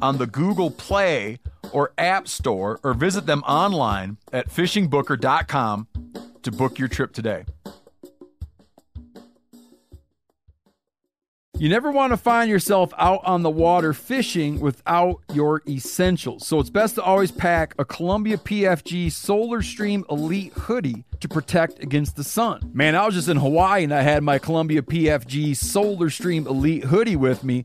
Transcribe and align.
on 0.00 0.18
the 0.18 0.26
Google 0.26 0.70
Play 0.70 1.38
or 1.72 1.92
App 1.98 2.28
Store 2.28 2.80
or 2.82 2.94
visit 2.94 3.26
them 3.26 3.42
online 3.42 4.18
at 4.32 4.48
fishingbooker.com 4.48 5.88
to 6.42 6.52
book 6.52 6.78
your 6.78 6.88
trip 6.88 7.12
today. 7.12 7.44
You 11.58 11.68
never 11.68 11.90
want 11.90 12.12
to 12.12 12.16
find 12.16 12.48
yourself 12.48 12.94
out 12.96 13.20
on 13.24 13.42
the 13.42 13.50
water 13.50 13.92
fishing 13.92 14.60
without 14.60 15.20
your 15.32 15.60
essentials. 15.68 16.46
So 16.46 16.60
it's 16.60 16.70
best 16.70 16.94
to 16.94 17.02
always 17.02 17.32
pack 17.32 17.74
a 17.80 17.84
Columbia 17.84 18.36
PFG 18.36 19.10
Solar 19.10 19.60
Stream 19.60 20.04
Elite 20.08 20.52
hoodie 20.52 21.04
to 21.18 21.26
protect 21.26 21.82
against 21.82 22.14
the 22.14 22.22
sun. 22.22 22.70
Man, 22.72 22.94
I 22.94 23.04
was 23.04 23.16
just 23.16 23.26
in 23.26 23.38
Hawaii 23.38 23.82
and 23.82 23.92
I 23.92 24.02
had 24.02 24.22
my 24.22 24.38
Columbia 24.38 24.82
PFG 24.82 25.56
Solar 25.56 26.10
Stream 26.10 26.46
Elite 26.46 26.84
hoodie 26.84 27.16
with 27.16 27.42
me. 27.42 27.64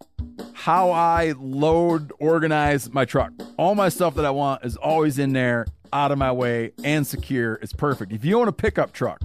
how 0.53 0.91
I 0.91 1.33
load, 1.39 2.11
organize 2.19 2.91
my 2.93 3.05
truck. 3.05 3.31
All 3.57 3.75
my 3.75 3.89
stuff 3.89 4.15
that 4.15 4.25
I 4.25 4.29
want 4.29 4.63
is 4.63 4.75
always 4.75 5.19
in 5.19 5.33
there, 5.33 5.65
out 5.91 6.11
of 6.11 6.17
my 6.17 6.31
way, 6.31 6.71
and 6.83 7.05
secure. 7.05 7.55
It's 7.55 7.73
perfect. 7.73 8.11
If 8.11 8.23
you 8.23 8.39
own 8.39 8.47
a 8.47 8.51
pickup 8.51 8.93
truck 8.93 9.21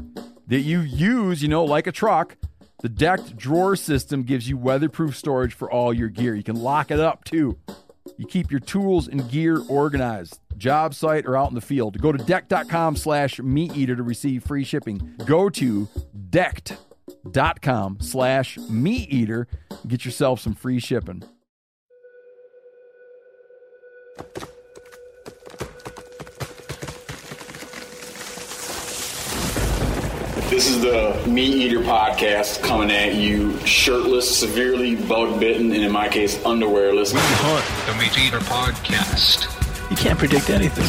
that 0.47 0.61
you 0.61 0.81
use, 0.81 1.43
you 1.43 1.49
know, 1.49 1.65
like 1.65 1.87
a 1.87 1.93
truck, 1.93 2.37
the 2.81 2.89
decked 2.89 3.37
drawer 3.37 3.77
system 3.77 4.23
gives 4.23 4.49
you 4.49 4.57
weatherproof 4.57 5.17
storage 5.17 5.55
for 5.55 5.71
all 5.71 5.93
your 5.93 6.09
gear. 6.09 6.35
You 6.35 6.43
can 6.43 6.57
lock 6.57 6.91
it 6.91 7.01
up 7.01 7.25
too. 7.25 7.59
You 8.17 8.27
keep 8.27 8.51
your 8.51 8.61
tools 8.61 9.09
and 9.09 9.29
gear 9.31 9.61
organized, 9.69 10.41
job 10.57 10.95
site 10.95 11.27
or 11.27 11.37
out 11.37 11.49
in 11.49 11.55
the 11.55 11.61
field. 11.61 12.01
Go 12.01 12.13
to 12.13 12.25
decked.com 12.25 12.97
slash 12.97 13.41
meat 13.41 13.77
eater 13.77 13.97
to 13.97 14.03
receive 14.03 14.45
free 14.45 14.65
shipping. 14.65 15.17
Go 15.27 15.51
to 15.51 15.89
decked.com 16.31 16.96
slash 18.01 18.59
meat 18.71 19.13
eater. 19.13 19.47
Get 19.87 20.05
yourself 20.05 20.41
some 20.41 20.55
free 20.55 20.79
shipping. 20.79 21.23
This 30.49 30.71
is 30.71 30.81
the 30.81 31.23
Meat 31.29 31.55
Eater 31.55 31.81
podcast 31.81 32.63
coming 32.63 32.91
at 32.91 33.15
you 33.15 33.59
shirtless, 33.67 34.39
severely 34.39 34.95
bug 34.95 35.39
bitten, 35.39 35.73
and 35.73 35.85
in 35.85 35.93
my 35.93 36.09
case, 36.09 36.39
underwearless. 36.39 37.13
We 37.13 37.21
hunt 37.21 37.87
the 37.87 38.03
Meat 38.03 38.27
Eater 38.27 38.39
podcast. 38.39 39.53
You 39.91 39.97
can't 39.97 40.19
predict 40.19 40.49
anything. 40.49 40.87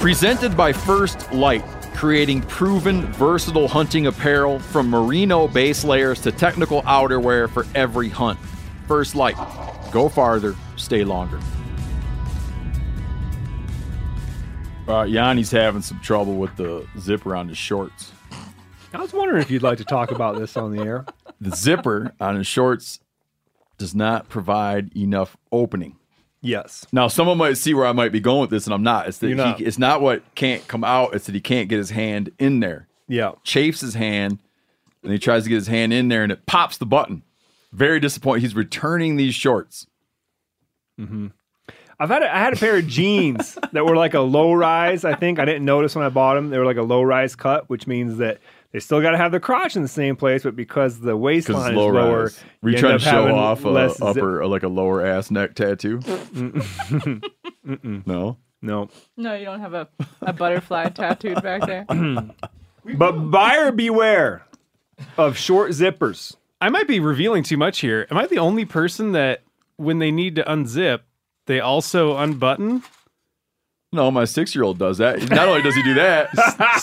Presented 0.00 0.56
by 0.56 0.72
First 0.72 1.30
Lite, 1.32 1.64
creating 1.98 2.40
proven, 2.42 3.12
versatile 3.14 3.66
hunting 3.66 4.06
apparel 4.06 4.60
from 4.60 4.88
merino 4.88 5.48
base 5.48 5.82
layers 5.82 6.20
to 6.20 6.30
technical 6.30 6.80
outerwear 6.82 7.50
for 7.50 7.66
every 7.74 8.08
hunt. 8.08 8.38
First 8.86 9.16
Lite, 9.16 9.36
go 9.90 10.08
farther, 10.08 10.54
stay 10.76 11.02
longer. 11.02 11.40
Uh, 14.86 15.02
Yanni's 15.02 15.50
having 15.50 15.82
some 15.82 15.98
trouble 15.98 16.36
with 16.36 16.54
the 16.54 16.86
zipper 17.00 17.34
on 17.34 17.48
his 17.48 17.58
shorts. 17.58 18.12
I 18.94 19.00
was 19.00 19.12
wondering 19.12 19.42
if 19.42 19.50
you'd 19.50 19.64
like 19.64 19.78
to 19.78 19.84
talk 19.84 20.12
about 20.12 20.38
this 20.38 20.56
on 20.56 20.70
the 20.70 20.84
air. 20.84 21.04
The 21.40 21.54
zipper 21.56 22.14
on 22.20 22.36
his 22.36 22.46
shorts 22.46 23.00
does 23.76 23.92
not 23.92 24.28
provide 24.28 24.96
enough 24.96 25.36
opening. 25.50 25.97
Yes. 26.48 26.86
Now, 26.92 27.08
someone 27.08 27.36
might 27.38 27.58
see 27.58 27.74
where 27.74 27.86
I 27.86 27.92
might 27.92 28.10
be 28.12 28.20
going 28.20 28.40
with 28.40 28.50
this, 28.50 28.66
and 28.66 28.72
I'm 28.74 28.82
not. 28.82 29.06
It's 29.06 29.18
that 29.18 29.28
You're 29.28 29.36
not. 29.36 29.58
He, 29.58 29.64
it's 29.64 29.78
not 29.78 30.00
what 30.00 30.22
can't 30.34 30.66
come 30.66 30.82
out. 30.82 31.14
It's 31.14 31.26
that 31.26 31.34
he 31.34 31.40
can't 31.40 31.68
get 31.68 31.76
his 31.76 31.90
hand 31.90 32.30
in 32.38 32.60
there. 32.60 32.88
Yeah. 33.06 33.32
Chafes 33.44 33.80
his 33.80 33.94
hand, 33.94 34.38
and 35.02 35.12
he 35.12 35.18
tries 35.18 35.42
to 35.44 35.48
get 35.48 35.56
his 35.56 35.66
hand 35.66 35.92
in 35.92 36.08
there, 36.08 36.22
and 36.22 36.32
it 36.32 36.46
pops 36.46 36.78
the 36.78 36.86
button. 36.86 37.22
Very 37.72 38.00
disappointed. 38.00 38.40
He's 38.42 38.54
returning 38.54 39.16
these 39.16 39.34
shorts. 39.34 39.86
Mhm. 40.98 41.32
I've 42.00 42.08
had 42.10 42.22
a, 42.22 42.34
I 42.34 42.38
had 42.38 42.52
a 42.52 42.56
pair 42.56 42.76
of 42.76 42.86
jeans 42.86 43.58
that 43.72 43.84
were 43.84 43.96
like 43.96 44.14
a 44.14 44.20
low 44.20 44.52
rise. 44.52 45.04
I 45.04 45.14
think 45.14 45.38
I 45.38 45.44
didn't 45.44 45.64
notice 45.64 45.94
when 45.96 46.04
I 46.04 46.08
bought 46.08 46.34
them. 46.34 46.50
They 46.50 46.58
were 46.58 46.64
like 46.64 46.76
a 46.76 46.82
low 46.82 47.02
rise 47.02 47.34
cut, 47.34 47.68
which 47.68 47.86
means 47.86 48.18
that 48.18 48.38
they 48.72 48.80
still 48.80 49.00
got 49.00 49.12
to 49.12 49.16
have 49.16 49.32
the 49.32 49.40
crotch 49.40 49.76
in 49.76 49.82
the 49.82 49.88
same 49.88 50.14
place, 50.16 50.42
but 50.42 50.54
because 50.56 51.00
the 51.00 51.16
waistline 51.16 51.60
it's 51.60 51.70
is 51.70 51.76
low 51.76 51.88
lower, 51.88 52.22
rise. 52.24 52.40
Were 52.62 52.70
you 52.70 52.76
end 52.76 52.80
trying 52.80 52.94
up 52.94 53.00
to 53.00 53.06
show 53.06 53.34
off 53.34 53.64
a 53.64 53.68
less 53.68 53.92
zip- 53.96 54.02
upper, 54.06 54.46
like 54.46 54.62
a 54.62 54.68
lower 54.68 55.04
ass 55.04 55.30
neck 55.30 55.54
tattoo? 55.54 56.00
no. 58.06 58.36
No, 58.60 58.88
No, 59.16 59.34
you 59.36 59.44
don't 59.44 59.60
have 59.60 59.74
a, 59.74 59.88
a 60.20 60.32
butterfly 60.32 60.88
tattooed 60.94 61.40
back 61.42 61.64
there. 61.64 61.86
but 62.96 63.12
buyer 63.30 63.70
beware 63.70 64.44
of 65.16 65.38
short 65.38 65.70
zippers. 65.70 66.34
I 66.60 66.68
might 66.68 66.88
be 66.88 66.98
revealing 66.98 67.44
too 67.44 67.56
much 67.56 67.78
here. 67.78 68.08
Am 68.10 68.16
I 68.18 68.26
the 68.26 68.38
only 68.38 68.64
person 68.64 69.12
that 69.12 69.42
when 69.76 70.00
they 70.00 70.10
need 70.10 70.34
to 70.36 70.42
unzip, 70.42 71.02
they 71.46 71.60
also 71.60 72.16
unbutton? 72.16 72.82
No, 73.92 74.10
my 74.10 74.26
six 74.26 74.54
year 74.54 74.64
old 74.64 74.78
does 74.78 74.98
that. 74.98 75.30
Not 75.30 75.48
only 75.48 75.62
does 75.62 75.74
he 75.74 75.82
do 75.82 75.94
that, 75.94 76.28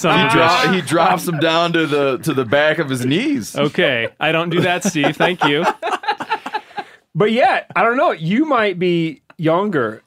he, 0.01 0.29
dro- 0.33 0.73
he 0.73 0.81
drops 0.81 1.27
him 1.27 1.37
down 1.39 1.71
to 1.73 1.85
the 1.85 2.17
to 2.19 2.33
the 2.33 2.45
back 2.45 2.79
of 2.79 2.89
his 2.89 3.05
knees. 3.05 3.55
Okay, 3.55 4.09
I 4.19 4.31
don't 4.31 4.49
do 4.49 4.61
that, 4.61 4.83
Steve. 4.83 5.15
Thank 5.15 5.43
you. 5.43 5.63
But 7.13 7.31
yet, 7.31 7.69
I 7.75 7.83
don't 7.83 7.95
know. 7.97 8.11
You 8.11 8.45
might 8.45 8.79
be 8.79 9.21
younger. 9.37 10.01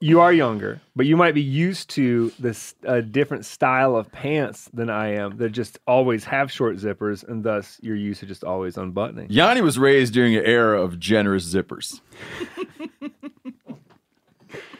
You 0.00 0.20
are 0.20 0.32
younger, 0.32 0.80
but 0.94 1.06
you 1.06 1.16
might 1.16 1.34
be 1.34 1.42
used 1.42 1.90
to 1.90 2.30
this 2.38 2.74
uh, 2.86 3.00
different 3.00 3.44
style 3.46 3.96
of 3.96 4.12
pants 4.12 4.70
than 4.72 4.88
I 4.90 5.14
am. 5.14 5.38
That 5.38 5.50
just 5.50 5.78
always 5.86 6.22
have 6.24 6.52
short 6.52 6.76
zippers, 6.76 7.26
and 7.26 7.42
thus 7.42 7.78
you're 7.82 7.96
used 7.96 8.20
to 8.20 8.26
just 8.26 8.44
always 8.44 8.76
unbuttoning. 8.76 9.28
Yanni 9.30 9.62
was 9.62 9.78
raised 9.78 10.12
during 10.14 10.36
an 10.36 10.44
era 10.44 10.80
of 10.80 11.00
generous 11.00 11.52
zippers. 11.52 12.00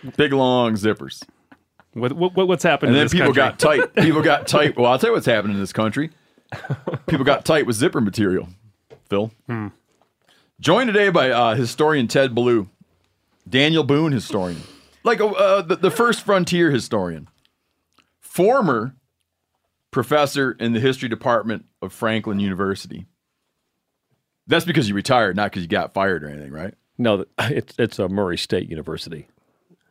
Big 0.17 0.33
long 0.33 0.75
zippers. 0.75 1.23
What, 1.97 2.13
what 2.13 2.35
what's 2.35 2.63
happened? 2.63 2.91
And 2.91 2.97
in 2.97 3.01
then 3.01 3.05
this 3.07 3.13
people 3.13 3.33
country? 3.33 3.43
got 3.43 3.59
tight. 3.59 3.95
People 4.05 4.21
got 4.23 4.47
tight. 4.47 4.77
Well, 4.77 4.93
I'll 4.93 4.99
tell 4.99 5.11
you 5.11 5.15
what's 5.15 5.25
happening 5.25 5.55
in 5.55 5.61
this 5.61 5.73
country. 5.73 6.11
People 7.07 7.25
got 7.25 7.47
tight 7.47 7.67
with 7.67 7.77
zipper 7.77 8.03
material. 8.03 8.49
Phil. 9.09 9.31
Joined 10.61 10.89
today 10.89 11.09
by 11.09 11.31
uh, 11.31 11.55
historian 11.55 12.07
Ted 12.07 12.35
Belue, 12.35 12.69
Daniel 13.49 13.83
Boone 13.83 14.13
historian, 14.13 14.61
like 15.05 15.21
uh, 15.21 15.63
the, 15.63 15.77
the 15.77 15.91
first 15.91 16.23
frontier 16.23 16.71
historian, 16.71 17.29
former 18.21 18.95
professor 19.91 20.53
in 20.53 20.73
the 20.75 20.81
history 20.81 21.09
department 21.09 21.65
of 21.81 21.93
Franklin 21.93 22.41
University. 22.41 23.07
That's 24.47 24.65
because 24.67 24.89
you 24.89 24.95
retired, 24.95 25.35
not 25.37 25.51
because 25.51 25.63
you 25.63 25.69
got 25.69 25.95
fired 25.95 26.23
or 26.25 26.29
anything, 26.29 26.53
right? 26.53 26.75
No, 26.99 27.25
it's 27.39 27.75
it's 27.79 27.99
a 27.99 28.09
Murray 28.09 28.39
State 28.39 28.69
University. 28.69 29.29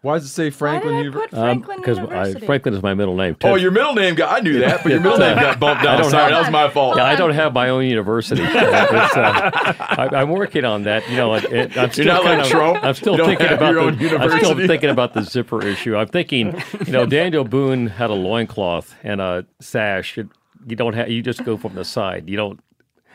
Why 0.06 0.20
does 0.20 0.26
it 0.26 0.30
say 0.30 0.46
Why 0.46 0.52
Franklin 0.52 0.94
did 0.94 1.00
I 1.00 1.04
University? 1.04 1.36
Franklin 1.36 1.78
Because 1.78 1.98
University? 1.98 2.46
Franklin 2.46 2.74
is 2.76 2.84
my 2.84 2.94
middle 2.94 3.16
name. 3.16 3.36
Oh, 3.44 3.56
your 3.56 3.72
middle 3.72 3.96
name 3.96 4.14
got. 4.14 4.38
I 4.38 4.40
knew 4.40 4.60
that, 4.60 4.84
but 4.84 4.92
your 4.92 5.02
middle 5.02 5.18
name 5.28 5.36
got 5.36 5.60
bumped 5.60 5.84
down. 5.84 6.00
don't 6.00 6.12
Sorry, 6.12 6.26
have- 6.26 6.32
that 6.34 6.40
was 6.42 6.52
my 6.52 6.70
fault. 6.70 6.98
Yeah, 6.98 7.06
I 7.06 7.16
don't 7.16 7.34
have 7.34 7.54
my 7.54 7.70
own 7.70 7.86
university. 7.88 8.44
It's, 8.56 9.18
uh, 9.18 9.52
I, 9.80 10.10
I'm 10.14 10.30
working 10.30 10.64
on 10.64 10.84
that. 10.84 11.10
You 11.10 11.18
know, 11.18 11.34
it, 11.34 11.46
it, 11.46 11.76
I'm 11.78 11.92
still 11.92 12.06
not 12.06 12.22
kind 12.22 12.38
like 12.38 12.46
of, 12.46 12.52
Trump? 12.52 12.84
I'm 12.84 12.94
still 12.94 13.18
thinking 13.18 13.48
about 13.48 13.74
the. 13.74 13.80
own 13.80 14.22
I'm 14.22 14.40
still 14.40 14.68
thinking 14.68 14.92
about 14.92 15.16
the 15.16 15.24
zipper 15.24 15.66
issue. 15.66 15.96
I'm 15.96 16.08
thinking, 16.08 16.62
you 16.86 16.92
know, 16.94 17.08
Daniel 17.08 17.44
Boone 17.44 17.88
had 17.88 18.12
a 18.12 18.14
loincloth 18.14 18.94
and 19.02 19.20
a 19.20 19.48
sash. 19.60 20.20
It, 20.20 20.28
you 20.68 20.76
don't 20.76 20.94
have. 20.94 21.10
You 21.10 21.24
just 21.24 21.44
go 21.44 21.58
from 21.58 21.74
the 21.74 21.84
side. 21.84 22.30
You 22.30 22.38
don't. 22.38 22.60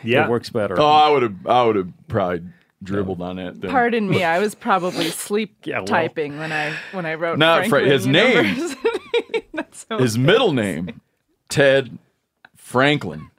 Yeah. 0.03 0.25
It 0.25 0.31
works 0.31 0.51
better. 0.51 0.81
Oh, 0.81 0.87
I 0.87 1.09
would 1.09 1.23
have. 1.23 1.47
I 1.47 1.63
would 1.63 1.77
have 1.77 1.89
probably 2.09 2.43
dribbled 2.83 3.21
on 3.23 3.39
it. 3.39 3.61
Then. 3.61 3.71
Pardon 3.71 4.09
me, 4.09 4.25
I 4.25 4.39
was 4.39 4.55
probably 4.69 5.07
sleep 5.11 5.57
Yeah, 5.65 5.79
well- 5.79 5.87
typing 5.87 6.39
when 6.39 6.53
I 6.53 6.75
when 6.93 7.07
I 7.07 7.15
wrote 7.15 7.39
Not 7.39 7.67
Fra- 7.69 7.85
his 7.85 8.07
name. 8.07 8.47
University. 8.47 8.89
That's 9.55 9.87
so 9.89 9.99
His 9.99 10.17
middle 10.19 10.53
name 10.53 11.01
Ted 11.49 11.99
Franklin, 12.57 13.31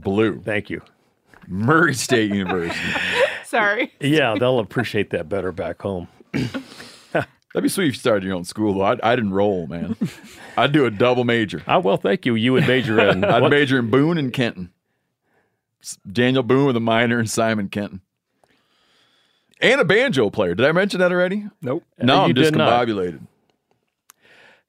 Belue. 0.00 0.42
Thank 0.44 0.70
you. 0.70 0.82
Murray 1.46 1.94
State 1.94 2.30
University. 2.32 2.78
Sorry. 3.44 3.92
Yeah, 4.00 4.34
they'll 4.38 4.58
appreciate 4.58 5.10
that 5.10 5.28
better 5.30 5.50
back 5.52 5.80
home. 5.80 6.08
That'd 6.32 7.62
be 7.62 7.68
sweet 7.70 7.88
if 7.88 7.94
you 7.94 7.98
started 7.98 8.24
your 8.24 8.34
own 8.34 8.44
school. 8.44 8.74
though. 8.74 8.82
I'd, 8.84 9.00
I'd 9.00 9.18
enroll, 9.18 9.66
man. 9.66 9.96
I'd 10.58 10.72
do 10.72 10.84
a 10.84 10.90
double 10.90 11.24
major. 11.24 11.62
Ah, 11.66 11.78
well, 11.78 11.96
thank 11.96 12.26
you. 12.26 12.34
You 12.34 12.52
would 12.52 12.66
major 12.68 13.00
in 13.00 13.24
I'd 13.24 13.40
what- 13.40 13.50
major 13.50 13.78
in 13.78 13.88
Boone 13.88 14.18
and 14.18 14.30
Kenton. 14.32 14.70
Daniel 16.10 16.42
Boone 16.42 16.66
with 16.66 16.76
a 16.76 16.80
minor 16.80 17.18
and 17.18 17.30
Simon 17.30 17.68
Kenton. 17.70 18.02
And 19.60 19.80
a 19.80 19.84
banjo 19.84 20.30
player. 20.30 20.54
Did 20.54 20.66
I 20.66 20.72
mention 20.72 21.00
that 21.00 21.10
already? 21.12 21.46
Nope. 21.62 21.84
No, 22.00 22.26
you 22.26 22.30
I'm 22.30 22.34
discombobulated. 22.34 23.20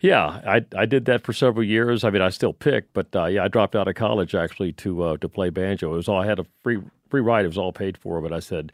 Yeah, 0.01 0.41
I 0.45 0.65
I 0.77 0.85
did 0.85 1.05
that 1.05 1.23
for 1.25 1.33
several 1.33 1.63
years. 1.63 2.03
I 2.03 2.09
mean, 2.09 2.21
I 2.21 2.29
still 2.29 2.53
pick, 2.53 2.93
but 2.93 3.13
uh, 3.13 3.25
yeah, 3.25 3.43
I 3.43 3.49
dropped 3.49 3.75
out 3.75 3.87
of 3.87 3.95
college 3.95 4.33
actually 4.33 4.71
to 4.73 5.03
uh, 5.03 5.17
to 5.17 5.27
play 5.27 5.49
banjo. 5.49 5.93
It 5.93 5.97
was 5.97 6.07
all 6.07 6.21
I 6.21 6.25
had 6.25 6.39
a 6.39 6.45
free 6.63 6.79
free 7.09 7.19
ride. 7.19 7.43
It 7.43 7.49
was 7.49 7.57
all 7.57 7.73
paid 7.73 7.97
for, 7.97 8.21
but 8.21 8.31
I 8.31 8.39
said 8.39 8.71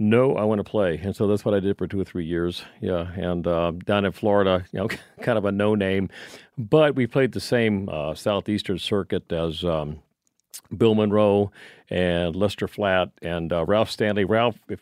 no, 0.00 0.34
I 0.34 0.42
want 0.42 0.58
to 0.58 0.64
play, 0.64 0.98
and 0.98 1.14
so 1.14 1.28
that's 1.28 1.44
what 1.44 1.54
I 1.54 1.60
did 1.60 1.78
for 1.78 1.86
two 1.86 2.00
or 2.00 2.04
three 2.04 2.24
years. 2.24 2.64
Yeah, 2.80 3.12
and 3.12 3.46
uh, 3.46 3.70
down 3.84 4.04
in 4.04 4.10
Florida, 4.10 4.64
you 4.72 4.80
know, 4.80 4.88
kind 5.22 5.38
of 5.38 5.44
a 5.44 5.52
no 5.52 5.76
name, 5.76 6.10
but 6.58 6.96
we 6.96 7.06
played 7.06 7.32
the 7.32 7.40
same 7.40 7.88
uh, 7.88 8.14
southeastern 8.14 8.78
circuit 8.78 9.30
as. 9.32 9.64
Um, 9.64 10.00
Bill 10.74 10.94
Monroe 10.94 11.50
and 11.90 12.34
Lester 12.34 12.66
Flatt 12.68 13.10
and 13.22 13.52
uh, 13.52 13.64
Ralph 13.64 13.90
Stanley. 13.90 14.24
Ralph, 14.24 14.56
if 14.68 14.80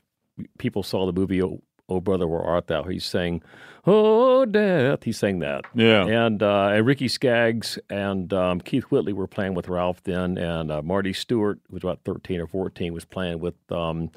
people 0.59 0.83
saw 0.83 1.07
the 1.07 1.13
movie 1.13 1.43
Oh, 1.43 1.63
oh 1.89 2.01
Brother 2.01 2.27
Where 2.27 2.43
Art 2.43 2.67
Thou, 2.67 2.85
he 2.85 2.99
sang 2.99 3.43
Oh 3.85 4.45
Death. 4.45 5.03
He 5.03 5.13
sang 5.13 5.41
that. 5.41 5.65
Yeah. 5.75 6.07
And, 6.07 6.43
uh, 6.43 6.69
and 6.69 6.87
Ricky 6.87 7.09
Skaggs 7.09 7.79
and 7.91 8.33
um, 8.33 8.61
Keith 8.61 8.85
Whitley 8.85 9.13
were 9.13 9.27
playing 9.27 9.55
with 9.55 9.69
Ralph 9.69 10.03
then, 10.05 10.39
and 10.39 10.71
uh, 10.71 10.83
Marty 10.83 11.13
Stuart, 11.13 11.59
who 11.69 11.75
was 11.75 11.83
about 11.83 12.01
13 12.05 12.41
or 12.41 12.47
14, 12.47 12.93
was 12.93 13.05
playing 13.05 13.41
with 13.41 13.57
um, 13.73 14.11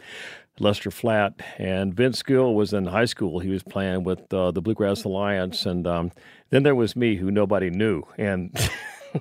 Lester 0.60 0.92
Flatt. 0.92 1.42
And 1.58 1.96
Vince 1.96 2.22
Gill 2.22 2.54
was 2.54 2.74
in 2.74 2.86
high 2.86 3.06
school. 3.06 3.40
He 3.40 3.50
was 3.50 3.64
playing 3.64 4.04
with 4.04 4.32
uh, 4.32 4.52
the 4.52 4.62
Bluegrass 4.62 5.04
Alliance. 5.04 5.66
And 5.66 5.88
um, 5.88 6.12
then 6.52 6.62
there 6.62 6.76
was 6.76 6.96
me, 6.96 7.16
who 7.16 7.32
nobody 7.32 7.72
knew. 7.72 8.04
And 8.20 8.56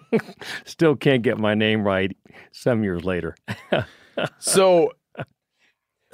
still 0.64 0.94
can't 0.94 1.22
get 1.22 1.38
my 1.38 1.54
name 1.54 1.84
right 1.84 2.14
some 2.52 2.84
years 2.84 3.04
later. 3.04 3.34
So, 4.38 4.92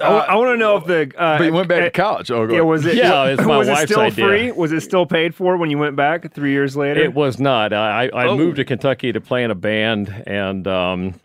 I, 0.01 0.35
want 0.35 0.49
to 0.53 0.57
know 0.57 0.77
if 0.77 0.85
the. 0.85 1.11
Uh, 1.17 1.37
but 1.37 1.43
you 1.45 1.53
went 1.53 1.67
back 1.67 1.81
uh, 1.81 1.85
to 1.85 1.91
college. 1.91 2.31
Oh, 2.31 2.45
go 2.47 2.53
Yeah, 2.53 2.59
ahead. 2.59 2.67
was 2.69 2.85
it? 2.85 2.95
Yeah, 2.95 3.25
it's 3.25 3.41
my 3.43 3.57
was 3.57 3.67
it 3.67 3.71
wife's 3.71 3.91
still 3.91 4.01
idea. 4.01 4.25
free? 4.25 4.51
Was 4.51 4.71
it 4.71 4.81
still 4.81 5.05
paid 5.05 5.33
for 5.35 5.57
when 5.57 5.69
you 5.69 5.77
went 5.77 5.95
back 5.95 6.33
three 6.33 6.51
years 6.51 6.75
later? 6.75 6.99
It 7.01 7.13
was 7.13 7.39
not. 7.39 7.73
I, 7.73 8.07
I 8.07 8.25
Oh. 8.27 8.37
moved 8.37 8.57
to 8.57 8.65
Kentucky 8.65 9.11
to 9.11 9.21
play 9.21 9.43
in 9.43 9.51
a 9.51 9.55
band, 9.55 10.23
and 10.27 10.67
um, 10.67 11.15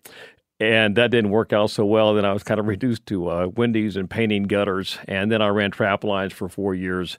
and 0.61 0.97
that 0.97 1.11
didn't 1.11 1.31
work 1.31 1.53
out 1.53 1.71
so 1.71 1.85
well. 1.85 2.15
Then 2.15 2.25
I 2.25 2.33
was 2.33 2.43
kind 2.43 2.59
of 2.61 2.67
reduced 2.67 3.07
to 3.07 3.29
uh, 3.29 3.47
Wendy's 3.57 3.97
and 3.97 4.09
painting 4.09 4.45
gutters, 4.45 4.99
and 5.07 5.31
then 5.31 5.43
I 5.43 5.49
ran 5.49 5.71
trap 5.71 6.05
lines 6.05 6.33
for 6.33 6.49
four 6.49 6.75
years. 6.75 7.19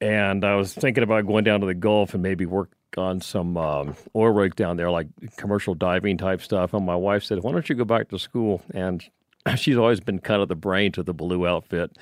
And 0.00 0.44
I 0.44 0.56
was 0.56 0.74
thinking 0.74 1.02
about 1.02 1.26
going 1.26 1.44
down 1.44 1.60
to 1.60 1.66
the 1.66 1.72
Gulf 1.74 2.12
and 2.12 2.22
maybe 2.22 2.44
work 2.44 2.70
on 2.98 3.20
some 3.22 3.56
um, 3.56 3.96
oil 4.14 4.30
rig 4.30 4.54
down 4.54 4.76
there, 4.76 4.90
like 4.90 5.06
commercial 5.36 5.74
diving 5.74 6.18
type 6.18 6.42
stuff. 6.42 6.74
And 6.74 6.84
my 6.84 6.96
wife 6.96 7.24
said, 7.24 7.42
"Why 7.42 7.52
don't 7.52 7.66
you 7.68 7.74
go 7.74 7.84
back 7.86 8.08
to 8.10 8.18
school?" 8.18 8.60
And 8.74 9.02
she's 9.56 9.76
always 9.76 10.00
been 10.00 10.18
kind 10.18 10.42
of 10.42 10.48
the 10.48 10.54
brain 10.56 10.92
to 10.92 11.02
the 11.02 11.14
Belue 11.14 11.48
outfit. 11.48 11.96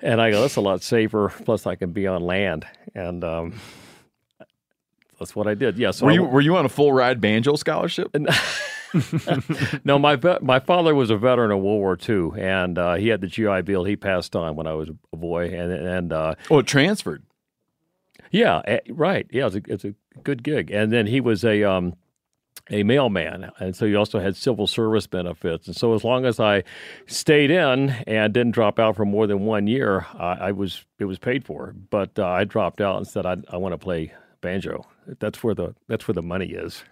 And 0.00 0.20
I 0.20 0.30
go, 0.30 0.40
"That's 0.40 0.56
a 0.56 0.60
lot 0.60 0.82
safer. 0.82 1.32
Plus, 1.44 1.66
I 1.66 1.74
can 1.74 1.92
be 1.92 2.06
on 2.06 2.22
land." 2.22 2.66
And 2.94 3.24
um, 3.24 3.54
that's 5.18 5.34
what 5.36 5.46
I 5.46 5.54
did. 5.54 5.78
Yeah. 5.78 5.90
So 5.90 6.06
were 6.06 6.12
I- 6.12 6.14
you 6.14 6.22
were 6.24 6.40
you 6.40 6.56
on 6.56 6.64
a 6.64 6.68
full 6.68 6.92
ride 6.92 7.20
banjo 7.20 7.56
scholarship? 7.56 8.14
no, 9.84 9.98
my 9.98 10.18
my 10.40 10.60
father 10.60 10.94
was 10.94 11.10
a 11.10 11.16
veteran 11.16 11.50
of 11.50 11.58
World 11.58 11.80
War 11.80 11.98
II, 12.08 12.40
and 12.40 12.78
uh, 12.78 12.94
he 12.94 13.08
had 13.08 13.20
the 13.20 13.26
GI 13.26 13.62
Bill. 13.62 13.84
He 13.84 13.96
passed 13.96 14.36
on 14.36 14.54
when 14.56 14.66
I 14.66 14.74
was 14.74 14.88
a 15.12 15.16
boy, 15.16 15.46
and 15.48 15.72
and 15.72 16.12
uh, 16.12 16.34
Oh, 16.50 16.58
it 16.60 16.66
transferred. 16.66 17.22
yeah, 18.30 18.62
eh, 18.66 18.80
right, 18.90 19.26
yeah, 19.30 19.46
it's 19.46 19.56
a, 19.56 19.62
it's 19.66 19.84
a 19.84 19.94
good 20.22 20.42
gig. 20.42 20.70
And 20.70 20.92
then 20.92 21.06
he 21.06 21.20
was 21.20 21.44
a 21.44 21.64
um, 21.64 21.94
a 22.70 22.82
mailman, 22.82 23.50
and 23.58 23.76
so 23.76 23.86
he 23.86 23.94
also 23.94 24.20
had 24.20 24.36
civil 24.36 24.66
service 24.66 25.06
benefits. 25.06 25.66
And 25.66 25.76
so 25.76 25.94
as 25.94 26.02
long 26.02 26.24
as 26.24 26.40
I 26.40 26.64
stayed 27.06 27.50
in 27.50 27.90
and 28.06 28.32
didn't 28.32 28.52
drop 28.52 28.78
out 28.78 28.96
for 28.96 29.04
more 29.04 29.26
than 29.26 29.44
one 29.44 29.66
year, 29.66 30.06
I, 30.14 30.48
I 30.48 30.52
was 30.52 30.84
it 30.98 31.04
was 31.04 31.18
paid 31.18 31.44
for. 31.44 31.74
But 31.90 32.18
uh, 32.18 32.26
I 32.26 32.44
dropped 32.44 32.80
out 32.80 32.96
and 32.96 33.06
said 33.06 33.26
I 33.26 33.36
I 33.50 33.58
want 33.58 33.72
to 33.72 33.78
play 33.78 34.12
banjo. 34.40 34.86
That's 35.18 35.42
where 35.42 35.54
the 35.54 35.74
that's 35.88 36.08
where 36.08 36.14
the 36.14 36.22
money 36.22 36.46
is. 36.46 36.82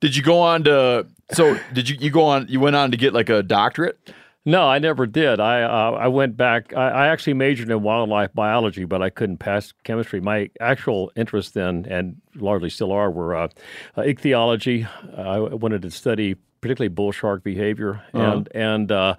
Did 0.00 0.14
you 0.14 0.22
go 0.22 0.40
on 0.40 0.64
to? 0.64 1.06
So 1.32 1.58
did 1.72 1.88
you? 1.88 1.96
You 1.98 2.10
go 2.10 2.24
on? 2.24 2.46
You 2.48 2.60
went 2.60 2.76
on 2.76 2.90
to 2.90 2.96
get 2.96 3.12
like 3.12 3.28
a 3.28 3.42
doctorate? 3.42 3.98
No, 4.46 4.68
I 4.68 4.78
never 4.78 5.06
did. 5.06 5.40
I 5.40 5.62
uh, 5.62 5.92
I 5.92 6.08
went 6.08 6.36
back. 6.36 6.74
I, 6.76 6.90
I 6.90 7.06
actually 7.08 7.32
majored 7.32 7.70
in 7.70 7.82
wildlife 7.82 8.32
biology, 8.34 8.84
but 8.84 9.00
I 9.00 9.08
couldn't 9.08 9.38
pass 9.38 9.72
chemistry. 9.84 10.20
My 10.20 10.50
actual 10.60 11.10
interests 11.16 11.52
then, 11.52 11.86
and 11.88 12.20
largely 12.34 12.68
still 12.68 12.92
are, 12.92 13.10
were 13.10 13.34
uh, 13.34 13.48
uh, 13.96 14.02
ichthyology. 14.02 14.86
I 15.16 15.38
wanted 15.38 15.82
to 15.82 15.90
study 15.90 16.36
particularly 16.60 16.88
bull 16.88 17.12
shark 17.12 17.42
behavior, 17.42 18.02
and 18.12 18.48
and 18.54 18.92
uh, 18.92 19.16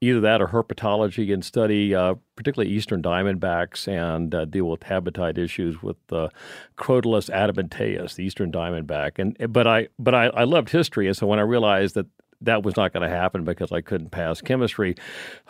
either 0.00 0.20
that 0.20 0.40
or 0.40 0.46
herpetology, 0.46 1.34
and 1.34 1.44
study 1.44 1.92
uh, 1.92 2.14
particularly 2.36 2.72
eastern 2.72 3.02
diamondbacks 3.02 3.88
and 3.88 4.32
uh, 4.32 4.44
deal 4.44 4.66
with 4.66 4.84
habitat 4.84 5.38
issues 5.38 5.82
with 5.82 5.96
uh, 6.12 6.28
Crotalus 6.76 7.28
adamanteus, 7.30 8.14
the 8.14 8.22
eastern 8.24 8.52
diamondback. 8.52 9.18
And 9.18 9.52
but 9.52 9.66
I 9.66 9.88
but 9.98 10.14
I, 10.14 10.26
I 10.26 10.44
loved 10.44 10.70
history, 10.70 11.08
and 11.08 11.16
so 11.16 11.26
when 11.26 11.40
I 11.40 11.42
realized 11.42 11.96
that 11.96 12.06
that 12.40 12.62
was 12.62 12.76
not 12.76 12.92
going 12.92 13.08
to 13.08 13.14
happen 13.14 13.44
because 13.44 13.72
I 13.72 13.80
couldn't 13.80 14.10
pass 14.10 14.40
chemistry. 14.40 14.94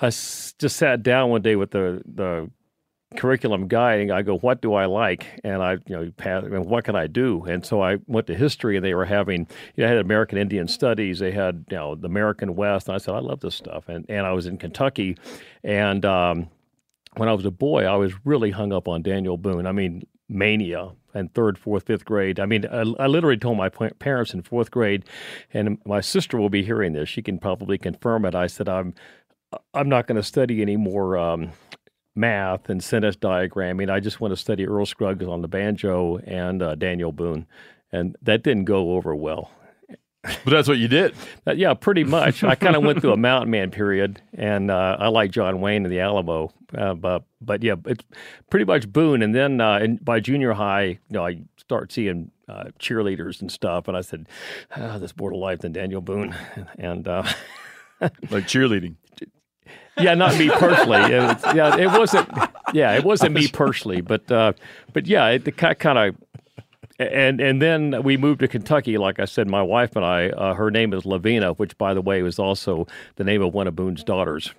I 0.00 0.06
just 0.06 0.70
sat 0.70 1.02
down 1.02 1.30
one 1.30 1.42
day 1.42 1.56
with 1.56 1.70
the 1.70 2.02
the 2.06 2.50
curriculum 3.16 3.66
and 3.72 4.12
I 4.12 4.22
go, 4.22 4.36
what 4.38 4.60
do 4.60 4.74
I 4.74 4.84
like? 4.84 5.40
And 5.42 5.62
I, 5.62 5.78
you 5.86 5.96
know, 5.96 6.10
pass, 6.16 6.44
and 6.44 6.66
what 6.66 6.84
can 6.84 6.94
I 6.94 7.06
do? 7.06 7.42
And 7.44 7.64
so 7.64 7.82
I 7.82 7.96
went 8.06 8.26
to 8.26 8.34
history 8.34 8.76
and 8.76 8.84
they 8.84 8.92
were 8.92 9.06
having, 9.06 9.46
you 9.76 9.84
know, 9.84 9.88
had 9.88 9.96
American 9.96 10.36
Indian 10.36 10.68
studies. 10.68 11.18
They 11.18 11.32
had, 11.32 11.64
you 11.70 11.76
know, 11.76 11.94
the 11.94 12.06
American 12.06 12.54
West. 12.54 12.86
And 12.86 12.94
I 12.94 12.98
said, 12.98 13.14
I 13.14 13.20
love 13.20 13.40
this 13.40 13.54
stuff. 13.54 13.88
And, 13.88 14.04
and 14.10 14.26
I 14.26 14.32
was 14.32 14.46
in 14.46 14.58
Kentucky 14.58 15.16
and, 15.64 16.04
um, 16.04 16.48
when 17.16 17.28
I 17.28 17.32
was 17.32 17.46
a 17.46 17.50
boy, 17.50 17.84
I 17.84 17.96
was 17.96 18.12
really 18.24 18.50
hung 18.50 18.72
up 18.72 18.86
on 18.86 19.02
Daniel 19.02 19.36
Boone. 19.36 19.66
I 19.66 19.72
mean, 19.72 20.06
mania 20.28 20.92
and 21.14 21.32
third, 21.34 21.58
fourth, 21.58 21.86
fifth 21.86 22.04
grade. 22.04 22.38
I 22.38 22.46
mean, 22.46 22.66
I, 22.66 22.80
I 23.02 23.06
literally 23.06 23.38
told 23.38 23.56
my 23.56 23.68
parents 23.68 24.34
in 24.34 24.42
fourth 24.42 24.70
grade, 24.70 25.04
and 25.52 25.78
my 25.84 26.00
sister 26.00 26.38
will 26.38 26.50
be 26.50 26.62
hearing 26.62 26.92
this. 26.92 27.08
She 27.08 27.22
can 27.22 27.38
probably 27.38 27.78
confirm 27.78 28.24
it. 28.24 28.34
I 28.34 28.46
said, 28.46 28.68
I'm, 28.68 28.94
I'm 29.74 29.88
not 29.88 30.06
going 30.06 30.16
to 30.16 30.22
study 30.22 30.60
any 30.60 30.76
more 30.76 31.16
um, 31.16 31.52
math 32.14 32.68
and 32.68 32.82
sentence 32.82 33.16
diagramming. 33.16 33.90
I 33.90 34.00
just 34.00 34.20
want 34.20 34.32
to 34.32 34.36
study 34.36 34.66
Earl 34.66 34.86
Scruggs 34.86 35.26
on 35.26 35.42
the 35.42 35.48
banjo 35.48 36.18
and 36.18 36.62
uh, 36.62 36.74
Daniel 36.74 37.12
Boone, 37.12 37.46
and 37.90 38.16
that 38.22 38.42
didn't 38.42 38.64
go 38.64 38.92
over 38.92 39.14
well. 39.14 39.50
But 40.22 40.50
that's 40.50 40.68
what 40.68 40.78
you 40.78 40.88
did. 40.88 41.14
Uh, 41.46 41.52
yeah, 41.52 41.74
pretty 41.74 42.04
much. 42.04 42.42
I 42.42 42.54
kind 42.56 42.74
of 42.76 42.82
went 42.82 43.00
through 43.00 43.12
a 43.12 43.16
mountain 43.16 43.50
man 43.50 43.70
period, 43.70 44.20
and 44.34 44.70
uh, 44.70 44.96
I 44.98 45.08
like 45.08 45.30
John 45.30 45.60
Wayne 45.60 45.84
and 45.84 45.92
the 45.92 46.00
Alamo, 46.00 46.52
uh, 46.76 46.94
but 46.94 47.22
but 47.40 47.62
yeah, 47.62 47.76
it's 47.86 48.04
pretty 48.50 48.64
much 48.64 48.92
Boone. 48.92 49.22
And 49.22 49.34
then 49.34 49.60
uh, 49.60 49.78
in, 49.78 49.96
by 49.96 50.18
junior 50.20 50.52
high, 50.54 50.84
you 50.84 50.98
know, 51.10 51.24
I 51.24 51.42
start 51.56 51.92
seeing 51.92 52.32
uh, 52.48 52.64
cheerleaders 52.80 53.40
and 53.40 53.50
stuff, 53.50 53.86
and 53.86 53.96
I 53.96 54.00
said, 54.00 54.28
oh, 54.76 54.98
"This 54.98 55.16
more 55.16 55.30
to 55.30 55.36
life 55.36 55.60
than 55.60 55.72
Daniel 55.72 56.00
Boone." 56.00 56.34
And 56.78 57.06
uh, 57.06 57.22
Like 58.00 58.44
cheerleading. 58.46 58.94
yeah, 59.98 60.14
not 60.14 60.38
me 60.38 60.48
personally. 60.50 61.12
It 61.12 61.20
was, 61.20 61.54
yeah, 61.54 61.76
it 61.76 61.86
wasn't. 61.86 62.28
Yeah, 62.72 62.94
it 62.94 63.04
wasn't 63.04 63.34
me 63.34 63.48
personally, 63.52 64.00
but 64.00 64.30
uh, 64.30 64.52
but 64.92 65.06
yeah, 65.06 65.26
it 65.28 65.56
kind 65.56 65.98
of. 65.98 66.16
And 66.98 67.40
and 67.40 67.62
then 67.62 68.02
we 68.02 68.16
moved 68.16 68.40
to 68.40 68.48
Kentucky. 68.48 68.98
Like 68.98 69.20
I 69.20 69.24
said, 69.24 69.48
my 69.48 69.62
wife 69.62 69.94
and 69.94 70.04
I. 70.04 70.30
Uh, 70.30 70.54
her 70.54 70.70
name 70.70 70.92
is 70.92 71.04
Lavina, 71.06 71.52
which, 71.52 71.76
by 71.78 71.94
the 71.94 72.00
way, 72.00 72.22
was 72.22 72.38
also 72.38 72.86
the 73.16 73.24
name 73.24 73.42
of 73.42 73.54
one 73.54 73.68
of 73.68 73.76
Boone's 73.76 74.02
daughters. 74.02 74.52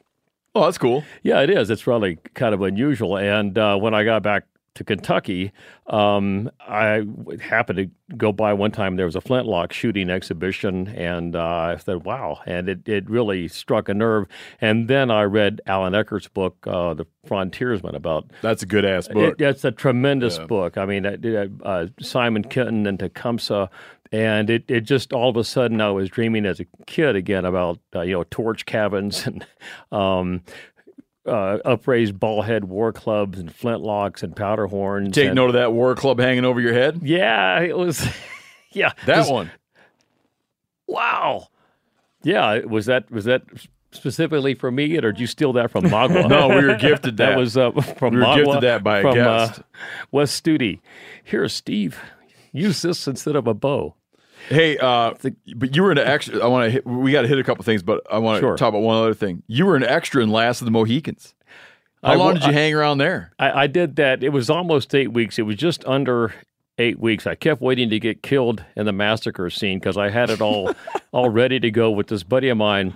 Oh, 0.56 0.66
that's 0.66 0.78
cool. 0.78 1.04
Yeah, 1.22 1.42
it 1.42 1.50
is. 1.50 1.70
It's 1.70 1.86
really 1.86 2.18
kind 2.34 2.54
of 2.54 2.62
unusual. 2.62 3.18
And 3.18 3.58
uh, 3.58 3.78
when 3.78 3.94
I 3.94 4.04
got 4.04 4.24
back 4.24 4.46
to 4.76 4.84
Kentucky, 4.84 5.52
um, 5.88 6.50
I 6.60 7.06
happened 7.42 7.78
to 7.78 8.16
go 8.16 8.32
by 8.32 8.54
one 8.54 8.72
time. 8.72 8.96
There 8.96 9.06
was 9.06 9.16
a 9.16 9.22
flintlock 9.22 9.74
shooting 9.74 10.10
exhibition, 10.10 10.88
and 10.90 11.36
uh, 11.36 11.44
I 11.44 11.78
said, 11.78 12.06
"Wow!" 12.06 12.40
And 12.46 12.70
it, 12.70 12.88
it 12.88 13.10
really 13.10 13.48
struck 13.48 13.90
a 13.90 13.94
nerve. 13.94 14.28
And 14.62 14.88
then 14.88 15.12
I 15.12 15.24
read 15.24 15.62
Allan 15.66 15.94
Eckert's 15.94 16.28
book, 16.28 16.58
uh, 16.68 16.94
"The 16.94 17.06
Frontiersman," 17.26 17.96
about 17.96 18.32
That's 18.42 18.64
a 18.64 18.66
good 18.66 18.86
ass 18.86 19.08
book. 19.08 19.40
it, 19.40 19.44
it's 19.44 19.66
a 19.66 19.72
tremendous 19.72 20.40
book. 20.40 20.78
I 20.78 20.86
mean, 20.86 21.06
uh, 21.06 21.88
Simon 22.00 22.44
Kenton 22.44 22.88
and 22.88 23.00
Tecumseh, 23.00 23.70
and 24.12 24.50
it, 24.50 24.70
it 24.70 24.82
just 24.82 25.14
all 25.14 25.30
of 25.30 25.38
a 25.38 25.44
sudden 25.44 25.82
I 25.82 25.92
was 25.92 26.10
dreaming 26.10 26.46
as 26.46 26.60
a 26.60 26.66
kid 26.88 27.16
again 27.16 27.46
about 27.46 27.80
uh, 27.96 28.02
you 28.02 28.14
know 28.14 28.24
torch 28.30 28.66
cabins 28.66 29.26
and 29.26 29.46
um, 29.92 30.42
uh, 31.26 31.58
upraised 31.66 32.20
ball 32.20 32.42
head 32.42 32.66
war 32.66 32.92
clubs 32.92 33.40
and 33.40 33.56
flintlocks 33.56 34.24
and 34.24 34.36
powder 34.36 34.68
horns. 34.68 35.14
Take 35.14 35.28
and, 35.28 35.36
note 35.36 35.48
of 35.48 35.54
that 35.54 35.74
war 35.74 35.96
club 35.96 36.20
hanging 36.20 36.46
over 36.46 36.60
your 36.62 36.74
head. 36.74 37.02
Yeah, 37.04 37.60
it 37.62 37.78
was. 37.78 38.06
Yeah, 38.72 38.92
That 39.08 39.28
one. 39.28 39.50
Wow. 40.88 41.48
Yeah, 42.22 42.60
was 42.60 42.86
that 42.86 43.10
was 43.10 43.26
that 43.26 43.42
specifically 43.92 44.54
for 44.54 44.70
me, 44.72 44.96
or 44.98 45.12
did 45.12 45.20
you 45.20 45.26
steal 45.28 45.54
that 45.54 45.72
from 45.72 45.86
Magua? 45.86 46.28
No, 46.30 46.50
we 46.50 46.66
were 46.66 46.76
gifted 46.76 47.18
that. 47.18 47.32
that 47.32 47.38
was 47.38 47.58
uh, 47.58 47.72
from 47.72 48.14
We 48.14 48.20
were 48.20 48.26
Magua, 48.28 48.46
gifted 48.46 48.62
that 48.62 48.84
by 48.84 49.00
a 49.00 49.02
from, 49.02 49.16
guest. 49.16 49.60
Uh, 49.60 49.64
Wes 50.12 50.40
Studi. 50.40 50.82
Here, 51.24 51.48
Steve, 51.48 52.00
use 52.52 52.82
this 52.82 53.08
instead 53.08 53.36
of 53.36 53.48
a 53.48 53.54
bow. 53.56 53.96
Hey, 54.48 54.78
uh, 54.78 55.14
but 55.56 55.76
you 55.76 55.84
were 55.84 55.92
an 55.92 55.98
extra. 55.98 56.40
I 56.44 56.48
want 56.48 56.66
to 56.66 56.72
hit. 56.72 56.86
We 56.86 57.12
got 57.12 57.22
to 57.24 57.28
hit 57.28 57.38
a 57.38 57.44
couple 57.44 57.64
things, 57.64 57.84
but 57.84 58.02
I 58.12 58.18
want 58.20 58.38
to 58.38 58.42
Sure. 58.42 58.58
talk 58.58 58.70
about 58.70 58.82
one 58.82 58.98
other 58.98 59.14
thing. 59.14 59.44
You 59.48 59.66
were 59.66 59.76
an 59.76 59.84
extra 59.84 60.24
in 60.24 60.30
Last 60.30 60.62
of 60.62 60.66
the 60.66 60.72
Mohicans. 60.72 61.36
How 62.04 62.14
I 62.14 62.16
long 62.16 62.36
did 62.36 62.46
you 62.46 62.54
hang 62.54 62.74
around 62.74 63.00
there? 63.00 63.32
I, 63.38 63.64
I 63.64 63.68
did 63.68 63.98
that. 63.98 64.24
It 64.24 64.30
was 64.30 64.50
almost 64.50 64.96
eight 64.96 65.12
weeks. 65.12 65.38
It 65.38 65.42
was 65.44 65.58
just 65.58 65.86
under 65.86 66.34
eight 66.78 66.98
weeks. 67.00 67.28
I 67.28 67.36
kept 67.36 67.62
waiting 67.62 67.90
to 67.90 68.00
get 68.00 68.24
killed 68.24 68.64
in 68.78 68.86
the 68.86 68.94
massacre 68.94 69.50
scene 69.50 69.80
because 69.80 69.98
I 69.98 70.10
had 70.10 70.30
it 70.30 70.40
all 70.40 70.74
all 71.12 71.30
ready 71.30 71.60
to 71.60 71.70
go 71.70 71.92
with 71.92 72.08
this 72.08 72.24
buddy 72.24 72.48
of 72.48 72.58
mine 72.58 72.94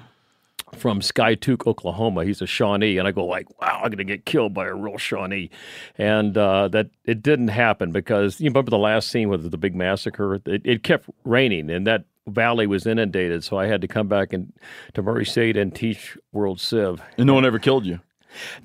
from 0.76 1.00
Skiatook, 1.02 1.68
Oklahoma. 1.68 2.26
He's 2.26 2.42
a 2.42 2.48
Shawnee, 2.48 2.98
and 2.98 3.08
I 3.08 3.12
go 3.12 3.26
like, 3.26 3.48
"Wow, 3.62 3.82
I'm 3.84 3.90
going 3.90 3.98
to 3.98 4.04
get 4.04 4.26
killed 4.26 4.54
by 4.54 4.66
a 4.66 4.74
real 4.74 4.98
Shawnee," 4.98 5.50
and 5.98 6.38
uh, 6.38 6.68
that 6.70 6.90
it 7.06 7.22
didn't 7.22 7.50
happen 7.50 7.92
because 7.92 8.40
you 8.40 8.50
remember 8.50 8.72
the 8.72 8.78
last 8.78 9.10
scene 9.10 9.30
with 9.30 9.50
the 9.50 9.58
big 9.58 9.76
massacre. 9.76 10.36
It, 10.46 10.62
it 10.66 10.84
kept 10.84 11.10
raining, 11.24 11.70
and 11.70 11.88
that 11.88 12.06
valley 12.28 12.68
was 12.68 12.86
inundated, 12.86 13.44
so 13.44 13.58
I 13.58 13.68
had 13.68 13.82
to 13.82 13.88
come 13.88 14.08
back 14.08 14.34
and 14.34 14.52
to 14.94 15.02
Murray 15.02 15.26
State 15.26 15.58
and 15.58 15.74
teach 15.74 16.18
World 16.32 16.60
Civ. 16.60 17.02
And 17.18 17.28
no 17.28 17.34
one 17.34 17.46
ever 17.46 17.60
killed 17.60 17.86
you. 17.86 18.00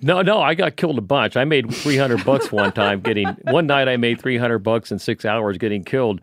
No, 0.01 0.23
no, 0.23 0.41
I 0.41 0.55
got 0.55 0.77
killed 0.77 0.99
a 0.99 1.03
bunch. 1.03 1.37
I 1.37 1.45
made 1.45 1.73
300 1.75 2.25
bucks 2.25 2.51
one 2.51 2.73
time 2.73 3.01
getting 3.01 3.29
one 3.43 3.67
night 3.67 3.89
I 3.89 3.97
made 3.97 4.21
300 4.21 4.61
bucks 4.61 4.91
in 4.91 4.99
6 4.99 5.25
hours 5.25 5.59
getting 5.59 5.85
killed. 5.85 6.21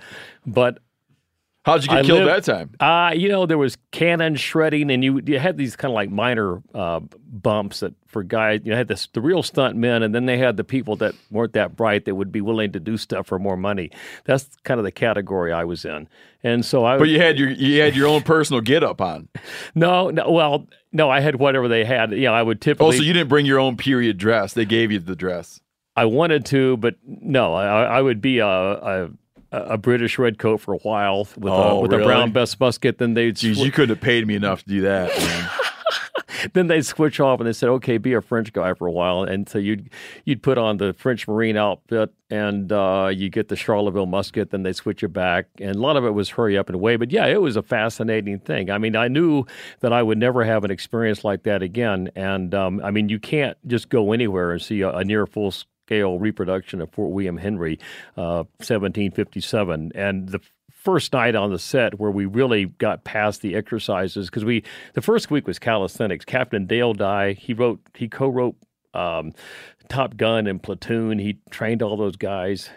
But 0.48 0.80
How'd 1.66 1.82
you 1.82 1.90
get 1.90 1.98
I 1.98 2.02
killed 2.04 2.24
lived- 2.26 2.46
that 2.46 2.52
time? 2.54 2.70
uh, 2.80 3.12
you 3.16 3.28
know, 3.28 3.48
there 3.48 3.58
was 3.58 3.76
cannon 3.92 4.36
shredding, 4.36 4.92
and 4.92 5.04
you 5.04 5.20
you 5.26 5.40
had 5.40 5.58
these 5.58 5.76
kind 5.76 5.92
of 5.92 5.96
like 5.96 6.12
minor 6.12 6.62
uh, 6.76 7.00
bumps 7.28 7.80
that 7.80 7.96
for 8.06 8.22
guys. 8.22 8.62
You 8.64 8.72
know, 8.72 8.78
had 8.78 8.88
this, 8.88 9.08
the 9.08 9.20
real 9.22 9.42
stunt 9.42 9.76
men, 9.76 10.04
and 10.04 10.14
then 10.14 10.28
they 10.28 10.38
had 10.38 10.58
the 10.58 10.64
people 10.64 10.96
that 10.98 11.16
weren't 11.32 11.54
that 11.54 11.76
bright 11.76 12.06
that 12.06 12.14
would 12.14 12.32
be 12.32 12.40
willing 12.40 12.72
to 12.74 12.80
do 12.80 12.98
stuff 12.98 13.26
for 13.26 13.40
more 13.40 13.58
money. 13.58 13.90
That's 14.26 14.48
kind 14.64 14.80
of 14.80 14.84
the 14.84 14.92
category 14.92 15.52
I 15.52 15.64
was 15.64 15.86
in, 15.86 16.08
and 16.44 16.64
so 16.64 16.86
I. 16.86 17.00
But 17.00 17.10
you 17.10 17.20
had 17.20 17.40
your 17.40 17.50
you 17.50 17.82
had 17.82 17.96
your 17.96 18.08
own 18.10 18.22
personal 18.22 18.62
get 18.62 18.84
up 18.84 19.02
on. 19.02 19.28
no, 19.76 20.12
no, 20.12 20.30
well, 20.30 20.68
no, 20.92 21.10
I 21.10 21.20
had 21.20 21.38
whatever 21.38 21.68
they 21.68 21.84
had. 21.84 22.12
You 22.12 22.26
know, 22.26 22.34
I 22.34 22.44
would 22.44 22.62
typically. 22.62 22.96
Oh, 22.96 23.00
so 23.00 23.02
you 23.02 23.14
didn't 23.14 23.30
bring 23.30 23.48
your 23.48 23.60
own 23.60 23.76
period 23.76 24.20
dress. 24.20 24.54
They 24.54 24.66
gave 24.66 24.92
you 24.92 25.00
the 25.00 25.16
dress. 25.16 25.60
I 25.96 26.06
wanted 26.06 26.46
to, 26.48 26.78
but 26.78 26.96
no, 27.06 27.54
I, 27.54 27.84
I 27.86 28.02
would 28.02 28.22
be 28.22 28.40
a, 28.40 28.48
a 28.48 29.10
a 29.68 29.78
British 29.78 30.18
redcoat 30.20 30.62
for 30.62 30.74
a 30.74 30.78
while 30.80 31.28
with 31.38 31.52
Oh, 31.54 31.78
a 31.78 31.82
with 31.82 31.92
really? 31.92 32.04
a 32.04 32.08
Brown 32.08 32.32
Bess 32.32 32.60
musket. 32.60 32.98
Then 32.98 33.14
they'd 33.14 33.36
Jeez, 33.36 33.58
you 33.58 33.72
couldn't 33.72 33.96
have 33.96 34.02
paid 34.04 34.28
me 34.28 34.36
enough 34.36 34.64
to 34.64 34.70
do 34.70 34.82
that. 34.82 35.12
Then 36.54 36.68
they'd 36.68 36.86
switch 36.86 37.20
off 37.20 37.40
and 37.40 37.48
they 37.48 37.54
said, 37.54 37.70
"Okay, 37.70 37.98
be 37.98 38.14
a 38.14 38.22
French 38.22 38.54
guy 38.54 38.74
for 38.74 38.88
a 38.88 38.92
while." 38.92 39.24
And 39.24 39.48
so 39.50 39.58
you'd 39.58 39.90
you'd 40.26 40.44
put 40.44 40.58
on 40.58 40.78
the 40.78 40.94
French 40.94 41.28
Marine 41.28 41.58
outfit 41.58 42.14
and 42.30 42.72
uh, 42.72 43.10
you 43.14 43.30
get 43.30 43.48
the 43.48 43.56
Charleville 43.56 44.06
musket. 44.08 44.52
Then 44.52 44.62
they 44.64 44.74
switch 44.74 45.02
you 45.02 45.08
back, 45.08 45.48
and 45.60 45.76
a 45.76 45.80
lot 45.80 45.98
of 45.98 46.06
it 46.06 46.12
was 46.12 46.30
hurry 46.30 46.58
up 46.58 46.68
and 46.68 46.76
away. 46.76 46.98
But 46.98 47.12
yeah, 47.12 47.26
it 47.26 47.42
was 47.42 47.56
a 47.56 47.64
fascinating 47.64 48.40
thing. 48.40 48.70
I 48.70 48.78
mean, 48.78 48.96
I 48.96 49.08
knew 49.08 49.46
that 49.80 49.92
I 49.94 50.04
would 50.04 50.18
never 50.20 50.44
have 50.44 50.64
an 50.64 50.72
experience 50.72 51.24
like 51.24 51.44
that 51.44 51.64
again. 51.64 52.12
And 52.16 52.54
um, 52.54 52.80
I 52.84 52.92
mean, 52.92 53.10
you 53.10 53.20
can't 53.20 53.58
just 53.68 53.90
go 53.90 54.12
anywhere 54.12 54.52
and 54.52 54.62
see 54.62 54.82
a, 54.82 54.90
a 54.92 55.04
near 55.04 55.26
full 55.26 55.52
scale 55.86 56.18
reproduction 56.18 56.82
of 56.82 56.92
Fort 56.92 57.12
William 57.12 57.38
Henry, 57.38 57.80
uh, 58.18 58.44
1757, 58.58 59.92
and 59.94 60.30
the 60.30 60.40
first 60.70 61.14
night 61.14 61.36
on 61.36 61.52
the 61.52 61.60
set 61.60 62.00
where 62.00 62.12
we 62.12 62.26
really 62.26 62.66
got 62.66 63.04
past 63.04 63.42
the 63.42 63.56
exercises 63.56 64.28
because 64.30 64.46
we 64.46 64.64
the 64.94 65.02
first 65.02 65.30
week 65.32 65.48
was 65.48 65.60
calisthenics. 65.60 66.26
Captain 66.26 66.66
Dale 66.66 66.94
Dye 66.94 67.34
he 67.34 67.54
wrote 67.54 67.80
he 67.96 68.08
co-wrote 68.08 68.56
um, 68.94 69.34
Top 69.90 70.18
Gun 70.18 70.48
and 70.48 70.62
Platoon. 70.62 71.20
He 71.20 71.40
trained 71.50 71.82
all 71.82 71.98
those 71.98 72.16
guys. 72.16 72.70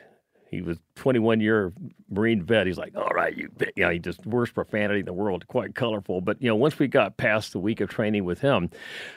He 0.51 0.63
was 0.63 0.79
21 0.97 1.41
year 1.41 1.73
Marine 2.11 2.43
vet. 2.43 2.67
He's 2.67 2.79
like, 2.79 2.97
all 2.97 3.11
right, 3.11 3.37
you, 3.37 3.51
bit-" 3.57 3.75
you 3.77 3.85
know, 3.85 3.91
he 3.91 3.99
just 3.99 4.25
worst 4.27 4.55
profanity 4.55 5.01
in 5.01 5.07
the 5.07 5.13
world, 5.13 5.47
quite 5.47 5.75
colorful. 5.75 6.21
But 6.21 6.43
you 6.43 6.49
know, 6.49 6.57
once 6.57 6.79
we 6.79 6.89
got 6.89 7.17
past 7.19 7.53
the 7.53 7.59
week 7.59 7.81
of 7.81 7.91
training 7.91 8.25
with 8.25 8.41
him, 8.41 8.71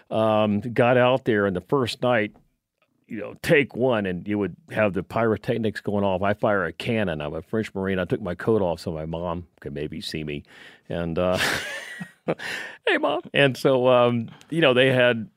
um, 0.10 0.60
got 0.60 0.98
out 0.98 1.24
there, 1.26 1.46
and 1.46 1.56
the 1.56 1.62
first 1.62 2.02
night, 2.02 2.36
you 3.12 3.20
know, 3.20 3.36
take 3.42 3.76
one, 3.76 4.06
and 4.06 4.26
you 4.26 4.40
would 4.40 4.56
have 4.72 4.94
the 4.94 5.04
pyrotechnics 5.04 5.82
going 5.82 6.06
off. 6.06 6.22
I 6.22 6.34
fire 6.34 6.64
a 6.64 6.72
cannon. 6.72 7.20
I'm 7.20 7.34
a 7.34 7.42
French 7.42 7.76
Marine. 7.76 8.00
I 8.00 8.06
took 8.06 8.22
my 8.22 8.36
coat 8.36 8.62
off 8.62 8.80
so 8.80 8.94
my 8.94 9.06
mom 9.06 9.48
could 9.60 9.74
maybe 9.74 10.00
see 10.00 10.24
me, 10.24 10.44
and 10.88 11.20
uh, 11.20 11.38
hey, 12.88 12.98
mom. 12.98 13.20
And 13.34 13.58
so, 13.58 13.90
um, 13.90 14.30
you 14.50 14.62
know, 14.62 14.74
they 14.74 14.94
had 14.94 15.30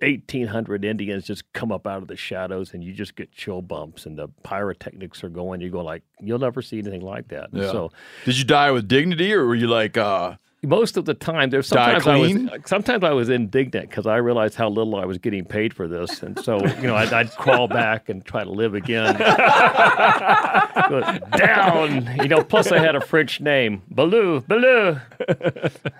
1,800 0.00 0.84
Indians 0.84 1.24
just 1.24 1.50
come 1.54 1.72
up 1.72 1.86
out 1.86 2.02
of 2.02 2.08
the 2.08 2.16
shadows, 2.16 2.74
and 2.74 2.84
you 2.84 2.92
just 2.92 3.16
get 3.16 3.32
chill 3.32 3.62
bumps, 3.62 4.04
and 4.04 4.18
the 4.18 4.28
pyrotechnics 4.42 5.24
are 5.24 5.30
going. 5.30 5.62
You 5.62 5.70
go 5.70 5.82
like, 5.82 6.02
you'll 6.20 6.38
never 6.38 6.60
see 6.60 6.80
anything 6.80 7.00
like 7.00 7.28
that. 7.28 7.48
Yeah. 7.50 7.72
So 7.72 7.92
Did 8.26 8.36
you 8.36 8.44
die 8.44 8.70
with 8.72 8.88
dignity, 8.88 9.32
or 9.32 9.46
were 9.46 9.54
you 9.54 9.68
like, 9.68 9.96
uh, 9.96 10.36
most 10.64 10.96
of 10.96 11.06
the 11.06 11.14
time, 11.14 11.50
there's 11.50 11.66
sometimes 11.66 12.06
I 12.06 12.16
was 12.16 12.36
sometimes 12.66 13.02
I 13.02 13.10
was 13.10 13.28
indignant 13.28 13.90
because 13.90 14.06
I 14.06 14.16
realized 14.16 14.54
how 14.54 14.68
little 14.68 14.94
I 14.94 15.04
was 15.04 15.18
getting 15.18 15.44
paid 15.44 15.74
for 15.74 15.88
this, 15.88 16.22
and 16.22 16.38
so 16.38 16.64
you 16.64 16.86
know 16.86 16.94
I'd, 16.94 17.12
I'd 17.12 17.32
crawl 17.32 17.66
back 17.66 18.08
and 18.08 18.24
try 18.24 18.44
to 18.44 18.50
live 18.50 18.74
again. 18.74 19.16
Down, 21.36 22.16
you 22.22 22.28
know. 22.28 22.44
Plus, 22.44 22.70
I 22.70 22.78
had 22.78 22.94
a 22.94 23.00
French 23.00 23.40
name, 23.40 23.82
Belue, 23.92 24.44
Belue, 24.44 25.00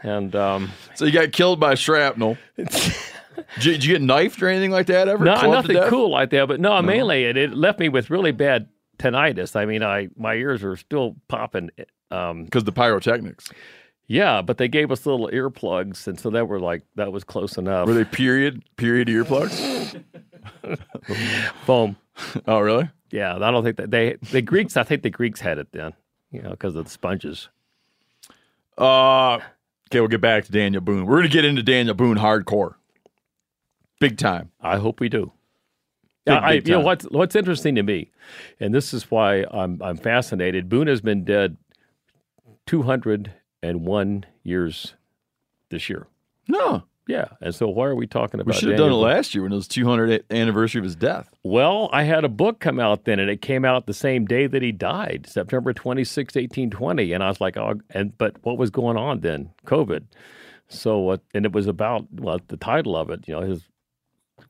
and 0.03 0.37
um, 0.37 0.71
so 0.95 1.07
you 1.07 1.13
got 1.13 1.33
killed 1.33 1.59
by 1.59 1.75
shrapnel? 1.75 2.37
did, 2.57 2.75
you, 3.65 3.73
did 3.73 3.85
you 3.85 3.95
get 3.95 4.03
knifed 4.03 4.43
or 4.43 4.49
anything 4.49 4.71
like 4.71 4.87
that 4.87 5.09
ever? 5.09 5.25
no, 5.25 5.39
Clubbed 5.39 5.69
nothing 5.69 5.89
cool 5.89 6.11
like 6.11 6.31
that. 6.31 6.47
But 6.47 6.61
no, 6.61 6.81
mainly 6.83 7.25
it, 7.25 7.37
it 7.37 7.55
left 7.55 7.81
me 7.81 7.89
with 7.89 8.11
really 8.11 8.33
bad 8.33 8.69
tinnitus. 8.99 9.57
I 9.57 9.65
mean, 9.65 9.83
I 9.83 10.09
my 10.17 10.35
ears 10.35 10.63
were 10.63 10.77
still 10.77 11.17
popping. 11.27 11.71
Um, 12.13 12.45
because 12.45 12.65
the 12.65 12.73
pyrotechnics 12.73 13.51
yeah, 14.13 14.43
but 14.43 14.59
they 14.59 14.69
gave 14.69 14.93
us 14.93 15.07
little 15.07 15.29
earplugs, 15.29 16.07
and 16.07 16.21
so 16.21 16.29
that 16.29 16.47
were 16.47 16.61
like 16.61 16.83
that 16.97 17.11
was 17.11 17.25
close 17.25 17.57
enough. 17.57 17.87
were 17.87 17.95
they 17.95 18.05
period 18.05 18.63
period 18.77 19.09
earplugs? 19.09 20.05
Foam. 21.65 21.97
oh, 22.47 22.61
really? 22.61 22.91
Yeah, 23.11 23.37
I 23.37 23.51
don't 23.51 23.65
think 23.65 23.79
that 23.79 23.91
they 23.91 24.17
the 24.31 24.43
Greeks. 24.43 24.77
I 24.77 24.83
think 24.83 25.03
the 25.03 25.09
Greeks 25.09 25.41
had 25.41 25.57
it 25.57 25.69
then, 25.73 25.95
you 26.31 26.43
know, 26.43 26.51
because 26.51 26.77
of 26.77 26.85
the 26.85 26.91
sponges. 26.91 27.49
Uh, 28.77 29.37
okay, 29.37 30.01
we'll 30.01 30.09
get 30.09 30.21
back 30.21 30.45
to 30.45 30.53
Daniel 30.53 30.83
Boone. 30.83 31.07
We're 31.07 31.21
gonna 31.21 31.29
get 31.29 31.47
into 31.47 31.63
Daniel 31.63 31.95
Boone 31.95 32.19
hardcore, 32.19 32.75
big 33.99 34.19
time. 34.19 34.51
I 34.61 34.77
hope 34.77 35.01
we 35.01 35.09
do. 35.09 35.33
Big, 36.27 36.35
Yeah, 36.35 36.41
I, 36.41 36.53
big 36.57 36.69
you 36.69 36.75
know 36.75 36.81
what's 36.81 37.07
what's 37.07 37.35
interesting 37.35 37.77
to 37.77 37.83
me, 37.83 38.11
and 38.61 38.75
this 38.75 38.93
is 38.93 39.11
why 39.11 39.47
I'm 39.51 39.81
I'm 39.83 39.97
fascinated. 39.97 40.69
Boone 40.69 40.87
has 40.87 41.01
been 41.01 41.25
dead 41.25 41.57
two 42.67 42.83
hundred 42.83 43.33
and 43.63 43.85
one 43.85 44.25
years 44.43 44.95
this 45.71 45.89
year. 45.89 46.07
No, 46.49 46.85
Yeah, 47.07 47.27
and 47.41 47.55
so 47.55 47.69
why 47.69 47.87
are 47.87 47.95
we 47.95 48.07
talking 48.07 48.41
about? 48.41 48.55
we 48.55 48.61
should 48.61 48.69
have 48.71 48.79
done 48.79 48.91
it 48.91 48.95
last 48.95 49.35
year 49.35 49.43
when 49.45 49.53
it 49.53 49.57
was 49.57 49.69
200th 49.69 50.23
anniversary 50.31 50.79
of 50.81 50.85
his 50.85 50.97
death. 50.97 51.33
Well, 51.43 51.89
I 51.93 52.03
had 52.05 52.25
a 52.25 52.29
book 52.29 52.61
come 52.61 52.79
out 52.79 53.05
then, 53.05 53.19
and 53.19 53.31
it 53.31 53.41
came 53.43 53.65
out 53.65 53.87
the 53.87 53.95
same 53.95 54.25
day 54.25 54.47
that 54.47 54.63
he 54.63 54.73
died, 54.73 55.27
September 55.29 55.73
26, 55.73 56.35
1820. 56.35 57.13
And 57.13 57.23
I 57.23 57.29
was 57.29 57.41
like, 57.41 57.57
oh, 57.57 57.81
and 57.91 58.17
but 58.19 58.37
what 58.43 58.59
was 58.59 58.71
going 58.71 58.97
on 58.97 59.21
then? 59.21 59.51
COVID. 59.67 60.05
So, 60.69 61.11
uh, 61.11 61.17
and 61.35 61.45
it 61.45 61.53
was 61.53 61.67
about, 61.67 62.07
well, 62.13 62.41
the 62.49 62.57
title 62.57 62.97
of 62.97 63.11
it, 63.11 63.29
you 63.29 63.35
know, 63.35 63.43
his, 63.43 63.63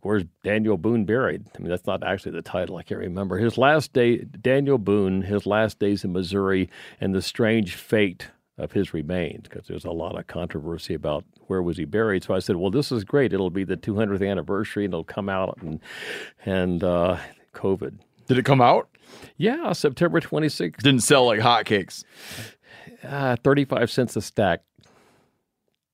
where's 0.03 0.25
Daniel 0.45 0.77
Boone 0.77 1.05
buried? 1.05 1.47
I 1.57 1.59
mean, 1.59 1.69
that's 1.69 1.87
not 1.87 2.03
actually 2.05 2.33
the 2.33 2.43
title. 2.43 2.77
I 2.77 2.83
can't 2.83 3.01
remember. 3.01 3.39
His 3.39 3.59
last 3.59 3.93
day, 3.93 4.19
Daniel 4.19 4.79
Boone, 4.79 5.23
his 5.23 5.47
last 5.47 5.79
days 5.79 6.05
in 6.05 6.13
Missouri, 6.13 6.69
and 7.01 7.15
the 7.15 7.23
strange 7.23 7.75
fate 7.75 8.29
of 8.59 8.73
his 8.73 8.93
remains, 8.95 9.49
because 9.49 9.67
there's 9.67 9.85
a 9.85 9.91
lot 9.91 10.19
of 10.19 10.27
controversy 10.27 10.95
about 10.95 11.25
where 11.47 11.63
was 11.63 11.77
he 11.79 11.85
buried. 11.85 12.23
So 12.25 12.35
I 12.35 12.39
said, 12.39 12.57
well, 12.57 12.71
this 12.71 12.93
is 12.93 13.03
great. 13.05 13.33
It'll 13.33 13.51
be 13.51 13.65
the 13.65 13.77
200th 13.77 14.29
anniversary, 14.29 14.85
and 14.85 14.93
it'll 14.93 15.05
come 15.05 15.29
out, 15.29 15.59
and 15.63 15.81
and 16.45 16.85
uh, 16.85 17.17
COVID. 17.55 17.99
Did 18.29 18.39
it 18.39 18.45
come 18.45 18.61
out? 18.61 18.89
Yeah, 19.37 19.73
September 19.73 20.21
26th, 20.21 20.77
Didn't 20.79 21.01
sell 21.03 21.27
like 21.27 21.41
hotcakes. 21.41 22.05
uh, 23.03 23.37
35 23.43 23.91
cents 23.91 24.17
a 24.17 24.21
stack. 24.23 24.63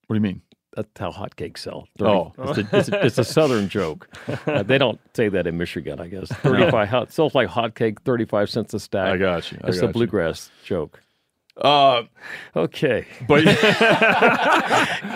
What 0.07 0.15
do 0.15 0.19
you 0.19 0.21
mean? 0.21 0.43
That's 0.77 0.89
how 0.97 1.11
hotcakes 1.11 1.59
sell. 1.59 1.89
Oh. 2.01 2.33
it's 2.39 2.59
a, 2.59 2.77
it's, 2.77 2.89
a, 2.89 3.07
it's 3.07 3.19
a 3.19 3.25
southern 3.25 3.69
joke. 3.69 4.09
Uh, 4.47 4.63
they 4.63 4.79
don't 4.79 5.01
say 5.15 5.29
that 5.29 5.47
in 5.47 5.57
Michigan, 5.59 6.01
I 6.01 6.09
guess. 6.09 6.29
35 6.29 6.89
hot, 6.89 7.13
sells 7.13 7.35
like 7.35 7.49
hotcake, 7.49 8.01
35 8.03 8.49
cents 8.51 8.75
a 8.75 8.81
stack. 8.81 9.09
I 9.15 9.17
got 9.17 9.51
you. 9.53 9.59
I 9.65 9.69
It's 9.69 9.79
got 9.81 9.85
a 9.85 9.87
you. 9.89 9.93
bluegrass 9.93 10.51
joke. 10.65 11.01
Uh, 11.61 12.05
Okay, 12.55 13.07
but 13.27 13.45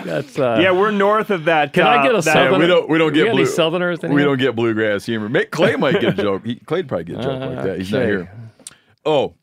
that's 0.05 0.37
uh, 0.37 0.59
yeah, 0.61 0.71
we're 0.71 0.91
north 0.91 1.29
of 1.29 1.45
that. 1.45 1.73
Can 1.73 1.85
I 1.85 1.97
uh, 1.97 2.03
get 2.03 2.11
a 2.11 2.15
that- 2.17 2.23
Southerner? 2.23 2.59
we 2.59 2.67
don't 2.67 2.89
we 2.89 2.97
don't 2.97 3.11
We 3.11 3.17
get 3.19 3.25
got 3.25 3.29
any 3.33 3.43
blue, 3.43 3.51
Southerners 3.51 4.03
in 4.03 4.13
We 4.13 4.23
don't 4.23 4.37
get 4.37 4.55
bluegrass 4.55 5.05
humor. 5.05 5.29
Make, 5.29 5.51
Clay 5.51 5.75
might 5.77 5.99
get 6.01 6.19
a 6.19 6.21
joke. 6.21 6.45
He, 6.45 6.55
Clay'd 6.55 6.87
probably 6.87 7.05
get 7.05 7.19
a 7.19 7.23
joke 7.23 7.39
like 7.41 7.63
that. 7.65 7.77
He's 7.79 7.91
not 7.91 8.03
here. 8.03 8.31
Oh, 9.05 9.35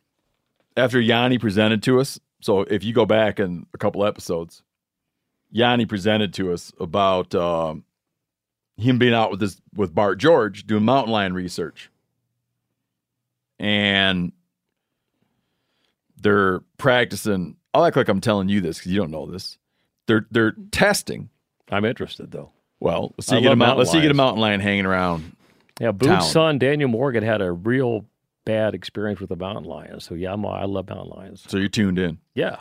after 0.77 1.01
Yanni 1.01 1.39
presented 1.39 1.83
to 1.85 2.01
us, 2.01 2.19
So 2.41 2.61
if 2.63 2.85
you 2.85 2.93
go 2.93 3.07
back 3.07 3.39
in 3.41 3.67
a 3.75 3.79
couple 3.79 4.05
episodes, 4.05 4.63
Yanni 5.51 5.87
presented 5.87 6.33
to 6.35 6.53
us 6.53 6.73
about 6.81 7.35
um, 7.35 7.85
him 8.77 8.99
being 8.99 9.15
out 9.15 9.31
with 9.31 9.41
this 9.41 9.61
with 9.75 9.95
Bart 9.95 10.19
George 10.19 10.67
doing 10.67 10.85
mountain 10.85 11.13
lion 11.13 11.35
research, 11.35 11.91
and 13.59 14.33
they're 16.21 16.61
practicing. 16.79 17.57
I'll 17.73 17.85
act 17.85 17.97
like 17.97 18.09
I'm 18.09 18.21
telling 18.21 18.49
you 18.49 18.61
this 18.61 18.79
because 18.79 18.93
you 18.93 18.99
don't 18.99 19.11
know 19.11 19.27
this. 19.27 19.59
They're 20.07 20.27
they're 20.31 20.53
testing. 20.73 21.31
I'm 21.71 21.85
interested 21.85 22.31
though. 22.31 22.51
Well, 22.81 23.15
let's 23.17 23.29
see 23.29 23.37
you 23.37 23.43
get 23.43 23.53
a 23.53 23.57
mountain 23.57 23.79
let's 23.79 23.91
see 23.91 23.99
you 23.99 24.03
get 24.03 24.11
a 24.11 24.15
mountain 24.15 24.41
lion 24.41 24.61
hanging 24.61 24.87
around. 24.87 25.37
Yeah, 25.81 25.93
Boone's 25.93 26.31
son 26.31 26.59
Daniel 26.59 26.89
Morgan 26.89 27.23
had 27.23 27.41
a 27.41 27.53
real 27.53 28.05
bad 28.45 28.75
experience 28.75 29.21
with 29.21 29.31
a 29.31 29.37
mountain 29.37 29.65
lion. 29.65 30.01
So 30.01 30.15
yeah, 30.15 30.33
I'm, 30.33 30.45
I 30.45 30.65
love 30.65 30.89
mountain 30.89 31.11
lions. 31.17 31.45
So 31.49 31.59
you're 31.59 31.69
tuned 31.69 31.99
in. 31.99 32.19
Yeah, 32.35 32.57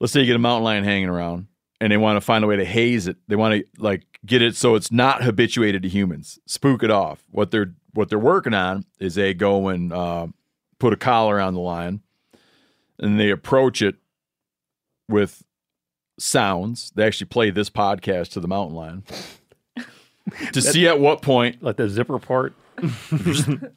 let's 0.00 0.12
say 0.12 0.20
you 0.20 0.26
get 0.26 0.36
a 0.36 0.40
mountain 0.40 0.64
lion 0.64 0.84
hanging 0.84 1.08
around 1.08 1.48
and 1.80 1.92
they 1.92 1.96
want 1.96 2.16
to 2.16 2.20
find 2.20 2.44
a 2.44 2.46
way 2.46 2.56
to 2.56 2.64
haze 2.64 3.06
it 3.06 3.16
they 3.28 3.36
want 3.36 3.54
to 3.54 3.64
like 3.78 4.04
get 4.24 4.42
it 4.42 4.56
so 4.56 4.74
it's 4.74 4.90
not 4.90 5.22
habituated 5.22 5.82
to 5.82 5.88
humans 5.88 6.38
spook 6.46 6.82
it 6.82 6.90
off 6.90 7.24
what 7.30 7.50
they're 7.50 7.74
what 7.92 8.08
they're 8.08 8.18
working 8.18 8.54
on 8.54 8.84
is 8.98 9.14
they 9.14 9.32
go 9.32 9.68
and 9.68 9.92
uh, 9.92 10.26
put 10.78 10.92
a 10.92 10.96
collar 10.96 11.40
on 11.40 11.54
the 11.54 11.60
lion 11.60 12.02
and 12.98 13.18
they 13.18 13.30
approach 13.30 13.82
it 13.82 13.96
with 15.08 15.44
sounds 16.18 16.90
they 16.94 17.04
actually 17.06 17.26
play 17.26 17.50
this 17.50 17.68
podcast 17.68 18.30
to 18.30 18.40
the 18.40 18.48
mountain 18.48 18.74
lion 18.74 19.04
to 20.52 20.62
see 20.62 20.86
at 20.88 20.98
what 20.98 21.20
point 21.20 21.62
like 21.62 21.76
the 21.76 21.88
zipper 21.88 22.18
part. 22.18 22.54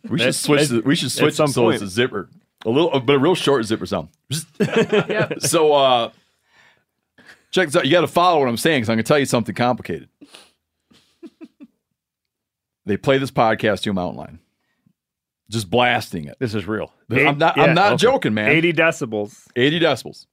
we 0.10 0.18
should 0.20 0.36
switch 0.36 0.68
the, 0.68 0.82
we 0.86 0.96
should 0.96 1.12
switch 1.12 1.34
some 1.36 1.50
it 1.50 1.54
so 1.54 1.70
it's 1.70 1.80
point. 1.80 1.82
a 1.82 1.88
zipper 1.88 2.30
a 2.66 2.70
little 2.70 2.98
but 3.00 3.16
a 3.16 3.20
real 3.20 3.36
short 3.36 3.64
zipper 3.66 3.86
sound 3.86 4.10
so 5.40 5.74
uh 5.74 6.12
check 7.52 7.68
this 7.68 7.76
out. 7.76 7.86
You 7.86 7.92
got 7.92 8.02
to 8.02 8.08
follow 8.08 8.40
what 8.40 8.48
I'm 8.48 8.58
saying 8.58 8.82
because 8.82 8.90
I'm 8.90 8.96
going 8.96 9.04
to 9.04 9.08
tell 9.08 9.20
you 9.20 9.26
something 9.26 9.56
complicated. 9.56 10.10
they 12.86 12.98
play 12.98 13.18
this 13.18 13.32
podcast 13.32 13.82
to 13.82 13.92
a 13.92 13.94
mountain 13.94 14.18
lion, 14.20 14.40
just 15.50 15.70
blasting 15.70 16.26
it. 16.26 16.38
This 16.40 16.54
is 16.54 16.68
real. 16.68 16.94
I'm 17.12 17.38
not. 17.38 17.58
yeah, 17.58 17.64
I'm 17.64 17.76
not 17.76 17.94
okay. 17.94 17.98
joking, 18.02 18.34
man. 18.34 18.50
80 18.50 18.74
decibels. 18.74 19.48
80 19.56 19.80
decibels. 19.80 20.28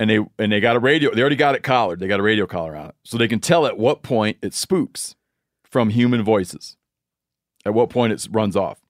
And 0.00 0.10
they 0.10 0.18
and 0.38 0.50
they 0.50 0.60
got 0.60 0.74
a 0.76 0.80
radio. 0.80 1.14
They 1.14 1.20
already 1.20 1.36
got 1.36 1.54
it 1.54 1.62
collared. 1.62 2.00
They 2.00 2.08
got 2.08 2.18
a 2.18 2.22
radio 2.22 2.46
collar 2.46 2.74
on 2.74 2.88
it, 2.88 2.94
so 3.04 3.16
they 3.16 3.28
can 3.28 3.38
tell 3.38 3.64
at 3.64 3.78
what 3.78 4.02
point 4.02 4.38
it 4.42 4.52
spooks 4.52 5.14
from 5.62 5.90
human 5.90 6.24
voices. 6.24 6.76
At 7.64 7.74
what 7.74 7.90
point 7.90 8.12
it 8.12 8.26
runs 8.30 8.56
off. 8.56 8.80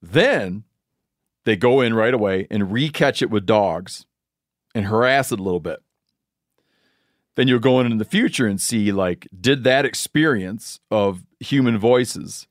Then 0.00 0.64
they 1.44 1.56
go 1.56 1.80
in 1.80 1.94
right 1.94 2.14
away 2.14 2.46
and 2.50 2.64
recatch 2.64 3.22
it 3.22 3.30
with 3.30 3.44
dogs 3.44 4.06
and 4.74 4.86
harass 4.86 5.32
it 5.32 5.40
a 5.40 5.42
little 5.42 5.60
bit. 5.60 5.80
Then 7.34 7.48
you'll 7.48 7.58
go 7.58 7.80
in 7.80 7.90
in 7.90 7.98
the 7.98 8.04
future 8.04 8.46
and 8.46 8.60
see 8.60 8.92
like, 8.92 9.26
did 9.38 9.64
that 9.64 9.84
experience 9.84 10.80
of 10.90 11.24
human 11.40 11.78
voices 11.78 12.46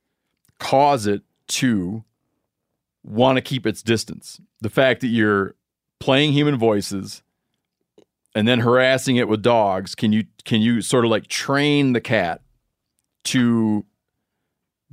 cause 0.60 1.08
it 1.08 1.22
to 1.52 2.04
want 3.04 3.38
to 3.38 3.42
keep 3.42 3.66
its 3.66 3.82
distance? 3.82 4.40
The 4.62 4.70
fact 4.70 5.02
that 5.02 5.08
you're 5.08 5.56
playing 6.00 6.34
human 6.34 6.58
voices 6.58 7.22
and 8.34 8.48
then 8.48 8.60
harassing 8.62 9.18
it 9.18 9.28
with 9.28 9.42
dogs, 9.42 9.96
can 9.96 10.12
you 10.12 10.26
can 10.46 10.62
you 10.62 10.82
sort 10.82 11.06
of 11.06 11.12
like 11.12 11.28
train 11.28 11.94
the 11.94 12.02
cat 12.02 12.42
to 13.26 13.86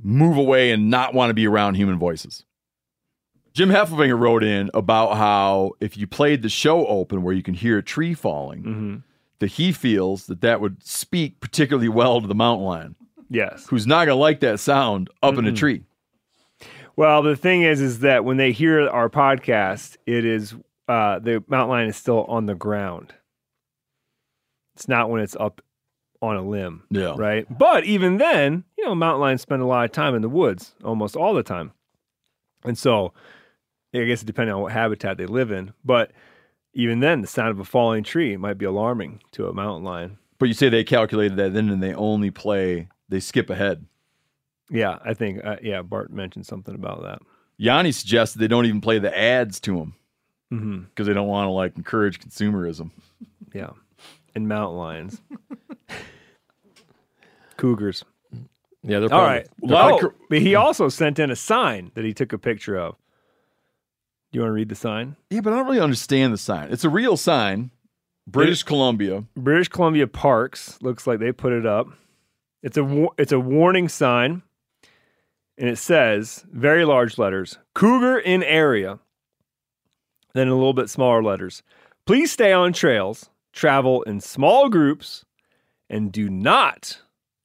move 0.01 0.37
away 0.37 0.71
and 0.71 0.89
not 0.89 1.13
want 1.13 1.29
to 1.29 1.33
be 1.33 1.47
around 1.47 1.75
human 1.75 1.97
voices? 1.99 2.45
Jim 3.53 3.69
Heffelfinger 3.69 4.17
wrote 4.17 4.43
in 4.43 4.69
about 4.73 5.17
how 5.17 5.71
if 5.81 5.97
you 5.97 6.07
played 6.07 6.41
the 6.43 6.49
show 6.49 6.85
open 6.87 7.23
where 7.23 7.33
you 7.33 7.43
can 7.43 7.53
hear 7.55 7.77
a 7.77 7.83
tree 7.83 8.13
falling, 8.13 8.63
Mm-hmm. 8.63 8.95
that 9.39 9.47
he 9.47 9.71
feels 9.71 10.27
that 10.27 10.41
that 10.41 10.61
would 10.61 10.83
speak 10.85 11.39
particularly 11.39 11.89
well 11.89 12.21
to 12.21 12.27
the 12.27 12.35
mountain 12.35 12.65
lion, 12.65 12.95
Yes. 13.29 13.65
who's 13.67 13.87
not 13.87 14.05
going 14.05 14.15
to 14.15 14.21
like 14.21 14.39
that 14.41 14.59
sound 14.59 15.09
up 15.23 15.37
in 15.37 15.45
a 15.47 15.51
tree. 15.51 15.83
Well, 16.99 17.23
the 17.23 17.37
thing 17.37 17.61
is, 17.61 17.79
is 17.79 17.99
that 17.99 18.25
when 18.25 18.35
they 18.35 18.51
hear 18.51 18.89
our 18.89 19.09
podcast, 19.09 19.95
it 20.05 20.25
is 20.25 20.53
uh, 20.89 21.19
the 21.19 21.41
mountain 21.47 21.69
lion 21.69 21.87
is 21.87 21.95
still 21.95 22.25
on 22.25 22.45
the 22.45 22.55
ground. 22.55 23.13
It's 24.75 24.89
not 24.89 25.09
when 25.09 25.21
it's 25.21 25.37
up 25.37 25.61
on 26.21 26.35
a 26.35 26.41
limb, 26.41 26.83
Yeah. 26.89 27.13
right? 27.17 27.45
But 27.57 27.85
even 27.85 28.17
then, 28.17 28.65
you 28.77 28.83
know, 28.83 28.95
mountain 28.95 29.21
lions 29.21 29.41
spend 29.41 29.61
a 29.61 29.65
lot 29.65 29.85
of 29.85 29.93
time 29.93 30.13
in 30.13 30.21
the 30.21 30.27
woods, 30.27 30.75
almost 30.83 31.15
all 31.15 31.33
the 31.33 31.41
time, 31.41 31.71
and 32.65 32.77
so 32.77 33.13
I 33.95 34.03
guess 34.03 34.21
depending 34.23 34.53
on 34.53 34.61
what 34.61 34.73
habitat 34.73 35.17
they 35.17 35.25
live 35.25 35.51
in, 35.51 35.71
but 35.85 36.11
even 36.73 36.99
then, 36.99 37.21
the 37.21 37.27
sound 37.27 37.51
of 37.51 37.61
a 37.61 37.63
falling 37.63 38.03
tree 38.03 38.35
might 38.35 38.57
be 38.57 38.65
alarming 38.65 39.21
to 39.31 39.47
a 39.47 39.53
mountain 39.53 39.85
lion. 39.85 40.17
But 40.37 40.49
you 40.49 40.53
say 40.53 40.67
they 40.67 40.83
calculated 40.83 41.37
that 41.37 41.53
then 41.53 41.69
and 41.69 41.81
they 41.81 41.93
only 41.93 42.29
play, 42.29 42.89
they 43.07 43.21
skip 43.21 43.49
ahead. 43.49 43.85
Yeah, 44.69 44.99
I 45.03 45.13
think, 45.13 45.43
uh, 45.43 45.57
yeah, 45.61 45.81
Bart 45.81 46.11
mentioned 46.11 46.45
something 46.45 46.75
about 46.75 47.01
that. 47.03 47.19
Yanni 47.57 47.91
suggested 47.91 48.39
they 48.39 48.47
don't 48.47 48.65
even 48.65 48.81
play 48.81 48.99
the 48.99 49.15
ads 49.17 49.59
to 49.61 49.77
him 49.79 49.95
hmm 50.49 50.79
because 50.79 51.05
they 51.07 51.13
don't 51.13 51.27
want 51.27 51.47
to 51.47 51.51
like 51.51 51.75
encourage 51.77 52.19
consumerism. 52.19 52.91
Yeah. 53.53 53.71
And 54.35 54.47
mountain 54.47 54.77
lions. 54.77 55.21
Cougars. 57.57 58.03
Yeah, 58.83 58.99
they're 58.99 59.03
All 59.03 59.09
probably, 59.09 59.27
right. 59.27 59.47
they're 59.61 59.75
Well, 59.75 59.99
probably 59.99 60.17
but 60.29 60.39
he 60.41 60.55
also 60.55 60.87
sent 60.89 61.19
in 61.19 61.29
a 61.29 61.35
sign 61.35 61.91
that 61.95 62.05
he 62.05 62.13
took 62.13 62.31
a 62.31 62.37
picture 62.37 62.77
of. 62.77 62.95
Do 64.31 64.37
you 64.37 64.41
want 64.41 64.49
to 64.49 64.53
read 64.53 64.69
the 64.69 64.75
sign? 64.75 65.15
Yeah, 65.29 65.41
but 65.41 65.51
I 65.53 65.57
don't 65.57 65.65
really 65.65 65.79
understand 65.81 66.31
the 66.33 66.37
sign. 66.37 66.71
It's 66.71 66.83
a 66.85 66.89
real 66.89 67.17
sign, 67.17 67.71
British 68.27 68.63
Columbia. 68.63 69.23
British 69.35 69.67
Columbia 69.67 70.07
Parks 70.07 70.77
looks 70.81 71.05
like 71.07 71.19
they 71.19 71.31
put 71.31 71.51
it 71.51 71.65
up. 71.65 71.87
It's 72.63 72.77
a 72.77 73.07
it's 73.17 73.31
a 73.31 73.39
warning 73.39 73.89
sign, 73.89 74.43
and 75.59 75.69
it 75.69 75.77
says 75.77 76.45
very 76.51 76.85
large 76.85 77.17
letters: 77.19 77.59
"Cougar 77.75 78.17
in 78.19 78.41
area." 78.41 78.99
Then 80.33 80.47
in 80.47 80.53
a 80.53 80.55
little 80.55 80.73
bit 80.73 80.89
smaller 80.89 81.21
letters: 81.21 81.61
"Please 82.05 82.31
stay 82.31 82.53
on 82.53 82.73
trails, 82.73 83.29
travel 83.53 84.01
in 84.03 84.21
small 84.21 84.69
groups, 84.69 85.25
and 85.89 86.11
do 86.11 86.29
not 86.29 87.01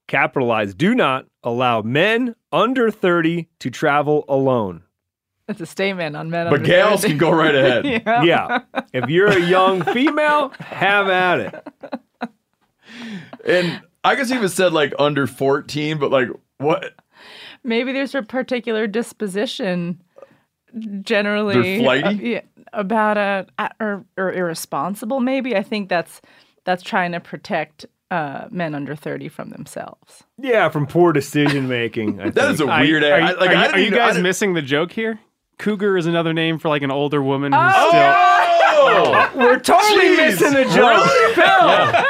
capitalize. 0.06 0.74
Do 0.74 0.94
not 0.94 1.26
allow 1.42 1.82
men 1.82 2.36
under 2.52 2.90
thirty 2.90 3.48
to 3.58 3.70
travel 3.70 4.24
alone." 4.28 4.84
That's 5.46 5.60
a 5.60 5.66
statement 5.66 6.16
on 6.16 6.30
men. 6.30 6.46
But 6.46 6.60
under 6.60 6.66
gals 6.66 7.02
30. 7.02 7.12
can 7.12 7.18
go 7.18 7.30
right 7.30 7.54
ahead. 7.54 7.84
yeah. 8.06 8.22
Yeah, 8.22 8.62
if 8.94 9.10
you're 9.10 9.28
a 9.28 9.40
young 9.40 9.82
female, 9.92 10.50
have 10.58 11.08
at 11.08 11.40
it. 11.40 12.30
And 13.44 13.82
I 14.02 14.14
guess 14.14 14.30
even 14.30 14.48
said 14.48 14.72
like 14.72 14.94
under 14.98 15.26
14, 15.26 15.98
but 15.98 16.10
like 16.10 16.28
what? 16.58 16.94
Maybe 17.64 17.92
there's 17.92 18.14
a 18.14 18.22
particular 18.22 18.86
disposition, 18.86 20.00
generally 21.02 21.54
They're 21.62 21.80
flighty? 21.80 22.06
uh, 22.06 22.10
yeah, 22.12 22.40
about 22.72 23.16
a 23.16 23.46
or, 23.80 24.04
or 24.18 24.32
irresponsible. 24.32 25.20
Maybe 25.20 25.56
I 25.56 25.62
think 25.62 25.88
that's 25.88 26.20
that's 26.64 26.82
trying 26.82 27.12
to 27.12 27.20
protect 27.20 27.86
uh, 28.10 28.46
men 28.50 28.74
under 28.74 28.94
thirty 28.94 29.28
from 29.28 29.48
themselves. 29.50 30.24
Yeah, 30.38 30.68
from 30.68 30.86
poor 30.86 31.12
decision 31.12 31.66
making. 31.68 32.20
I 32.20 32.30
That 32.30 32.50
is 32.50 32.60
a 32.60 32.64
think. 32.64 32.70
I- 32.70 32.80
weird. 32.82 33.02
Are, 33.04 33.14
I, 33.14 33.30
you- 33.30 33.36
like, 33.38 33.50
are 33.50 33.52
you, 33.54 33.58
I 33.58 33.68
are 33.72 33.78
you 33.78 33.86
even- 33.86 33.98
guys 33.98 34.18
missing 34.18 34.54
the 34.54 34.62
joke 34.62 34.92
here? 34.92 35.18
Cougar 35.58 35.96
is 35.96 36.06
another 36.06 36.32
name 36.32 36.58
for 36.58 36.68
like 36.68 36.82
an 36.82 36.90
older 36.90 37.22
woman 37.22 37.52
who's 37.52 37.60
Oh, 37.64 37.88
still. 37.88 38.02
Oh! 38.02 39.30
We're 39.36 39.58
totally 39.60 40.08
Jeez. 40.08 40.16
missing 40.16 40.52
the 40.52 40.64
joke. 40.64 42.04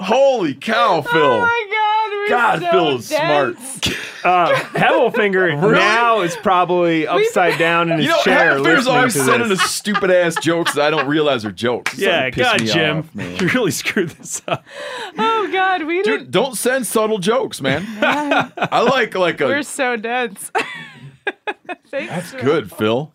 Holy 0.00 0.54
cow, 0.54 1.00
Phil! 1.02 1.22
Oh 1.22 1.40
my 1.40 1.66
God! 2.36 2.60
We're 2.62 2.70
so 2.70 2.72
Phil 2.72 2.96
is 2.98 3.08
smart. 3.08 3.56
dense. 3.56 3.96
Uh, 4.22 4.54
Heffelfinger 4.54 5.72
now 5.72 6.20
is 6.20 6.36
probably 6.36 7.08
upside 7.08 7.58
down 7.58 7.90
in 7.90 7.96
his 7.98 8.06
You 8.06 8.12
know, 8.12 8.22
chair 8.22 8.52
Heffelfinger's 8.52 8.64
listening 8.86 8.96
always 8.96 9.14
to 9.14 9.24
sending 9.24 9.50
us 9.50 9.62
stupid 9.62 10.10
ass 10.12 10.36
jokes 10.40 10.74
that 10.74 10.84
I 10.84 10.90
don't 10.90 11.08
realize 11.08 11.44
are 11.44 11.50
jokes. 11.50 11.94
It's 11.94 12.02
Yeah, 12.02 12.30
starting 12.30 12.32
to 12.32 12.36
piss 12.36 12.46
God, 12.46 12.60
me 12.60 12.66
Jim, 12.68 12.98
off, 13.38 13.40
you 13.42 13.48
really 13.58 13.70
screwed 13.72 14.10
this 14.10 14.40
up. 14.46 14.64
Oh 15.18 15.48
God, 15.52 15.82
we 15.82 16.04
Dude, 16.04 16.20
did. 16.20 16.30
don't 16.30 16.56
send 16.56 16.86
subtle 16.86 17.18
jokes, 17.18 17.60
man. 17.60 17.84
I 18.00 18.82
like 18.82 19.16
like 19.16 19.40
a. 19.40 19.46
We're 19.46 19.64
so 19.64 19.96
dense. 19.96 20.52
Thanks. 21.90 21.90
That's 21.90 22.30
Phil. 22.30 22.42
good, 22.44 22.70
Phil. 22.72 23.12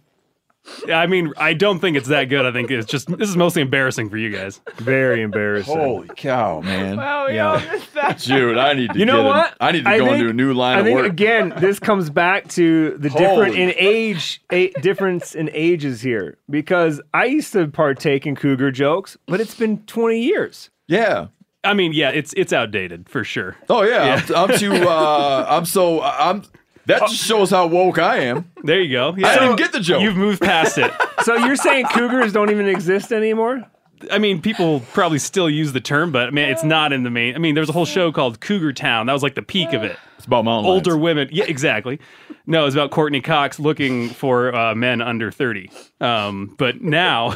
Yeah, 0.88 1.00
I 1.00 1.08
mean, 1.08 1.34
I 1.38 1.54
don't 1.54 1.80
think 1.80 1.98
it's 1.98 2.08
that 2.10 2.26
good. 2.26 2.46
I 2.46 2.52
think 2.52 2.70
it's 2.72 2.86
just 2.86 3.08
this 3.18 3.30
is 3.30 3.38
mostly 3.38 3.62
embarrassing 3.62 4.10
for 4.10 4.18
you 4.18 4.30
guys. 4.30 4.60
Very 4.78 5.22
embarrassing. 5.22 5.78
Holy 5.78 6.08
cow, 6.16 6.62
man. 6.62 6.98
Wow, 6.98 7.28
we 7.28 7.36
Yeah. 7.36 7.52
all 7.54 7.60
missed 7.60 7.94
that. 7.94 8.20
Dude, 8.20 8.58
I 8.58 8.74
need 8.74 8.92
to. 8.94 9.00
You 9.00 9.06
know 9.06 9.24
get 9.24 9.26
a- 9.26 9.30
what? 9.30 9.54
I 9.60 9.72
need 9.72 9.84
to 9.86 9.90
I 9.90 9.98
go 9.98 10.06
think- 10.06 10.18
into 10.20 10.30
a 10.30 10.34
new 10.34 10.54
line 10.54 10.78
I 10.78 10.80
of 10.80 10.86
think 10.86 10.98
work. 10.98 11.08
again, 11.08 11.54
this 11.58 11.80
comes 11.80 12.10
back 12.10 12.48
to 12.50 12.92
the 12.98 13.10
different 13.10 13.56
Holy- 13.56 13.62
in 13.64 13.74
age, 13.78 14.42
a, 14.52 14.70
difference 14.82 15.36
in 15.36 15.50
ages 15.54 16.02
here. 16.02 16.38
Because 16.50 17.00
I 17.14 17.26
used 17.26 17.54
to 17.54 17.68
partake 17.68 18.26
in 18.28 18.36
cougar 18.36 18.72
jokes, 18.72 19.18
but 19.26 19.40
it's 19.40 19.56
been 19.56 19.80
twenty 19.86 20.22
years. 20.22 20.70
yeah. 20.88 21.28
I 21.64 21.74
mean, 21.74 21.92
yeah, 21.92 22.12
it's 22.12 22.34
it's 22.38 22.54
outdated 22.54 23.10
for 23.10 23.26
sure. 23.26 23.58
Oh 23.68 23.82
yeah, 23.84 24.22
I'm, 24.30 24.36
I'm 24.52 24.58
too. 24.58 24.72
Uh, 24.74 25.46
I'm 25.50 25.66
so. 25.66 26.02
I'm. 26.02 26.44
That 26.88 27.02
just 27.02 27.23
shows 27.23 27.52
how 27.52 27.67
woke 27.67 28.00
I 28.00 28.17
am. 28.21 28.50
There 28.63 28.80
you 28.82 28.91
go. 28.91 29.12
I 29.12 29.17
Yeah. 29.19 29.30
didn't 29.34 29.43
even 29.43 29.56
get 29.58 29.71
the 29.71 29.80
joke. 29.80 30.02
You've 30.02 30.17
moved 30.17 30.41
past 30.41 30.78
it. 30.78 30.91
So 31.23 31.36
you're 31.36 31.56
saying 31.58 31.88
cougars 31.88 32.32
don't 32.32 32.52
even 32.52 32.67
exist 32.67 33.12
anymore? 33.12 33.65
I 34.12 34.19
mean, 34.19 34.39
people 34.41 34.82
probably 34.93 35.17
still 35.17 35.50
use 35.50 35.73
the 35.73 35.82
term, 35.82 36.12
but 36.12 36.28
I 36.28 36.30
mean, 36.30 36.47
it's 36.47 36.63
not 36.63 36.93
in 36.93 37.02
the 37.04 37.10
main. 37.10 37.34
I 37.36 37.39
mean, 37.39 37.56
there 37.56 37.62
was 37.63 37.69
a 37.69 37.73
whole 37.73 37.86
show 37.86 38.12
called 38.12 38.39
Cougar 38.39 38.73
Town. 38.73 39.08
That 39.08 39.13
was 39.13 39.23
like 39.23 39.34
the 39.36 39.41
peak 39.41 39.73
of 39.73 39.84
it. 39.84 39.97
it's 40.17 40.28
about 40.28 40.45
mountain 40.45 40.71
Older 40.71 40.91
lions. 40.91 41.02
women. 41.04 41.30
Yeah, 41.32 41.45
exactly. 41.45 42.00
No, 42.45 42.65
it's 42.67 42.76
about 42.76 42.91
Courteney 42.91 43.19
Cox 43.21 43.60
looking 43.60 44.10
for 44.10 44.54
uh, 44.56 44.76
men 44.76 45.02
under 45.02 45.32
30. 45.32 45.69
Um, 46.00 46.54
but 46.60 46.82
now, 46.82 47.36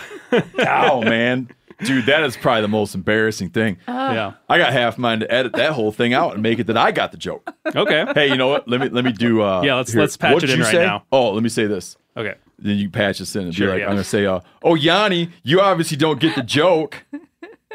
Oh 0.60 1.02
man, 1.02 1.50
dude, 1.86 2.06
that 2.06 2.24
is 2.24 2.36
probably 2.38 2.62
the 2.62 2.68
most 2.68 2.96
embarrassing 2.96 3.50
thing. 3.50 3.78
yeah. 3.88 4.34
I 4.50 4.58
got 4.58 4.74
half 4.74 4.98
mind 4.98 5.22
to 5.22 5.32
edit 5.32 5.54
that 5.54 5.74
whole 5.74 5.92
thing 5.92 6.14
out 6.14 6.34
and 6.34 6.44
make 6.44 6.60
it 6.60 6.68
that 6.68 6.78
I 6.78 6.92
got 6.92 7.12
the 7.12 7.18
joke. 7.18 7.54
Okay. 7.76 8.06
Hey, 8.14 8.28
you 8.30 8.38
know 8.38 8.48
what? 8.48 8.68
Let 8.68 8.82
me 8.82 8.90
let 8.90 9.04
me 9.06 9.12
do. 9.12 9.42
Uh, 9.42 9.62
Yeah, 9.64 9.76
let's- 9.76 9.92
here. 9.94 10.02
let's 10.02 10.18
patch 10.18 10.34
What'd 10.34 10.50
it 10.50 10.54
in 10.54 10.60
you 10.60 10.66
right 10.66 10.72
say? 10.72 10.86
now. 10.86 11.04
Oh, 11.12 11.32
let 11.32 11.44
me 11.44 11.50
say 11.50 11.66
this. 11.68 11.98
Okay. 12.18 12.36
Then 12.60 12.78
you 12.78 12.90
patch 12.90 13.20
this 13.20 13.36
in 13.36 13.44
and 13.44 13.56
Sure, 13.56 13.68
be 13.68 13.72
like, 13.74 13.80
yeah. 13.80 13.86
I'm 13.88 13.94
gonna 13.94 14.04
say, 14.04 14.26
uh, 14.26 14.40
"Oh, 14.62 14.76
Yanni, 14.76 15.30
you 15.44 15.62
obviously 15.62 15.98
don't 15.98 16.20
get 16.20 16.36
the 16.36 16.44
joke." 16.44 17.04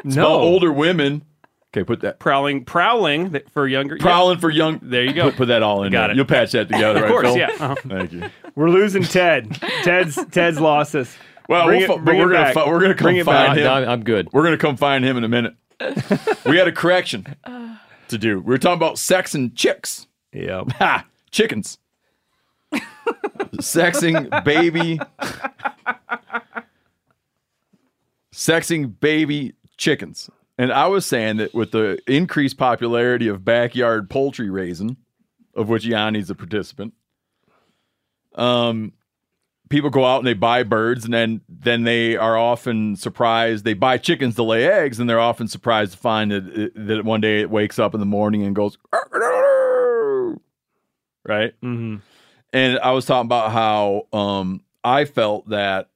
It's 0.05 0.15
No. 0.15 0.21
about 0.27 0.41
older 0.41 0.71
women. 0.71 1.23
Okay, 1.73 1.83
put 1.83 1.99
that 2.01 2.19
Prowling, 2.19 2.63
prowling 2.63 3.31
th- 3.31 3.45
for 3.53 3.67
younger. 3.67 3.97
prowling 3.97 4.37
for 4.37 4.49
young. 4.49 4.79
There 4.81 5.03
you 5.03 5.11
go. 5.13 5.23
Put, 5.25 5.35
put 5.37 5.47
that 5.49 5.61
all 5.63 5.83
in. 5.83 5.91
Got 5.91 6.03
there. 6.03 6.11
it. 6.11 6.15
You'll 6.15 6.25
patch 6.25 6.51
that 6.53 6.69
together, 6.69 7.03
Of 7.03 7.03
right, 7.03 7.11
course, 7.11 7.25
Phil? 7.27 7.37
yeah. 7.37 7.49
Uh-huh. 7.59 7.75
Thank 7.87 8.13
you. 8.13 8.23
We're 8.55 8.69
losing 8.69 9.03
Ted. 9.03 9.53
Ted's 9.83 10.17
Ted's 10.31 10.59
lost 10.59 10.95
us. 10.95 11.15
Well, 11.47 11.65
Bring 11.65 11.79
we'll 11.79 11.83
it- 11.83 11.87
fi- 11.87 11.95
but 11.95 12.05
bring 12.05 12.19
it 12.19 12.23
we're 12.25 12.31
gonna 12.31 12.43
back. 12.45 12.53
fi- 12.53 12.67
we're 12.67 12.79
gonna 12.81 12.93
come 12.95 13.05
Bring 13.13 13.23
find 13.23 13.57
him. 13.59 13.67
I'm, 13.71 13.89
I'm 13.89 14.03
good. 14.03 14.27
We're 14.33 14.43
gonna 14.43 14.57
come 14.57 14.75
find 14.77 15.03
him 15.05 15.17
in 15.17 15.23
a 15.23 15.29
minute. 15.29 15.55
we 16.45 16.57
had 16.57 16.67
a 16.67 16.71
correction 16.71 17.25
to 18.09 18.17
do. 18.17 18.39
We 18.39 18.45
were 18.53 18.57
talking 18.57 18.77
about 18.77 18.97
sex 18.97 19.33
and 19.35 19.55
chicks. 19.55 20.07
Yeah. 20.33 20.63
Ha! 20.79 21.05
Chickens. 21.31 21.77
Sexing 23.61 24.43
baby. 24.43 24.99
Sexing 28.33 28.99
baby 28.99 29.53
chickens. 29.77 30.29
And 30.57 30.71
I 30.71 30.87
was 30.87 31.05
saying 31.05 31.37
that 31.37 31.53
with 31.53 31.71
the 31.71 31.99
increased 32.07 32.57
popularity 32.57 33.27
of 33.27 33.45
backyard 33.45 34.09
poultry 34.09 34.49
raising, 34.49 34.97
of 35.55 35.69
which 35.69 35.85
Yanni's 35.85 36.29
a 36.29 36.35
participant, 36.35 36.93
um, 38.35 38.93
people 39.69 39.89
go 39.89 40.05
out 40.05 40.19
and 40.19 40.27
they 40.27 40.33
buy 40.33 40.63
birds, 40.63 41.05
and 41.05 41.13
then 41.13 41.41
then 41.47 41.83
they 41.83 42.15
are 42.15 42.37
often 42.37 42.95
surprised. 42.95 43.65
They 43.65 43.73
buy 43.73 43.97
chickens 43.97 44.35
to 44.35 44.43
lay 44.43 44.65
eggs, 44.65 44.99
and 44.99 45.09
they're 45.09 45.19
often 45.19 45.47
surprised 45.47 45.93
to 45.93 45.97
find 45.97 46.31
that 46.31 46.71
that 46.75 47.05
one 47.05 47.21
day 47.21 47.41
it 47.41 47.49
wakes 47.49 47.79
up 47.79 47.93
in 47.93 47.99
the 47.99 48.05
morning 48.05 48.43
and 48.43 48.55
goes, 48.55 48.77
right? 51.25 51.53
hmm 51.61 51.97
And 52.53 52.79
I 52.79 52.91
was 52.91 53.05
talking 53.05 53.27
about 53.27 53.51
how 53.51 54.07
um, 54.13 54.61
I 54.83 55.05
felt 55.05 55.49
that 55.49 55.89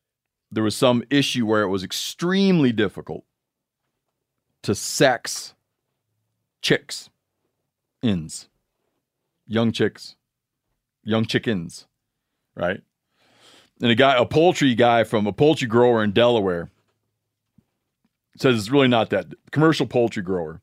there 0.51 0.63
was 0.63 0.75
some 0.75 1.03
issue 1.09 1.45
where 1.45 1.61
it 1.61 1.69
was 1.69 1.83
extremely 1.83 2.71
difficult 2.71 3.23
to 4.63 4.75
sex 4.75 5.53
chicks, 6.61 7.09
ins, 8.01 8.49
young 9.47 9.71
chicks, 9.71 10.15
young 11.03 11.25
chickens, 11.25 11.87
right? 12.55 12.81
And 13.81 13.91
a 13.91 13.95
guy, 13.95 14.15
a 14.15 14.25
poultry 14.25 14.75
guy 14.75 15.03
from 15.03 15.25
a 15.25 15.33
poultry 15.33 15.67
grower 15.67 16.03
in 16.03 16.11
Delaware, 16.11 16.69
says 18.37 18.57
it's 18.57 18.69
really 18.69 18.87
not 18.87 19.09
that 19.09 19.33
commercial 19.51 19.87
poultry 19.87 20.23
grower. 20.23 20.61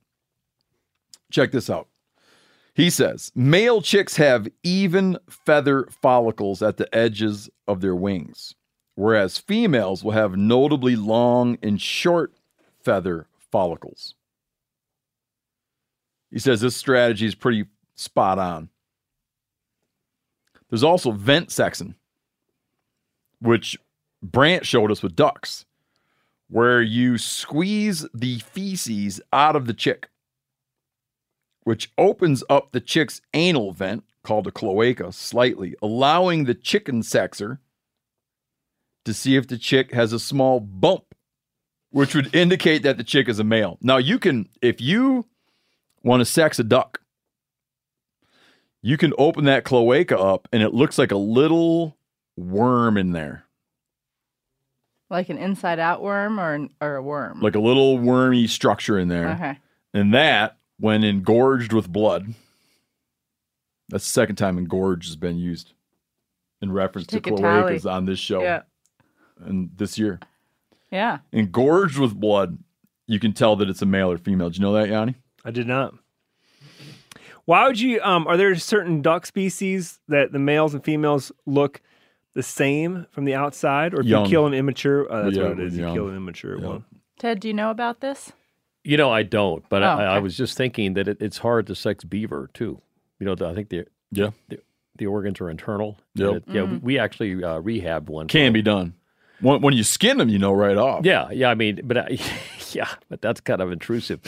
Check 1.31 1.51
this 1.51 1.69
out. 1.69 1.89
He 2.75 2.91
says 2.91 3.33
male 3.35 3.83
chicks 3.83 4.17
have 4.17 4.47
even 4.63 5.19
feather 5.29 5.89
follicles 5.91 6.63
at 6.63 6.77
the 6.77 6.93
edges 6.95 7.51
of 7.67 7.81
their 7.81 7.97
wings, 7.97 8.55
whereas 8.95 9.37
females 9.37 10.05
will 10.05 10.13
have 10.13 10.37
notably 10.37 10.95
long 10.95 11.59
and 11.61 11.83
short 11.83 12.35
feather 12.81 13.27
follicles. 13.51 14.15
He 16.31 16.39
says 16.39 16.61
this 16.61 16.77
strategy 16.77 17.27
is 17.27 17.35
pretty 17.35 17.65
spot 17.97 18.39
on. 18.39 18.69
There's 20.71 20.85
also 20.85 21.11
vent 21.11 21.49
sexing, 21.49 21.95
which 23.41 23.79
Brant 24.23 24.67
showed 24.67 24.91
us 24.91 25.03
with 25.03 25.17
ducks, 25.17 25.65
where 26.49 26.83
you 26.83 27.19
squeeze 27.19 28.07
the 28.15 28.39
feces 28.41 29.21
out 29.33 29.57
of 29.57 29.67
the 29.67 29.75
chick 29.75 30.09
which 31.69 31.93
opens 31.99 32.43
up 32.49 32.73
the 32.73 32.81
chick's 32.81 33.21
anal 33.35 33.73
vent, 33.73 34.03
called 34.23 34.47
a 34.47 34.51
cloaca, 34.51 35.13
slightly, 35.13 35.75
allowing 35.83 36.45
the 36.45 36.55
chicken 36.55 37.03
sexer 37.03 37.59
to 39.05 39.13
see 39.13 39.37
if 39.37 39.49
the 39.49 39.59
chick 39.59 39.93
has 39.93 40.15
a 40.15 40.19
small 40.19 40.61
bump, 40.61 41.15
which 41.91 42.15
would 42.15 42.35
indicate 42.35 42.85
that 42.85 42.97
the 42.97 43.05
chick 43.05 43.29
is 43.29 43.39
a 43.39 43.45
male. 43.45 43.77
Now, 43.83 43.99
you 43.99 44.19
can, 44.19 44.49
if 44.63 44.81
you 44.81 45.27
want 46.03 46.23
to 46.23 46.25
sex 46.25 46.59
a 46.59 46.65
duck, 46.65 47.03
you 48.81 48.97
can 48.97 49.13
open 49.19 49.45
that 49.45 49.65
cloaca 49.65 50.19
up 50.19 50.49
and 50.51 50.63
it 50.63 50.73
looks 50.73 50.97
like 50.97 51.13
a 51.13 51.19
little 51.19 51.98
worm 52.39 52.97
in 52.97 53.13
there, 53.13 53.45
Like 55.11 55.29
an 55.29 55.39
inside 55.39 55.79
out 55.79 56.03
worm 56.03 56.39
or, 56.39 56.55
an, 56.55 56.71
or 56.81 56.97
a 56.97 57.03
worm? 57.03 57.41
like 57.41 57.55
a 57.55 57.61
little 57.61 57.99
wormy 57.99 58.47
structure 58.47 58.99
in 58.99 59.09
there. 59.09 59.29
okay. 59.31 59.59
And 59.95 60.13
that, 60.15 60.59
when 60.79 61.03
engorged 61.05 61.73
with 61.73 61.89
blood, 61.91 62.35
that's 63.89 64.05
the 64.05 64.11
second 64.11 64.37
time 64.37 64.59
engorged 64.59 65.07
has 65.09 65.17
been 65.17 65.39
used 65.39 65.73
in 66.61 66.71
reference 66.73 67.07
Take 67.07 67.25
to 67.25 67.35
a 67.35 67.39
cloacas 67.39 67.91
on 67.91 68.05
this 68.05 68.19
show 68.19 68.43
Yeah. 68.43 68.63
and 69.41 69.71
this 69.77 69.99
year. 69.99 70.21
Yeah. 70.93 71.19
Engorged 71.33 71.99
with 71.99 72.15
blood, 72.15 72.59
you 73.07 73.19
can 73.19 73.33
tell 73.33 73.57
that 73.57 73.69
it's 73.71 73.83
a 73.83 73.87
male 73.87 74.11
or 74.11 74.19
female. 74.19 74.49
Did 74.51 74.59
you 74.59 74.63
know 74.63 74.73
that, 74.75 74.89
Yanni? 74.89 75.15
I 75.45 75.51
did 75.51 75.67
not. 75.67 75.95
Why 77.47 77.67
would 77.67 77.81
you? 77.81 78.01
Um, 78.03 78.27
are 78.27 78.37
there 78.37 78.55
certain 78.57 79.01
duck 79.01 79.25
species 79.25 79.99
that 80.09 80.33
the 80.33 80.39
males 80.39 80.75
and 80.75 80.85
females 80.85 81.33
look 81.47 81.81
the 82.39 82.43
same 82.45 83.05
from 83.11 83.25
the 83.25 83.35
outside, 83.35 83.93
or 83.95 84.01
if 84.01 84.07
Young. 84.07 84.25
you 84.27 84.31
kill 84.31 84.47
an 84.47 84.55
immature, 84.55 85.11
uh, 85.13 85.23
that's 85.25 85.37
Yeah, 85.37 85.43
what 85.49 85.53
it 85.59 85.67
is. 85.67 85.77
You 85.77 85.83
young. 85.87 85.95
kill 85.95 86.09
an 86.09 86.17
immature 86.17 86.57
Yeah. 86.57 86.67
one. 86.67 86.85
Ted, 87.19 87.41
do 87.41 87.49
you 87.49 87.55
know 87.55 87.71
about 87.71 87.99
this? 88.01 88.33
You 88.85 88.97
know, 88.97 89.11
I 89.11 89.25
don't, 89.25 89.69
but 89.69 89.83
Oh, 89.83 89.87
I, 89.87 90.05
I 90.05 90.19
was 90.21 90.37
just 90.37 90.57
thinking 90.57 90.95
that 90.95 91.09
it, 91.09 91.17
it's 91.21 91.39
hard 91.39 91.67
to 91.67 91.75
sex 91.75 92.05
beaver 92.05 92.49
too. 92.55 92.81
You 93.19 93.27
know, 93.27 93.35
the, 93.35 93.49
I 93.49 93.55
think 93.55 93.71
the 93.71 93.87
Yeah. 94.13 94.31
the 94.97 95.07
organs 95.07 95.41
are 95.41 95.51
internal. 95.51 95.99
Yep. 96.15 96.35
It- 96.37 96.45
yeah, 96.47 96.61
Mm. 96.63 96.71
we, 96.71 96.79
we 96.95 96.99
actually 97.01 97.43
uh, 97.43 97.61
rehabbed 97.61 98.09
one. 98.09 98.29
Can 98.29 98.53
be 98.53 98.63
done. 98.63 98.95
When, 99.41 99.61
when 99.63 99.75
you 99.75 99.83
skin 99.83 100.19
them, 100.19 100.29
you 100.29 100.39
know 100.39 100.53
right 100.53 100.77
off. 100.77 101.05
Yeah, 101.05 101.31
yeah. 101.33 101.51
I 101.51 101.55
mean, 101.57 101.81
but 101.85 101.97
I, 101.99 102.19
yeah, 102.73 102.89
but 103.09 103.21
that's 103.21 103.41
kind 103.41 103.61
of 103.61 103.73
intrusive. 103.73 104.21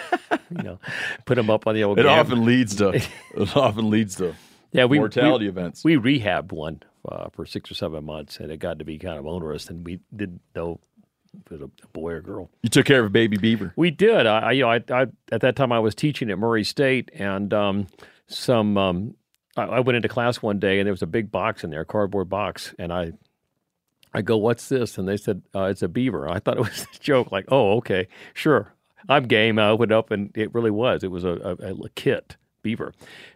you 0.50 0.62
know, 0.62 0.78
put 1.24 1.34
them 1.34 1.50
up 1.50 1.66
on 1.66 1.74
the 1.74 1.82
old. 1.82 1.98
It 1.98 2.04
gam- 2.04 2.18
often 2.20 2.44
leads 2.44 2.76
to 2.76 2.90
it 3.34 3.56
often 3.56 3.90
leads 3.90 4.14
to 4.16 4.34
yeah, 4.76 4.84
we, 4.84 4.98
mortality 4.98 5.46
we, 5.46 5.48
events. 5.48 5.84
We 5.84 5.96
rehabbed 5.96 6.52
one 6.52 6.82
uh, 7.08 7.28
for 7.30 7.46
six 7.46 7.70
or 7.70 7.74
seven 7.74 8.04
months, 8.04 8.38
and 8.38 8.50
it 8.50 8.58
got 8.58 8.78
to 8.78 8.84
be 8.84 8.98
kind 8.98 9.18
of 9.18 9.26
onerous, 9.26 9.68
and 9.68 9.84
we 9.84 10.00
didn't 10.14 10.42
know 10.54 10.80
if 11.34 11.52
it 11.52 11.60
was 11.60 11.62
a 11.62 11.86
boy 11.88 12.12
or 12.12 12.20
girl. 12.20 12.50
you 12.62 12.68
took 12.68 12.86
care 12.86 13.00
of 13.00 13.06
a 13.06 13.10
baby 13.10 13.36
beaver. 13.36 13.72
We 13.76 13.90
did. 13.90 14.26
I, 14.26 14.38
I 14.38 14.52
you 14.52 14.62
know, 14.62 14.70
I, 14.70 14.82
I 14.90 15.06
at 15.32 15.40
that 15.40 15.56
time 15.56 15.72
I 15.72 15.78
was 15.78 15.94
teaching 15.94 16.30
at 16.30 16.38
Murray 16.38 16.64
State, 16.64 17.10
and 17.14 17.52
um, 17.52 17.86
some 18.26 18.76
um, 18.76 19.14
I, 19.56 19.62
I 19.64 19.80
went 19.80 19.96
into 19.96 20.08
class 20.08 20.42
one 20.42 20.58
day, 20.58 20.78
and 20.78 20.86
there 20.86 20.92
was 20.92 21.02
a 21.02 21.06
big 21.06 21.30
box 21.30 21.64
in 21.64 21.70
there, 21.70 21.82
a 21.82 21.86
cardboard 21.86 22.28
box, 22.28 22.74
and 22.78 22.92
I. 22.92 23.12
I 24.14 24.22
go, 24.22 24.38
what's 24.38 24.70
this? 24.70 24.96
And 24.96 25.06
they 25.06 25.18
said, 25.18 25.42
uh, 25.54 25.64
it's 25.64 25.82
a 25.82 25.88
beaver. 25.88 26.26
I 26.26 26.38
thought 26.38 26.56
it 26.56 26.60
was 26.60 26.86
a 26.94 26.98
joke, 27.00 27.32
like, 27.32 27.44
oh, 27.48 27.72
okay, 27.78 28.08
sure. 28.32 28.72
I'm 29.10 29.24
game. 29.26 29.58
I 29.58 29.68
opened 29.68 29.92
up, 29.92 30.10
and 30.10 30.30
it 30.34 30.54
really 30.54 30.70
was. 30.70 31.04
It 31.04 31.10
was 31.10 31.22
a, 31.22 31.58
a, 31.60 31.74
a 31.74 31.88
kit 31.90 32.36
beaver. 32.66 32.92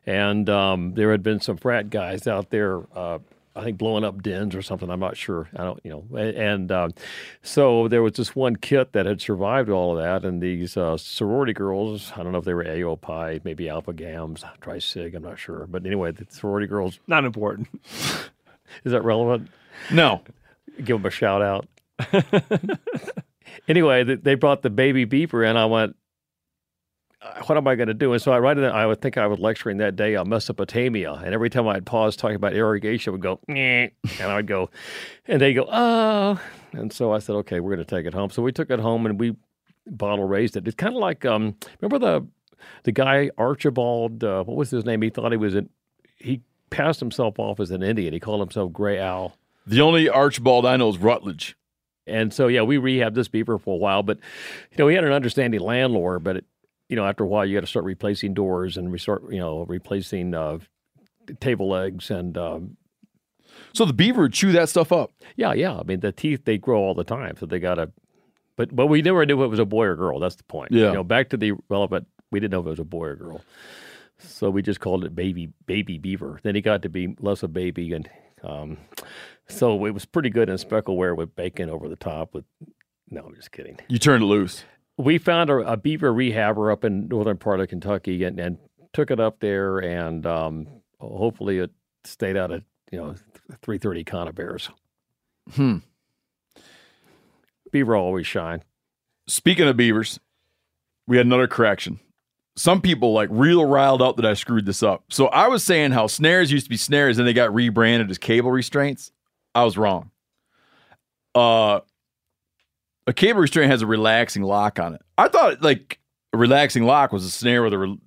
And 0.06 0.50
um, 0.50 0.94
there 0.94 1.12
had 1.12 1.22
been 1.22 1.40
some 1.40 1.56
frat 1.56 1.88
guys 1.88 2.26
out 2.26 2.50
there, 2.50 2.80
uh, 2.96 3.20
I 3.54 3.62
think 3.62 3.78
blowing 3.78 4.02
up 4.02 4.22
dens 4.22 4.56
or 4.56 4.62
something. 4.62 4.90
I'm 4.90 4.98
not 4.98 5.16
sure. 5.16 5.48
I 5.56 5.62
don't, 5.62 5.78
you 5.84 5.90
know. 5.90 6.16
And 6.18 6.72
um, 6.72 6.94
so 7.42 7.86
there 7.86 8.02
was 8.02 8.14
this 8.14 8.34
one 8.34 8.56
kit 8.56 8.92
that 8.92 9.06
had 9.06 9.20
survived 9.20 9.70
all 9.70 9.96
of 9.96 10.02
that, 10.02 10.24
and 10.24 10.42
these 10.42 10.76
uh, 10.76 10.96
sorority 10.96 11.52
girls. 11.52 12.12
I 12.16 12.24
don't 12.24 12.32
know 12.32 12.38
if 12.38 12.44
they 12.44 12.54
were 12.54 12.66
AO 12.66 12.96
Pi, 12.96 13.40
maybe 13.44 13.68
Alpha 13.68 13.92
Gams, 13.92 14.44
Tri 14.60 14.80
Sig. 14.80 15.14
I'm 15.14 15.22
not 15.22 15.38
sure. 15.38 15.66
But 15.68 15.86
anyway, 15.86 16.10
the 16.10 16.26
sorority 16.28 16.66
girls. 16.66 16.98
Not 17.06 17.24
important. 17.24 17.68
Is 18.84 18.92
that 18.92 19.04
relevant? 19.04 19.48
No. 19.92 20.22
Give 20.78 20.96
them 20.96 21.06
a 21.06 21.10
shout 21.10 21.42
out. 21.42 21.68
anyway, 23.68 24.02
they 24.02 24.34
brought 24.34 24.62
the 24.62 24.70
baby 24.70 25.04
beaver 25.04 25.44
in. 25.44 25.56
I 25.56 25.66
went, 25.66 25.92
"Uh, 25.92 25.99
what 27.46 27.56
am 27.58 27.66
I 27.68 27.74
going 27.74 27.88
to 27.88 27.94
do? 27.94 28.12
And 28.12 28.22
so 28.22 28.32
I 28.32 28.38
write 28.38 28.58
it. 28.58 28.64
I 28.64 28.86
would 28.86 29.00
think 29.00 29.18
I 29.18 29.26
was 29.26 29.38
lecturing 29.38 29.76
that 29.78 29.96
day 29.96 30.16
on 30.16 30.28
Mesopotamia, 30.28 31.12
and 31.12 31.34
every 31.34 31.50
time 31.50 31.68
I'd 31.68 31.86
pause 31.86 32.16
talking 32.16 32.36
about 32.36 32.54
irrigation, 32.54 33.10
I 33.10 33.12
would 33.12 33.22
go, 33.22 33.40
and 33.48 33.90
I 34.20 34.36
would 34.36 34.46
go, 34.46 34.70
and 35.28 35.40
they 35.40 35.52
go, 35.52 35.66
oh, 35.70 36.40
and 36.72 36.92
so 36.92 37.12
I 37.12 37.18
said, 37.18 37.34
okay, 37.36 37.60
we're 37.60 37.74
going 37.74 37.86
to 37.86 37.96
take 37.96 38.06
it 38.06 38.14
home. 38.14 38.30
So 38.30 38.42
we 38.42 38.52
took 38.52 38.70
it 38.70 38.80
home 38.80 39.06
and 39.06 39.20
we 39.20 39.36
bottle 39.86 40.24
raised 40.24 40.56
it. 40.56 40.66
It's 40.66 40.76
kind 40.76 40.94
of 40.94 41.00
like, 41.00 41.24
um, 41.24 41.56
remember 41.80 41.98
the 41.98 42.26
the 42.84 42.92
guy 42.92 43.30
Archibald? 43.38 44.24
Uh, 44.24 44.44
what 44.44 44.56
was 44.56 44.70
his 44.70 44.84
name? 44.84 45.02
He 45.02 45.10
thought 45.10 45.32
he 45.32 45.38
was 45.38 45.54
in. 45.54 45.68
He 46.16 46.42
passed 46.70 47.00
himself 47.00 47.38
off 47.38 47.60
as 47.60 47.70
an 47.70 47.82
Indian. 47.82 48.12
He 48.12 48.20
called 48.20 48.40
himself 48.40 48.72
Gray 48.72 49.00
Owl. 49.00 49.36
The 49.66 49.80
only 49.80 50.08
Archibald 50.08 50.66
I 50.66 50.76
know 50.76 50.88
is 50.88 50.98
Rutledge. 50.98 51.56
And 52.06 52.32
so, 52.32 52.48
yeah, 52.48 52.62
we 52.62 52.76
rehabbed 52.76 53.14
this 53.14 53.28
beaver 53.28 53.58
for 53.58 53.74
a 53.74 53.78
while, 53.78 54.02
but 54.02 54.18
you 54.70 54.78
know, 54.78 54.86
we 54.86 54.94
had 54.94 55.04
an 55.04 55.12
understanding 55.12 55.60
landlord. 55.60 56.24
But 56.24 56.38
it, 56.38 56.44
you 56.90 56.96
know, 56.96 57.06
after 57.06 57.24
a 57.24 57.26
while, 57.26 57.46
you 57.46 57.56
got 57.56 57.60
to 57.60 57.66
start 57.66 57.84
replacing 57.84 58.34
doors 58.34 58.76
and 58.76 58.92
restart, 58.92 59.22
you 59.32 59.38
know, 59.38 59.64
replacing 59.68 60.34
uh, 60.34 60.58
table 61.40 61.68
legs 61.68 62.10
and 62.10 62.36
um, 62.36 62.76
So 63.72 63.84
the 63.84 63.92
beaver 63.92 64.28
chew 64.28 64.50
that 64.52 64.68
stuff 64.68 64.90
up. 64.92 65.12
yeah, 65.36 65.52
yeah. 65.52 65.78
I 65.78 65.84
mean, 65.84 66.00
the 66.00 66.10
teeth 66.12 66.44
they 66.44 66.58
grow 66.58 66.80
all 66.80 66.94
the 66.94 67.04
time, 67.04 67.36
so 67.38 67.46
they 67.46 67.60
got 67.60 67.76
to. 67.76 67.90
But 68.56 68.74
but 68.74 68.88
we 68.88 69.00
never 69.02 69.24
knew 69.24 69.40
if 69.40 69.46
it 69.46 69.50
was 69.50 69.58
a 69.60 69.64
boy 69.64 69.86
or 69.86 69.96
girl. 69.96 70.18
That's 70.18 70.34
the 70.36 70.42
point. 70.44 70.72
Yeah. 70.72 70.88
You 70.88 70.94
know, 70.94 71.04
back 71.04 71.30
to 71.30 71.36
the 71.36 71.52
relevant. 71.68 72.06
We 72.32 72.40
didn't 72.40 72.52
know 72.52 72.60
if 72.60 72.66
it 72.66 72.70
was 72.70 72.78
a 72.80 72.84
boy 72.84 73.06
or 73.06 73.16
girl, 73.16 73.40
so 74.18 74.50
we 74.50 74.60
just 74.60 74.80
called 74.80 75.04
it 75.04 75.14
baby 75.14 75.50
baby 75.66 75.96
beaver. 75.98 76.40
Then 76.42 76.54
he 76.56 76.60
got 76.60 76.82
to 76.82 76.88
be 76.88 77.16
less 77.20 77.42
a 77.42 77.48
baby, 77.48 77.92
and 77.92 78.10
um, 78.42 78.76
so 79.48 79.86
it 79.86 79.92
was 79.94 80.04
pretty 80.04 80.30
good 80.30 80.48
in 80.48 80.56
speckleware 80.56 81.16
with 81.16 81.34
bacon 81.36 81.70
over 81.70 81.88
the 81.88 81.96
top. 81.96 82.34
With 82.34 82.44
no, 83.08 83.22
I'm 83.24 83.34
just 83.34 83.50
kidding. 83.52 83.78
You 83.88 83.98
turned 83.98 84.22
it 84.22 84.26
loose. 84.26 84.64
We 85.00 85.18
found 85.18 85.50
a, 85.50 85.72
a 85.72 85.76
beaver 85.76 86.12
rehabber 86.12 86.72
up 86.72 86.84
in 86.84 87.08
northern 87.08 87.38
part 87.38 87.60
of 87.60 87.68
Kentucky 87.68 88.24
and, 88.24 88.38
and 88.38 88.58
took 88.92 89.10
it 89.10 89.20
up 89.20 89.40
there, 89.40 89.78
and 89.78 90.26
um, 90.26 90.66
hopefully 91.00 91.58
it 91.58 91.70
stayed 92.04 92.36
out 92.36 92.50
of 92.50 92.62
you 92.90 92.98
know 92.98 93.14
three 93.62 93.78
thirty 93.78 94.04
conibears. 94.04 94.70
Hmm. 95.52 95.78
Beaver 97.72 97.96
always 97.96 98.26
shine. 98.26 98.62
Speaking 99.28 99.68
of 99.68 99.76
beavers, 99.76 100.18
we 101.06 101.16
had 101.16 101.26
another 101.26 101.46
correction. 101.46 102.00
Some 102.56 102.80
people 102.80 103.12
like 103.12 103.28
real 103.30 103.64
riled 103.64 104.02
up 104.02 104.16
that 104.16 104.26
I 104.26 104.34
screwed 104.34 104.66
this 104.66 104.82
up. 104.82 105.04
So 105.08 105.28
I 105.28 105.46
was 105.46 105.64
saying 105.64 105.92
how 105.92 106.08
snares 106.08 106.50
used 106.50 106.66
to 106.66 106.70
be 106.70 106.76
snares 106.76 107.16
and 107.18 107.26
they 107.26 107.32
got 107.32 107.54
rebranded 107.54 108.10
as 108.10 108.18
cable 108.18 108.50
restraints. 108.50 109.12
I 109.54 109.64
was 109.64 109.78
wrong. 109.78 110.10
Uh 111.34 111.80
a 113.10 113.12
cable 113.12 113.40
restraint 113.40 113.72
has 113.72 113.82
a 113.82 113.86
relaxing 113.86 114.44
lock 114.44 114.78
on 114.78 114.94
it. 114.94 115.02
I 115.18 115.26
thought 115.26 115.60
like 115.62 115.98
a 116.32 116.38
relaxing 116.38 116.84
lock 116.84 117.12
was 117.12 117.24
a 117.24 117.30
snare 117.30 117.60
with 117.60 117.72
a 117.72 117.78
re- 117.78 117.98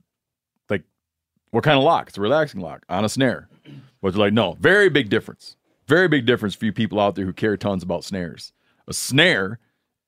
like 0.70 0.84
what 1.52 1.66
kind 1.66 1.78
of 1.78 1.84
lock? 1.84 2.08
It's 2.08 2.18
a 2.18 2.22
relaxing 2.22 2.62
lock 2.62 2.86
on 2.88 3.04
a 3.04 3.10
snare. 3.10 3.50
But 4.02 4.16
like, 4.16 4.32
no, 4.32 4.56
very 4.62 4.88
big 4.88 5.10
difference. 5.10 5.58
Very 5.90 6.08
big 6.08 6.26
difference 6.26 6.56
for 6.56 6.64
you 6.64 6.72
people 6.72 7.02
out 7.02 7.16
there 7.16 7.26
who 7.26 7.34
care 7.34 7.58
tons 7.58 7.84
about 7.84 8.06
snares. 8.06 8.54
A 8.88 8.94
snare 8.94 9.60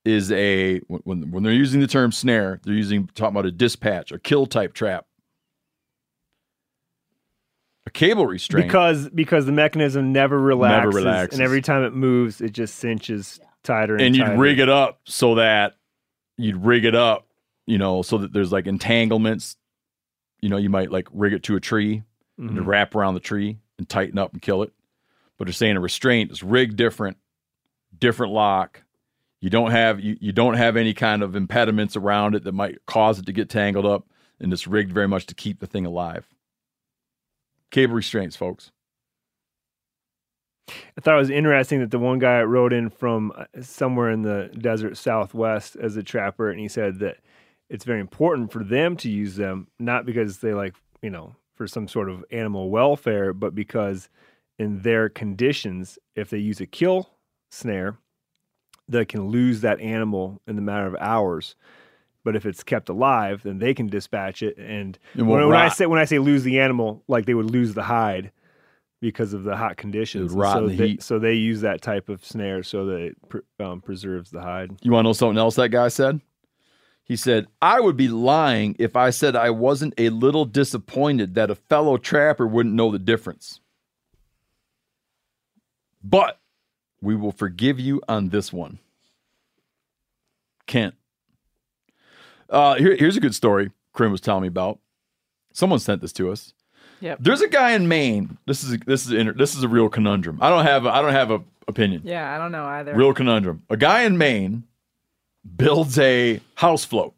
is 0.05 0.31
a 0.31 0.79
when 0.87 1.29
when 1.29 1.43
they're 1.43 1.51
using 1.51 1.81
the 1.81 1.87
term 1.87 2.13
snare, 2.13 2.61
they're 2.63 2.73
using 2.73 3.07
talking 3.15 3.35
about 3.35 3.45
a 3.45 3.51
dispatch, 3.51 4.13
a 4.13 4.19
kill 4.19 4.45
type 4.45 4.73
trap. 4.73 5.07
A 7.85 7.91
cable 7.91 8.27
restraint. 8.27 8.67
because 8.67 9.09
because 9.09 9.45
the 9.45 9.51
mechanism 9.51 10.13
never 10.13 10.39
relaxes, 10.39 10.95
relaxes. 10.95 11.37
and 11.37 11.43
every 11.43 11.61
time 11.61 11.83
it 11.83 11.93
moves, 11.93 12.39
it 12.39 12.53
just 12.53 12.75
cinches 12.75 13.41
tighter 13.65 13.95
and, 13.95 14.03
and 14.03 14.15
you'd 14.15 14.23
tighter. 14.23 14.37
rig 14.37 14.59
it 14.59 14.69
up 14.69 15.01
so 15.05 15.35
that 15.35 15.75
you'd 16.37 16.63
rig 16.65 16.85
it 16.85 16.95
up, 16.95 17.27
you 17.65 17.77
know, 17.77 18.01
so 18.01 18.17
that 18.19 18.31
there's 18.33 18.51
like 18.51 18.67
entanglements. 18.67 19.57
You 20.41 20.49
know, 20.49 20.57
you 20.57 20.69
might 20.69 20.91
like 20.91 21.07
rig 21.11 21.33
it 21.33 21.43
to 21.43 21.55
a 21.55 21.59
tree 21.59 22.03
and 22.37 22.51
Mhm. 22.51 22.65
wrap 22.65 22.95
around 22.95 23.13
the 23.15 23.19
tree 23.19 23.57
and 23.77 23.87
tighten 23.89 24.17
up 24.17 24.33
and 24.33 24.41
kill 24.41 24.61
it. 24.63 24.71
But 25.37 25.45
they're 25.45 25.53
saying 25.53 25.75
a 25.75 25.81
restraint 25.81 26.31
is 26.31 26.43
rigged 26.43 26.75
different, 26.77 27.17
different 27.97 28.31
lock. 28.33 28.83
You 29.41 29.49
don't 29.49 29.71
have 29.71 29.99
you, 29.99 30.17
you 30.19 30.31
don't 30.31 30.53
have 30.55 30.75
any 30.77 30.93
kind 30.93 31.21
of 31.23 31.35
impediments 31.35 31.95
around 31.95 32.35
it 32.35 32.43
that 32.45 32.53
might 32.53 32.85
cause 32.85 33.19
it 33.19 33.25
to 33.27 33.33
get 33.33 33.49
tangled 33.49 33.85
up, 33.85 34.07
and 34.39 34.51
it's 34.53 34.67
rigged 34.67 34.91
very 34.91 35.07
much 35.07 35.25
to 35.27 35.35
keep 35.35 35.59
the 35.59 35.67
thing 35.67 35.85
alive. 35.85 36.27
Cable 37.71 37.95
restraints, 37.95 38.35
folks. 38.35 38.71
I 40.67 41.01
thought 41.01 41.15
it 41.15 41.19
was 41.19 41.29
interesting 41.29 41.79
that 41.81 41.91
the 41.91 41.99
one 41.99 42.19
guy 42.19 42.41
wrote 42.41 42.73
in 42.73 42.89
from 42.89 43.31
uh, 43.35 43.45
somewhere 43.61 44.09
in 44.09 44.23
the 44.23 44.49
desert 44.57 44.97
southwest 44.97 45.75
as 45.75 45.95
a 45.95 46.03
trapper, 46.03 46.49
and 46.49 46.59
he 46.59 46.67
said 46.67 46.99
that 46.99 47.17
it's 47.69 47.85
very 47.85 47.99
important 47.99 48.51
for 48.51 48.63
them 48.63 48.95
to 48.97 49.09
use 49.09 49.35
them, 49.35 49.67
not 49.79 50.05
because 50.05 50.39
they 50.39 50.53
like, 50.53 50.75
you 51.01 51.09
know, 51.09 51.35
for 51.55 51.67
some 51.67 51.87
sort 51.87 52.09
of 52.09 52.23
animal 52.31 52.69
welfare, 52.69 53.33
but 53.33 53.55
because 53.55 54.09
in 54.57 54.81
their 54.81 55.09
conditions, 55.09 55.99
if 56.15 56.29
they 56.29 56.37
use 56.37 56.61
a 56.61 56.65
kill 56.65 57.09
snare, 57.49 57.97
they 58.87 59.05
can 59.05 59.27
lose 59.27 59.61
that 59.61 59.79
animal 59.79 60.41
in 60.47 60.55
the 60.55 60.61
matter 60.61 60.87
of 60.87 60.95
hours. 60.99 61.55
But 62.23 62.35
if 62.35 62.45
it's 62.45 62.63
kept 62.63 62.89
alive, 62.89 63.41
then 63.43 63.59
they 63.59 63.73
can 63.73 63.87
dispatch 63.87 64.41
it. 64.41 64.57
And 64.57 64.97
It 65.15 65.21
when, 65.21 65.47
when 65.47 65.57
I 65.57 65.69
say 65.69 65.85
when 65.85 65.99
I 65.99 66.05
say 66.05 66.17
lose 66.17 66.43
the 66.43 66.59
animal, 66.59 67.03
like 67.07 67.25
they 67.25 67.35
would 67.35 67.51
lose 67.51 67.73
the 67.73 67.83
hide 67.83 68.31
because 69.05 69.33
of 69.33 69.43
the 69.43 69.55
hot 69.55 69.77
conditions. 69.77 70.31
So 70.33 70.67
the 70.67 70.75
they, 70.75 70.87
heat. 70.87 71.03
So 71.03 71.19
they 71.19 71.33
use 71.33 71.61
that 71.61 71.83
type 71.83 72.09
of 72.09 72.25
snare 72.25 72.63
so 72.63 72.87
that 72.87 73.01
it 73.01 73.29
pre- 73.29 73.41
um, 73.59 73.79
preserves 73.79 74.31
the 74.31 74.41
hide. 74.41 74.71
You 74.81 74.91
want 74.91 75.05
to 75.05 75.09
know 75.09 75.13
something 75.13 75.37
else 75.37 75.55
that 75.57 75.69
guy 75.69 75.89
said? 75.89 76.21
He 77.03 77.15
said, 77.15 77.45
I 77.61 77.79
would 77.79 77.95
be 77.95 78.07
lying 78.07 78.75
if 78.79 78.95
I 78.95 79.11
said 79.11 79.35
I 79.35 79.51
wasn't 79.51 79.93
a 79.99 80.09
little 80.09 80.43
disappointed 80.43 81.35
that 81.35 81.51
a 81.51 81.55
fellow 81.55 81.97
trapper 81.97 82.47
wouldn't 82.47 82.73
know 82.73 82.89
the 82.89 82.97
difference. 82.97 83.59
But 86.03 86.39
we 86.99 87.15
will 87.15 87.31
forgive 87.31 87.79
you 87.79 88.01
on 88.07 88.29
this 88.29 88.51
one. 88.51 88.79
Kent. 90.65 90.95
Uh, 92.49 92.73
here, 92.75 92.95
here's 92.95 93.17
a 93.17 93.21
good 93.21 93.35
story 93.35 93.69
Krim 93.93 94.11
was 94.11 94.21
telling 94.21 94.41
me 94.41 94.47
about. 94.47 94.79
Someone 95.53 95.77
sent 95.77 96.01
this 96.01 96.13
to 96.13 96.31
us. 96.31 96.55
Yep. 97.05 97.19
There's 97.21 97.41
a 97.41 97.47
guy 97.47 97.71
in 97.71 97.87
Maine. 97.87 98.37
This 98.47 98.63
is 98.63 98.77
this 98.85 99.05
is 99.05 99.11
inter- 99.11 99.33
this 99.33 99.55
is 99.55 99.61
a 99.63 99.67
real 99.67 99.89
conundrum. 99.89 100.39
I 100.41 100.49
don't 100.49 100.65
have 100.65 100.85
a, 100.85 100.89
I 100.89 101.01
don't 101.03 101.13
have 101.13 101.29
a 101.29 101.41
opinion. 101.67 102.01
Yeah, 102.03 102.33
I 102.33 102.39
don't 102.39 102.51
know 102.51 102.65
either. 102.65 102.95
Real 102.95 103.13
conundrum. 103.13 103.61
A 103.69 103.77
guy 103.77 104.01
in 104.03 104.17
Maine 104.17 104.63
builds 105.55 105.99
a 105.99 106.41
house 106.55 106.83
float. 106.83 107.13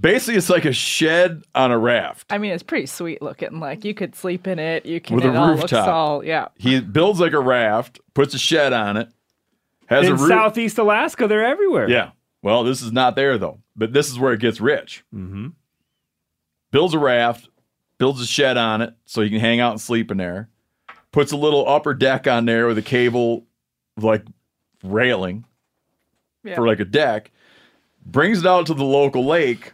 Basically, 0.00 0.36
it's 0.36 0.48
like 0.50 0.64
a 0.64 0.72
shed 0.72 1.42
on 1.54 1.70
a 1.70 1.78
raft. 1.78 2.26
I 2.32 2.38
mean, 2.38 2.52
it's 2.52 2.62
pretty 2.62 2.86
sweet 2.86 3.20
looking. 3.22 3.60
Like 3.60 3.84
you 3.84 3.92
could 3.94 4.16
sleep 4.16 4.46
in 4.46 4.58
it. 4.58 4.86
You 4.86 4.98
can. 5.00 5.16
With 5.16 5.24
a 5.26 5.28
it 5.28 5.36
all 5.36 5.48
looks 5.50 5.60
rooftop. 5.72 5.88
all 5.88 6.24
yeah. 6.24 6.48
He 6.56 6.80
builds 6.80 7.20
like 7.20 7.34
a 7.34 7.40
raft, 7.40 8.00
puts 8.14 8.34
a 8.34 8.38
shed 8.38 8.72
on 8.72 8.96
it, 8.96 9.10
has 9.86 10.04
a 10.08 10.12
In 10.12 10.16
roof. 10.16 10.28
southeast 10.28 10.78
Alaska, 10.78 11.28
they're 11.28 11.44
everywhere. 11.44 11.88
Yeah. 11.88 12.12
Well, 12.42 12.64
this 12.64 12.80
is 12.82 12.92
not 12.92 13.14
there 13.14 13.36
though. 13.36 13.58
But 13.76 13.92
this 13.92 14.08
is 14.10 14.18
where 14.18 14.32
it 14.32 14.40
gets 14.40 14.58
rich. 14.60 15.04
Mm-hmm. 15.14 15.48
Builds 16.72 16.94
a 16.94 16.98
raft, 16.98 17.48
builds 18.02 18.20
a 18.20 18.26
shed 18.26 18.56
on 18.56 18.82
it 18.82 18.94
so 19.04 19.22
he 19.22 19.30
can 19.30 19.38
hang 19.38 19.60
out 19.60 19.70
and 19.70 19.80
sleep 19.80 20.10
in 20.10 20.16
there. 20.16 20.48
Puts 21.12 21.30
a 21.30 21.36
little 21.36 21.68
upper 21.68 21.94
deck 21.94 22.26
on 22.26 22.46
there 22.46 22.66
with 22.66 22.76
a 22.76 22.82
cable, 22.82 23.46
like 23.96 24.24
railing 24.82 25.44
Yeah. 26.42 26.56
for 26.56 26.66
like 26.66 26.80
a 26.80 26.84
deck. 26.84 27.30
Brings 28.04 28.40
it 28.40 28.46
out 28.46 28.66
to 28.66 28.74
the 28.74 28.82
local 28.82 29.24
lake 29.24 29.72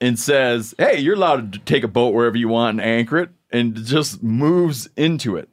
and 0.00 0.16
says, 0.16 0.76
"Hey, 0.78 1.00
you're 1.00 1.16
allowed 1.16 1.54
to 1.54 1.58
take 1.58 1.82
a 1.82 1.88
boat 1.88 2.14
wherever 2.14 2.36
you 2.36 2.46
want 2.46 2.78
and 2.78 2.88
anchor 2.88 3.18
it," 3.18 3.30
and 3.50 3.74
just 3.74 4.22
moves 4.22 4.88
into 4.96 5.34
it, 5.34 5.48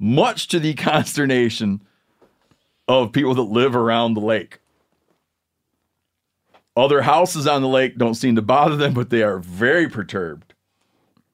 much 0.00 0.48
to 0.48 0.58
the 0.58 0.74
consternation 0.90 1.80
of 2.88 3.12
people 3.12 3.36
that 3.36 3.42
live 3.42 3.76
around 3.76 4.14
the 4.14 4.20
lake. 4.20 4.58
Other 6.76 7.02
houses 7.02 7.46
on 7.46 7.62
the 7.62 7.68
lake 7.68 7.96
don't 7.98 8.14
seem 8.16 8.34
to 8.34 8.42
bother 8.42 8.74
them, 8.74 8.94
but 8.94 9.10
they 9.10 9.22
are 9.22 9.38
very 9.38 9.88
perturbed 9.88 10.49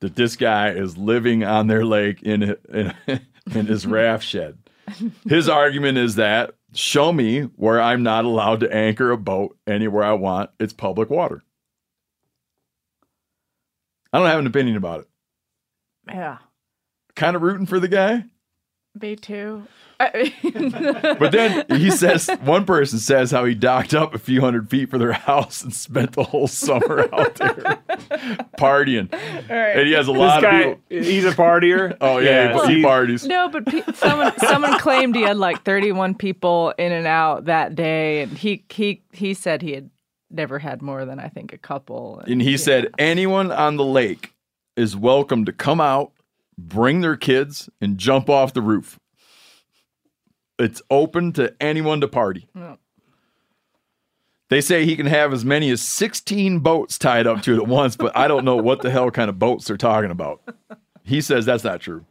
that 0.00 0.16
this 0.16 0.36
guy 0.36 0.70
is 0.70 0.96
living 0.96 1.44
on 1.44 1.66
their 1.66 1.84
lake 1.84 2.22
in 2.22 2.56
in, 2.72 2.94
in 3.06 3.66
his 3.66 3.86
raft 3.86 4.24
shed. 4.24 4.58
His 5.28 5.48
argument 5.48 5.98
is 5.98 6.14
that 6.16 6.54
show 6.74 7.12
me 7.12 7.42
where 7.42 7.80
I'm 7.80 8.02
not 8.02 8.24
allowed 8.24 8.60
to 8.60 8.72
anchor 8.72 9.10
a 9.10 9.16
boat 9.16 9.56
anywhere 9.66 10.04
I 10.04 10.12
want. 10.12 10.50
It's 10.60 10.72
public 10.72 11.10
water. 11.10 11.42
I 14.12 14.18
don't 14.18 14.28
have 14.28 14.38
an 14.38 14.46
opinion 14.46 14.76
about 14.76 15.00
it. 15.00 15.08
Yeah. 16.08 16.38
Kind 17.14 17.34
of 17.34 17.42
rooting 17.42 17.66
for 17.66 17.80
the 17.80 17.88
guy. 17.88 18.24
Me 19.00 19.16
too. 19.16 19.66
I- 19.98 20.32
But 21.18 21.32
then 21.32 21.64
he 21.70 21.90
says, 21.90 22.28
one 22.42 22.64
person 22.66 22.98
says 22.98 23.30
how 23.30 23.44
he 23.46 23.54
docked 23.54 23.94
up 23.94 24.14
a 24.14 24.18
few 24.18 24.40
hundred 24.42 24.68
feet 24.68 24.90
for 24.90 24.98
their 24.98 25.12
house 25.12 25.62
and 25.62 25.72
spent 25.74 26.12
the 26.12 26.22
whole 26.22 26.46
summer 26.48 27.08
out 27.14 27.34
there 27.36 27.54
partying. 28.58 29.12
And 29.50 29.86
he 29.86 29.92
has 29.92 30.08
a 30.08 30.12
This 30.12 30.18
lot 30.18 30.38
of 30.38 30.42
guy, 30.50 30.62
people. 30.64 30.80
he's 30.88 31.24
a 31.24 31.32
partier. 31.32 31.96
Oh, 32.00 32.18
yeah, 32.18 32.66
he, 32.66 32.76
he 32.76 32.82
parties. 32.82 33.26
No, 33.26 33.48
but 33.48 33.64
pe- 33.66 33.82
someone 33.94 34.32
someone 34.38 34.78
claimed 34.78 35.16
he 35.16 35.22
had 35.22 35.36
like 35.38 35.64
31 35.64 36.14
people 36.14 36.72
in 36.78 36.92
and 36.92 37.06
out 37.06 37.46
that 37.46 37.74
day, 37.74 38.22
and 38.22 38.36
he 38.36 38.64
he 38.68 39.02
he 39.12 39.32
said 39.34 39.62
he 39.62 39.72
had 39.72 39.90
never 40.30 40.58
had 40.58 40.82
more 40.82 41.04
than 41.06 41.18
I 41.18 41.28
think 41.28 41.52
a 41.52 41.58
couple. 41.58 42.22
And 42.26 42.42
he 42.42 42.52
yeah. 42.52 42.56
said, 42.58 42.88
anyone 42.98 43.50
on 43.50 43.76
the 43.76 43.84
lake 43.84 44.34
is 44.76 44.94
welcome 44.96 45.44
to 45.46 45.52
come 45.52 45.80
out, 45.80 46.12
bring 46.58 47.00
their 47.00 47.16
kids, 47.16 47.68
and 47.80 47.98
jump 47.98 48.28
off 48.30 48.52
the 48.52 48.62
roof. 48.62 48.98
It's 50.58 50.80
open 50.90 51.32
to 51.34 51.54
anyone 51.60 52.00
to 52.00 52.08
party. 52.08 52.48
Yeah. 52.54 52.76
They 54.48 54.60
say 54.60 54.84
he 54.84 54.96
can 54.96 55.06
have 55.06 55.32
as 55.32 55.44
many 55.44 55.70
as 55.70 55.82
16 55.82 56.60
boats 56.60 56.98
tied 56.98 57.26
up 57.26 57.42
to 57.42 57.54
it 57.54 57.56
at 57.58 57.66
once, 57.66 57.96
but 57.96 58.16
I 58.16 58.28
don't 58.28 58.44
know 58.44 58.56
what 58.56 58.80
the 58.80 58.90
hell 58.90 59.10
kind 59.10 59.28
of 59.28 59.38
boats 59.38 59.66
they're 59.66 59.76
talking 59.76 60.10
about. 60.10 60.40
He 61.02 61.20
says 61.20 61.44
that's 61.44 61.64
not 61.64 61.80
true. 61.80 62.04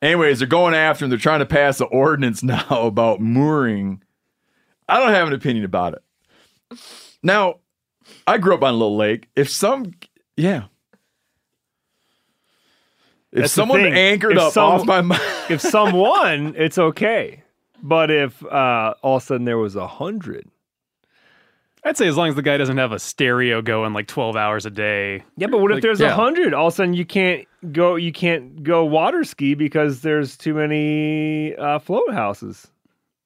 Anyways, 0.00 0.38
they're 0.38 0.48
going 0.48 0.74
after 0.74 1.04
him. 1.04 1.10
They're 1.10 1.18
trying 1.18 1.40
to 1.40 1.46
pass 1.46 1.80
an 1.80 1.88
ordinance 1.90 2.42
now 2.42 2.66
about 2.70 3.20
mooring. 3.20 4.02
I 4.88 4.98
don't 4.98 5.12
have 5.12 5.28
an 5.28 5.34
opinion 5.34 5.64
about 5.64 5.94
it. 5.94 6.78
Now, 7.22 7.56
I 8.26 8.38
grew 8.38 8.54
up 8.54 8.62
on 8.62 8.70
a 8.70 8.76
little 8.76 8.96
lake. 8.96 9.28
If 9.36 9.50
some, 9.50 9.92
yeah. 10.36 10.64
If 13.32 13.42
That's 13.42 13.52
someone 13.52 13.84
anchored 13.84 14.32
If 14.32 14.38
up 14.38 14.52
some- 14.52 14.64
off 14.72 14.86
my 14.86 15.00
mind, 15.02 15.22
if 15.50 15.60
someone, 15.60 16.54
it's 16.56 16.78
okay. 16.78 17.42
But 17.82 18.10
if 18.10 18.44
uh, 18.44 18.94
all 19.02 19.16
of 19.16 19.22
a 19.22 19.26
sudden 19.26 19.44
there 19.44 19.58
was 19.58 19.76
a 19.76 19.86
hundred, 19.86 20.48
I'd 21.84 21.96
say 21.96 22.08
as 22.08 22.16
long 22.16 22.28
as 22.28 22.34
the 22.34 22.42
guy 22.42 22.56
doesn't 22.56 22.76
have 22.78 22.90
a 22.90 22.98
stereo 22.98 23.62
going 23.62 23.92
like 23.92 24.08
12 24.08 24.34
hours 24.34 24.66
a 24.66 24.70
day. 24.70 25.22
yeah. 25.36 25.46
But 25.46 25.60
what 25.60 25.70
if 25.72 25.80
there's 25.82 26.00
a 26.00 26.04
yeah. 26.04 26.14
hundred? 26.14 26.52
All 26.54 26.66
of 26.66 26.72
a 26.72 26.76
sudden 26.76 26.94
you 26.94 27.04
can't 27.04 27.46
go. 27.70 27.94
You 27.96 28.12
can't 28.12 28.62
go 28.64 28.84
water 28.84 29.22
ski 29.24 29.54
because 29.54 30.00
there's 30.00 30.36
too 30.36 30.54
many 30.54 31.54
uh, 31.56 31.78
float 31.78 32.12
houses. 32.12 32.66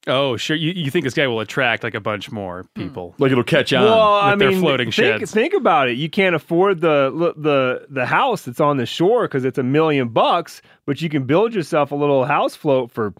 Oh, 0.06 0.36
sure. 0.36 0.56
You, 0.56 0.72
you 0.72 0.90
think 0.90 1.04
this 1.04 1.14
guy 1.14 1.26
will 1.28 1.40
attract 1.40 1.84
like 1.84 1.94
a 1.94 2.00
bunch 2.00 2.30
more 2.30 2.62
hmm. 2.74 2.82
people? 2.82 3.14
like 3.18 3.30
it'll 3.30 3.44
catch 3.44 3.72
on. 3.72 3.84
Well, 3.84 4.14
I 4.14 4.30
with 4.30 4.40
their 4.40 4.50
mean, 4.50 4.60
floating 4.60 4.90
think, 4.90 5.20
sheds. 5.20 5.32
think 5.32 5.54
about 5.54 5.88
it. 5.88 5.96
You 5.96 6.10
can't 6.10 6.34
afford 6.34 6.80
the 6.80 7.32
the 7.36 7.86
the 7.88 8.06
house 8.06 8.42
that's 8.42 8.60
on 8.60 8.78
the 8.78 8.86
shore 8.86 9.28
because 9.28 9.44
it's 9.44 9.58
a 9.58 9.62
million 9.62 10.08
bucks, 10.08 10.60
but 10.86 11.00
you 11.00 11.08
can 11.08 11.24
build 11.24 11.54
yourself 11.54 11.92
a 11.92 11.94
little 11.94 12.24
house 12.24 12.56
float 12.56 12.90
for, 12.90 13.14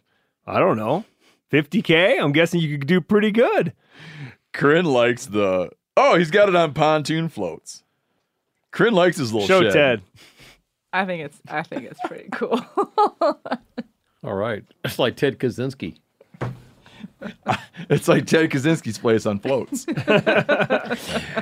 I 0.47 0.59
don't 0.59 0.77
know, 0.77 1.05
fifty 1.49 1.83
k. 1.83 2.19
I'm 2.19 2.33
guessing 2.33 2.61
you 2.61 2.79
could 2.79 2.89
do 2.89 3.01
pretty 3.01 3.31
good. 3.31 3.73
Corinne 4.53 4.87
likes 4.87 5.27
the. 5.27 5.71
Oh, 5.97 6.17
he's 6.17 6.31
got 6.31 6.49
it 6.49 6.57
on 6.57 6.73
pontoon 6.73 7.29
floats. 7.29 7.85
Corinne 8.73 8.95
likes 8.95 9.19
his 9.19 9.33
little 9.33 9.47
Show 9.47 9.63
shed. 9.63 9.73
Ted. 9.73 10.03
I 10.93 11.05
think 11.07 11.25
it's 11.25 11.41
I 11.49 11.63
think 11.63 11.85
it's 11.85 12.01
pretty 12.05 12.29
cool. 12.33 12.61
All 14.25 14.35
right. 14.35 14.65
It's 14.85 14.99
like 14.99 15.17
Ted 15.17 15.39
Kaczynski. 15.39 15.97
It's 17.91 18.07
like 18.07 18.27
Ted 18.27 18.51
Kaczynski's 18.51 18.99
place 18.99 19.27
on 19.27 19.41
floats. 19.41 19.85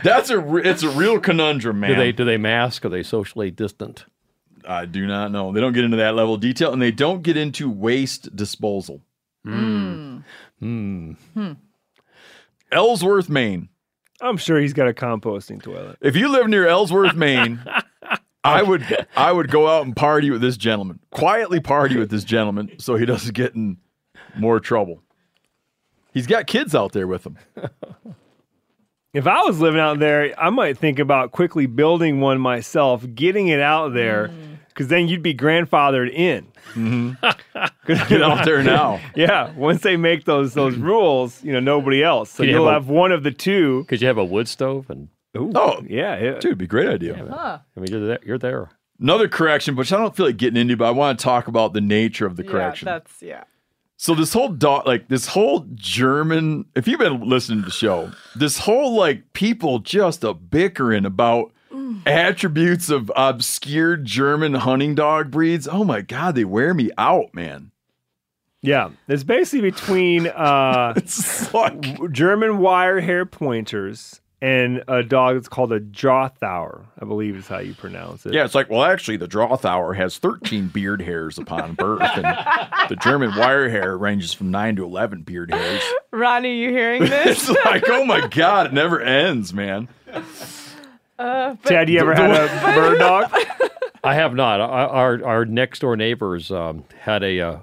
That's 0.03 0.31
a. 0.31 0.38
re- 0.38 0.62
It's 0.64 0.83
a 0.83 0.88
real 0.90 1.21
conundrum, 1.21 1.81
man. 1.81 1.90
Do 1.90 1.97
they 1.97 2.12
do 2.12 2.25
they 2.25 2.38
mask? 2.38 2.85
Are 2.85 2.88
they 2.88 3.03
socially 3.03 3.51
distant? 3.51 4.07
I 4.66 4.87
do 4.87 5.07
not 5.07 5.33
know. 5.33 5.53
They 5.53 5.61
don't 5.61 5.73
get 5.73 5.85
into 5.85 5.99
that 5.99 6.14
level 6.14 6.35
of 6.35 6.40
detail, 6.40 6.73
and 6.73 6.81
they 6.81 6.90
don't 6.93 7.23
get 7.23 7.37
into 7.37 7.71
waste 7.71 8.35
disposal. 8.35 9.03
Hmm. 9.45 10.19
hmm. 10.59 11.12
hmm. 11.12 11.12
hmm. 11.35 11.53
Ellsworth, 12.73 13.29
Maine. 13.29 13.69
I'm 14.21 14.37
sure 14.37 14.61
he's 14.61 14.73
got 14.75 14.88
a 14.88 14.93
composting 14.93 15.62
toilet. 15.62 15.99
If 16.01 16.14
you 16.16 16.29
live 16.29 16.49
near 16.49 16.66
Ellsworth, 16.66 17.14
Maine, 17.14 17.61
I 18.45 18.62
would 18.62 19.07
I 19.16 19.33
would 19.33 19.51
go 19.51 19.69
out 19.69 19.85
and 19.85 19.95
party 19.97 20.31
with 20.31 20.40
this 20.40 20.57
gentleman. 20.57 21.01
Quietly 21.11 21.61
party 21.61 21.97
with 21.97 22.11
this 22.11 22.25
gentleman 22.25 22.73
so 22.79 22.97
he 22.97 23.07
doesn't 23.07 23.35
get 23.35 23.55
in 23.55 23.79
more 24.37 24.61
trouble. 24.61 25.03
He's 26.12 26.27
got 26.27 26.46
kids 26.46 26.75
out 26.75 26.92
there 26.92 27.07
with 27.07 27.27
him. 27.27 27.38
If 29.12 29.27
I 29.27 29.42
was 29.42 29.59
living 29.59 29.81
out 29.81 29.99
there, 29.99 30.33
I 30.40 30.51
might 30.51 30.79
think 30.79 31.01
about 31.01 31.33
quickly 31.33 31.66
building 31.66 32.20
one 32.20 32.40
myself, 32.40 33.05
getting 33.12 33.49
it 33.49 33.59
out 33.59 33.92
there, 33.92 34.29
mm. 34.29 34.59
because 34.68 34.87
then 34.87 35.09
you'd 35.09 35.23
be 35.23 35.35
grandfathered 35.35 36.12
in. 36.12 36.46
Mm-hmm. 36.75 37.14
Get 38.09 38.23
out 38.23 38.44
there 38.44 38.62
now. 38.62 39.01
Yeah, 39.16 39.53
once 39.55 39.83
they 39.83 39.96
make 39.96 40.27
those 40.27 40.55
those 40.55 40.77
mm. 40.77 40.85
rules, 40.85 41.42
you 41.42 41.53
know, 41.53 41.59
nobody 41.59 42.05
else. 42.05 42.31
So 42.31 42.44
Can 42.44 42.51
you 42.51 42.57
you'll 42.57 42.66
have 42.66 42.85
have, 42.85 42.88
one 42.88 43.11
of 43.11 43.25
the 43.25 43.33
two. 43.33 43.81
Because 43.81 44.01
you 44.01 44.07
have 44.07 44.18
a 44.18 44.25
wood 44.25 44.46
stove, 44.46 44.88
and 44.90 45.09
Ooh, 45.37 45.51
Oh, 45.57 45.83
yeah, 45.88 46.16
yeah. 46.16 46.33
Dude, 46.35 46.44
it'd 46.44 46.59
be 46.59 46.66
a 46.66 46.68
great 46.68 46.88
idea. 46.88 47.14
I 47.16 47.81
mean, 47.81 47.90
you're 47.90 48.07
there. 48.07 48.18
You're 48.25 48.38
there. 48.38 48.70
Another 49.01 49.27
correction, 49.27 49.75
which 49.75 49.92
I 49.92 49.99
don't 49.99 50.14
feel 50.14 50.27
like 50.27 50.37
getting 50.37 50.61
into, 50.61 50.77
but 50.77 50.85
I 50.87 50.90
want 50.92 51.18
to 51.18 51.25
talk 51.25 51.49
about 51.49 51.73
the 51.73 51.81
nature 51.81 52.27
of 52.27 52.37
the 52.37 52.44
yeah, 52.44 52.51
correction. 52.51 52.87
that's 52.87 53.20
yeah. 53.20 53.42
So 54.03 54.15
this 54.15 54.33
whole 54.33 54.49
dog, 54.49 54.87
like 54.87 55.09
this 55.09 55.27
whole 55.27 55.67
German, 55.75 56.65
if 56.75 56.89
you've 56.89 56.99
been 56.99 57.21
listening 57.21 57.59
to 57.59 57.67
the 57.67 57.71
show, 57.71 58.11
this 58.35 58.57
whole 58.57 58.97
like 58.97 59.35
people 59.35 59.79
just 59.79 60.25
a 60.25 60.33
bickering 60.33 61.05
about 61.05 61.53
attributes 62.07 62.89
of 62.89 63.13
obscure 63.15 63.99
German 63.99 64.55
hunting 64.55 64.95
dog 64.95 65.31
breeds. 65.31 65.69
Oh 65.71 65.85
my 65.85 66.01
god, 66.01 66.35
they 66.35 66.47
wear 66.47 66.73
me 66.73 66.91
out, 66.97 67.35
man. 67.35 67.73
Yeah, 68.63 68.89
it's 69.07 69.23
basically 69.23 69.71
between 69.71 70.29
uh, 70.29 70.95
It's 70.97 71.53
like 71.53 72.11
German 72.11 72.57
wire 72.57 73.01
hair 73.01 73.27
pointers 73.27 74.23
and 74.42 74.83
a 74.88 75.03
dog 75.03 75.35
that's 75.37 75.48
called 75.48 75.72
a 75.72 75.81
Jothauer, 75.81 76.85
I 77.00 77.05
believe 77.05 77.37
is 77.37 77.46
how 77.46 77.59
you 77.59 77.74
pronounce 77.74 78.24
it. 78.24 78.33
yeah, 78.33 78.44
it's 78.44 78.55
like 78.55 78.70
well, 78.70 78.83
actually, 78.83 79.16
the 79.18 79.29
Drothauer 79.29 79.94
has 79.96 80.18
thirteen 80.18 80.68
beard 80.68 81.03
hairs 81.03 81.38
upon 81.38 81.74
birth, 81.74 82.00
and 82.03 82.24
the 82.88 82.96
German 82.96 83.35
wire 83.37 83.68
hair 83.68 83.96
ranges 83.98 84.33
from 84.33 84.50
nine 84.50 84.76
to 84.76 84.85
eleven 84.85 85.22
beard 85.22 85.50
hairs. 85.53 85.83
Ronnie, 86.11 86.59
you 86.61 86.70
hearing 86.70 87.03
this? 87.09 87.48
It's 87.48 87.64
like 87.64 87.85
oh 87.88 88.05
my 88.05 88.26
god, 88.29 88.66
it 88.66 88.72
never 88.72 89.00
ends, 89.00 89.53
man. 89.53 89.88
Ted, 91.18 91.88
you 91.90 91.98
ever 92.00 92.14
had 92.14 92.31
a 92.31 92.74
bird 92.74 92.98
dog? 92.98 93.31
I 94.05 94.14
have 94.14 94.35
not. 94.35 94.61
Our 94.61 94.88
our, 94.88 95.24
our 95.26 95.44
next 95.44 95.81
door 95.81 95.96
neighbors 95.96 96.50
um, 96.50 96.85
had 96.98 97.22
a 97.22 97.40
uh, 97.40 97.59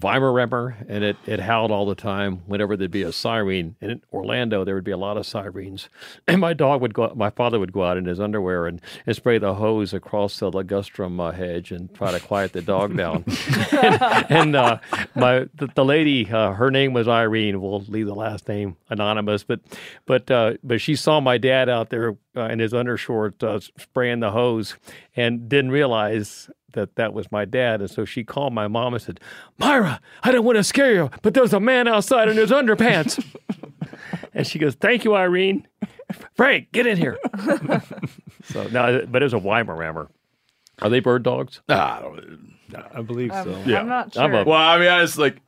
Weimaraner, 0.00 0.84
and 0.88 1.04
it, 1.04 1.16
it 1.26 1.40
howled 1.40 1.70
all 1.70 1.86
the 1.86 1.94
time 1.94 2.42
whenever 2.46 2.76
there'd 2.76 2.90
be 2.90 3.02
a 3.02 3.12
siren. 3.12 3.76
And 3.80 3.90
in 3.90 4.02
Orlando, 4.12 4.64
there 4.64 4.74
would 4.74 4.84
be 4.84 4.90
a 4.90 4.96
lot 4.96 5.16
of 5.16 5.26
sirens. 5.26 5.88
And 6.26 6.40
my 6.40 6.52
dog 6.52 6.80
would 6.80 6.94
go. 6.94 7.12
My 7.14 7.30
father 7.30 7.58
would 7.60 7.72
go 7.72 7.84
out 7.84 7.96
in 7.96 8.06
his 8.06 8.18
underwear 8.18 8.66
and, 8.66 8.80
and 9.06 9.14
spray 9.14 9.38
the 9.38 9.54
hose 9.54 9.92
across 9.92 10.38
the 10.38 10.50
ligustrum 10.50 11.20
uh, 11.20 11.32
hedge 11.32 11.70
and 11.70 11.94
try 11.94 12.10
to 12.10 12.18
quiet 12.18 12.52
the 12.52 12.62
dog 12.62 12.96
down. 12.96 13.24
and 13.72 14.02
and 14.30 14.56
uh, 14.56 14.78
my 15.14 15.46
the, 15.54 15.68
the 15.74 15.84
lady, 15.84 16.28
uh, 16.30 16.52
her 16.52 16.70
name 16.70 16.92
was 16.92 17.06
Irene. 17.06 17.60
We'll 17.60 17.80
leave 17.82 18.06
the 18.06 18.14
last 18.14 18.48
name 18.48 18.76
anonymous, 18.88 19.44
but 19.44 19.60
but 20.06 20.30
uh, 20.30 20.54
but 20.64 20.80
she 20.80 20.96
saw 20.96 21.20
my 21.20 21.38
dad 21.38 21.68
out 21.68 21.90
there 21.90 22.16
uh, 22.36 22.44
in 22.44 22.58
his 22.58 22.72
undershort 22.72 23.42
uh, 23.42 23.60
spraying 23.78 24.20
the 24.20 24.30
hose 24.32 24.76
and 25.14 25.48
didn't 25.48 25.70
realize 25.70 26.50
that 26.74 26.94
that 26.96 27.12
was 27.12 27.32
my 27.32 27.44
dad. 27.44 27.80
And 27.80 27.90
so 27.90 28.04
she 28.04 28.22
called 28.22 28.52
my 28.52 28.68
mom 28.68 28.94
and 28.94 29.02
said, 29.02 29.18
Myra, 29.58 30.00
I 30.22 30.30
don't 30.30 30.44
want 30.44 30.56
to 30.56 30.64
scare 30.64 30.92
you, 30.94 31.10
but 31.22 31.34
there's 31.34 31.52
a 31.52 31.60
man 31.60 31.88
outside 31.88 32.28
in 32.28 32.36
his 32.36 32.50
underpants. 32.50 33.24
and 34.34 34.46
she 34.46 34.58
goes, 34.58 34.74
Thank 34.74 35.04
you, 35.04 35.14
Irene. 35.16 35.66
Frank, 36.36 36.70
get 36.72 36.86
in 36.86 36.96
here. 36.96 37.18
so 38.44 38.66
no, 38.68 39.04
but 39.08 39.22
it 39.22 39.24
was 39.24 39.34
a 39.34 39.38
Weimaraner. 39.38 40.08
Are 40.82 40.88
they 40.90 41.00
bird 41.00 41.22
dogs? 41.22 41.60
Ah, 41.68 41.98
I 41.98 42.02
don't, 42.02 42.48
I 42.94 43.02
believe 43.02 43.30
Um, 43.32 43.44
so. 43.44 43.62
Yeah. 43.64 43.80
I'm 43.80 43.88
not 43.88 44.12
sure. 44.12 44.22
I'm 44.22 44.34
a- 44.34 44.44
Well, 44.44 44.58
I 44.58 44.78
mean, 44.78 44.88
I 44.88 45.00
was 45.00 45.16
like, 45.16 45.38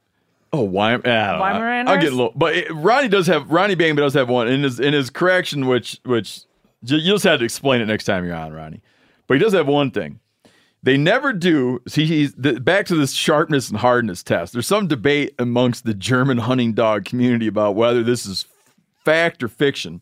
oh, 0.52 0.66
Weim- 0.68 1.04
yeah, 1.04 1.34
I. 1.40 1.52
Weimaraners? 1.52 1.88
I'll 1.88 2.00
get 2.00 2.12
a 2.12 2.16
little, 2.16 2.32
but 2.36 2.54
it, 2.56 2.72
Ronnie 2.72 3.08
does 3.08 3.26
have 3.26 3.50
Ronnie 3.50 3.74
Bangman 3.74 4.02
does 4.02 4.14
have 4.14 4.28
one 4.28 4.48
in 4.48 4.62
his 4.62 4.78
in 4.80 4.92
his 4.94 5.10
correction, 5.10 5.66
which 5.66 6.00
which 6.04 6.40
you 6.84 7.00
just 7.00 7.24
have 7.24 7.40
to 7.40 7.44
explain 7.44 7.80
it 7.80 7.86
next 7.86 8.04
time 8.04 8.24
you're 8.24 8.34
on, 8.36 8.52
Ronnie. 8.52 8.80
But 9.26 9.34
he 9.38 9.42
does 9.42 9.52
have 9.54 9.66
one 9.66 9.90
thing. 9.90 10.20
They 10.86 10.96
never 10.96 11.32
do. 11.32 11.82
See, 11.88 12.06
he's 12.06 12.32
the, 12.34 12.60
back 12.60 12.86
to 12.86 12.94
this 12.94 13.12
sharpness 13.12 13.70
and 13.70 13.78
hardness 13.80 14.22
test. 14.22 14.52
There's 14.52 14.68
some 14.68 14.86
debate 14.86 15.34
amongst 15.36 15.84
the 15.84 15.94
German 15.94 16.38
hunting 16.38 16.74
dog 16.74 17.04
community 17.04 17.48
about 17.48 17.74
whether 17.74 18.04
this 18.04 18.24
is 18.24 18.46
fact 19.04 19.42
or 19.42 19.48
fiction. 19.48 20.00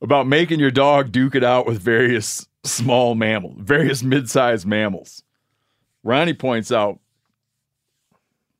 About 0.00 0.28
making 0.28 0.60
your 0.60 0.70
dog 0.70 1.10
duke 1.10 1.34
it 1.34 1.42
out 1.42 1.66
with 1.66 1.82
various 1.82 2.46
small 2.62 3.16
mammals, 3.16 3.56
various 3.58 4.04
mid-sized 4.04 4.64
mammals. 4.64 5.24
Ronnie 6.04 6.32
points 6.32 6.70
out 6.70 7.00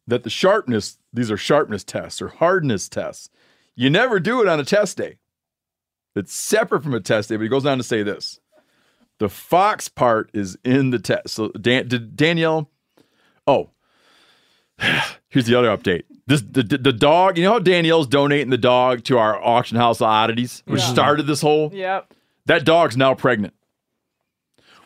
that 0.09 0.25
the 0.25 0.31
sharpness, 0.31 0.99
these 1.13 1.31
are 1.31 1.37
sharpness 1.37 1.85
tests 1.85 2.21
or 2.21 2.27
hardness 2.27 2.89
tests. 2.89 3.31
You 3.77 3.89
never 3.89 4.19
do 4.19 4.43
it 4.43 4.49
on 4.49 4.59
a 4.59 4.65
test 4.65 4.97
day. 4.97 5.19
It's 6.17 6.35
separate 6.35 6.83
from 6.83 6.95
a 6.95 7.01
test 7.01 7.29
day, 7.29 7.37
but 7.37 7.45
he 7.45 7.49
goes 7.49 7.67
on 7.67 7.79
to 7.79 7.85
say 7.85 8.03
this. 8.03 8.40
The 9.21 9.29
fox 9.29 9.89
part 9.89 10.31
is 10.35 10.57
in 10.65 10.91
the 10.91 10.99
test. 10.99 11.29
So 11.31 11.49
Dan, 11.51 11.87
did 11.89 12.17
Danielle, 12.17 12.69
oh, 13.47 13.71
here's 15.29 15.47
the 15.47 15.55
other 15.57 15.69
update. 15.69 16.03
This 16.27 16.43
the, 16.43 16.63
the, 16.63 16.79
the 16.79 16.93
dog, 16.93 17.37
you 17.39 17.45
know 17.45 17.53
how 17.53 17.59
Danielle's 17.59 18.07
donating 18.07 18.51
the 18.51 18.59
dog 18.59 19.05
to 19.05 19.19
our 19.19 19.41
auction 19.43 19.77
house 19.77 20.01
of 20.01 20.07
oddities, 20.07 20.63
which 20.67 20.81
started 20.81 21.27
this 21.27 21.41
whole 21.43 21.71
Yep. 21.73 22.15
that 22.47 22.65
dog's 22.65 22.97
now 22.97 23.15
pregnant. 23.15 23.55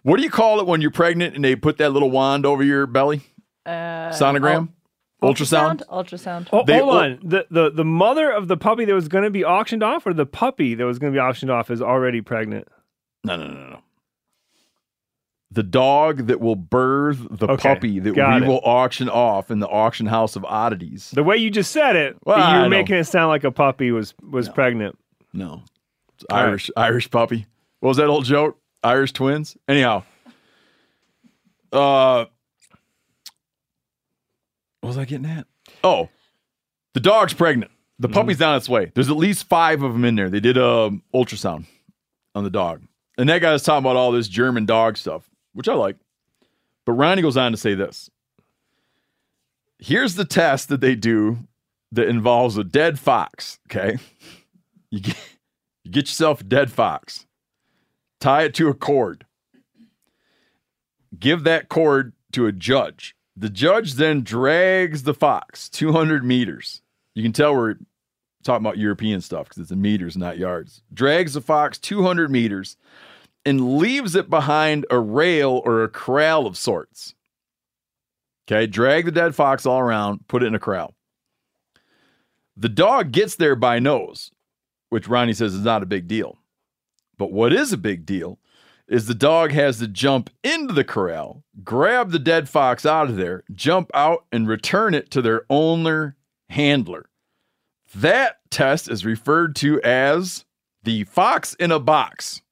What 0.03 0.17
do 0.19 0.23
you 0.23 0.31
call 0.31 0.61
it 0.61 0.67
when 0.67 0.81
you're 0.83 0.91
pregnant 0.91 1.35
and 1.35 1.43
they 1.45 1.57
put 1.57 1.79
that 1.79 1.91
little 1.93 2.11
wand 2.11 2.45
over 2.45 2.63
your 2.63 2.87
belly? 2.87 3.23
Uh, 3.65 4.11
Sonogram? 4.11 4.69
Ultrasound? 5.23 5.83
Ultrasound. 5.89 6.49
Oh, 6.53 6.65
They- 6.65 6.79
hold 6.81 6.95
on. 6.97 7.19
The, 7.23 7.47
the 7.51 7.71
the 7.71 7.85
mother 7.85 8.31
of 8.31 8.49
the 8.49 8.57
puppy 8.59 8.85
that 8.85 8.93
was 8.95 9.09
going 9.09 9.25
to 9.25 9.31
be 9.31 9.45
auctioned 9.45 9.83
off, 9.83 10.07
or 10.07 10.13
the 10.13 10.27
puppy 10.27 10.75
that 10.75 10.85
was 10.85 10.99
going 10.99 11.13
to 11.13 11.17
be 11.17 11.21
auctioned 11.21 11.51
off, 11.51 11.71
is 11.71 11.81
already 11.81 12.21
pregnant. 12.21 12.69
No, 13.25 13.37
no, 13.37 13.47
no, 13.47 13.71
no. 13.71 13.79
The 15.55 15.63
dog 15.63 16.27
that 16.27 16.41
will 16.41 16.57
birth 16.57 17.19
the 17.31 17.47
Okay, 17.47 17.75
puppy 17.75 17.99
that 18.01 18.15
we 18.15 18.21
it. 18.23 18.47
will 18.49 18.61
auction 18.65 19.09
off 19.09 19.51
in 19.51 19.61
the 19.61 19.69
auction 19.69 20.07
house 20.07 20.35
of 20.37 20.45
oddities. 20.45 21.11
The 21.13 21.23
way 21.23 21.37
you 21.37 21.51
just 21.51 21.71
said 21.71 21.95
it, 21.97 22.17
Well, 22.25 22.37
you 22.39 22.43
I 22.45 22.57
were 22.59 22.63
know. 22.65 22.69
making 22.71 22.97
it 22.97 23.05
sound 23.05 23.29
like 23.29 23.45
a 23.45 23.53
puppy 23.53 23.91
was 23.93 24.15
was 24.29 24.49
pregnant. 24.49 24.99
No. 25.33 25.63
It's 26.15 26.25
All 26.31 26.37
right. 26.39 26.47
Irish 26.49 26.71
Irish 26.77 27.11
puppy. 27.11 27.47
What 27.81 27.89
was 27.89 27.97
that 27.99 28.07
old 28.09 28.25
joke? 28.25 28.59
Irish 28.83 29.13
twins? 29.13 29.57
Anyhow. 29.69 30.03
Uh 31.73 32.27
What 34.81 34.89
was 34.89 34.99
I 34.99 35.05
getting 35.05 35.27
at? 35.27 35.47
Oh, 35.83 36.09
the 36.95 37.01
dog's 37.01 37.33
pregnant. 37.35 37.71
The 37.99 38.09
puppy's 38.09 38.43
on 38.43 38.57
its 38.57 38.69
way. 38.69 38.91
There's 38.95 39.09
at 39.09 39.17
least 39.17 39.45
five 39.49 39.83
of 39.83 39.93
them 39.93 40.05
in 40.05 40.17
there. 40.17 40.29
They 40.29 40.41
did 40.41 40.57
a 40.57 40.91
ultrasound 41.15 41.67
on 42.35 42.43
the 42.45 42.51
dog, 42.51 42.83
and 43.17 43.29
that 43.29 43.41
guy 43.41 43.53
was 43.53 43.63
talking 43.63 43.85
about 43.85 43.97
all 43.97 44.11
this 44.13 44.27
German 44.29 44.67
dog 44.67 44.97
stuff, 44.97 45.31
which 45.55 45.69
I 45.69 45.75
like. 45.75 45.97
But 46.85 46.93
Ronnie 46.93 47.23
goes 47.23 47.37
on 47.37 47.53
to 47.53 47.59
say 47.59 47.75
this. 47.75 48.11
Here's 49.79 50.15
the 50.15 50.25
test 50.25 50.69
that 50.69 50.81
they 50.81 50.95
do 50.95 51.39
that 51.93 52.09
involves 52.09 52.57
a 52.57 52.65
dead 52.65 52.99
fox. 52.99 53.59
Okay, 53.69 53.99
you 54.91 55.01
get 55.01 55.17
you 55.85 55.91
get 55.91 56.07
yourself 56.07 56.43
a 56.43 56.45
dead 56.45 56.71
fox, 56.71 57.27
tie 58.21 58.43
it 58.43 58.55
to 58.55 58.69
a 58.69 58.75
cord, 58.75 59.27
give 61.19 61.45
that 61.45 61.69
cord 61.69 62.13
to 62.33 62.47
a 62.47 62.53
judge. 62.53 63.15
The 63.37 63.51
judge 63.51 63.95
then 63.95 64.23
drags 64.23 65.03
the 65.03 65.15
fox 65.15 65.69
200 65.69 66.25
meters. 66.25 66.83
You 67.15 67.23
can 67.23 67.33
tell 67.33 67.55
we're 67.55 67.77
talking 68.45 68.65
about 68.65 68.79
European 68.79 69.21
stuff 69.21 69.49
because 69.49 69.63
it's 69.63 69.71
in 69.73 69.83
meters, 69.83 70.17
not 70.17 70.39
yards. 70.39 70.83
Drags 70.93 71.35
the 71.35 71.41
fox 71.41 71.79
200 71.79 72.31
meters 72.31 72.77
and 73.45 73.79
leaves 73.79 74.15
it 74.15 74.31
behind 74.31 74.87
a 74.91 74.99
rail 74.99 75.63
or 75.65 75.83
a 75.83 75.89
corral 75.89 76.47
of 76.47 76.57
sorts. 76.57 77.15
Okay, 78.47 78.67
drag 78.67 79.07
the 79.07 79.13
dead 79.13 79.35
fox 79.35 79.65
all 79.65 79.81
around, 79.81 80.27
put 80.29 80.43
it 80.43 80.47
in 80.47 80.55
a 80.55 80.59
corral. 80.59 80.95
The 82.57 82.69
dog 82.69 83.11
gets 83.11 83.37
there 83.37 83.57
by 83.57 83.79
nose, 83.79 84.31
which 84.91 85.09
Ronnie 85.09 85.33
says 85.33 85.55
is 85.55 85.65
not 85.65 85.83
a 85.83 85.87
big 85.87 86.07
deal. 86.07 86.39
But 87.17 87.33
what 87.33 87.53
is 87.53 87.73
a 87.73 87.79
big 87.79 88.07
deal 88.07 88.39
is 88.87 89.07
the 89.07 89.15
dog 89.15 89.51
has 89.53 89.79
to 89.79 89.89
jump 89.89 90.31
into 90.43 90.75
the 90.75 90.85
corral, 90.85 91.43
grab 91.63 92.11
the 92.11 92.19
dead 92.19 92.49
fox 92.49 92.85
out 92.85 93.09
of 93.09 93.17
there, 93.17 93.43
jump 93.53 93.91
out, 93.95 94.27
and 94.31 94.47
return 94.47 94.95
it 94.95 95.11
to 95.11 95.23
their 95.23 95.43
owner 95.49 96.17
handler. 96.51 97.07
That 97.95 98.39
test 98.51 98.91
is 98.91 99.05
referred 99.05 99.57
to 99.57 99.81
as 99.83 100.45
the 100.83 101.05
fox 101.05 101.55
in 101.55 101.73
a 101.73 101.81
box. 101.81 102.43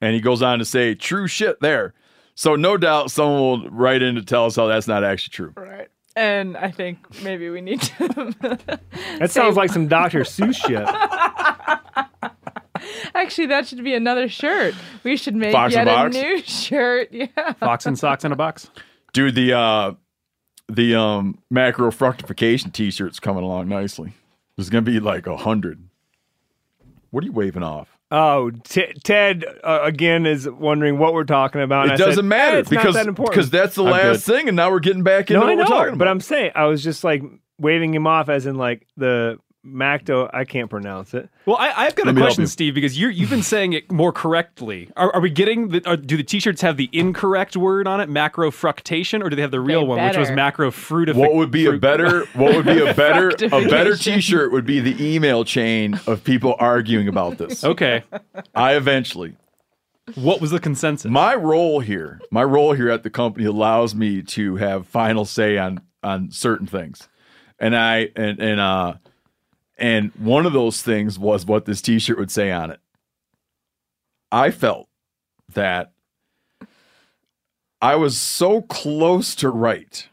And 0.00 0.14
he 0.14 0.20
goes 0.20 0.42
on 0.42 0.58
to 0.58 0.64
say, 0.64 0.94
true 0.94 1.26
shit 1.26 1.60
there. 1.60 1.94
So 2.34 2.56
no 2.56 2.76
doubt 2.76 3.10
someone 3.10 3.40
will 3.40 3.70
write 3.70 4.02
in 4.02 4.14
to 4.14 4.22
tell 4.22 4.46
us 4.46 4.56
how 4.56 4.66
that's 4.66 4.88
not 4.88 5.04
actually 5.04 5.30
true. 5.32 5.52
Right. 5.56 5.88
And 6.16 6.56
I 6.56 6.70
think 6.70 7.22
maybe 7.22 7.50
we 7.50 7.60
need 7.60 7.82
to. 7.82 8.34
That 9.18 9.30
sounds 9.30 9.56
like 9.56 9.70
some 9.70 9.86
Dr. 9.86 10.20
Seuss 10.20 10.54
shit. 10.66 10.86
Actually, 13.14 13.46
that 13.48 13.66
should 13.66 13.84
be 13.84 13.94
another 13.94 14.28
shirt. 14.28 14.74
We 15.04 15.16
should 15.16 15.34
make 15.34 15.52
Fox 15.52 15.74
yet 15.74 15.86
a 15.86 16.04
a 16.04 16.08
new 16.08 16.40
shirt. 16.44 17.08
Yeah. 17.12 17.52
Fox 17.54 17.84
and 17.84 17.98
socks 17.98 18.24
in 18.24 18.32
a 18.32 18.36
box. 18.36 18.70
Dude, 19.12 19.34
the 19.34 19.52
uh 19.52 19.92
the 20.68 20.94
um 20.94 21.38
macro 21.50 21.90
fructification 21.90 22.70
t-shirt's 22.70 23.20
coming 23.20 23.44
along 23.44 23.68
nicely. 23.68 24.14
There's 24.56 24.70
gonna 24.70 24.82
be 24.82 25.00
like 25.00 25.26
a 25.26 25.36
hundred. 25.36 25.82
What 27.10 27.22
are 27.24 27.26
you 27.26 27.32
waving 27.32 27.62
off? 27.62 27.89
Oh, 28.12 28.50
T- 28.50 28.92
Ted 29.04 29.44
uh, 29.62 29.80
again 29.82 30.26
is 30.26 30.48
wondering 30.48 30.98
what 30.98 31.12
we're 31.14 31.22
talking 31.24 31.60
about. 31.60 31.86
it 31.86 31.92
I 31.92 31.96
doesn't 31.96 32.26
matter 32.26 32.56
"Eh, 32.56 32.60
it's 32.60 32.68
because 32.70 32.86
not 32.86 33.04
that 33.04 33.06
important. 33.06 33.34
because 33.34 33.50
that's 33.50 33.76
the 33.76 33.84
I'm 33.84 33.90
last 33.92 34.26
good. 34.26 34.34
thing, 34.34 34.48
and 34.48 34.56
now 34.56 34.70
we're 34.70 34.80
getting 34.80 35.02
back 35.04 35.30
into 35.30 35.34
no, 35.34 35.40
what 35.46 35.50
I 35.52 35.54
we're 35.54 35.62
know, 35.62 35.68
talking 35.68 35.88
about. 35.90 35.98
but 35.98 36.08
I'm 36.08 36.20
saying 36.20 36.50
I 36.56 36.64
was 36.64 36.82
just 36.82 37.04
like 37.04 37.22
waving 37.58 37.94
him 37.94 38.06
off 38.08 38.28
as 38.28 38.46
in 38.46 38.56
like 38.56 38.86
the 38.96 39.38
Macdo. 39.66 40.30
I 40.32 40.44
can't 40.44 40.70
pronounce 40.70 41.12
it. 41.12 41.28
Well, 41.44 41.56
I, 41.58 41.72
I've 41.84 41.94
got 41.94 42.06
Let 42.06 42.16
a 42.16 42.18
question. 42.18 42.46
Steve, 42.46 42.74
because 42.74 42.98
you 42.98 43.08
you've 43.08 43.28
been 43.28 43.42
saying 43.42 43.74
it 43.74 43.92
more 43.92 44.12
correctly. 44.12 44.90
Are, 44.96 45.14
are 45.14 45.20
we 45.20 45.28
getting 45.28 45.68
the? 45.68 45.86
Are, 45.86 45.96
do 45.96 46.16
the 46.16 46.22
T-shirts 46.22 46.62
have 46.62 46.76
the 46.78 46.88
incorrect 46.92 47.56
word 47.56 47.86
on 47.86 48.00
it, 48.00 48.08
macrofructation, 48.08 49.22
or 49.22 49.28
do 49.28 49.36
they 49.36 49.42
have 49.42 49.50
the 49.50 49.60
real 49.60 49.82
They 49.82 49.86
one, 49.86 50.04
which 50.04 50.16
was 50.16 50.28
better. 50.28 50.36
macro 50.36 50.70
fruitification? 50.70 51.14
what 51.16 51.34
would 51.34 51.50
be 51.50 51.66
a 51.66 51.72
better 51.76 52.24
what 52.34 52.54
would 52.56 52.64
be 52.64 52.80
a 52.80 52.94
better 52.94 53.28
a 53.28 53.68
better 53.68 53.96
t-shirt 53.96 54.50
would 54.52 54.64
be 54.66 54.80
the 54.80 55.14
email 55.14 55.44
chain 55.44 56.00
of 56.06 56.24
people 56.24 56.56
arguing 56.58 57.08
about 57.08 57.38
this. 57.38 57.62
Okay, 57.62 58.04
I 58.54 58.76
eventually 58.76 59.36
what 60.14 60.40
was 60.40 60.50
the 60.50 60.58
consensus? 60.58 61.10
my 61.10 61.34
role 61.34 61.80
here 61.80 62.20
my 62.32 62.42
role 62.42 62.72
here 62.72 62.88
at 62.90 63.02
the 63.02 63.10
company 63.10 63.44
allows 63.44 63.94
me 63.94 64.22
to 64.22 64.56
have 64.56 64.86
final 64.86 65.24
say 65.24 65.56
on 65.56 65.80
on 66.02 66.30
certain 66.32 66.66
things 66.66 67.08
and 67.60 67.76
i 67.76 68.08
and 68.16 68.40
and 68.40 68.58
uh 68.58 68.94
and 69.80 70.12
one 70.16 70.46
of 70.46 70.52
those 70.52 70.82
things 70.82 71.18
was 71.18 71.46
what 71.46 71.64
this 71.64 71.80
t-shirt 71.82 72.18
would 72.18 72.30
say 72.30 72.52
on 72.52 72.70
it. 72.70 72.80
I 74.30 74.50
felt 74.50 74.88
that 75.54 75.92
i 77.82 77.96
was 77.96 78.16
so 78.16 78.62
close 78.62 79.34
to 79.34 79.48
right 79.48 80.08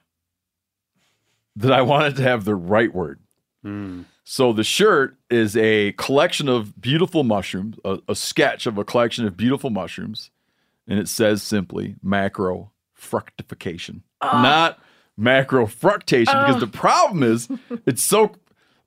that 1.55 1.71
i 1.71 1.81
wanted 1.81 2.15
to 2.15 2.23
have 2.23 2.45
the 2.45 2.55
right 2.55 2.93
word. 2.93 3.19
Hmm. 3.61 4.03
So 4.23 4.51
the 4.51 4.63
shirt 4.63 5.15
is 5.29 5.55
a 5.55 5.93
collection 5.93 6.49
of 6.49 6.81
beautiful 6.81 7.23
mushrooms, 7.23 7.77
a, 7.85 7.99
a 8.09 8.15
sketch 8.15 8.65
of 8.65 8.77
a 8.77 8.83
collection 8.83 9.25
of 9.25 9.37
beautiful 9.37 9.69
mushrooms, 9.69 10.31
and 10.85 10.99
it 10.99 11.07
says 11.07 11.41
simply 11.41 11.95
macro 12.03 12.71
fructification, 12.93 14.03
ah. 14.21 14.41
not 14.41 14.79
macro 15.15 15.65
fructation. 15.65 16.33
Because 16.33 16.57
oh. 16.57 16.59
the 16.59 16.67
problem 16.67 17.23
is, 17.23 17.47
it's 17.85 18.03
so 18.03 18.33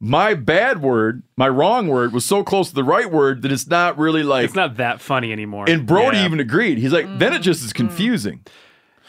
my 0.01 0.35
bad 0.35 0.81
word, 0.83 1.23
my 1.37 1.49
wrong 1.49 1.87
word, 1.89 2.13
was 2.13 2.25
so 2.25 2.43
close 2.43 2.71
to 2.71 2.75
the 2.75 2.85
right 2.85 3.11
word 3.11 3.43
that 3.43 3.53
it's 3.53 3.67
not 3.67 3.99
really 3.99 4.23
like. 4.23 4.47
it's 4.47 4.55
not 4.55 4.77
that 4.77 5.01
funny 5.01 5.31
anymore. 5.33 5.67
and 5.69 5.87
Brody 5.87 6.17
Yeah. 6.19 6.25
even 6.25 6.41
agreed. 6.41 6.79
He's 6.79 6.93
like, 6.93 7.07
then 7.19 7.33
it 7.35 7.41
just 7.43 7.63
is 7.63 7.69
mm-hmm. 7.73 7.87
confusing. 7.87 8.41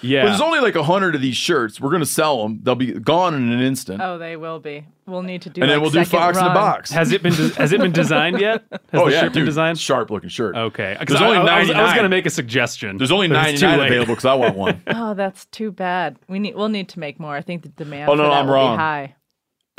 yeah. 0.01 0.23
But 0.23 0.29
there's 0.29 0.41
only 0.41 0.59
like 0.59 0.75
a 0.75 0.83
hundred 0.83 1.15
of 1.15 1.21
these 1.21 1.37
shirts. 1.37 1.79
We're 1.79 1.91
gonna 1.91 2.05
sell 2.05 2.43
them. 2.43 2.59
They'll 2.63 2.75
be 2.75 2.91
gone 2.93 3.33
in 3.35 3.51
an 3.51 3.61
instant, 3.61 4.01
Oh, 4.01 4.17
they 4.17 4.35
will 4.35 4.59
be. 4.59 4.85
We'll 5.07 5.23
need 5.23 5.41
to 5.43 5.49
do. 5.49 5.61
and 5.61 5.69
then 5.69 5.81
we'll 5.81 5.89
do 5.89 6.03
second 6.05 6.11
Fox 6.19 6.37
in 6.37 6.43
a 6.43 6.47
run. 6.47 6.55
box. 6.55 6.91
has 6.91 7.11
it 7.11 7.21
been 7.23 7.33
de- 7.33 7.53
has 7.55 7.73
it 7.73 7.79
been 7.81 7.91
designed 7.91 8.39
yet? 8.39 8.63
Has 8.71 9.01
oh 9.01 9.05
the 9.05 9.11
yeah, 9.11 9.21
shirt 9.21 9.33
been 9.33 9.41
dude, 9.41 9.45
designed? 9.47 9.79
sharp 9.79 10.09
looking 10.09 10.29
shirt. 10.29 10.55
Okay, 10.55 10.95
'Cause 10.99 11.07
There's 11.07 11.21
I, 11.21 11.25
only 11.37 11.49
I, 11.49 11.59
was, 11.61 11.69
I 11.71 11.81
was 11.83 11.91
going 11.93 12.03
to 12.03 12.09
make 12.09 12.25
a 12.25 12.29
suggestion. 12.29 12.97
There's 12.97 13.11
only 13.11 13.27
but 13.29 13.49
it's 13.49 13.61
99 13.61 13.87
available 13.87 14.13
because 14.15 14.25
I 14.25 14.33
want 14.35 14.55
one. 14.57 14.83
Oh, 14.87 15.13
that's 15.13 15.45
too 15.47 15.71
bad. 15.71 16.17
We 16.29 16.39
need. 16.39 16.55
We'll 16.55 16.69
need 16.69 16.87
to 16.89 16.99
make 16.99 17.19
more. 17.19 17.35
I 17.35 17.41
think 17.41 17.63
the 17.63 17.69
demand. 17.69 18.09
Oh, 18.09 18.13
no, 18.15 18.23
for 18.23 18.29
that 18.29 18.35
I'm 18.35 18.47
will 18.47 18.53
wrong. 18.53 18.77
High. 18.77 19.15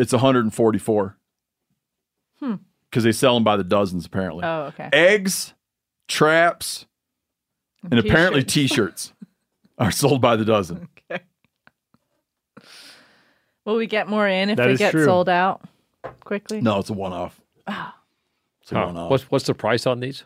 It's 0.02 0.12
144. 0.12 1.16
Hmm. 2.40 2.54
Because 2.90 3.04
they 3.04 3.12
sell 3.12 3.34
them 3.34 3.44
by 3.44 3.56
the 3.56 3.62
dozens 3.64 4.04
apparently. 4.04 4.44
Oh, 4.44 4.62
okay. 4.64 4.88
Eggs, 4.92 5.54
traps, 6.08 6.86
and 7.88 8.00
apparently 8.00 8.42
T-shirts. 8.42 9.06
T-shirts 9.06 9.12
are 9.78 9.92
sold 9.92 10.20
by 10.20 10.34
the 10.34 10.44
dozen. 10.44 10.88
Okay. 11.10 11.22
Will 13.64 13.76
we 13.76 13.86
get 13.86 14.08
more 14.08 14.26
in 14.26 14.50
if 14.50 14.56
That 14.56 14.66
they 14.66 14.72
is 14.72 14.78
get 14.80 14.90
true. 14.90 15.04
sold 15.04 15.28
out 15.28 15.62
quickly? 16.24 16.60
No, 16.60 16.80
it's 16.80 16.90
a 16.90 16.94
one-off. 16.94 17.40
It's 17.66 18.72
a 18.72 18.74
Huh. 18.74 18.86
one-off. 18.86 19.10
What's 19.10 19.30
what's 19.30 19.46
the 19.46 19.54
price 19.54 19.86
on 19.86 20.00
these? 20.00 20.24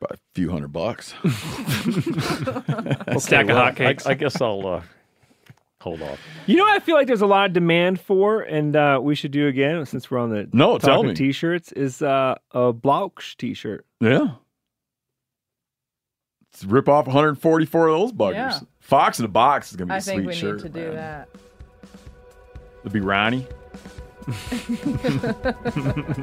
About 0.00 0.16
a 0.16 0.18
few 0.34 0.50
hundred 0.50 0.72
bucks. 0.72 1.14
A 1.24 3.16
stack 3.20 3.48
of 3.48 3.56
hotcakes. 3.56 4.06
I, 4.06 4.10
I 4.10 4.14
guess 4.14 4.40
I'll 4.40 4.66
uh, 4.66 4.82
hold 5.80 6.02
off. 6.02 6.18
You 6.46 6.56
know, 6.56 6.64
what 6.64 6.76
I 6.76 6.78
feel 6.84 6.94
like 6.96 7.06
there's 7.06 7.20
a 7.22 7.26
lot 7.26 7.46
of 7.46 7.52
demand 7.52 8.00
for, 8.00 8.40
and 8.42 8.74
uh, 8.76 8.98
we 9.02 9.14
should 9.14 9.30
do 9.30 9.46
again 9.46 9.84
since 9.86 10.10
we're 10.10 10.18
on 10.18 10.30
the 10.30 10.48
No, 10.52 10.78
tell 10.78 11.02
me. 11.02 11.14
t-shirts 11.14 11.72
is 11.72 12.02
uh, 12.02 12.34
a 12.52 12.72
Blausch 12.72 13.36
t-shirt. 13.36 13.86
yeah. 14.00 14.28
Let's 16.52 16.64
rip 16.64 16.88
off 16.88 17.06
144 17.06 17.88
of 17.88 17.98
those 18.00 18.12
buggers. 18.12 18.32
Yeah. 18.34 18.58
Fox 18.80 19.18
in 19.20 19.24
a 19.24 19.28
box 19.28 19.70
is 19.70 19.76
gonna 19.76 19.86
be 19.88 19.94
I 19.94 19.98
a 19.98 20.00
think 20.00 20.22
sweet 20.22 20.26
we 20.26 20.34
shirt. 20.34 20.56
need 20.56 20.62
to 20.62 20.68
do 20.80 20.86
man. 20.86 20.94
that. 20.96 21.28
It'd 22.80 22.92
be 22.92 23.00
Ronnie. 23.00 23.46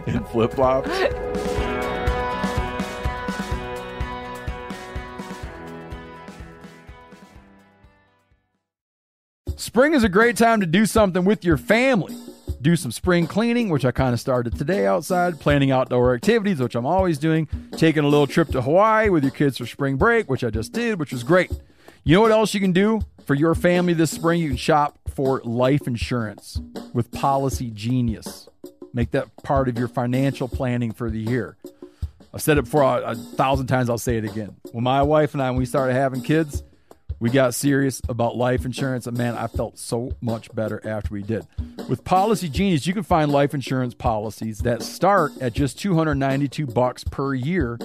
in 0.08 0.24
flip 0.26 0.54
flops. 0.54 0.90
Spring 9.66 9.96
is 9.96 10.04
a 10.04 10.10
great 10.10 10.38
time 10.38 10.60
to 10.60 10.68
do 10.68 10.86
something 10.86 11.26
with 11.26 11.44
your 11.44 11.58
family. 11.58 12.16
Do 12.62 12.76
some 12.76 12.92
spring 12.92 13.26
cleaning, 13.26 13.70
which 13.70 13.84
I 13.84 13.90
kind 13.90 14.14
of 14.14 14.20
started 14.20 14.56
today 14.56 14.86
outside, 14.86 15.40
planning 15.40 15.72
outdoor 15.72 16.14
activities, 16.14 16.60
which 16.60 16.76
I'm 16.76 16.86
always 16.86 17.18
doing, 17.18 17.48
taking 17.72 18.04
a 18.04 18.08
little 18.08 18.28
trip 18.28 18.50
to 18.50 18.62
Hawaii 18.62 19.10
with 19.10 19.24
your 19.24 19.32
kids 19.32 19.58
for 19.58 19.66
spring 19.66 19.98
break, 19.98 20.30
which 20.30 20.44
I 20.44 20.52
just 20.52 20.72
did, 20.72 21.00
which 21.00 21.12
was 21.12 21.24
great. 21.24 21.52
You 22.04 22.14
know 22.14 22.22
what 22.22 22.32
else 22.32 22.54
you 22.54 22.60
can 22.60 22.74
do 22.74 23.02
for 23.26 23.34
your 23.34 23.56
family 23.56 23.94
this 23.94 24.12
spring? 24.12 24.40
You 24.40 24.50
can 24.50 24.58
shop 24.58 25.00
for 25.08 25.42
life 25.44 25.88
insurance 25.88 26.62
with 26.94 27.12
Policy 27.12 27.72
Genius. 27.72 28.48
Make 28.94 29.10
that 29.12 29.36
part 29.38 29.68
of 29.68 29.80
your 29.80 29.88
financial 29.88 30.48
planning 30.48 30.92
for 30.92 31.10
the 31.10 31.20
year. 31.20 31.58
I've 32.32 32.44
said 32.44 32.60
it 32.60 32.66
before 32.66 32.84
a, 32.84 33.16
thousand 33.16 33.66
times, 33.66 33.90
I'll 33.90 33.98
say 33.98 34.18
it 34.18 34.26
again. 34.26 34.58
When 34.74 34.84
my 34.84 35.02
wife 35.02 35.34
and 35.34 35.42
I, 35.42 35.50
when 35.50 35.58
we 35.58 35.66
started 35.66 35.96
having 35.96 36.22
kids, 36.22 36.62
we 37.20 37.30
got 37.30 37.54
serious 37.54 38.02
about 38.10 38.36
life 38.36 38.66
insurance, 38.66 39.08
and 39.08 39.18
man, 39.18 39.36
I 39.36 39.48
felt 39.48 39.78
so 39.78 40.12
much 40.22 40.54
better 40.54 40.86
after 40.86 41.14
we 41.14 41.24
did. 41.24 41.48
With 41.88 42.04
Policy 42.04 42.50
Genius, 42.50 42.86
you 42.86 42.94
can 42.94 43.04
find 43.04 43.32
life 43.32 43.54
insurance 43.54 43.94
policies 43.94 44.60
that 44.60 44.82
start 44.82 45.32
at 45.40 45.54
just 45.54 45.80
292 45.80 46.68
bucks 46.68 47.04
per 47.04 47.34
year 47.34 47.80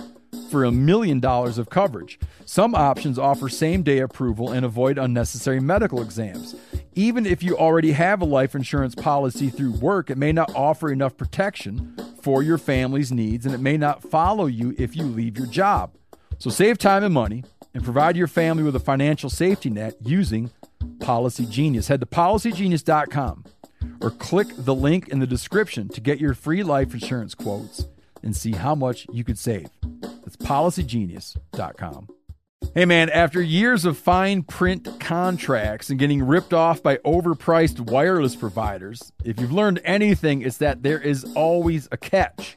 for 0.50 0.64
a 0.64 0.72
million 0.72 1.20
dollars 1.20 1.58
of 1.58 1.70
coverage. 1.70 2.18
Some 2.44 2.74
options 2.74 3.18
offer 3.18 3.48
same 3.48 3.82
day 3.82 4.00
approval 4.00 4.50
and 4.50 4.64
avoid 4.64 4.98
unnecessary 4.98 5.60
medical 5.60 6.02
exams. 6.02 6.56
Even 6.94 7.24
if 7.24 7.42
you 7.42 7.56
already 7.56 7.92
have 7.92 8.20
a 8.20 8.24
life 8.24 8.54
insurance 8.54 8.94
policy 8.96 9.48
through 9.48 9.72
work, 9.72 10.10
it 10.10 10.18
may 10.18 10.32
not 10.32 10.52
offer 10.56 10.90
enough 10.90 11.16
protection 11.16 11.96
for 12.20 12.42
your 12.42 12.58
family's 12.58 13.12
needs 13.12 13.46
and 13.46 13.54
it 13.54 13.60
may 13.60 13.76
not 13.76 14.02
follow 14.02 14.46
you 14.46 14.74
if 14.76 14.96
you 14.96 15.04
leave 15.04 15.38
your 15.38 15.46
job. 15.46 15.94
So 16.40 16.48
save 16.48 16.78
time 16.78 17.04
and 17.04 17.12
money 17.12 17.44
and 17.74 17.84
provide 17.84 18.16
your 18.16 18.26
family 18.26 18.62
with 18.62 18.74
a 18.74 18.80
financial 18.80 19.28
safety 19.28 19.68
net 19.68 19.94
using 20.00 20.50
Policy 20.98 21.44
Genius. 21.44 21.88
Head 21.88 22.00
to 22.00 22.06
policygenius.com 22.06 23.44
or 24.00 24.10
click 24.10 24.48
the 24.56 24.74
link 24.74 25.08
in 25.08 25.18
the 25.18 25.26
description 25.26 25.90
to 25.90 26.00
get 26.00 26.18
your 26.18 26.32
free 26.32 26.62
life 26.62 26.94
insurance 26.94 27.34
quotes 27.34 27.86
and 28.22 28.34
see 28.34 28.52
how 28.52 28.74
much 28.74 29.06
you 29.12 29.22
could 29.22 29.38
save. 29.38 29.68
That's 30.22 30.36
policygenius.com. 30.36 32.08
Hey 32.74 32.86
man, 32.86 33.10
after 33.10 33.42
years 33.42 33.84
of 33.84 33.98
fine 33.98 34.42
print 34.42 34.98
contracts 34.98 35.90
and 35.90 35.98
getting 35.98 36.22
ripped 36.22 36.54
off 36.54 36.82
by 36.82 36.96
overpriced 36.98 37.80
wireless 37.80 38.34
providers, 38.34 39.12
if 39.24 39.38
you've 39.38 39.52
learned 39.52 39.82
anything, 39.84 40.40
it's 40.40 40.56
that 40.58 40.82
there 40.82 41.00
is 41.00 41.24
always 41.34 41.86
a 41.92 41.98
catch. 41.98 42.56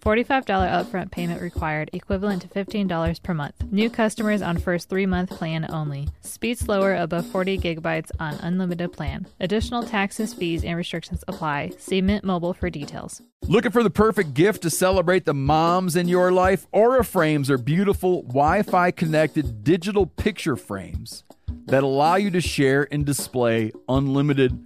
$45 0.00 0.44
upfront 0.46 1.10
payment 1.10 1.40
required, 1.42 1.90
equivalent 1.92 2.42
to 2.42 2.48
$15 2.48 3.22
per 3.22 3.34
month. 3.34 3.62
New 3.70 3.90
customers 3.90 4.42
on 4.42 4.58
first 4.58 4.88
three 4.88 5.06
month 5.06 5.30
plan 5.30 5.66
only. 5.70 6.08
Speed 6.22 6.58
slower 6.58 6.94
above 6.94 7.26
40 7.26 7.58
gigabytes 7.58 8.10
on 8.18 8.34
unlimited 8.36 8.92
plan. 8.92 9.26
Additional 9.40 9.82
taxes, 9.82 10.34
fees, 10.34 10.64
and 10.64 10.76
restrictions 10.76 11.24
apply. 11.28 11.70
See 11.78 12.00
Mint 12.00 12.24
Mobile 12.24 12.54
for 12.54 12.70
details. 12.70 13.22
Looking 13.42 13.70
for 13.70 13.82
the 13.82 13.90
perfect 13.90 14.34
gift 14.34 14.62
to 14.62 14.70
celebrate 14.70 15.24
the 15.24 15.34
moms 15.34 15.96
in 15.96 16.08
your 16.08 16.32
life? 16.32 16.66
Aura 16.72 17.04
frames 17.04 17.50
are 17.50 17.58
beautiful 17.58 18.22
Wi 18.22 18.62
Fi 18.62 18.90
connected 18.90 19.64
digital 19.64 20.06
picture 20.06 20.56
frames 20.56 21.24
that 21.66 21.82
allow 21.82 22.16
you 22.16 22.30
to 22.30 22.40
share 22.40 22.88
and 22.90 23.04
display 23.06 23.72
unlimited 23.88 24.58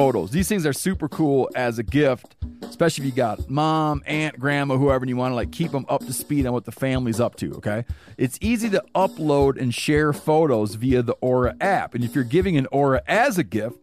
photos. 0.00 0.30
These 0.30 0.48
things 0.48 0.64
are 0.64 0.72
super 0.72 1.10
cool 1.10 1.50
as 1.54 1.78
a 1.78 1.82
gift, 1.82 2.34
especially 2.62 3.04
if 3.04 3.10
you 3.10 3.14
got 3.14 3.50
mom, 3.50 4.02
aunt, 4.06 4.40
grandma, 4.40 4.78
whoever, 4.78 5.02
and 5.02 5.10
you 5.10 5.16
want 5.16 5.32
to 5.32 5.36
like 5.36 5.52
keep 5.52 5.72
them 5.72 5.84
up 5.90 6.06
to 6.06 6.12
speed 6.14 6.46
on 6.46 6.54
what 6.54 6.64
the 6.64 6.72
family's 6.72 7.20
up 7.20 7.36
to. 7.36 7.52
Okay, 7.56 7.84
it's 8.16 8.38
easy 8.40 8.70
to 8.70 8.82
upload 8.94 9.60
and 9.60 9.74
share 9.74 10.14
photos 10.14 10.76
via 10.76 11.02
the 11.02 11.12
Aura 11.20 11.54
app, 11.60 11.94
and 11.94 12.02
if 12.02 12.14
you're 12.14 12.24
giving 12.24 12.56
an 12.56 12.66
Aura 12.72 13.02
as 13.06 13.36
a 13.36 13.44
gift. 13.44 13.76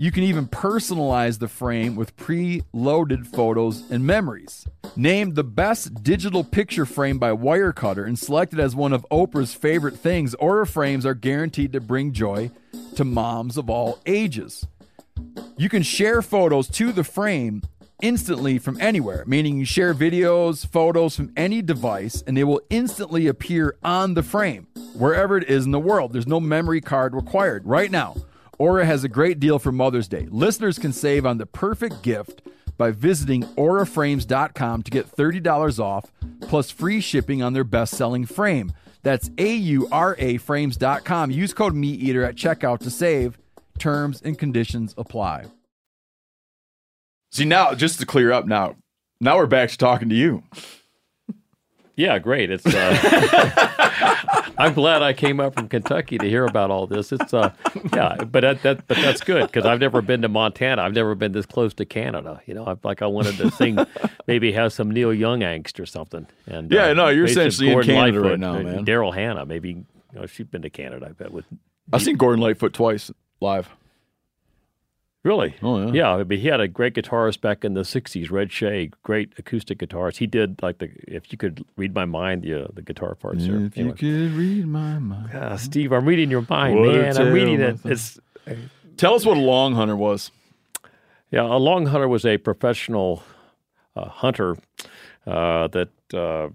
You 0.00 0.12
can 0.12 0.22
even 0.22 0.46
personalize 0.46 1.40
the 1.40 1.48
frame 1.48 1.96
with 1.96 2.14
pre-loaded 2.14 3.26
photos 3.26 3.82
and 3.90 4.06
memories. 4.06 4.64
Named 4.94 5.34
the 5.34 5.42
best 5.42 6.04
digital 6.04 6.44
picture 6.44 6.86
frame 6.86 7.18
by 7.18 7.32
Wirecutter 7.32 8.06
and 8.06 8.16
selected 8.16 8.60
as 8.60 8.76
one 8.76 8.92
of 8.92 9.04
Oprah's 9.10 9.54
favorite 9.54 9.98
things, 9.98 10.36
Aura 10.36 10.68
frames 10.68 11.04
are 11.04 11.14
guaranteed 11.14 11.72
to 11.72 11.80
bring 11.80 12.12
joy 12.12 12.52
to 12.94 13.04
moms 13.04 13.56
of 13.56 13.68
all 13.68 13.98
ages. 14.06 14.64
You 15.56 15.68
can 15.68 15.82
share 15.82 16.22
photos 16.22 16.68
to 16.68 16.92
the 16.92 17.04
frame 17.04 17.62
instantly 18.00 18.58
from 18.58 18.80
anywhere, 18.80 19.24
meaning 19.26 19.58
you 19.58 19.64
share 19.64 19.94
videos, 19.94 20.66
photos 20.66 21.16
from 21.16 21.32
any 21.36 21.62
device, 21.62 22.22
and 22.26 22.36
they 22.36 22.44
will 22.44 22.60
instantly 22.70 23.26
appear 23.26 23.76
on 23.82 24.14
the 24.14 24.22
frame, 24.22 24.68
wherever 24.94 25.36
it 25.36 25.48
is 25.48 25.64
in 25.64 25.72
the 25.72 25.80
world. 25.80 26.12
There's 26.12 26.26
no 26.26 26.40
memory 26.40 26.80
card 26.80 27.14
required. 27.14 27.66
Right 27.66 27.90
now, 27.90 28.16
Aura 28.58 28.84
has 28.84 29.04
a 29.04 29.08
great 29.08 29.40
deal 29.40 29.58
for 29.58 29.72
Mother's 29.72 30.08
Day. 30.08 30.26
Listeners 30.30 30.78
can 30.78 30.92
save 30.92 31.26
on 31.26 31.38
the 31.38 31.46
perfect 31.46 32.02
gift 32.02 32.42
by 32.76 32.90
visiting 32.92 33.42
auraframes.com 33.42 34.82
to 34.84 34.90
get 34.90 35.10
$30 35.10 35.78
off 35.80 36.12
plus 36.42 36.70
free 36.70 37.00
shipping 37.00 37.42
on 37.42 37.52
their 37.52 37.64
best 37.64 37.94
selling 37.94 38.24
frame. 38.24 38.72
That's 39.02 39.30
A 39.38 39.54
U 39.54 39.88
R 39.90 40.16
A 40.18 40.38
frames.com. 40.38 41.30
Use 41.30 41.54
code 41.54 41.74
MeatEater 41.74 42.26
at 42.26 42.36
checkout 42.36 42.80
to 42.80 42.90
save. 42.90 43.38
Terms 43.78 44.20
and 44.22 44.38
conditions 44.38 44.94
apply. 44.98 45.46
See, 47.30 47.44
now, 47.44 47.74
just 47.74 48.00
to 48.00 48.06
clear 48.06 48.32
up 48.32 48.46
now, 48.46 48.76
now 49.20 49.36
we're 49.36 49.46
back 49.46 49.70
to 49.70 49.78
talking 49.78 50.08
to 50.08 50.14
you. 50.14 50.42
Yeah, 51.98 52.18
great. 52.20 52.48
It's. 52.50 52.64
Uh, 52.64 54.52
I'm 54.58 54.72
glad 54.72 55.02
I 55.02 55.12
came 55.12 55.40
up 55.40 55.54
from 55.54 55.68
Kentucky 55.68 56.16
to 56.18 56.28
hear 56.28 56.44
about 56.44 56.70
all 56.70 56.86
this. 56.86 57.10
It's. 57.10 57.34
Uh, 57.34 57.50
yeah, 57.92 58.14
but 58.22 58.42
that, 58.42 58.62
that 58.62 58.86
but 58.86 58.96
that's 58.98 59.20
good 59.20 59.46
because 59.48 59.66
I've 59.66 59.80
never 59.80 60.00
been 60.00 60.22
to 60.22 60.28
Montana. 60.28 60.82
I've 60.82 60.94
never 60.94 61.16
been 61.16 61.32
this 61.32 61.44
close 61.44 61.74
to 61.74 61.84
Canada. 61.84 62.40
You 62.46 62.54
know, 62.54 62.64
I, 62.66 62.76
like 62.84 63.02
I 63.02 63.06
wanted 63.06 63.36
to 63.38 63.50
sing, 63.50 63.78
maybe 64.28 64.52
have 64.52 64.72
some 64.72 64.92
Neil 64.92 65.12
Young 65.12 65.40
angst 65.40 65.80
or 65.80 65.86
something. 65.86 66.28
And 66.46 66.70
Yeah, 66.70 66.90
uh, 66.90 66.94
no, 66.94 67.08
you're 67.08 67.24
maybe 67.24 67.34
some 67.34 67.46
essentially 67.48 67.72
in 67.72 67.82
Canada 67.82 68.20
Lightfoot, 68.20 68.30
right 68.30 68.38
now, 68.38 68.54
uh, 68.54 68.62
man. 68.62 68.86
Daryl 68.86 69.12
Hannah, 69.12 69.44
maybe. 69.44 69.70
You 69.70 69.84
know, 70.20 70.26
she's 70.26 70.46
been 70.46 70.62
to 70.62 70.70
Canada. 70.70 71.06
I 71.10 71.12
bet 71.12 71.32
with. 71.32 71.46
I've 71.92 72.02
seen 72.02 72.16
Gordon 72.16 72.40
Lightfoot 72.40 72.74
twice 72.74 73.10
live. 73.40 73.68
Really? 75.24 75.56
Oh, 75.62 75.90
yeah. 75.92 76.16
Yeah, 76.18 76.24
but 76.24 76.38
he 76.38 76.46
had 76.46 76.60
a 76.60 76.68
great 76.68 76.94
guitarist 76.94 77.40
back 77.40 77.64
in 77.64 77.74
the 77.74 77.82
'60s, 77.82 78.30
Red 78.30 78.52
Shea, 78.52 78.90
great 79.02 79.32
acoustic 79.36 79.78
guitarist. 79.78 80.18
He 80.18 80.26
did 80.26 80.62
like 80.62 80.78
the 80.78 80.90
if 81.08 81.30
you 81.32 81.36
could 81.38 81.64
read 81.76 81.94
my 81.94 82.04
mind, 82.04 82.42
the 82.42 82.64
uh, 82.64 82.68
the 82.72 82.82
guitar 82.82 83.14
parts 83.16 83.44
there. 83.46 83.56
If 83.56 83.76
you 83.76 83.82
Anyway. 83.90 83.96
could 83.98 84.32
read 84.32 84.66
my 84.66 84.98
mind. 84.98 85.30
Ah, 85.34 85.56
Steve, 85.56 85.92
I'm 85.92 86.06
reading 86.06 86.30
your 86.30 86.46
mind, 86.48 86.78
What 86.78 86.94
man. 86.94 87.18
I'm 87.18 87.32
reading 87.32 87.60
it. 87.60 87.80
It's 87.84 88.18
Tell 88.96 89.14
us 89.14 89.26
what 89.26 89.36
a 89.36 89.40
long 89.40 89.74
hunter 89.74 89.96
was. 89.96 90.30
yeah. 91.30 91.42
A 91.42 91.58
long 91.58 91.86
hunter 91.86 92.08
was 92.08 92.24
a 92.24 92.38
professional 92.38 93.22
uh, 93.96 94.08
hunter 94.08 94.56
uh, 95.26 95.66
that 95.68 95.90
uh, 96.14 96.48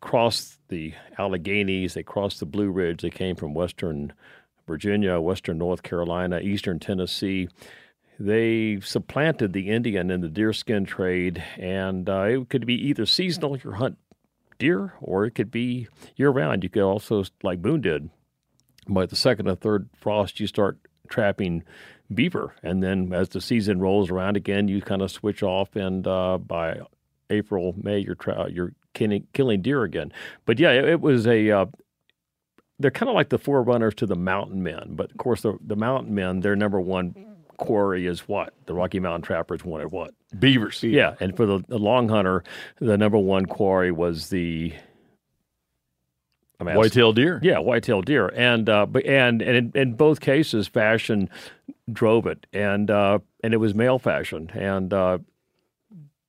crossed 0.00 0.58
the 0.68 0.94
Alleghenies. 1.18 1.92
They 1.94 2.02
crossed 2.04 2.40
the 2.40 2.46
Blue 2.46 2.70
Ridge. 2.70 3.02
They 3.02 3.10
came 3.10 3.36
from 3.36 3.52
Western 3.52 4.12
Virginia, 4.66 5.20
Western 5.20 5.58
North 5.58 5.82
Carolina, 5.82 6.40
Eastern 6.40 6.78
Tennessee. 6.78 7.48
They 8.18 8.78
supplanted 8.80 9.52
the 9.52 9.70
Indian 9.70 10.10
in 10.10 10.20
the 10.20 10.28
deerskin 10.28 10.84
trade, 10.86 11.42
and 11.58 12.08
uh, 12.08 12.22
it 12.22 12.48
could 12.48 12.64
be 12.64 12.74
either 12.74 13.06
seasonal, 13.06 13.56
you 13.56 13.72
hunt 13.72 13.98
deer, 14.58 14.94
or 15.00 15.24
it 15.24 15.32
could 15.32 15.50
be 15.50 15.88
year 16.16 16.30
round. 16.30 16.62
You 16.62 16.70
could 16.70 16.82
also, 16.82 17.24
like 17.42 17.60
Boone 17.60 17.80
did, 17.80 18.10
by 18.88 19.06
the 19.06 19.16
second 19.16 19.48
or 19.48 19.56
third 19.56 19.88
frost, 19.96 20.38
you 20.38 20.46
start 20.46 20.78
trapping 21.08 21.64
beaver, 22.12 22.54
and 22.62 22.82
then 22.82 23.12
as 23.12 23.30
the 23.30 23.40
season 23.40 23.80
rolls 23.80 24.10
around 24.10 24.36
again, 24.36 24.68
you 24.68 24.80
kind 24.80 25.02
of 25.02 25.10
switch 25.10 25.42
off, 25.42 25.74
and 25.74 26.06
uh, 26.06 26.38
by 26.38 26.80
April, 27.30 27.74
May, 27.82 27.98
you're 27.98 28.14
tra- 28.14 28.50
you're 28.50 28.74
killing, 28.92 29.26
killing 29.32 29.62
deer 29.62 29.82
again. 29.82 30.12
But 30.44 30.58
yeah, 30.58 30.70
it, 30.70 30.84
it 30.84 31.00
was 31.00 31.26
a 31.26 31.50
uh, 31.50 31.66
they're 32.78 32.90
kind 32.90 33.08
of 33.08 33.14
like 33.14 33.28
the 33.28 33.38
forerunners 33.38 33.94
to 33.96 34.06
the 34.06 34.16
mountain 34.16 34.62
men, 34.62 34.90
but 34.96 35.10
of 35.10 35.16
course 35.16 35.42
the 35.42 35.56
the 35.64 35.76
mountain 35.76 36.14
men, 36.14 36.40
their 36.40 36.56
number 36.56 36.80
one 36.80 37.14
quarry 37.56 38.06
is 38.06 38.20
what 38.28 38.52
the 38.66 38.74
Rocky 38.74 38.98
Mountain 38.98 39.22
trappers 39.22 39.64
wanted 39.64 39.92
what 39.92 40.12
Beavers. 40.38 40.82
yeah, 40.82 41.14
and 41.20 41.36
for 41.36 41.46
the, 41.46 41.62
the 41.68 41.78
long 41.78 42.08
hunter, 42.08 42.42
the 42.80 42.98
number 42.98 43.16
one 43.18 43.46
quarry 43.46 43.92
was 43.92 44.28
the 44.30 44.72
I 46.60 46.64
mean, 46.64 46.76
Whitetail 46.76 47.12
deer. 47.12 47.40
yeah, 47.42 47.58
whitetail 47.58 48.00
deer, 48.02 48.28
and 48.34 48.68
uh, 48.68 48.86
but 48.86 49.04
and 49.06 49.42
and 49.42 49.56
in, 49.56 49.80
in 49.80 49.94
both 49.94 50.20
cases, 50.20 50.66
fashion 50.68 51.28
drove 51.92 52.26
it, 52.26 52.46
and 52.52 52.90
uh, 52.90 53.18
and 53.42 53.52
it 53.54 53.58
was 53.58 53.74
male 53.74 53.98
fashion 53.98 54.50
and 54.54 54.92
uh, 54.92 55.18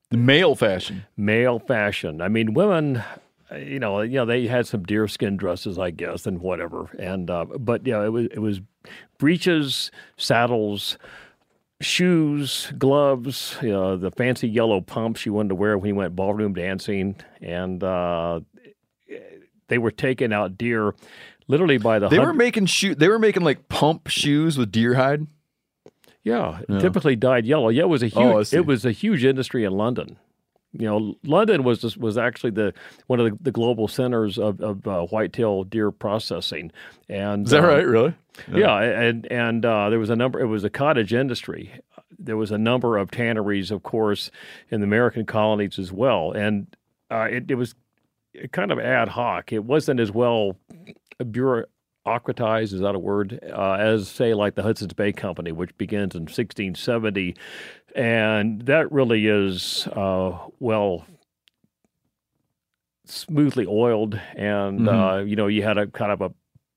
The 0.10 0.18
male 0.18 0.56
fashion. 0.56 1.06
male 1.16 1.60
fashion. 1.60 2.22
I 2.22 2.28
mean, 2.28 2.54
women, 2.56 3.04
you 3.58 3.80
know, 3.80 4.02
you 4.02 4.16
know, 4.16 4.26
they 4.26 4.48
had 4.48 4.68
some 4.68 4.84
deerskin 4.84 5.38
dresses, 5.38 5.78
I 5.78 5.92
guess, 5.92 6.26
and 6.26 6.40
whatever, 6.42 6.90
and 6.98 7.30
uh, 7.30 7.46
but 7.60 7.86
yeah, 7.86 8.04
it 8.04 8.10
was 8.10 8.28
it 8.28 8.40
was 8.40 8.62
breeches, 9.18 9.92
saddles, 10.18 10.98
shoes, 11.82 12.72
gloves, 12.78 13.58
you 13.62 13.70
know, 13.70 13.98
the 13.98 14.12
fancy 14.12 14.48
yellow 14.48 14.82
pumps 14.82 15.26
you 15.26 15.34
wanted 15.34 15.50
to 15.50 15.56
wear 15.56 15.78
when 15.78 15.90
you 15.90 15.96
went 15.96 16.16
ballroom 16.16 16.54
dancing, 16.54 17.16
and 17.42 17.84
uh, 17.84 18.40
they 19.68 19.78
were 19.78 19.92
taking 19.92 20.34
out 20.34 20.58
deer 20.58 20.94
literally 21.48 21.78
by 21.78 22.00
the 22.00 22.08
They 22.08 22.20
were 22.20 22.34
making 22.34 22.66
shoe. 22.68 22.96
They 22.96 23.08
were 23.08 23.20
making 23.20 23.44
like 23.44 23.68
pump 23.70 24.08
shoes 24.08 24.58
with 24.58 24.72
deer 24.72 24.96
hide. 24.96 25.28
yeah, 26.24 26.62
typically 26.80 27.16
dyed 27.16 27.46
yellow. 27.46 27.70
Yeah, 27.70 27.84
it 27.84 27.90
was 27.90 28.04
a 28.04 28.08
huge 28.08 28.18
Oh, 28.54 28.58
it 28.58 28.66
was 28.66 28.86
a 28.86 28.92
huge 28.92 29.24
industry 29.24 29.64
in 29.64 29.74
London. 29.74 30.18
You 30.78 30.88
know, 30.88 31.16
London 31.24 31.64
was 31.64 31.80
just, 31.80 31.98
was 31.98 32.18
actually 32.18 32.52
the 32.52 32.74
one 33.08 33.20
of 33.20 33.30
the, 33.30 33.38
the 33.42 33.52
global 33.52 33.88
centers 33.88 34.38
of, 34.38 34.60
of 34.62 34.88
uh, 34.88 35.06
whitetail 35.06 35.64
deer 35.64 35.92
processing. 35.92 36.72
And 37.10 37.46
Is 37.46 37.52
that 37.52 37.64
um, 37.64 37.70
right? 37.70 37.86
Really? 37.86 38.14
Yeah, 38.52 38.78
and 38.80 39.32
and 39.32 39.66
uh, 39.66 39.90
there 39.90 40.00
was 40.00 40.10
a 40.10 40.16
number. 40.16 40.40
It 40.40 40.48
was 40.48 40.64
a 40.64 40.70
cottage 40.70 41.14
industry. 41.14 41.82
There 42.18 42.38
was 42.38 42.52
a 42.52 42.58
number 42.58 42.98
of 42.98 43.12
tanneries, 43.12 43.72
of 43.72 43.84
course, 43.84 44.32
in 44.70 44.82
the 44.82 44.86
American 44.86 45.26
colonies 45.26 45.80
as 45.80 45.92
well, 45.92 46.32
and 46.32 46.68
uh, 47.10 47.28
it, 47.30 47.50
it 47.50 47.56
was 47.56 47.76
kind 48.52 48.72
of 48.72 48.80
ad 48.80 49.10
hoc. 49.10 49.54
It 49.54 49.64
wasn't 49.64 50.00
as 50.00 50.12
well 50.12 50.58
bureaucratized, 52.06 52.74
is 52.74 52.80
that 52.82 52.96
a 52.96 53.00
word, 53.00 53.40
uh, 53.52 53.74
as 53.74 54.08
say 54.08 54.34
like 54.34 54.56
the 54.56 54.64
Hudson's 54.64 54.94
Bay 54.94 55.12
Company, 55.12 55.52
which 55.52 55.76
begins 55.78 56.16
in 56.16 56.22
1670, 56.22 57.36
and 57.96 58.62
that 58.64 58.92
really 58.92 59.28
is 59.28 59.88
uh, 59.88 60.38
well 60.60 61.06
smoothly 63.06 63.66
oiled, 63.68 64.20
and 64.36 64.88
uh, 64.90 65.24
you 65.26 65.36
know 65.36 65.48
you 65.48 65.64
had 65.64 65.78
a 65.78 65.88
kind 65.88 66.12
of 66.12 66.22
a 66.22 66.32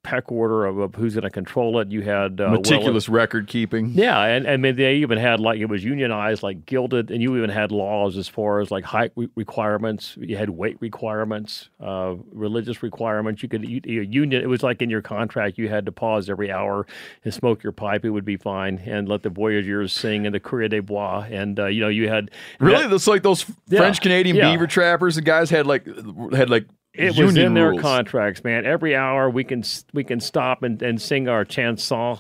peck 0.09 0.33
order 0.33 0.65
of, 0.65 0.79
of 0.79 0.95
who's 0.95 1.15
going 1.15 1.23
to 1.25 1.31
control 1.31 1.79
it. 1.81 1.91
You 1.91 2.01
had 2.03 2.41
uh, 2.41 2.45
well- 2.45 2.53
Meticulous 2.53 3.09
record 3.09 3.47
keeping. 3.47 3.91
yeah, 3.91 4.23
and, 4.25 4.47
and 4.47 4.55
I 4.55 4.57
mean, 4.57 4.77
they 4.77 4.95
even 4.97 5.19
had 5.19 5.39
like 5.39 5.59
it 5.61 5.67
was 5.67 5.85
unionized, 5.85 6.43
like 6.43 6.65
gilded, 6.65 7.11
and 7.11 7.21
you 7.23 7.37
even 7.37 7.51
had 7.51 7.71
laws 7.73 8.17
as 8.17 8.27
far 8.29 8.61
as 8.61 8.71
like 8.71 8.85
height 8.85 9.13
re- 9.17 9.29
requirements. 9.35 10.17
You 10.19 10.37
had 10.39 10.49
weight 10.51 10.79
requirements, 10.81 11.69
uh, 11.81 12.15
religious 12.33 12.83
requirements. 12.83 13.43
You 13.43 13.49
could 13.49 13.69
you, 13.69 13.81
your 13.85 14.03
union. 14.05 14.43
It 14.43 14.49
was 14.49 14.63
like 14.63 14.81
in 14.81 14.89
your 14.91 15.03
contract, 15.03 15.59
you 15.59 15.69
had 15.69 15.85
to 15.87 15.93
pause 15.93 16.31
every 16.31 16.51
hour 16.51 16.87
and 17.25 17.35
smoke 17.35 17.63
your 17.63 17.73
pipe. 17.73 18.05
It 18.05 18.11
would 18.11 18.25
be 18.25 18.37
fine, 18.39 18.79
and 18.87 19.09
let 19.09 19.23
the 19.23 19.31
voyageurs 19.31 19.93
sing 19.93 20.25
in 20.25 20.33
the 20.33 20.41
Courrier 20.41 20.69
des 20.69 20.81
Bois. 20.81 21.27
And 21.31 21.61
uh, 21.61 21.67
you 21.67 21.81
know, 21.81 21.89
you 21.89 22.09
had 22.09 22.31
Really? 22.61 22.83
that- 22.83 22.89
That's 22.91 23.07
like 23.07 23.23
those 23.23 23.45
Yeah, 23.69 23.81
French 23.81 24.01
Canadian 24.01 24.37
yeah. 24.37 24.51
beaver 24.51 24.67
trappers. 24.67 25.17
The 25.17 25.23
guys 25.23 25.51
had 25.51 25.67
like 25.67 25.87
had 26.33 26.49
like 26.49 26.67
It 26.95 27.17
was 27.17 27.37
in 27.37 27.55
their 27.55 27.71
rules. 27.71 27.83
contracts, 27.83 28.43
man. 28.43 28.67
Every 28.67 28.97
hour 28.97 29.31
we 29.31 29.45
can 29.45 29.63
we 29.93 30.05
can 30.05 30.21
stop 30.21 30.63
and, 30.63 30.81
and 30.83 31.01
sing 31.01 31.29
our 31.29 31.45
chanson. 31.45 32.19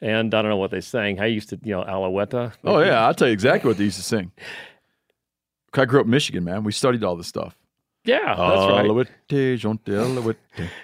And 0.00 0.34
I 0.34 0.42
don't 0.42 0.50
know 0.50 0.56
what 0.56 0.70
they 0.70 0.80
sang. 0.80 1.20
I 1.20 1.26
used 1.26 1.48
to, 1.50 1.58
you 1.62 1.72
know, 1.72 1.82
Alouette. 1.82 2.52
Oh 2.64 2.80
yeah, 2.80 3.06
I'll 3.06 3.14
tell 3.14 3.28
you 3.28 3.32
exactly 3.34 3.68
what 3.68 3.78
they 3.78 3.84
used 3.84 3.96
to 3.96 4.02
sing. 4.02 4.32
I 5.74 5.84
grew 5.84 6.00
up 6.00 6.06
in 6.06 6.10
Michigan, 6.10 6.44
man. 6.44 6.64
We 6.64 6.72
studied 6.72 7.04
all 7.04 7.16
this 7.16 7.26
stuff. 7.26 7.56
Yeah, 8.04 8.18
that's 8.24 8.38
right. 8.38 8.86
Alouette, 8.86 9.10
alouette, 9.88 10.36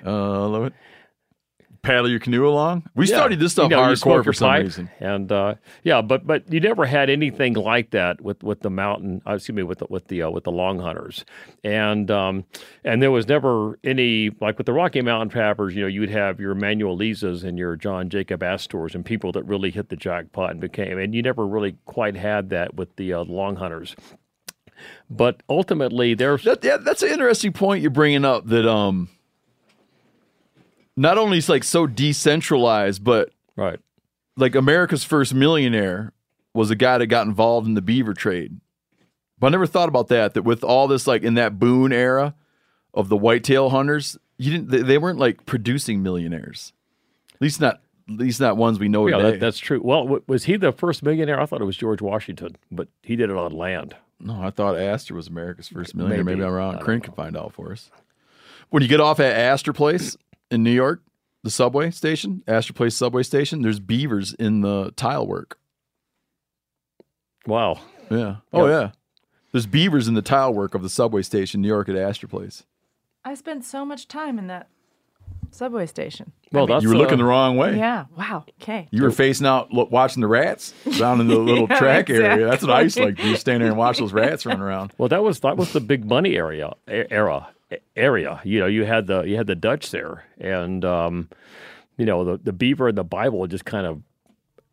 alouette. 0.05 0.73
Paddle 1.83 2.09
your 2.09 2.21
canoe 2.21 2.47
along. 2.47 2.85
We 2.95 3.09
Yeah. 3.09 3.17
studied 3.17 3.41
this 3.41 3.51
stuff 3.53 3.69
You 3.69 3.77
know, 3.77 3.83
hardcore 3.83 4.23
for 4.23 4.33
some 4.33 4.49
pipe, 4.51 4.63
reason. 4.63 4.89
and 5.01 5.33
uh, 5.33 5.55
yeah, 5.83 6.01
but 6.01 6.25
but 6.25 6.45
you 6.53 6.61
never 6.61 6.87
had 6.87 7.11
anything 7.11 7.55
like 7.55 7.91
that 7.91 8.21
with, 8.21 8.41
with 8.45 8.61
the 8.61 8.71
mountain. 8.71 9.21
Uh, 9.27 9.33
excuse 9.35 9.57
me, 9.57 9.65
with 9.65 9.79
the, 9.81 9.87
with 9.89 10.07
the 10.07 10.23
uh, 10.23 10.31
with 10.31 10.45
the 10.45 10.53
long 10.53 10.79
hunters, 10.79 11.25
and 11.65 12.09
um, 12.09 12.45
and 12.85 13.03
there 13.03 13.11
was 13.11 13.27
never 13.27 13.81
any 13.83 14.31
like 14.41 14.59
with 14.59 14.67
the 14.67 14.73
Rocky 14.73 15.01
Mountain 15.03 15.31
trappers. 15.31 15.75
You 15.75 15.81
know, 15.83 15.89
you'd 15.89 16.11
have 16.11 16.39
your 16.39 16.53
Emmanuel 16.53 16.97
Lisas 16.97 17.43
and 17.43 17.59
your 17.59 17.75
John 17.75 18.09
Jacob 18.09 18.45
Astors 18.45 18.95
and 18.95 19.05
people 19.05 19.33
that 19.33 19.43
really 19.43 19.73
hit 19.73 19.89
the 19.89 19.97
jackpot 19.97 20.53
and 20.53 20.61
became. 20.61 20.99
And 20.99 21.13
you 21.17 21.21
never 21.23 21.45
really 21.45 21.75
quite 21.87 22.15
had 22.17 22.51
that 22.51 22.75
with 22.77 22.95
the 22.95 23.13
uh, 23.13 23.25
long 23.25 23.57
hunters. 23.57 23.97
But 25.11 25.43
ultimately, 25.49 26.15
there's 26.15 26.45
That, 26.45 26.63
yeah, 26.65 26.77
that's 26.77 27.03
an 27.03 27.11
interesting 27.11 27.53
point 27.53 27.83
you're 27.83 27.91
bringing 27.91 28.25
up. 28.25 28.47
That 28.47 28.67
um, 28.67 29.09
not 30.97 31.19
only 31.19 31.39
is 31.39 31.49
like 31.49 31.65
so 31.65 31.87
decentralized, 31.87 33.03
but 33.05 33.31
right. 33.57 33.79
like 34.37 34.55
America's 34.55 35.05
first 35.05 35.35
millionaire 35.35 36.13
was 36.55 36.71
a 36.71 36.77
guy 36.77 36.99
that 36.99 37.07
got 37.07 37.27
involved 37.27 37.67
in 37.67 37.75
the 37.75 37.83
beaver 37.83 38.15
trade. 38.15 38.61
But 39.39 39.49
I 39.49 39.51
never 39.51 39.67
thought 39.67 39.89
about 39.89 40.09
that. 40.09 40.35
That 40.35 40.43
with 40.43 40.63
all 40.63 40.87
this, 40.87 41.07
like 41.07 41.23
in 41.23 41.35
that 41.35 41.59
Boone 41.59 41.93
era 41.93 42.35
of 42.95 43.09
the 43.09 43.17
whitetail 43.17 43.71
hunters, 43.71 44.17
you 44.39 44.51
didn't. 44.53 44.71
They, 44.71 44.83
they 44.83 44.99
weren't 44.99 45.19
like 45.19 45.47
producing 45.47 46.03
millionaires. 46.03 46.73
At 47.35 47.41
least 47.43 47.61
not. 47.61 47.81
At 48.09 48.17
least 48.19 48.41
not 48.41 48.57
ones 48.57 48.79
we 48.81 48.89
know 48.89 49.07
Yeah, 49.07 49.17
today. 49.19 49.31
that, 49.33 49.41
that's 49.41 49.59
true. 49.59 49.81
Well, 49.83 50.03
w- 50.03 50.23
was 50.27 50.45
he 50.45 50.57
the 50.57 50.73
first 50.73 51.03
millionaire? 51.05 51.41
I 51.41 51.47
thought 51.47 51.61
it 51.61 51.65
was 51.65 51.77
George 51.77 52.03
Washington, 52.03 52.57
but 52.71 52.89
he 53.03 53.15
did 53.15 53.31
it 53.31 53.37
on 53.37 53.53
land. 53.53 53.95
no, 54.19 54.43
I 54.43 54.51
thought 54.51 54.77
Astor 54.77 55.15
was 55.15 55.29
America's 55.29 55.69
first 55.69 55.95
millionaire. 55.95 56.25
Maybe, 56.25 56.39
Maybe. 56.41 56.47
I'm 56.47 56.53
wrong. 56.53 56.79
Corinne 56.79 57.01
can 57.01 57.15
find 57.15 57.37
out 57.37 57.53
for 57.55 57.71
us. 57.71 57.91
When 58.71 58.83
you 58.83 58.89
get 58.89 59.01
off 59.01 59.21
at 59.21 59.37
Astor 59.37 59.73
Place 59.73 60.17
in 60.53 60.63
New 60.63 60.71
York, 60.71 61.03
the 61.43 61.51
subway 61.51 61.91
station, 61.91 62.43
Astor 62.47 62.73
Place 62.73 62.95
subway 62.97 63.23
station, 63.25 63.63
there's 63.63 63.81
beavers 63.81 64.33
in 64.35 64.61
the 64.61 64.93
tile 64.97 65.27
work. 65.27 65.59
Wow. 67.47 67.81
Yeah. 68.11 68.37
Oh 68.53 68.67
Yep. 68.67 68.71
yeah. 68.71 68.91
There's 69.53 69.67
beavers 69.67 70.09
in 70.09 70.15
the 70.15 70.23
tile 70.23 70.55
work 70.55 70.75
of 70.75 70.83
the 70.83 70.89
subway 70.89 71.23
station, 71.23 71.61
New 71.61 71.69
York 71.69 71.89
at 71.89 71.97
Astor 71.97 72.29
Place. 72.29 72.65
I 73.25 73.35
spent 73.35 73.65
so 73.65 73.85
much 73.85 74.09
time 74.09 74.39
in 74.39 74.47
that 74.47 74.69
subway 75.51 75.87
station. 75.87 76.33
Well, 76.53 76.67
that's 76.67 76.83
you 76.83 76.89
were 76.89 76.97
looking 76.97 77.15
uh, 77.15 77.19
the 77.19 77.25
wrong 77.25 77.57
way. 77.57 77.77
Yeah. 77.77 78.07
Wow. 78.17 78.45
Okay. 78.63 78.89
You 78.91 79.03
were 79.03 79.11
facing 79.11 79.47
out, 79.47 79.73
look, 79.73 79.91
watching 79.91 80.21
the 80.21 80.27
rats 80.27 80.73
down 80.99 81.21
in 81.21 81.27
the 81.29 81.37
little 81.39 81.67
Yeah, 81.69 81.79
track 81.79 82.09
area. 82.11 82.47
That's 82.47 82.63
what 82.63 82.71
I 82.73 82.83
used 82.83 82.97
to 82.97 83.03
like. 83.05 83.11
exactly. 83.13 83.33
to 83.35 83.39
stand 83.41 83.61
there 83.63 83.69
and 83.69 83.77
watch 83.79 83.99
those 83.99 84.13
rats 84.13 84.47
run 84.47 84.61
around. 84.61 84.93
Well, 84.99 85.09
that 85.09 85.23
was 85.23 85.41
that 85.41 85.57
was 85.57 85.73
the 85.73 85.81
big 85.81 86.05
money 86.05 86.37
area 86.37 86.73
era 86.87 87.49
area. 87.97 88.41
You 88.45 88.61
know, 88.61 88.67
you 88.67 88.85
had 88.85 89.07
the 89.07 89.23
you 89.23 89.37
had 89.37 89.47
the 89.47 89.55
Dutch 89.55 89.91
there, 89.91 90.25
and 90.39 90.85
um, 90.85 91.29
you 91.97 92.07
know 92.07 92.25
the 92.25 92.39
the 92.39 92.53
beaver 92.53 92.89
and 92.89 92.99
the 92.99 93.05
Bible 93.05 93.47
just 93.47 93.65
kind 93.65 93.87
of 93.87 94.03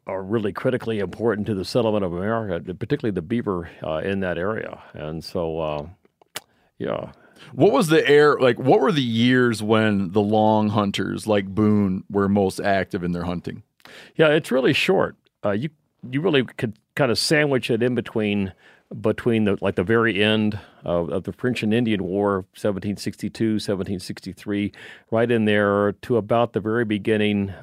are 0.07 0.23
really 0.23 0.51
critically 0.51 0.99
important 0.99 1.45
to 1.47 1.53
the 1.53 1.63
settlement 1.65 2.03
of 2.03 2.13
America, 2.13 2.73
particularly 2.73 3.13
the 3.13 3.21
beaver 3.21 3.69
uh, 3.83 3.97
in 3.97 4.21
that 4.21 4.39
area. 4.39 4.81
And 4.93 5.23
so, 5.23 5.59
uh, 5.59 5.87
yeah, 6.79 7.11
What 7.53 7.71
was 7.71 7.87
the 7.87 8.07
air 8.07 8.37
like? 8.39 8.57
What 8.59 8.79
were 8.79 8.91
the 8.91 9.01
years 9.01 9.61
when 9.63 10.11
the 10.11 10.21
long 10.21 10.69
hunters 10.69 11.27
like 11.27 11.47
Boone 11.47 12.03
were 12.09 12.27
most 12.27 12.59
active 12.59 13.03
in 13.03 13.11
their 13.11 13.23
hunting? 13.23 13.63
Yeah, 14.15 14.29
it's 14.29 14.51
really 14.51 14.73
short. 14.73 15.15
Uh, 15.43 15.51
you 15.51 15.69
you 16.09 16.21
really 16.21 16.43
could 16.43 16.77
kind 16.95 17.11
of 17.11 17.17
sandwich 17.17 17.69
it 17.69 17.81
in 17.81 17.95
between 17.95 18.53
between 19.01 19.45
the 19.45 19.57
like 19.61 19.75
the 19.75 19.83
very 19.83 20.23
end 20.23 20.59
of, 20.83 21.09
of 21.09 21.23
the 21.23 21.33
French 21.33 21.63
and 21.63 21.73
Indian 21.73 22.03
War, 22.03 22.37
1762, 22.55 23.53
1763, 23.53 24.71
right 25.11 25.29
in 25.29 25.45
there 25.45 25.93
to 26.01 26.17
about 26.17 26.53
the 26.53 26.59
very 26.59 26.85
beginning, 26.85 27.53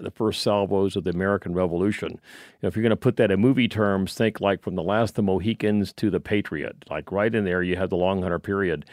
the 0.00 0.10
first 0.10 0.42
salvos 0.42 0.96
of 0.96 1.04
the 1.04 1.10
American 1.10 1.54
Revolution. 1.54 2.12
You 2.12 2.18
know, 2.62 2.68
if 2.68 2.76
you're 2.76 2.82
going 2.82 2.90
to 2.90 2.96
put 2.96 3.16
that 3.16 3.30
in 3.30 3.40
movie 3.40 3.68
terms, 3.68 4.14
think 4.14 4.40
like 4.40 4.62
from 4.62 4.74
the 4.74 4.82
last 4.82 5.10
of 5.10 5.16
the 5.16 5.22
Mohicans 5.22 5.92
to 5.94 6.10
the 6.10 6.20
Patriot. 6.20 6.84
Like 6.88 7.12
right 7.12 7.34
in 7.34 7.44
there, 7.44 7.62
you 7.62 7.76
have 7.76 7.90
the 7.90 7.96
Long 7.96 8.22
Hunter 8.22 8.38
period, 8.38 8.86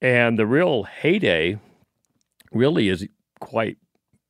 and 0.00 0.38
the 0.38 0.46
real 0.46 0.84
heyday 0.84 1.58
really 2.52 2.88
is 2.88 3.06
quite 3.40 3.78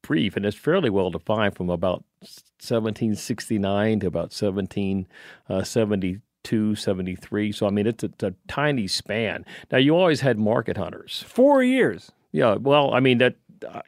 brief 0.03 0.37
and 0.37 0.47
it's 0.47 0.57
fairly 0.57 0.91
well 0.91 1.11
defined 1.11 1.55
from 1.55 1.68
about 1.68 2.05
1769 2.20 4.01
to 4.01 4.07
about 4.07 4.33
1772, 4.33 6.18
uh, 6.18 6.30
73. 6.74 7.53
So, 7.53 7.66
I 7.66 7.70
mean, 7.70 7.86
it's 7.86 8.03
a, 8.03 8.07
it's 8.07 8.22
a 8.22 8.34
tiny 8.49 8.86
span. 8.86 9.45
Now, 9.70 9.78
you 9.78 9.97
always 9.97 10.20
had 10.20 10.38
market 10.38 10.76
hunters. 10.76 11.24
Four 11.26 11.62
years. 11.62 12.12
Yeah, 12.32 12.55
well, 12.55 12.95
I 12.95 13.01
mean, 13.01 13.18
that, 13.18 13.36
uh, 13.68 13.82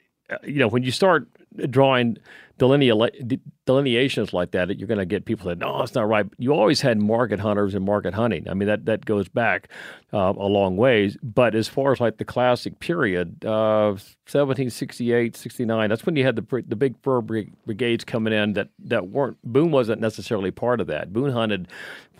you 0.45 0.59
know, 0.59 0.69
when 0.69 0.83
you 0.83 0.91
start 0.91 1.29
drawing 1.71 2.19
delinea- 2.59 3.27
de- 3.29 3.41
delineations 3.65 4.33
like 4.33 4.51
that, 4.53 4.77
you're 4.79 4.89
going 4.89 4.99
to 4.99 5.07
get 5.07 5.25
people 5.25 5.47
that, 5.49 5.59
no, 5.59 5.79
that's 5.79 5.95
not 5.95 6.09
right. 6.09 6.27
You 6.39 6.53
always 6.53 6.81
had 6.81 6.99
market 7.01 7.41
hunters 7.41 7.75
and 7.75 7.85
market 7.85 8.15
hunting. 8.15 8.49
I 8.49 8.55
mean, 8.55 8.67
that, 8.67 8.87
that 8.87 9.05
goes 9.05 9.29
back 9.29 9.69
uh, 10.13 10.33
a 10.37 10.47
long 10.47 10.77
ways. 10.77 11.17
But 11.23 11.55
as 11.55 11.69
far 11.69 11.93
as 11.93 12.01
like 12.01 12.19
the 12.19 12.25
classic 12.25 12.81
period, 12.81 13.45
uh, 13.45 13.95
1768, 14.31 15.37
69, 15.37 15.89
that's 15.89 16.05
when 16.05 16.17
you 16.17 16.25
had 16.25 16.37
the, 16.37 16.65
the 16.67 16.77
big 16.77 16.97
fur 17.03 17.21
brigades 17.21 18.05
coming 18.05 18.33
in 18.33 18.55
that, 18.55 18.69
that 18.81 19.09
weren't, 19.09 19.39
Boone 19.45 19.71
wasn't 19.71 20.01
necessarily 20.01 20.51
part 20.51 20.81
of 20.81 20.89
that. 20.89 21.13
Boone 21.13 21.33
hunted 21.33 21.69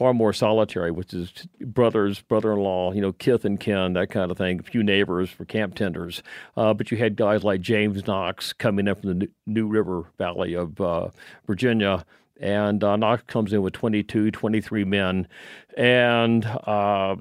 far 0.03 0.15
more 0.15 0.33
solitary, 0.33 0.91
which 0.91 1.15
is 1.15 1.33
brothers, 1.61 2.21
brother-in-law, 2.23 2.93
you 2.93 3.01
know, 3.01 3.13
kith 3.13 3.45
and 3.45 3.61
kin, 3.61 3.93
that 3.93 4.11
kind 4.11 4.31
of 4.31 4.39
thing. 4.39 4.59
A 4.59 4.63
few 4.63 4.83
neighbors 4.83 5.31
for 5.31 5.45
camp 5.45 5.75
tenders, 5.75 6.23
uh, 6.57 6.75
but 6.75 6.91
you 6.91 6.97
had 6.97 7.15
guys 7.15 7.45
like 7.45 7.61
James 7.61 8.07
Knox 8.07 8.53
coming 8.53 8.89
up 8.89 9.01
from 9.01 9.11
the 9.11 9.15
New- 9.15 9.31
New 9.47 9.67
River 9.69 10.05
Valley 10.19 10.55
of 10.55 10.81
uh, 10.81 11.09
Virginia, 11.47 12.05
and 12.41 12.83
uh, 12.83 12.97
Knox 12.97 13.23
comes 13.27 13.53
in 13.53 13.63
with 13.63 13.73
22, 13.73 14.31
23 14.31 14.85
men, 14.85 15.29
and 15.77 16.45
uh, 16.45 17.17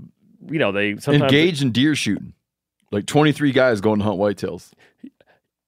you 0.50 0.60
know 0.60 0.72
they 0.72 0.98
sometimes 0.98 1.32
Engaged 1.32 1.62
in 1.62 1.72
deer 1.72 1.96
shooting. 1.96 2.34
Like 2.92 3.06
23 3.06 3.54
guys 3.54 3.80
going 3.80 4.00
to 4.00 4.06
hunt 4.06 4.20
whitetails. 4.20 4.72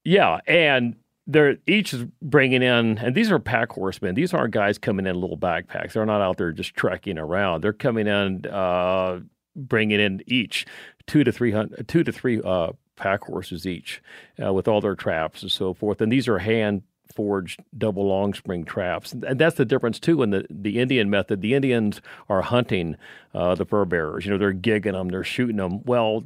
Yeah, 0.03 0.39
and 0.45 0.95
they're 1.25 1.57
each 1.65 1.93
is 1.93 2.05
bringing 2.21 2.61
in, 2.61 2.97
and 2.97 3.15
these 3.15 3.31
are 3.31 3.39
pack 3.39 3.71
horsemen. 3.71 4.15
These 4.15 4.33
aren't 4.33 4.53
guys 4.53 4.77
coming 4.77 5.05
in 5.07 5.19
little 5.19 5.37
backpacks. 5.37 5.93
They're 5.93 6.05
not 6.05 6.21
out 6.21 6.37
there 6.37 6.51
just 6.51 6.75
trekking 6.75 7.17
around. 7.17 7.61
They're 7.61 7.71
coming 7.71 8.07
in, 8.07 8.45
uh, 8.45 9.21
bringing 9.55 9.99
in 9.99 10.21
each 10.27 10.65
two 11.07 11.23
to 11.23 11.31
three 11.31 11.51
hundred, 11.51 11.87
two 11.87 12.03
to 12.03 12.11
three 12.11 12.41
uh, 12.43 12.73
pack 12.97 13.23
horses 13.23 13.65
each, 13.65 14.01
uh, 14.43 14.51
with 14.51 14.67
all 14.67 14.81
their 14.81 14.95
traps 14.95 15.41
and 15.41 15.51
so 15.51 15.73
forth. 15.73 16.01
And 16.01 16.11
these 16.11 16.27
are 16.27 16.39
hand 16.39 16.83
forged 17.13 17.61
double 17.77 18.05
long 18.07 18.33
spring 18.33 18.63
traps. 18.65 19.13
And 19.13 19.39
that's 19.39 19.55
the 19.55 19.65
difference 19.65 19.99
too 19.99 20.23
in 20.23 20.29
the, 20.31 20.45
the 20.49 20.79
Indian 20.79 21.09
method. 21.09 21.41
The 21.41 21.53
Indians 21.53 22.01
are 22.29 22.41
hunting 22.41 22.95
uh, 23.33 23.55
the 23.55 23.65
fur 23.65 23.85
bearers. 23.85 24.25
You 24.25 24.31
know, 24.31 24.37
they're 24.37 24.53
gigging 24.53 24.93
them, 24.93 25.09
they're 25.09 25.23
shooting 25.23 25.57
them. 25.57 25.83
Well, 25.83 26.23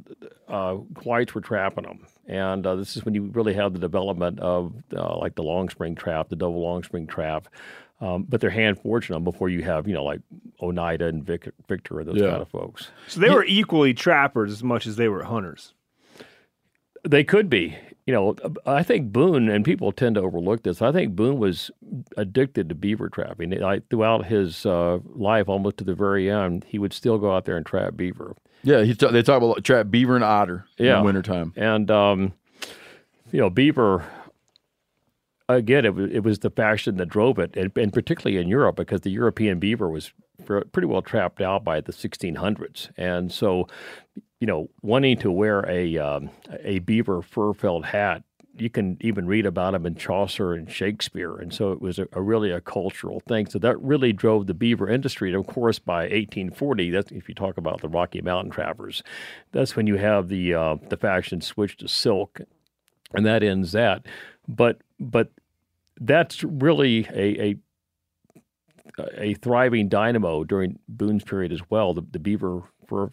uh, 0.48 0.74
whites 0.74 1.34
were 1.34 1.40
trapping 1.40 1.84
them. 1.84 2.06
And 2.26 2.66
uh, 2.66 2.76
this 2.76 2.96
is 2.96 3.04
when 3.04 3.14
you 3.14 3.24
really 3.24 3.54
have 3.54 3.72
the 3.72 3.78
development 3.78 4.38
of 4.40 4.72
uh, 4.94 5.16
like 5.18 5.34
the 5.34 5.42
long 5.42 5.68
spring 5.70 5.94
trap, 5.94 6.28
the 6.28 6.36
double 6.36 6.60
long 6.60 6.82
spring 6.82 7.06
trap. 7.06 7.48
Um, 8.00 8.26
but 8.28 8.40
they're 8.40 8.48
hand 8.50 8.78
forging 8.78 9.14
them 9.14 9.24
before 9.24 9.48
you 9.48 9.62
have, 9.64 9.88
you 9.88 9.92
know, 9.94 10.04
like 10.04 10.20
Oneida 10.62 11.06
and 11.06 11.24
Vic- 11.24 11.52
Victor, 11.68 11.98
and 11.98 12.08
those 12.08 12.20
Yeah. 12.20 12.30
kind 12.30 12.42
of 12.42 12.48
folks. 12.48 12.90
So 13.08 13.18
they 13.18 13.28
were 13.30 13.44
equally 13.44 13.92
trappers 13.92 14.52
as 14.52 14.62
much 14.62 14.86
as 14.86 14.94
they 14.94 15.08
were 15.08 15.24
hunters. 15.24 15.74
They 17.02 17.24
could 17.24 17.50
be. 17.50 17.76
You 18.08 18.14
know, 18.14 18.34
I 18.64 18.82
think 18.82 19.12
Boone, 19.12 19.50
and 19.50 19.62
people 19.66 19.92
tend 19.92 20.14
to 20.14 20.22
overlook 20.22 20.62
this. 20.62 20.80
I 20.80 20.92
think 20.92 21.14
Boone 21.14 21.36
was 21.38 21.70
addicted 22.16 22.70
to 22.70 22.74
beaver 22.74 23.10
trapping. 23.10 23.50
Like 23.50 23.86
throughout 23.90 24.24
his 24.24 24.64
uh, 24.64 25.00
life, 25.14 25.46
almost 25.46 25.76
to 25.76 25.84
the 25.84 25.92
very 25.94 26.30
end, 26.30 26.64
he 26.66 26.78
would 26.78 26.94
still 26.94 27.18
go 27.18 27.36
out 27.36 27.44
there 27.44 27.58
and 27.58 27.66
trap 27.66 27.96
beaver. 27.96 28.34
Yeah, 28.62 28.82
he's 28.82 28.96
ta- 28.96 29.10
they 29.10 29.20
talk 29.20 29.42
about 29.42 29.62
trap 29.62 29.90
beaver 29.90 30.14
and 30.14 30.24
otter 30.24 30.64
in 30.78 30.86
Yeah. 30.86 31.00
the 31.00 31.02
wintertime. 31.02 31.52
And 31.54 31.90
um, 31.90 32.32
you 33.30 33.40
know, 33.42 33.50
beaver. 33.50 34.06
Again, 35.50 35.84
it 35.84 35.94
was, 35.94 36.10
it 36.10 36.20
was 36.24 36.38
the 36.38 36.50
fashion 36.50 36.96
that 36.96 37.10
drove 37.10 37.38
it, 37.38 37.54
and, 37.58 37.70
and 37.76 37.92
particularly 37.92 38.40
in 38.40 38.48
Europe, 38.48 38.76
because 38.76 39.02
the 39.02 39.10
European 39.10 39.58
beaver 39.58 39.90
was 39.90 40.12
pretty 40.46 40.86
well 40.86 41.02
trapped 41.02 41.42
out 41.42 41.62
by 41.62 41.82
the 41.82 41.92
1600s, 41.92 42.88
and 42.96 43.30
so 43.30 43.66
you 44.40 44.46
know, 44.46 44.68
wanting 44.82 45.18
to 45.18 45.30
wear 45.32 45.68
a 45.68 45.98
um, 45.98 46.30
a 46.62 46.78
beaver 46.80 47.22
fur 47.22 47.52
felt 47.52 47.84
hat, 47.86 48.22
you 48.56 48.70
can 48.70 48.96
even 49.00 49.26
read 49.26 49.46
about 49.46 49.72
them 49.72 49.86
in 49.86 49.94
Chaucer 49.94 50.52
and 50.52 50.70
Shakespeare, 50.70 51.36
and 51.36 51.52
so 51.52 51.72
it 51.72 51.80
was 51.80 51.98
a, 51.98 52.06
a 52.12 52.22
really 52.22 52.50
a 52.50 52.60
cultural 52.60 53.20
thing. 53.20 53.46
So 53.46 53.58
that 53.58 53.80
really 53.80 54.12
drove 54.12 54.46
the 54.46 54.54
beaver 54.54 54.88
industry. 54.88 55.32
And 55.32 55.38
of 55.38 55.46
course, 55.46 55.78
by 55.78 56.02
1840, 56.02 56.90
that's 56.90 57.10
if 57.10 57.28
you 57.28 57.34
talk 57.34 57.56
about 57.56 57.80
the 57.80 57.88
Rocky 57.88 58.20
Mountain 58.20 58.52
trappers, 58.52 59.02
that's 59.52 59.74
when 59.76 59.86
you 59.86 59.96
have 59.96 60.28
the 60.28 60.54
uh, 60.54 60.76
the 60.88 60.96
fashion 60.96 61.40
switch 61.40 61.76
to 61.78 61.88
silk, 61.88 62.40
and 63.14 63.26
that 63.26 63.42
ends 63.42 63.72
that. 63.72 64.06
But 64.46 64.80
but 65.00 65.30
that's 66.00 66.44
really 66.44 67.08
a, 67.12 67.42
a 67.42 67.56
a 69.16 69.34
thriving 69.34 69.88
dynamo 69.88 70.44
during 70.44 70.78
Boone's 70.88 71.24
period 71.24 71.52
as 71.52 71.60
well. 71.70 71.94
The, 71.94 72.02
the 72.10 72.18
beaver 72.18 72.62
fur 72.86 73.10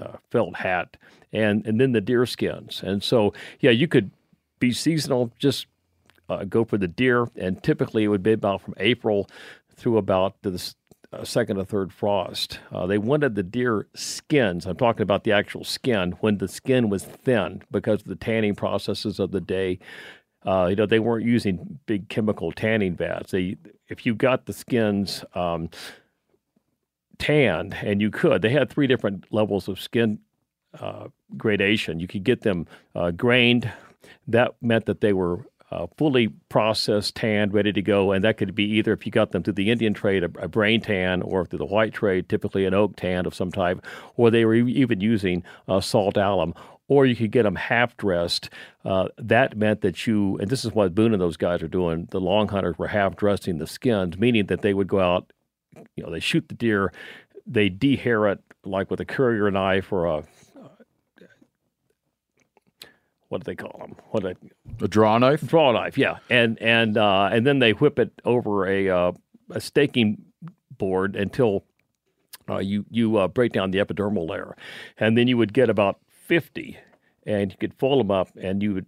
uh, 0.00 0.16
felt 0.30 0.56
hat 0.56 0.96
and 1.32 1.66
and 1.66 1.80
then 1.80 1.92
the 1.92 2.00
deer 2.00 2.26
skins. 2.26 2.82
And 2.82 3.02
so 3.02 3.32
yeah, 3.60 3.70
you 3.70 3.88
could 3.88 4.10
be 4.58 4.72
seasonal, 4.72 5.32
just 5.38 5.66
uh, 6.28 6.44
go 6.44 6.64
for 6.64 6.78
the 6.78 6.88
deer, 6.88 7.28
and 7.36 7.62
typically 7.62 8.04
it 8.04 8.08
would 8.08 8.22
be 8.22 8.32
about 8.32 8.62
from 8.62 8.74
April 8.78 9.28
through 9.76 9.98
about 9.98 10.40
the 10.42 10.74
uh, 11.12 11.24
second 11.24 11.58
or 11.58 11.64
third 11.64 11.92
frost. 11.92 12.58
Uh, 12.72 12.86
they 12.86 12.98
wanted 12.98 13.34
the 13.34 13.42
deer 13.42 13.86
skins. 13.94 14.66
I'm 14.66 14.76
talking 14.76 15.02
about 15.02 15.24
the 15.24 15.32
actual 15.32 15.64
skin 15.64 16.12
when 16.20 16.38
the 16.38 16.48
skin 16.48 16.88
was 16.88 17.04
thin 17.04 17.62
because 17.70 18.00
of 18.00 18.08
the 18.08 18.16
tanning 18.16 18.54
processes 18.54 19.20
of 19.20 19.30
the 19.30 19.40
day. 19.40 19.78
Uh, 20.44 20.66
you 20.70 20.76
know, 20.76 20.86
they 20.86 21.00
weren't 21.00 21.24
using 21.24 21.78
big 21.86 22.08
chemical 22.08 22.52
tanning 22.52 22.94
vats. 22.94 23.32
They, 23.32 23.56
if 23.88 24.06
you 24.06 24.14
got 24.14 24.46
the 24.46 24.52
skins 24.52 25.24
um, 25.34 25.70
tanned, 27.18 27.74
and 27.82 28.00
you 28.00 28.10
could, 28.10 28.42
they 28.42 28.50
had 28.50 28.70
three 28.70 28.86
different 28.86 29.24
levels 29.30 29.68
of 29.68 29.80
skin 29.80 30.18
uh, 30.80 31.08
gradation. 31.36 32.00
You 32.00 32.06
could 32.06 32.24
get 32.24 32.42
them 32.42 32.66
uh, 32.94 33.10
grained. 33.10 33.70
That 34.28 34.54
meant 34.60 34.86
that 34.86 35.00
they 35.00 35.12
were 35.12 35.46
uh, 35.70 35.86
fully 35.96 36.28
processed, 36.48 37.16
tanned, 37.16 37.52
ready 37.52 37.72
to 37.72 37.82
go. 37.82 38.12
And 38.12 38.22
that 38.24 38.36
could 38.36 38.54
be 38.54 38.64
either 38.64 38.92
if 38.92 39.04
you 39.04 39.12
got 39.12 39.32
them 39.32 39.42
through 39.42 39.54
the 39.54 39.70
Indian 39.70 39.94
trade, 39.94 40.22
a, 40.22 40.30
a 40.38 40.48
brain 40.48 40.80
tan, 40.80 41.22
or 41.22 41.44
through 41.44 41.58
the 41.58 41.64
white 41.66 41.92
trade, 41.92 42.28
typically 42.28 42.64
an 42.66 42.74
oak 42.74 42.96
tan 42.96 43.26
of 43.26 43.34
some 43.34 43.50
type, 43.50 43.84
or 44.16 44.30
they 44.30 44.44
were 44.44 44.54
even 44.54 45.00
using 45.00 45.42
uh, 45.68 45.80
salt 45.80 46.16
alum. 46.16 46.54
Or 46.88 47.04
you 47.04 47.16
could 47.16 47.32
get 47.32 47.42
them 47.42 47.56
half 47.56 47.96
dressed. 47.96 48.48
Uh, 48.84 49.08
that 49.18 49.56
meant 49.56 49.80
that 49.80 50.06
you, 50.06 50.38
and 50.38 50.48
this 50.48 50.64
is 50.64 50.70
what 50.70 50.94
Boone 50.94 51.12
and 51.12 51.20
those 51.20 51.36
guys 51.36 51.60
are 51.60 51.68
doing, 51.68 52.06
the 52.12 52.20
long 52.20 52.46
hunters 52.46 52.78
were 52.78 52.86
half 52.86 53.16
dressing 53.16 53.58
the 53.58 53.66
skins, 53.66 54.16
meaning 54.16 54.46
that 54.46 54.62
they 54.62 54.72
would 54.72 54.86
go 54.86 55.00
out, 55.00 55.32
you 55.96 56.04
know, 56.04 56.10
they 56.10 56.20
shoot 56.20 56.48
the 56.48 56.54
deer, 56.54 56.92
they 57.46 57.68
dehair 57.70 58.30
it 58.32 58.40
like 58.64 58.90
with 58.90 59.00
a 59.00 59.04
currier 59.04 59.50
knife 59.50 59.92
or 59.92 60.06
a, 60.06 60.24
what 63.28 63.42
do 63.42 63.50
they 63.50 63.56
call 63.56 63.76
them? 63.80 63.96
What 64.10 64.22
they, 64.22 64.34
A 64.84 64.88
draw 64.88 65.18
knife. 65.18 65.40
draw 65.46 65.72
knife, 65.72 65.98
yeah, 65.98 66.18
and 66.30 66.60
and 66.62 66.96
uh, 66.96 67.28
and 67.32 67.46
then 67.46 67.58
they 67.58 67.72
whip 67.72 67.98
it 67.98 68.12
over 68.24 68.66
a 68.68 68.88
uh, 68.88 69.12
a 69.50 69.60
staking 69.60 70.22
board 70.78 71.16
until 71.16 71.64
uh, 72.48 72.58
you 72.58 72.84
you 72.88 73.16
uh, 73.16 73.26
break 73.28 73.52
down 73.52 73.72
the 73.72 73.78
epidermal 73.78 74.28
layer, 74.28 74.56
and 74.98 75.18
then 75.18 75.26
you 75.26 75.36
would 75.36 75.52
get 75.52 75.68
about 75.68 75.98
fifty, 76.08 76.78
and 77.26 77.50
you 77.50 77.58
could 77.58 77.74
fold 77.74 77.98
them 78.00 78.12
up, 78.12 78.28
and 78.40 78.62
you 78.62 78.74
would 78.74 78.86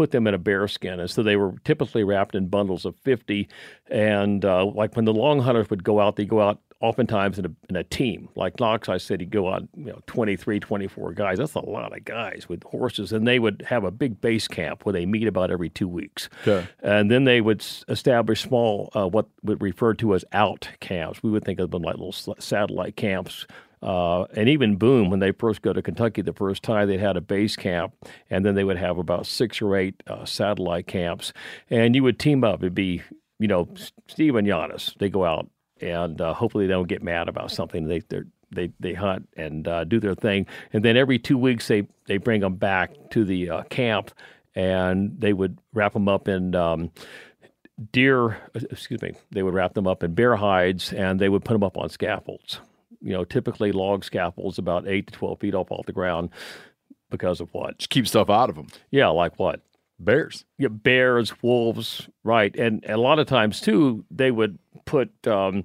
put 0.00 0.12
them 0.12 0.26
in 0.26 0.32
a 0.32 0.38
bear 0.38 0.66
skin, 0.66 0.98
and 0.98 1.10
so 1.10 1.22
they 1.22 1.36
were 1.36 1.52
typically 1.64 2.04
wrapped 2.04 2.34
in 2.34 2.48
bundles 2.48 2.86
of 2.86 2.96
fifty, 3.04 3.48
and 3.90 4.46
uh, 4.46 4.64
like 4.64 4.96
when 4.96 5.04
the 5.04 5.12
long 5.12 5.40
hunters 5.40 5.68
would 5.68 5.84
go 5.84 6.00
out, 6.00 6.16
they 6.16 6.24
go 6.24 6.40
out 6.40 6.58
oftentimes 6.80 7.38
in 7.38 7.44
a, 7.44 7.50
in 7.68 7.76
a 7.76 7.84
team. 7.84 8.26
Like 8.34 8.58
Knox, 8.58 8.88
I 8.88 8.96
said, 8.96 9.20
he'd 9.20 9.30
go 9.30 9.52
out, 9.52 9.68
you 9.76 9.84
know, 9.92 10.00
23, 10.06 10.58
24 10.60 11.12
guys. 11.12 11.36
That's 11.36 11.52
a 11.54 11.60
lot 11.60 11.94
of 11.94 12.06
guys 12.06 12.46
with 12.48 12.62
horses. 12.62 13.12
And 13.12 13.28
they 13.28 13.38
would 13.38 13.62
have 13.68 13.84
a 13.84 13.90
big 13.90 14.18
base 14.22 14.48
camp 14.48 14.86
where 14.86 14.94
they 14.94 15.04
meet 15.04 15.26
about 15.26 15.50
every 15.50 15.68
two 15.68 15.86
weeks. 15.86 16.30
Okay. 16.40 16.66
And 16.82 17.10
then 17.10 17.24
they 17.24 17.42
would 17.42 17.60
s- 17.60 17.84
establish 17.88 18.40
small, 18.40 18.88
uh, 18.96 19.06
what 19.06 19.26
would 19.42 19.60
refer 19.60 19.92
to 19.92 20.14
as 20.14 20.24
out 20.32 20.70
camps. 20.80 21.22
We 21.22 21.30
would 21.30 21.44
think 21.44 21.60
of 21.60 21.70
them 21.70 21.82
like 21.82 21.96
little 21.96 22.14
s- 22.14 22.30
satellite 22.38 22.96
camps. 22.96 23.46
Uh, 23.82 24.24
and 24.34 24.48
even 24.48 24.76
Boone, 24.76 25.10
when 25.10 25.20
they 25.20 25.32
first 25.32 25.62
go 25.62 25.72
to 25.72 25.82
Kentucky 25.82 26.22
the 26.22 26.32
first 26.32 26.62
time, 26.62 26.88
they 26.88 26.98
had 26.98 27.16
a 27.16 27.20
base 27.20 27.56
camp, 27.56 27.94
and 28.28 28.44
then 28.44 28.54
they 28.54 28.64
would 28.64 28.76
have 28.76 28.98
about 28.98 29.26
six 29.26 29.62
or 29.62 29.76
eight 29.76 30.02
uh, 30.06 30.24
satellite 30.24 30.86
camps. 30.86 31.32
And 31.70 31.94
you 31.94 32.02
would 32.02 32.18
team 32.18 32.44
up. 32.44 32.62
It'd 32.62 32.74
be, 32.74 33.02
you 33.38 33.48
know, 33.48 33.68
Steve 34.06 34.34
and 34.34 34.46
Janis. 34.46 34.94
They 34.98 35.08
go 35.08 35.24
out, 35.24 35.48
and 35.80 36.20
uh, 36.20 36.34
hopefully 36.34 36.66
they 36.66 36.72
don't 36.72 36.88
get 36.88 37.02
mad 37.02 37.28
about 37.28 37.50
something. 37.50 37.88
They 37.88 38.02
they 38.50 38.70
they 38.80 38.92
hunt 38.92 39.28
and 39.36 39.66
uh, 39.66 39.84
do 39.84 39.98
their 39.98 40.14
thing, 40.14 40.46
and 40.72 40.84
then 40.84 40.96
every 40.96 41.18
two 41.18 41.38
weeks 41.38 41.68
they 41.68 41.86
they 42.06 42.18
bring 42.18 42.42
them 42.42 42.56
back 42.56 42.92
to 43.10 43.24
the 43.24 43.48
uh, 43.48 43.62
camp, 43.64 44.10
and 44.54 45.18
they 45.18 45.32
would 45.32 45.58
wrap 45.72 45.94
them 45.94 46.08
up 46.08 46.28
in. 46.28 46.54
Um, 46.54 46.90
deer, 47.92 48.36
excuse 48.54 49.00
me, 49.00 49.14
they 49.30 49.42
would 49.42 49.54
wrap 49.54 49.72
them 49.72 49.86
up 49.86 50.02
in 50.02 50.12
bear 50.12 50.36
hides 50.36 50.92
and 50.92 51.18
they 51.18 51.30
would 51.30 51.42
put 51.44 51.54
them 51.54 51.62
up 51.62 51.78
on 51.78 51.88
scaffolds. 51.88 52.60
You 53.00 53.12
know, 53.12 53.24
typically 53.24 53.72
log 53.72 54.04
scaffolds 54.04 54.58
about 54.58 54.86
eight 54.86 55.06
to 55.08 55.12
12 55.12 55.40
feet 55.40 55.54
up 55.54 55.70
off 55.70 55.86
the 55.86 55.92
ground 55.92 56.30
because 57.10 57.40
of 57.40 57.48
what? 57.52 57.78
Just 57.78 57.90
keep 57.90 58.06
stuff 58.06 58.30
out 58.30 58.50
of 58.50 58.56
them. 58.56 58.68
Yeah, 58.90 59.08
like 59.08 59.38
what? 59.38 59.60
Bears. 59.98 60.44
Yeah, 60.58 60.68
bears, 60.68 61.42
wolves, 61.42 62.08
right. 62.24 62.54
And 62.56 62.82
and 62.84 62.94
a 62.94 63.00
lot 63.00 63.18
of 63.18 63.26
times, 63.26 63.60
too, 63.60 64.04
they 64.10 64.30
would 64.30 64.58
put 64.86 65.10
um, 65.26 65.64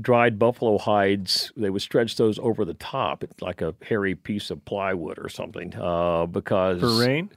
dried 0.00 0.38
buffalo 0.38 0.78
hides, 0.78 1.52
they 1.56 1.70
would 1.70 1.82
stretch 1.82 2.16
those 2.16 2.38
over 2.38 2.64
the 2.64 2.74
top, 2.74 3.24
like 3.40 3.60
a 3.60 3.74
hairy 3.82 4.14
piece 4.14 4.50
of 4.50 4.64
plywood 4.64 5.18
or 5.18 5.28
something, 5.28 5.74
uh, 5.76 6.26
because 6.26 6.80
For 6.80 7.04
rain? 7.04 7.30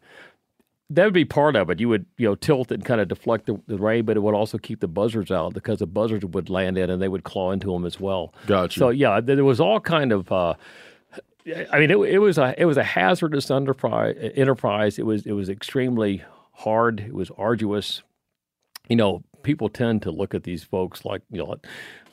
That 0.90 1.04
would 1.04 1.14
be 1.14 1.26
part 1.26 1.56
of 1.56 1.70
it. 1.70 1.80
You 1.80 1.90
would, 1.90 2.06
you 2.18 2.28
know, 2.28 2.36
tilt 2.36 2.72
it 2.72 2.76
and 2.76 2.86
kind 2.86 3.02
of 3.02 3.10
deflect 3.10 3.46
the, 3.46 3.62
the 3.68 3.78
rain, 3.78 4.06
but 4.06 4.16
it 4.16 4.22
would 4.22 4.34
also 4.34 4.58
keep 4.58 4.80
the 4.80 4.88
buzzards 4.88 5.32
out 5.32 5.54
because 5.54 5.80
the 5.80 5.88
buzzards 5.88 6.26
would 6.26 6.50
land 6.50 6.78
in 6.78 6.90
and 6.90 7.02
they 7.02 7.10
would 7.10 7.24
claw 7.24 7.52
into 7.52 7.72
them 7.72 7.86
as 7.86 8.00
well. 8.00 8.34
Gotcha. 8.46 8.80
So 8.80 8.90
yeah, 8.90 9.20
there 9.20 9.44
was 9.44 9.60
all 9.60 9.80
kind 9.80 10.12
of. 10.12 10.32
Uh, 10.32 10.54
I 11.72 11.80
mean, 11.80 11.92
it, 11.92 11.98
it 11.98 12.20
was 12.20 12.38
a 12.38 12.54
it 12.58 12.66
was 12.66 12.78
a 12.78 12.84
hazardous 12.84 13.52
enterprise. 13.52 14.16
Enterprise. 14.36 14.98
It 14.98 15.06
was 15.06 15.26
it 15.26 15.34
was 15.34 15.50
extremely 15.50 16.24
hard. 16.54 17.02
It 17.02 17.14
was 17.14 17.32
arduous. 17.38 18.02
You 18.88 18.96
know, 18.96 19.24
people 19.44 19.70
tend 19.70 20.02
to 20.04 20.12
look 20.12 20.34
at 20.34 20.44
these 20.44 20.64
folks 20.64 21.04
like 21.04 21.22
you 21.32 21.40
know, 21.40 21.56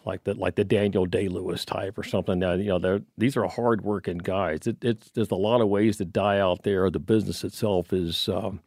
like 0.06 0.24
the 0.24 0.34
like 0.34 0.56
the 0.56 0.64
Daniel 0.64 1.06
Day 1.06 1.28
Lewis 1.28 1.64
type 1.64 1.98
or 1.98 2.02
something. 2.02 2.38
Now, 2.38 2.52
you 2.54 2.68
know, 2.68 2.78
they're 2.78 3.00
these 3.16 3.36
are 3.36 3.46
hardworking 3.46 4.18
guys. 4.18 4.66
It, 4.66 4.78
it's 4.82 5.10
there's 5.10 5.30
a 5.30 5.36
lot 5.36 5.60
of 5.60 5.68
ways 5.68 5.96
to 5.98 6.04
die 6.04 6.38
out 6.38 6.62
there. 6.62 6.90
The 6.90 6.98
business 6.98 7.44
itself 7.44 7.92
is 7.92 8.28
um, 8.28 8.60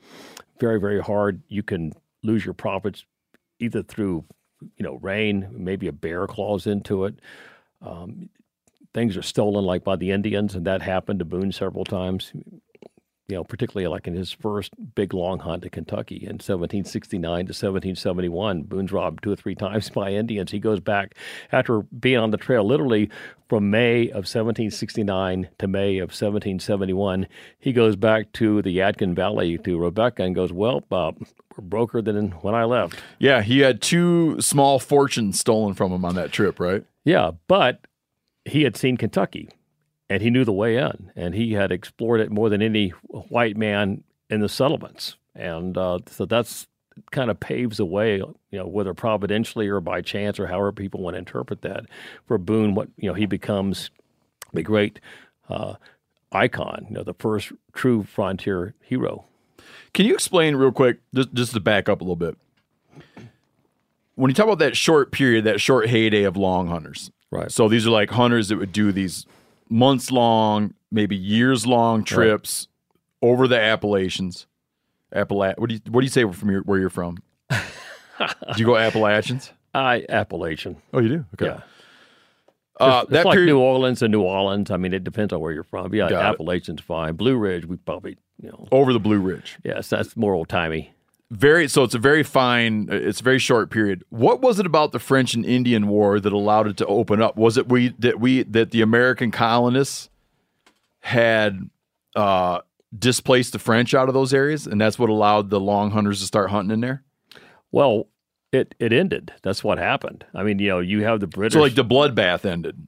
very 0.59 0.79
very 0.79 1.01
hard. 1.01 1.41
You 1.47 1.63
can 1.63 1.93
lose 2.23 2.43
your 2.43 2.53
profits 2.53 3.05
either 3.59 3.83
through 3.83 4.25
you 4.61 4.83
know 4.83 4.95
rain, 4.95 5.47
maybe 5.51 5.87
a 5.87 5.93
bear 5.93 6.27
claws 6.27 6.67
into 6.67 7.05
it. 7.05 7.19
Um, 7.81 8.29
things 8.93 9.15
are 9.15 9.21
stolen 9.21 9.65
like 9.65 9.83
by 9.83 9.95
the 9.95 10.11
Indians, 10.11 10.55
and 10.55 10.65
that 10.65 10.81
happened 10.81 11.19
to 11.19 11.25
Boone 11.25 11.51
several 11.51 11.85
times. 11.85 12.31
You 13.27 13.35
know, 13.35 13.43
particularly 13.43 13.87
like 13.87 14.07
in 14.07 14.15
his 14.15 14.31
first 14.31 14.71
big 14.95 15.13
long 15.13 15.39
hunt 15.39 15.63
to 15.63 15.69
Kentucky 15.69 16.15
in 16.15 16.35
1769 16.35 17.21
to 17.21 17.49
1771. 17.49 18.63
Boone's 18.63 18.91
robbed 18.91 19.23
two 19.23 19.31
or 19.31 19.35
three 19.35 19.55
times 19.67 19.89
by 19.89 20.11
Indians. 20.11 20.51
He 20.51 20.59
goes 20.59 20.79
back 20.79 21.15
after 21.51 21.81
being 21.81 22.17
on 22.17 22.31
the 22.31 22.37
trail 22.37 22.63
literally 22.65 23.09
from 23.49 23.69
May 23.69 24.03
of 24.09 24.25
1769 24.25 25.49
to 25.57 25.67
May 25.67 25.97
of 25.97 26.09
1771. 26.09 27.27
He 27.59 27.73
goes 27.73 27.97
back 27.97 28.31
to 28.33 28.61
the 28.61 28.77
Yadkin 28.77 29.13
Valley 29.13 29.57
to 29.57 29.77
Rebecca 29.77 30.23
and 30.23 30.33
goes, 30.33 30.53
Well, 30.53 30.83
uh, 30.89 31.11
we're 31.57 31.63
broker 31.63 32.01
than 32.01 32.31
when 32.31 32.55
I 32.55 32.63
left. 32.63 32.95
Yeah, 33.19 33.41
he 33.41 33.59
had 33.59 33.81
two 33.81 34.39
small 34.39 34.79
fortunes 34.79 35.39
stolen 35.39 35.73
from 35.73 35.91
him 35.91 36.05
on 36.05 36.15
that 36.15 36.31
trip, 36.31 36.59
right? 36.59 36.85
Yeah, 37.03 37.31
but 37.47 37.81
he 38.45 38.63
had 38.63 38.77
seen 38.77 38.95
Kentucky 38.95 39.49
and 40.09 40.21
he 40.21 40.29
knew 40.29 40.45
the 40.45 40.53
way 40.53 40.77
in, 40.77 41.11
and 41.15 41.35
he 41.35 41.53
had 41.53 41.71
explored 41.71 42.21
it 42.21 42.31
more 42.31 42.49
than 42.49 42.61
any 42.61 42.89
white 43.29 43.57
man 43.57 44.03
in 44.29 44.39
the 44.41 44.49
settlements, 44.49 45.15
and 45.35 45.77
uh, 45.77 45.99
so 46.07 46.25
that's 46.25 46.67
kind 47.11 47.29
of 47.29 47.39
paves 47.39 47.77
the 47.77 47.85
way, 47.85 48.17
you 48.17 48.35
know, 48.51 48.65
whether 48.65 48.93
providentially 48.93 49.67
or 49.67 49.79
by 49.79 50.01
chance 50.01 50.39
or 50.39 50.47
however 50.47 50.71
people 50.71 51.01
want 51.01 51.13
to 51.13 51.19
interpret 51.19 51.61
that, 51.61 51.85
for 52.25 52.37
Boone. 52.37 52.73
What 52.73 52.89
you 52.97 53.09
know, 53.09 53.13
he 53.13 53.25
becomes 53.25 53.91
the 54.53 54.63
great 54.63 54.99
uh, 55.49 55.75
icon, 56.31 56.87
you 56.89 56.95
know, 56.95 57.03
the 57.03 57.13
first 57.13 57.51
true 57.73 58.03
frontier 58.03 58.73
hero. 58.81 59.25
Can 59.93 60.05
you 60.05 60.13
explain 60.13 60.55
real 60.55 60.71
quick, 60.71 60.99
just, 61.13 61.33
just 61.33 61.53
to 61.53 61.59
back 61.59 61.89
up 61.89 62.01
a 62.01 62.03
little 62.03 62.15
bit? 62.15 62.37
When 64.15 64.29
you 64.29 64.35
talk 64.35 64.45
about 64.45 64.59
that 64.59 64.75
short 64.75 65.11
period, 65.11 65.43
that 65.43 65.61
short 65.61 65.89
heyday 65.89 66.23
of 66.23 66.35
long 66.35 66.67
hunters, 66.67 67.11
Right. 67.29 67.51
So 67.51 67.67
these 67.67 67.85
are 67.85 67.91
like 67.91 68.09
hunters 68.09 68.49
that 68.49 68.57
would 68.57 68.71
do 68.71 68.91
these 68.91 69.25
months 69.69 70.11
long, 70.11 70.73
maybe 70.91 71.15
years 71.15 71.65
long 71.65 72.03
trips 72.03 72.67
over 73.21 73.47
the 73.47 73.59
Appalachians. 73.59 74.47
Appala- 75.13 75.57
what 75.57 75.69
do 75.69 75.75
you 75.75 75.81
what 75.89 76.01
do 76.01 76.05
you 76.05 76.11
say 76.11 76.29
from 76.31 76.51
your, 76.51 76.61
where 76.61 76.79
you're 76.79 76.89
from? 76.89 77.17
do 77.49 77.55
you 78.57 78.65
go 78.65 78.75
Appalachians? 78.77 79.51
I 79.73 80.05
Appalachian. 80.09 80.77
Oh, 80.93 80.99
you 80.99 81.09
do. 81.09 81.25
Okay. 81.35 81.45
Yeah. 81.55 81.61
Uh, 82.79 83.01
It's 83.03 83.11
that 83.11 83.25
like 83.25 83.33
period, 83.35 83.47
New 83.47 83.59
Orleans 83.59 84.01
and 84.01 84.11
New 84.11 84.21
Orleans. 84.21 84.69
I 84.69 84.77
mean, 84.77 84.93
it 84.93 85.03
depends 85.03 85.33
on 85.33 85.39
where 85.39 85.51
you're 85.51 85.63
from. 85.63 85.93
Yeah, 85.93 86.09
Got 86.09 86.21
it. 86.21 86.25
Appalachian's 86.33 86.81
fine. 86.81 87.15
Blue 87.15 87.35
Ridge, 87.35 87.65
we 87.65 87.77
probably, 87.77 88.17
you 88.41 88.49
know, 88.49 88.67
over 88.71 88.93
the 88.93 88.99
Blue 88.99 89.19
Ridge. 89.19 89.57
yes, 89.63 89.89
that's 89.89 90.15
more 90.15 90.33
old 90.33 90.47
timey. 90.49 90.93
Very 91.29 91.67
so 91.67 91.83
it's 91.83 91.93
a 91.93 91.99
very 91.99 92.23
fine 92.23 92.87
it's 92.89 93.19
a 93.19 93.23
very 93.23 93.39
short 93.39 93.69
period 93.69 94.03
what 94.09 94.41
was 94.41 94.59
it 94.59 94.65
about 94.65 94.93
the 94.93 94.99
french 94.99 95.33
and 95.33 95.45
indian 95.45 95.87
war 95.87 96.19
that 96.19 96.31
allowed 96.31 96.67
it 96.67 96.77
to 96.77 96.85
open 96.85 97.21
up 97.21 97.35
was 97.35 97.57
it 97.57 97.67
we 97.67 97.89
that 97.99 98.19
we 98.19 98.43
that 98.43 98.71
the 98.71 98.81
american 98.81 99.29
colonists 99.29 100.09
had 100.99 101.69
uh 102.15 102.59
displaced 102.97 103.51
the 103.51 103.59
french 103.59 103.93
out 103.93 104.07
of 104.07 104.13
those 104.13 104.33
areas 104.33 104.65
and 104.65 104.79
that's 104.79 104.97
what 104.97 105.09
allowed 105.09 105.49
the 105.49 105.59
long 105.59 105.91
hunters 105.91 106.21
to 106.21 106.25
start 106.25 106.49
hunting 106.49 106.71
in 106.73 106.79
there 106.79 107.03
Well, 107.71 108.07
it 108.53 108.73
it 108.79 108.93
ended. 108.93 109.33
That's 109.43 109.61
what 109.61 109.77
happened. 109.77 110.23
I 110.33 110.43
mean, 110.43 110.57
you 110.59 110.69
know, 110.69 110.79
you 110.79 111.03
have 111.03 111.19
the 111.19 111.27
British. 111.27 111.53
so 111.53 111.61
like 111.61 111.75
the 111.75 111.83
bloodbath 111.83 112.45
ended 112.45 112.87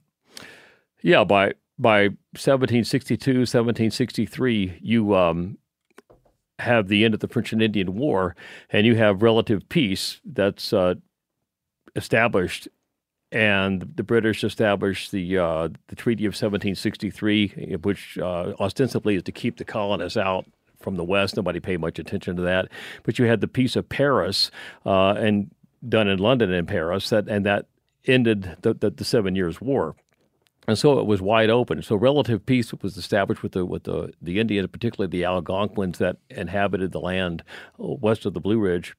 yeah, 1.02 1.24
by 1.24 1.52
by 1.78 2.08
1762, 2.36 3.30
1763, 3.40 4.78
you 4.82 5.14
um, 5.14 5.58
have 6.60 6.88
the 6.88 7.04
end 7.04 7.14
of 7.14 7.20
the 7.20 7.28
French 7.28 7.52
and 7.52 7.62
Indian 7.62 7.94
War, 7.94 8.36
and 8.70 8.86
you 8.86 8.96
have 8.96 9.22
relative 9.22 9.68
peace 9.68 10.20
that's 10.24 10.72
uh, 10.72 10.94
established. 11.96 12.68
And 13.32 13.92
the 13.94 14.02
British 14.02 14.42
established 14.42 15.12
the 15.12 15.38
uh, 15.38 15.68
the 15.86 15.96
Treaty 15.96 16.24
of 16.24 16.30
1763, 16.30 17.76
which 17.82 18.18
uh, 18.18 18.54
ostensibly 18.58 19.14
is 19.14 19.22
to 19.24 19.32
keep 19.32 19.56
the 19.56 19.64
colonists 19.64 20.16
out 20.16 20.46
from 20.80 20.96
the 20.96 21.04
West. 21.04 21.36
Nobody 21.36 21.60
paid 21.60 21.80
much 21.80 21.98
attention 22.00 22.36
to 22.36 22.42
that. 22.42 22.68
But 23.04 23.18
you 23.18 23.26
had 23.26 23.40
the 23.40 23.46
Peace 23.46 23.76
of 23.76 23.88
Paris, 23.88 24.50
uh, 24.84 25.10
and 25.12 25.50
done 25.88 26.08
in 26.08 26.18
London 26.18 26.52
and 26.52 26.66
Paris, 26.66 27.10
that 27.10 27.28
and 27.28 27.46
that 27.46 27.66
ended 28.06 28.56
the, 28.62 28.74
the, 28.74 28.90
the 28.90 29.04
Seven 29.04 29.36
Years' 29.36 29.60
War. 29.60 29.94
And 30.68 30.78
so 30.78 30.98
it 30.98 31.06
was 31.06 31.20
wide 31.22 31.50
open. 31.50 31.82
So 31.82 31.96
relative 31.96 32.44
peace 32.44 32.72
was 32.74 32.96
established 32.96 33.42
with 33.42 33.52
the 33.52 33.64
with 33.64 33.84
the, 33.84 34.12
the 34.20 34.38
Indians, 34.38 34.68
particularly 34.70 35.10
the 35.10 35.24
Algonquins 35.24 35.98
that 35.98 36.18
inhabited 36.28 36.92
the 36.92 37.00
land 37.00 37.42
west 37.78 38.26
of 38.26 38.34
the 38.34 38.40
Blue 38.40 38.58
Ridge. 38.58 38.94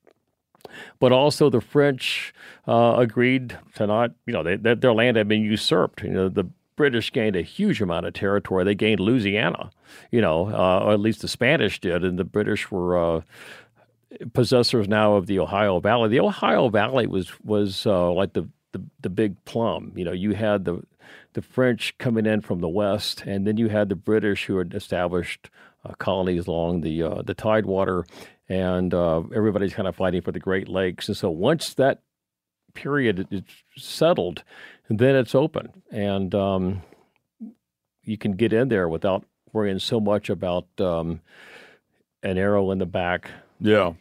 But 1.00 1.12
also 1.12 1.50
the 1.50 1.62
French 1.62 2.34
uh, 2.68 2.96
agreed 2.98 3.58
to 3.76 3.88
not, 3.88 4.12
you 4.26 4.34
know, 4.34 4.44
that 4.44 4.82
their 4.82 4.94
land 4.94 5.18
had 5.18 5.28
been 5.28 5.42
usurped. 5.42 6.04
You 6.04 6.10
know, 6.10 6.30
the 6.30 6.50
British 6.76 7.12
gained 7.12 7.36
a 7.36 7.42
huge 7.42 7.82
amount 7.82 8.06
of 8.06 8.14
territory. 8.14 8.64
They 8.64 8.76
gained 8.76 9.00
Louisiana, 9.00 9.72
you 10.12 10.22
know, 10.22 10.48
uh, 10.48 10.84
or 10.84 10.94
at 10.94 11.00
least 11.00 11.22
the 11.22 11.28
Spanish 11.28 11.80
did, 11.80 12.04
and 12.04 12.18
the 12.18 12.24
British 12.24 12.72
were 12.72 12.98
uh, 12.98 13.22
possessors 14.34 14.88
now 14.88 15.14
of 15.14 15.28
the 15.28 15.40
Ohio 15.40 15.80
Valley. 15.80 16.10
The 16.10 16.20
Ohio 16.20 16.70
Valley 16.70 17.08
was 17.08 17.32
was 17.44 17.86
uh, 17.86 18.12
like 18.12 18.34
the, 18.34 18.48
the 18.72 18.82
the 19.02 19.10
big 19.10 19.44
plum. 19.46 19.94
You 19.96 20.06
know, 20.06 20.12
you 20.12 20.34
had 20.34 20.66
the 20.66 20.82
the 21.34 21.42
French 21.42 21.98
coming 21.98 22.26
in 22.26 22.42
from 22.42 22.60
the 22.60 22.70
west, 22.70 23.24
and 23.26 23.46
then 23.48 23.58
you 23.58 23.70
had 23.70 23.90
the 23.90 23.96
British 23.96 24.46
who 24.46 24.58
had 24.58 24.74
established 24.74 25.50
uh, 25.86 25.94
colonies 25.98 26.48
along 26.48 26.82
the 26.82 27.02
uh, 27.04 27.22
the 27.22 27.34
Tidewater, 27.34 28.06
and 28.50 28.94
uh, 28.94 29.24
everybody's 29.34 29.74
kind 29.74 29.88
of 29.88 29.96
fighting 29.96 30.22
for 30.22 30.32
the 30.32 30.40
Great 30.40 30.68
Lakes. 30.68 31.08
And 31.08 31.18
so 31.18 31.30
once 31.30 31.74
that 31.76 32.02
period 32.74 33.28
is 33.32 33.44
settled, 33.78 34.44
then 34.90 35.16
it's 35.16 35.36
open, 35.36 35.82
and 35.92 36.34
um, 36.36 36.82
you 38.04 38.18
can 38.18 38.34
get 38.34 38.54
in 38.54 38.70
there 38.70 38.90
without 38.90 39.26
worrying 39.54 39.80
so 39.80 40.00
much 40.00 40.30
about 40.30 40.66
um, 40.80 41.22
an 42.24 42.38
arrow 42.38 42.72
in 42.72 42.78
the 42.78 42.86
back. 42.86 43.30
yeah 43.60 43.94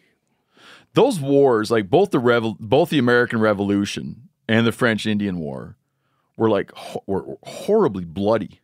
those 0.95 1.21
wars 1.21 1.71
like 1.71 1.89
both 1.89 2.11
the 2.11 2.21
revol- 2.21 2.57
both 2.59 2.91
the 2.91 2.99
american 2.99 3.41
revolution 3.41 4.29
and 4.49 4.67
the 4.67 4.73
french 4.73 5.07
indian 5.07 5.39
war 5.39 5.77
were 6.41 6.49
like 6.49 6.73
ho- 6.73 7.05
were 7.07 7.37
horribly 7.45 8.05
bloody 8.05 8.61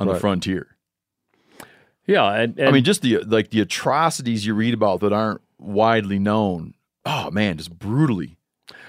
on 0.00 0.08
the 0.08 0.18
frontier 0.18 0.76
Yeah, 2.06 2.32
and, 2.32 2.58
and 2.58 2.68
I 2.68 2.72
mean, 2.72 2.84
just 2.84 3.02
the 3.02 3.18
like 3.18 3.50
the 3.50 3.60
atrocities 3.60 4.46
you 4.46 4.54
read 4.54 4.72
about 4.72 5.00
that 5.00 5.12
aren't 5.12 5.42
widely 5.58 6.18
known. 6.18 6.74
Oh 7.04 7.30
man, 7.30 7.58
just 7.58 7.78
brutally. 7.78 8.38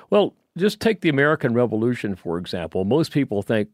Well, 0.10 0.34
just 0.58 0.80
take 0.80 1.02
the 1.02 1.10
American 1.10 1.54
Revolution, 1.54 2.16
for 2.16 2.38
example. 2.38 2.86
Most 2.86 3.12
people 3.12 3.42
think, 3.42 3.70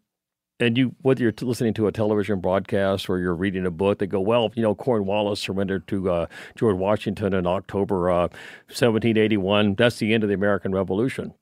and 0.59 0.77
you, 0.77 0.95
whether 1.01 1.21
you're 1.21 1.31
t- 1.31 1.45
listening 1.45 1.75
to 1.75 1.85
a 1.87 1.91
television 1.91 2.39
broadcast 2.39 3.07
or 3.07 3.19
you're 3.19 3.35
reading 3.35 3.65
a 3.67 3.71
book, 3.71 3.99
they 3.99 4.07
go, 4.07 4.19
well, 4.19 4.51
you 4.55 4.63
know, 4.63 4.73
Cornwallis 4.73 5.39
surrendered 5.39 5.87
to 5.89 6.09
uh, 6.09 6.25
George 6.55 6.77
Washington 6.77 7.33
in 7.33 7.45
October 7.45 8.09
uh, 8.09 8.29
1781. 8.69 9.75
That's 9.75 9.99
the 9.99 10.13
end 10.13 10.23
of 10.23 10.29
the 10.29 10.35
American 10.35 10.73
Revolution. 10.73 11.33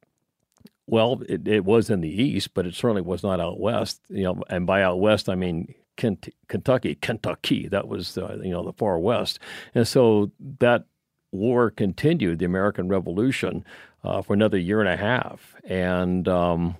Well, 0.88 1.22
it, 1.28 1.48
it 1.48 1.66
was 1.66 1.90
in 1.90 2.02
the 2.02 2.10
East, 2.24 2.54
but 2.54 2.66
it 2.66 2.74
certainly 2.74 3.02
was 3.02 3.22
not 3.22 3.40
out 3.40 3.60
west. 3.60 4.02
You 4.10 4.24
know, 4.24 4.44
and 4.50 4.66
by 4.66 4.82
out 4.82 5.00
west, 5.00 5.30
I 5.30 5.36
mean 5.36 5.74
Kent- 5.98 6.34
Kentucky, 6.48 6.96
Kentucky. 6.96 7.68
That 7.68 7.88
was 7.88 8.18
uh, 8.18 8.38
you 8.42 8.52
know 8.52 8.64
the 8.64 8.74
far 8.74 8.98
west, 8.98 9.40
and 9.76 9.88
so 9.88 10.32
that 10.60 10.86
war 11.32 11.70
continued, 11.70 12.40
the 12.40 12.46
American 12.46 12.88
Revolution, 12.88 13.66
uh, 14.04 14.22
for 14.22 14.34
another 14.34 14.58
year 14.58 14.80
and 14.80 14.90
a 14.90 14.96
half, 14.96 15.56
and 15.66 16.28
um, 16.28 16.78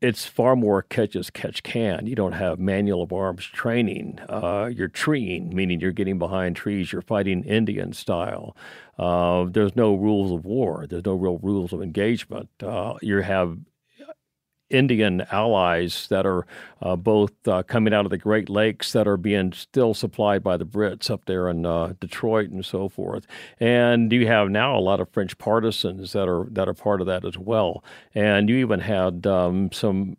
it's 0.00 0.26
far 0.26 0.56
more 0.56 0.82
catch 0.82 1.16
as 1.16 1.30
catch 1.30 1.62
can. 1.62 2.06
You 2.06 2.14
don't 2.14 2.32
have 2.32 2.58
manual 2.58 3.02
of 3.02 3.12
arms 3.12 3.44
training. 3.44 4.18
Uh, 4.28 4.70
you're 4.72 4.88
treeing, 4.88 5.54
meaning 5.54 5.80
you're 5.80 5.92
getting 5.92 6.18
behind 6.18 6.56
trees. 6.56 6.92
You're 6.92 7.02
fighting 7.02 7.44
Indian 7.44 7.92
style. 7.92 8.56
Uh, 8.98 9.46
there's 9.48 9.76
no 9.76 9.94
rules 9.94 10.32
of 10.32 10.44
war. 10.44 10.86
There's 10.88 11.04
no 11.04 11.14
real 11.14 11.38
rules 11.38 11.72
of 11.72 11.82
engagement. 11.82 12.48
Uh, 12.62 12.94
you 13.02 13.20
have 13.20 13.58
Indian 14.70 15.22
allies 15.30 16.08
that 16.08 16.26
are 16.26 16.46
uh, 16.82 16.96
both 16.96 17.32
uh, 17.46 17.62
coming 17.62 17.94
out 17.94 18.04
of 18.04 18.10
the 18.10 18.18
Great 18.18 18.48
Lakes 18.48 18.92
that 18.92 19.06
are 19.06 19.16
being 19.16 19.52
still 19.52 19.94
supplied 19.94 20.42
by 20.42 20.56
the 20.56 20.66
Brits 20.66 21.10
up 21.10 21.24
there 21.26 21.48
in 21.48 21.64
uh, 21.64 21.94
Detroit 22.00 22.50
and 22.50 22.64
so 22.64 22.88
forth. 22.88 23.26
And 23.60 24.12
you 24.12 24.26
have 24.26 24.50
now 24.50 24.76
a 24.76 24.80
lot 24.80 25.00
of 25.00 25.08
French 25.10 25.38
partisans 25.38 26.12
that 26.12 26.28
are 26.28 26.46
that 26.50 26.68
are 26.68 26.74
part 26.74 27.00
of 27.00 27.06
that 27.06 27.24
as 27.24 27.38
well. 27.38 27.84
And 28.14 28.48
you 28.48 28.56
even 28.56 28.80
had 28.80 29.26
um, 29.26 29.70
some. 29.72 30.16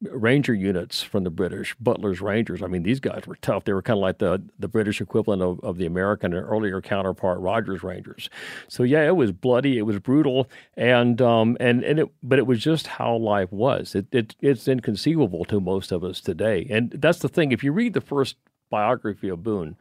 Ranger 0.00 0.54
units 0.54 1.02
from 1.02 1.24
the 1.24 1.30
British, 1.30 1.74
Butler's 1.80 2.20
Rangers. 2.20 2.62
I 2.62 2.68
mean, 2.68 2.84
these 2.84 3.00
guys 3.00 3.26
were 3.26 3.34
tough. 3.42 3.64
They 3.64 3.72
were 3.72 3.82
kind 3.82 3.96
of 3.96 4.02
like 4.02 4.18
the, 4.18 4.40
the 4.56 4.68
British 4.68 5.00
equivalent 5.00 5.42
of, 5.42 5.58
of 5.60 5.76
the 5.76 5.86
American 5.86 6.32
and 6.32 6.46
earlier 6.46 6.80
counterpart, 6.80 7.40
Rogers 7.40 7.82
Rangers. 7.82 8.30
So 8.68 8.84
yeah, 8.84 9.04
it 9.06 9.16
was 9.16 9.32
bloody, 9.32 9.76
it 9.76 9.82
was 9.82 9.98
brutal, 9.98 10.48
and 10.76 11.20
um, 11.20 11.56
and 11.58 11.82
and 11.82 11.98
it, 11.98 12.08
but 12.22 12.38
it 12.38 12.46
was 12.46 12.60
just 12.60 12.86
how 12.86 13.16
life 13.16 13.50
was. 13.50 13.96
It, 13.96 14.06
it 14.12 14.36
it's 14.40 14.68
inconceivable 14.68 15.44
to 15.46 15.58
most 15.58 15.90
of 15.90 16.04
us 16.04 16.20
today, 16.20 16.68
and 16.70 16.92
that's 16.92 17.18
the 17.18 17.28
thing. 17.28 17.50
If 17.50 17.64
you 17.64 17.72
read 17.72 17.94
the 17.94 18.00
first 18.00 18.36
biography 18.70 19.28
of 19.28 19.42
Boone, 19.42 19.76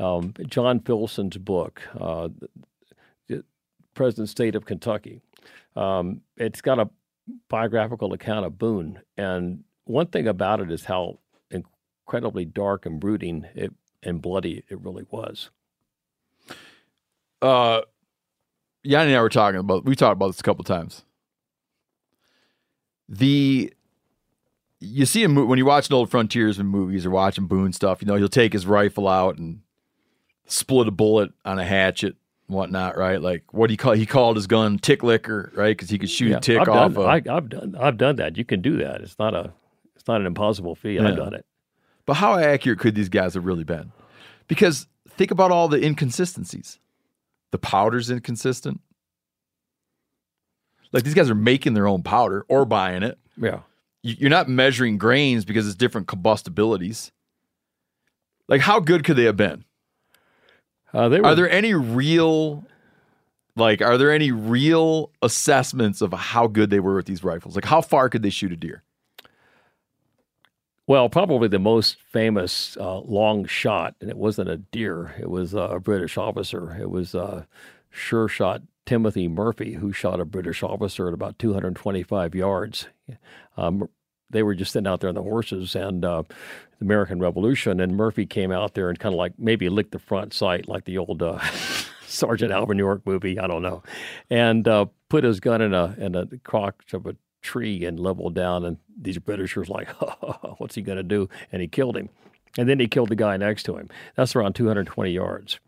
um, 0.00 0.32
John 0.46 0.80
Filson's 0.80 1.36
book, 1.36 1.82
uh, 2.00 2.30
Present 3.92 4.30
State 4.30 4.54
of 4.54 4.64
Kentucky, 4.64 5.20
um, 5.76 6.22
it's 6.38 6.62
got 6.62 6.78
a 6.78 6.88
biographical 7.48 8.12
account 8.12 8.46
of 8.46 8.58
Boone, 8.58 9.00
and 9.16 9.64
one 9.84 10.06
thing 10.06 10.28
about 10.28 10.60
it 10.60 10.70
is 10.70 10.84
how 10.84 11.18
incredibly 11.50 12.44
dark 12.44 12.86
and 12.86 13.00
brooding 13.00 13.46
it 13.54 13.72
and 14.02 14.22
bloody 14.22 14.64
it 14.68 14.80
really 14.80 15.04
was. 15.10 15.50
uh 17.42 17.82
Yanni 18.82 19.10
and 19.10 19.18
I 19.18 19.22
were 19.22 19.28
talking 19.28 19.60
about 19.60 19.84
we 19.84 19.96
talked 19.96 20.12
about 20.12 20.28
this 20.28 20.40
a 20.40 20.42
couple 20.42 20.64
times. 20.64 21.04
The 23.08 23.72
you 24.80 25.06
see 25.06 25.22
him 25.22 25.34
when 25.48 25.58
you 25.58 25.66
watch 25.66 25.88
an 25.88 25.94
old 25.94 26.10
frontiersman 26.10 26.66
movies 26.66 27.04
or 27.04 27.10
watching 27.10 27.46
Boone 27.46 27.72
stuff, 27.72 28.00
you 28.00 28.06
know, 28.06 28.14
he'll 28.14 28.28
take 28.28 28.52
his 28.52 28.66
rifle 28.66 29.08
out 29.08 29.38
and 29.38 29.60
split 30.46 30.88
a 30.88 30.90
bullet 30.92 31.32
on 31.44 31.58
a 31.58 31.64
hatchet 31.64 32.16
whatnot, 32.48 32.96
right? 32.96 33.20
Like 33.20 33.44
what 33.52 33.68
do 33.68 33.74
you 33.74 33.78
call 33.78 33.92
he 33.92 34.06
called 34.06 34.36
his 34.36 34.46
gun 34.46 34.78
tick 34.78 35.02
licker, 35.02 35.52
right? 35.54 35.76
Because 35.76 35.90
he 35.90 35.98
could 35.98 36.10
shoot 36.10 36.32
a 36.32 36.40
tick 36.40 36.60
I've 36.60 36.68
off 36.68 36.94
done, 36.94 37.04
a, 37.04 37.06
I, 37.06 37.36
I've 37.36 37.48
done 37.48 37.76
I've 37.78 37.96
done 37.96 38.16
that. 38.16 38.36
You 38.36 38.44
can 38.44 38.60
do 38.60 38.78
that. 38.78 39.00
It's 39.02 39.18
not 39.18 39.34
a 39.34 39.52
it's 39.94 40.08
not 40.08 40.20
an 40.20 40.26
impossible 40.26 40.74
feat. 40.74 41.00
Yeah. 41.00 41.08
I've 41.08 41.16
done 41.16 41.34
it. 41.34 41.46
But 42.06 42.14
how 42.14 42.36
accurate 42.36 42.78
could 42.78 42.94
these 42.94 43.10
guys 43.10 43.34
have 43.34 43.44
really 43.44 43.64
been? 43.64 43.92
Because 44.48 44.86
think 45.10 45.30
about 45.30 45.50
all 45.50 45.68
the 45.68 45.84
inconsistencies. 45.84 46.78
The 47.50 47.58
powder's 47.58 48.10
inconsistent. 48.10 48.80
Like 50.90 51.04
these 51.04 51.14
guys 51.14 51.28
are 51.28 51.34
making 51.34 51.74
their 51.74 51.86
own 51.86 52.02
powder 52.02 52.46
or 52.48 52.64
buying 52.64 53.02
it. 53.02 53.18
Yeah. 53.36 53.60
You're 54.02 54.30
not 54.30 54.48
measuring 54.48 54.96
grains 54.96 55.44
because 55.44 55.66
it's 55.66 55.76
different 55.76 56.06
combustibilities. 56.06 57.12
Like 58.48 58.62
how 58.62 58.80
good 58.80 59.04
could 59.04 59.16
they 59.16 59.24
have 59.24 59.36
been? 59.36 59.64
Uh, 60.94 61.08
were, 61.10 61.26
Are 61.26 61.34
there 61.34 61.50
any 61.50 61.74
real 61.74 62.64
like 63.56 63.82
are 63.82 63.98
there 63.98 64.12
any 64.12 64.30
real 64.30 65.10
assessments 65.20 66.00
of 66.00 66.12
how 66.12 66.46
good 66.46 66.70
they 66.70 66.80
were 66.80 66.96
with 66.96 67.06
these 67.06 67.24
rifles? 67.24 67.54
Like 67.54 67.66
how 67.66 67.80
far 67.80 68.08
could 68.08 68.22
they 68.22 68.30
shoot 68.30 68.52
a 68.52 68.56
deer? 68.56 68.82
Well, 70.86 71.10
probably 71.10 71.48
the 71.48 71.58
most 71.58 71.98
famous 72.00 72.74
uh, 72.80 73.00
long 73.00 73.44
shot, 73.44 73.94
and 74.00 74.08
it 74.08 74.16
wasn't 74.16 74.48
a 74.48 74.56
deer. 74.56 75.14
It 75.20 75.28
was 75.28 75.54
uh, 75.54 75.68
a 75.68 75.80
British 75.80 76.16
officer. 76.16 76.78
It 76.80 76.88
was 76.88 77.14
uh, 77.14 77.44
sure 77.90 78.26
shot 78.26 78.62
Timothy 78.86 79.28
Murphy, 79.28 79.74
who 79.74 79.92
shot 79.92 80.18
a 80.18 80.24
British 80.24 80.62
officer 80.62 81.08
at 81.08 81.12
about 81.12 81.38
225 81.38 82.34
yards. 82.34 82.86
Um, 83.58 83.90
they 84.30 84.42
were 84.42 84.54
just 84.54 84.72
sitting 84.72 84.86
out 84.86 85.00
there 85.00 85.08
on 85.08 85.14
the 85.14 85.22
horses 85.22 85.74
and 85.74 86.04
uh, 86.04 86.22
the 86.78 86.84
American 86.84 87.20
Revolution, 87.20 87.80
and 87.80 87.96
Murphy 87.96 88.26
came 88.26 88.52
out 88.52 88.74
there 88.74 88.88
and 88.88 88.98
kind 88.98 89.14
of 89.14 89.18
like 89.18 89.32
maybe 89.38 89.68
licked 89.68 89.92
the 89.92 89.98
front 89.98 90.34
sight 90.34 90.68
like 90.68 90.84
the 90.84 90.98
old 90.98 91.22
uh, 91.22 91.38
Sergeant 92.06 92.52
Alvin 92.52 92.78
York 92.78 93.02
movie. 93.04 93.38
I 93.38 93.46
don't 93.46 93.62
know, 93.62 93.82
and 94.30 94.66
uh, 94.66 94.86
put 95.08 95.24
his 95.24 95.40
gun 95.40 95.60
in 95.60 95.74
a 95.74 95.94
in 95.98 96.14
a 96.14 96.26
crotch 96.44 96.92
of 96.92 97.06
a 97.06 97.16
tree 97.42 97.84
and 97.84 97.98
leveled 97.98 98.34
down. 98.34 98.64
And 98.64 98.78
these 99.00 99.18
Britishers 99.18 99.68
like, 99.68 99.88
what's 100.58 100.74
he 100.74 100.82
going 100.82 100.98
to 100.98 101.02
do? 101.02 101.28
And 101.52 101.62
he 101.62 101.68
killed 101.68 101.96
him. 101.96 102.08
And 102.56 102.68
then 102.68 102.80
he 102.80 102.88
killed 102.88 103.08
the 103.08 103.16
guy 103.16 103.36
next 103.36 103.64
to 103.64 103.76
him. 103.76 103.88
That's 104.16 104.34
around 104.34 104.54
220 104.54 105.10
yards. 105.10 105.60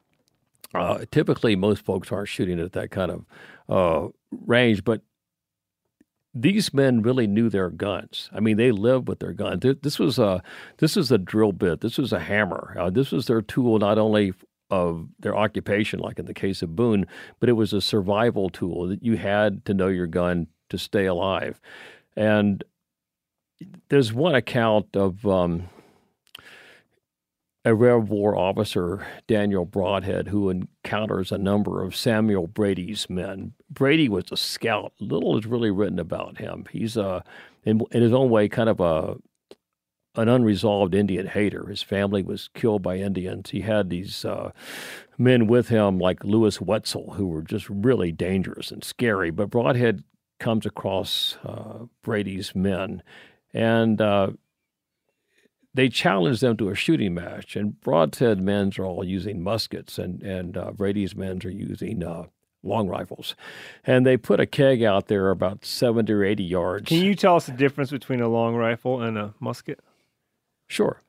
Uh, 0.74 1.04
typically, 1.10 1.56
most 1.56 1.84
folks 1.84 2.12
aren't 2.12 2.28
shooting 2.28 2.60
at 2.60 2.72
that 2.72 2.90
kind 2.90 3.10
of 3.10 3.24
uh, 3.68 4.08
range, 4.46 4.84
but 4.84 5.02
these 6.32 6.72
men 6.72 7.02
really 7.02 7.26
knew 7.26 7.48
their 7.48 7.70
guns. 7.70 8.30
I 8.32 8.40
mean, 8.40 8.56
they 8.56 8.70
lived 8.70 9.08
with 9.08 9.18
their 9.18 9.32
guns. 9.32 9.64
This 9.82 9.98
was 9.98 10.18
a 10.18 10.42
this 10.78 10.96
was 10.96 11.10
a 11.10 11.18
drill 11.18 11.52
bit. 11.52 11.80
This 11.80 11.98
was 11.98 12.12
a 12.12 12.20
hammer. 12.20 12.76
Uh, 12.78 12.90
this 12.90 13.10
was 13.10 13.26
their 13.26 13.42
tool, 13.42 13.78
not 13.78 13.98
only 13.98 14.32
of 14.70 15.08
their 15.18 15.36
occupation, 15.36 15.98
like 15.98 16.18
in 16.18 16.26
the 16.26 16.34
case 16.34 16.62
of 16.62 16.76
Boone, 16.76 17.06
but 17.40 17.48
it 17.48 17.54
was 17.54 17.72
a 17.72 17.80
survival 17.80 18.48
tool 18.48 18.86
that 18.86 19.02
you 19.02 19.16
had 19.16 19.64
to 19.64 19.74
know 19.74 19.88
your 19.88 20.06
gun 20.06 20.46
to 20.68 20.78
stay 20.78 21.06
alive. 21.06 21.60
And 22.16 22.62
there's 23.88 24.12
one 24.12 24.36
account 24.36 24.96
of 24.96 25.26
um, 25.26 25.68
a 27.70 27.74
Rev 27.74 28.10
War 28.10 28.36
officer, 28.36 29.06
Daniel 29.28 29.64
Brodhead, 29.64 30.26
who 30.26 30.50
encounters 30.50 31.30
a 31.30 31.38
number 31.38 31.84
of 31.84 31.94
Samuel 31.94 32.48
Brady's 32.48 33.08
men. 33.08 33.52
Brady 33.70 34.08
was 34.08 34.24
a 34.32 34.36
scout. 34.36 34.92
Little 34.98 35.38
is 35.38 35.46
really 35.46 35.70
written 35.70 36.00
about 36.00 36.38
him. 36.38 36.66
He's 36.72 36.96
uh, 36.96 37.22
in, 37.64 37.80
in 37.92 38.02
his 38.02 38.12
own 38.12 38.28
way 38.28 38.48
kind 38.48 38.68
of 38.68 38.80
a 38.80 39.16
an 40.16 40.28
unresolved 40.28 40.92
Indian 40.92 41.28
hater. 41.28 41.68
His 41.68 41.82
family 41.82 42.24
was 42.24 42.50
killed 42.54 42.82
by 42.82 42.96
Indians. 42.96 43.50
He 43.50 43.60
had 43.60 43.88
these 43.88 44.24
uh, 44.24 44.50
men 45.16 45.46
with 45.46 45.68
him 45.68 46.00
like 46.00 46.24
Lewis 46.24 46.60
Wetzel, 46.60 47.12
who 47.12 47.28
were 47.28 47.42
just 47.42 47.70
really 47.70 48.10
dangerous 48.10 48.72
and 48.72 48.82
scary. 48.82 49.30
But 49.30 49.50
Brodhead 49.50 50.02
comes 50.40 50.66
across 50.66 51.38
uh, 51.44 51.84
Brady's 52.02 52.56
men, 52.56 53.04
and 53.54 54.00
uh, 54.00 54.30
they 55.74 55.88
challenge 55.88 56.40
them 56.40 56.56
to 56.56 56.68
a 56.68 56.74
shooting 56.74 57.14
match. 57.14 57.56
And 57.56 57.80
Brodhead 57.80 58.38
men's 58.40 58.78
are 58.78 58.84
all 58.84 59.04
using 59.04 59.42
muskets, 59.42 59.98
and 59.98 60.22
and 60.22 60.56
uh, 60.56 60.72
Brady's 60.72 61.14
men's 61.14 61.44
are 61.44 61.50
using 61.50 62.02
uh, 62.02 62.24
long 62.62 62.88
rifles. 62.88 63.34
And 63.84 64.04
they 64.04 64.16
put 64.16 64.40
a 64.40 64.46
keg 64.46 64.82
out 64.82 65.06
there 65.08 65.30
about 65.30 65.64
seventy 65.64 66.12
or 66.12 66.24
eighty 66.24 66.44
yards. 66.44 66.88
Can 66.88 67.02
you 67.02 67.14
tell 67.14 67.36
us 67.36 67.46
the 67.46 67.52
difference 67.52 67.90
between 67.90 68.20
a 68.20 68.28
long 68.28 68.54
rifle 68.56 69.00
and 69.02 69.16
a 69.18 69.34
musket? 69.40 69.80
Sure. 70.66 71.00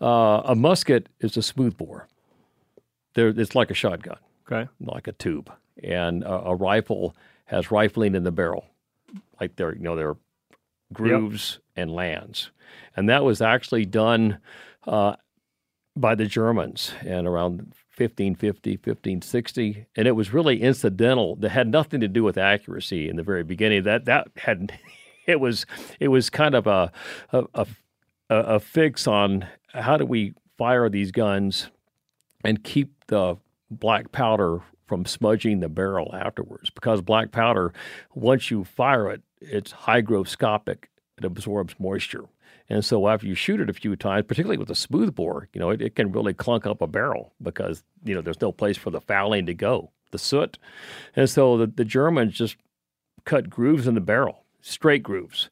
Uh, 0.00 0.42
a 0.44 0.54
musket 0.54 1.08
is 1.20 1.36
a 1.36 1.42
smoothbore. 1.42 2.08
There, 3.14 3.28
it's 3.28 3.54
like 3.54 3.70
a 3.70 3.74
shotgun, 3.74 4.18
Okay. 4.50 4.68
like 4.80 5.06
a 5.06 5.12
tube, 5.12 5.50
and 5.82 6.24
a, 6.24 6.48
a 6.48 6.54
rifle 6.54 7.14
has 7.46 7.70
rifling 7.70 8.14
in 8.16 8.24
the 8.24 8.32
barrel, 8.32 8.64
like 9.40 9.54
there, 9.56 9.72
you 9.72 9.82
know, 9.82 9.94
there 9.94 10.16
grooves 10.92 11.58
and 11.76 11.90
lands, 11.92 12.50
and 12.96 13.08
that 13.08 13.24
was 13.24 13.40
actually 13.40 13.84
done 13.86 14.38
uh, 14.86 15.16
by 15.96 16.14
the 16.14 16.26
Germans 16.26 16.92
in 17.02 17.26
around 17.26 17.72
1550, 17.96 18.72
1560, 18.72 19.86
and 19.96 20.08
it 20.08 20.12
was 20.12 20.32
really 20.32 20.60
incidental. 20.62 21.36
That 21.36 21.50
had 21.50 21.68
nothing 21.68 22.00
to 22.00 22.08
do 22.08 22.24
with 22.24 22.36
accuracy 22.36 23.08
in 23.08 23.16
the 23.16 23.22
very 23.22 23.44
beginning. 23.44 23.84
That 23.84 24.04
that 24.06 24.28
had, 24.36 24.78
it 25.26 25.40
was 25.40 25.66
it 26.00 26.08
was 26.08 26.30
kind 26.30 26.54
of 26.54 26.66
a, 26.66 26.92
a, 27.32 27.44
a 27.54 27.66
a 28.30 28.60
fix 28.60 29.06
on 29.06 29.46
how 29.72 29.96
do 29.96 30.06
we 30.06 30.34
fire 30.56 30.88
these 30.88 31.10
guns 31.10 31.68
and 32.44 32.62
keep 32.62 32.92
the 33.06 33.36
black 33.70 34.12
powder 34.12 34.60
from 34.86 35.04
smudging 35.04 35.60
the 35.60 35.68
barrel 35.68 36.14
afterwards 36.14 36.70
because 36.70 37.00
black 37.00 37.32
powder 37.32 37.72
once 38.14 38.50
you 38.50 38.64
fire 38.64 39.10
it 39.10 39.22
it's 39.50 39.72
hygroscopic 39.72 40.84
it 41.18 41.24
absorbs 41.24 41.74
moisture 41.78 42.24
and 42.68 42.84
so 42.84 43.08
after 43.08 43.26
you 43.26 43.34
shoot 43.34 43.60
it 43.60 43.70
a 43.70 43.74
few 43.74 43.94
times 43.96 44.24
particularly 44.26 44.58
with 44.58 44.70
a 44.70 44.74
smooth 44.74 45.14
bore 45.14 45.48
you 45.52 45.60
know 45.60 45.70
it, 45.70 45.80
it 45.80 45.94
can 45.94 46.12
really 46.12 46.34
clunk 46.34 46.66
up 46.66 46.80
a 46.82 46.86
barrel 46.86 47.32
because 47.42 47.82
you 48.04 48.14
know 48.14 48.20
there's 48.20 48.40
no 48.40 48.52
place 48.52 48.76
for 48.76 48.90
the 48.90 49.00
fouling 49.00 49.46
to 49.46 49.54
go 49.54 49.90
the 50.10 50.18
soot 50.18 50.58
and 51.16 51.28
so 51.28 51.56
the, 51.56 51.66
the 51.66 51.84
germans 51.84 52.34
just 52.34 52.56
cut 53.24 53.48
grooves 53.48 53.86
in 53.86 53.94
the 53.94 54.00
barrel 54.00 54.44
straight 54.60 55.02
grooves 55.02 55.50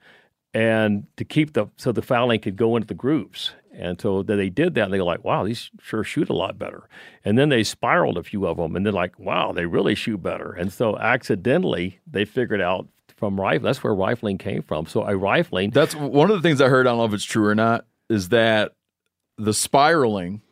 and 0.55 1.07
to 1.16 1.24
keep 1.24 1.55
the 1.55 1.66
so 1.76 1.93
the 1.93 2.03
fouling 2.03 2.40
could 2.40 2.57
go 2.57 2.76
into 2.76 2.86
the 2.86 2.95
grooves. 2.95 3.53
And 3.74 3.99
so 3.99 4.22
they 4.22 4.51
did 4.51 4.74
that, 4.74 4.84
and 4.84 4.93
they 4.93 4.99
were 4.99 5.05
like, 5.05 5.24
"Wow, 5.24 5.45
these 5.45 5.70
sure 5.80 6.05
shoot 6.05 6.28
a 6.28 6.34
lot 6.34 6.59
better." 6.59 6.88
And 7.24 7.38
then 7.38 7.49
they 7.49 7.64
spiraled 7.64 8.18
a 8.18 8.22
few 8.22 8.47
of 8.47 8.59
them, 8.59 8.76
and 8.76 8.84
they're 8.84 8.93
like, 8.93 9.18
"Wow, 9.18 9.53
they 9.53 9.64
really 9.64 9.95
shoot 9.95 10.22
better." 10.22 10.53
And 10.53 10.70
so 10.70 10.99
accidentally, 10.99 12.01
they 12.07 12.26
figured 12.26 12.61
out 12.61 12.88
from 13.23 13.41
rifle 13.41 13.66
that's 13.66 13.85
where 13.85 13.95
rifling 13.95 14.37
came 14.37 14.62
from. 14.62 14.85
So 14.85 15.05
a 15.07 15.16
rifling, 15.16 15.70
That's 15.70 15.95
one 15.95 16.29
of 16.29 16.37
the 16.37 16.43
things 16.43 16.61
I 16.61 16.66
heard. 16.68 16.89
I 16.89 16.91
don't 16.91 16.99
know 16.99 17.05
if 17.05 17.12
it's 17.14 17.23
true 17.23 17.47
or 17.47 17.55
not. 17.55 17.87
Is 18.11 18.31
that 18.31 18.73
the 19.39 19.55
spiraling 19.55 20.43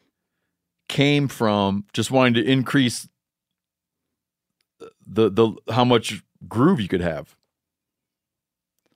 came 0.89 1.27
from 1.27 1.85
just 1.93 2.13
wanting 2.13 2.35
to 2.35 2.45
increase 2.49 3.09
the 5.05 5.29
the 5.29 5.51
how 5.69 5.85
much 5.85 6.23
groove 6.47 6.81
you 6.81 6.87
could 6.87 7.01
have. 7.01 7.35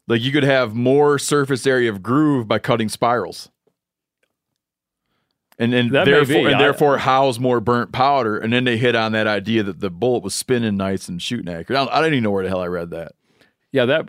Like 0.07 0.23
you 0.23 0.31
could 0.31 0.45
have 0.45 0.73
more 0.77 1.19
surface 1.19 1.67
area 1.67 1.91
of 1.91 2.01
groove 2.01 2.47
by 2.47 2.61
cutting 2.61 2.89
spirals. 2.89 3.51
And 5.59 5.75
and 5.75 5.91
That 5.91 6.05
therefore 6.05 6.95
and 6.95 6.97
I- 6.97 6.99
house 6.99 7.41
more 7.41 7.59
burnt 7.61 7.91
powder. 7.91 8.39
And 8.39 8.53
then 8.53 8.63
they 8.63 8.77
hit 8.77 8.95
on 8.95 9.11
that 9.13 9.27
idea 9.27 9.65
that 9.65 9.81
the 9.81 9.91
bullet 9.91 10.23
was 10.23 10.33
spinning 10.33 10.77
nice 10.77 11.09
and 11.09 11.21
shooting 11.21 11.53
accurate. 11.53 11.77
I, 11.77 11.85
don't, 11.85 11.93
I 11.93 11.97
didn't 12.03 12.15
even 12.15 12.23
know 12.23 12.31
where 12.31 12.45
the 12.45 12.51
hell 12.51 12.61
I 12.61 12.69
read 12.69 12.91
that. 12.91 13.15
Yeah, 13.75 13.87
that 13.87 14.09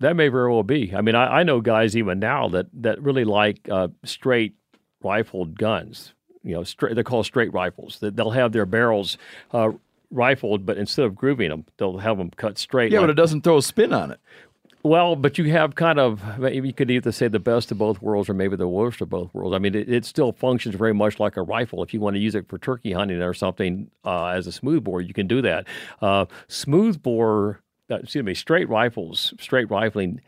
that 0.00 0.14
may 0.14 0.28
very 0.28 0.52
well 0.52 0.62
be. 0.62 0.94
I 0.94 1.00
mean, 1.00 1.14
I, 1.14 1.38
I 1.38 1.42
know 1.42 1.62
guys 1.62 1.96
even 1.96 2.18
now 2.18 2.48
that 2.50 2.66
that 2.74 3.02
really 3.02 3.24
like 3.24 3.66
uh, 3.70 3.88
straight 4.04 4.54
rifled 5.02 5.58
guns. 5.58 6.12
You 6.42 6.54
know, 6.56 6.64
straight 6.64 6.94
they're 6.94 7.02
called 7.02 7.24
straight 7.24 7.52
rifles. 7.52 7.98
They'll 8.00 8.30
have 8.30 8.52
their 8.52 8.66
barrels 8.66 9.16
uh, 9.52 9.70
rifled, 10.10 10.66
but 10.66 10.76
instead 10.76 11.06
of 11.06 11.14
grooving 11.16 11.48
them, 11.48 11.64
they'll 11.78 11.96
have 11.98 12.18
them 12.18 12.30
cut 12.36 12.58
straight. 12.58 12.92
Yeah, 12.92 12.98
like- 13.00 13.04
but 13.08 13.10
it 13.10 13.14
doesn't 13.22 13.40
throw 13.42 13.56
a 13.56 13.62
spin 13.62 13.92
on 13.94 14.10
it. 14.10 14.20
Well, 14.82 15.16
but 15.16 15.36
you 15.36 15.50
have 15.50 15.74
kind 15.74 15.98
of 15.98 16.22
you 16.52 16.72
could 16.72 16.92
either 16.92 17.10
say 17.10 17.26
the 17.26 17.40
best 17.40 17.72
of 17.72 17.78
both 17.78 18.00
worlds 18.00 18.28
or 18.28 18.34
maybe 18.34 18.54
the 18.54 18.68
worst 18.68 19.00
of 19.00 19.08
both 19.08 19.34
worlds. 19.34 19.52
I 19.56 19.58
mean, 19.58 19.74
it, 19.74 19.88
it 19.92 20.04
still 20.04 20.30
functions 20.30 20.76
very 20.76 20.94
much 20.94 21.18
like 21.18 21.36
a 21.36 21.42
rifle. 21.42 21.82
If 21.82 21.92
you 21.92 21.98
want 21.98 22.14
to 22.14 22.20
use 22.20 22.36
it 22.36 22.46
for 22.48 22.56
turkey 22.58 22.92
hunting 22.92 23.20
or 23.20 23.34
something 23.34 23.90
uh, 24.04 24.26
as 24.26 24.46
a 24.46 24.52
smoothbore, 24.52 25.00
you 25.00 25.12
can 25.12 25.26
do 25.26 25.42
that. 25.42 25.66
Uh, 26.00 26.26
smoothbore, 26.46 27.60
uh, 27.90 27.96
excuse 27.96 28.24
me, 28.24 28.34
straight 28.34 28.68
rifles, 28.68 29.34
straight 29.40 29.70
rifling 29.70 30.20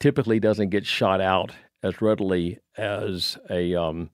typically 0.00 0.38
doesn't 0.40 0.68
get 0.70 0.84
shot 0.86 1.20
out 1.20 1.52
as 1.82 2.00
readily 2.02 2.58
as 2.76 3.38
a 3.50 3.74
um, 3.74 4.10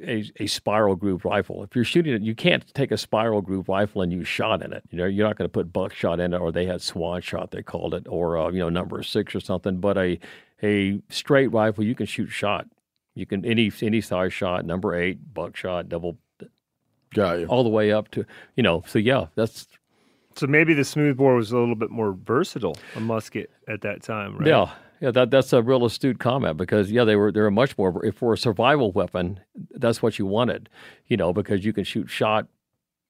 a, 0.00 0.24
a 0.40 0.46
spiral 0.46 0.96
groove 0.96 1.24
rifle. 1.24 1.62
If 1.62 1.74
you're 1.76 1.84
shooting 1.84 2.14
it, 2.14 2.22
you 2.22 2.34
can't 2.34 2.64
take 2.74 2.90
a 2.90 2.96
spiral 2.98 3.40
groove 3.40 3.68
rifle 3.68 4.02
and 4.02 4.12
use 4.12 4.26
shot 4.28 4.62
in 4.62 4.72
it. 4.72 4.82
You 4.90 4.98
know, 4.98 5.06
you're 5.06 5.26
not 5.26 5.36
going 5.36 5.48
to 5.48 5.52
put 5.52 5.72
buckshot 5.72 6.20
in 6.20 6.34
it, 6.34 6.38
or 6.38 6.50
they 6.52 6.66
had 6.66 6.82
swan 6.82 7.20
shot, 7.20 7.50
they 7.52 7.62
called 7.62 7.94
it, 7.94 8.06
or 8.08 8.36
uh, 8.38 8.50
you 8.50 8.58
know, 8.58 8.68
number 8.68 9.02
six 9.02 9.34
or 9.34 9.40
something. 9.40 9.78
But 9.78 9.96
a 9.98 10.18
a 10.62 11.00
straight 11.08 11.48
rifle, 11.52 11.84
you 11.84 11.94
can 11.94 12.06
shoot 12.06 12.28
shot. 12.28 12.66
You 13.14 13.26
can 13.26 13.44
any 13.44 13.70
any 13.82 14.00
size 14.00 14.32
shot, 14.32 14.64
number 14.64 14.94
eight, 14.94 15.34
buckshot, 15.34 15.88
double, 15.88 16.18
Got 17.14 17.40
you. 17.40 17.46
all 17.46 17.62
the 17.62 17.68
way 17.68 17.92
up 17.92 18.10
to 18.12 18.24
you 18.56 18.62
know. 18.62 18.82
So 18.86 18.98
yeah, 18.98 19.26
that's 19.34 19.66
So 20.36 20.46
maybe 20.46 20.74
the 20.74 20.84
smoothbore 20.84 21.34
was 21.34 21.52
a 21.52 21.58
little 21.58 21.74
bit 21.74 21.90
more 21.90 22.12
versatile, 22.12 22.76
a 22.96 23.00
musket 23.00 23.50
at 23.68 23.82
that 23.82 24.02
time, 24.02 24.36
right? 24.38 24.48
Yeah, 24.48 24.70
yeah, 25.00 25.10
that 25.10 25.30
that's 25.30 25.52
a 25.52 25.62
real 25.62 25.84
astute 25.84 26.20
comment 26.20 26.56
because 26.56 26.90
yeah, 26.90 27.04
they 27.04 27.16
were 27.16 27.32
they 27.32 27.40
were 27.40 27.50
much 27.50 27.76
more 27.76 28.04
if 28.04 28.16
for 28.16 28.32
a 28.32 28.38
survival 28.38 28.92
weapon, 28.92 29.40
that's 29.72 30.00
what 30.00 30.18
you 30.18 30.26
wanted, 30.26 30.68
you 31.06 31.16
know, 31.16 31.32
because 31.32 31.64
you 31.64 31.72
can 31.72 31.84
shoot 31.84 32.08
shot, 32.08 32.46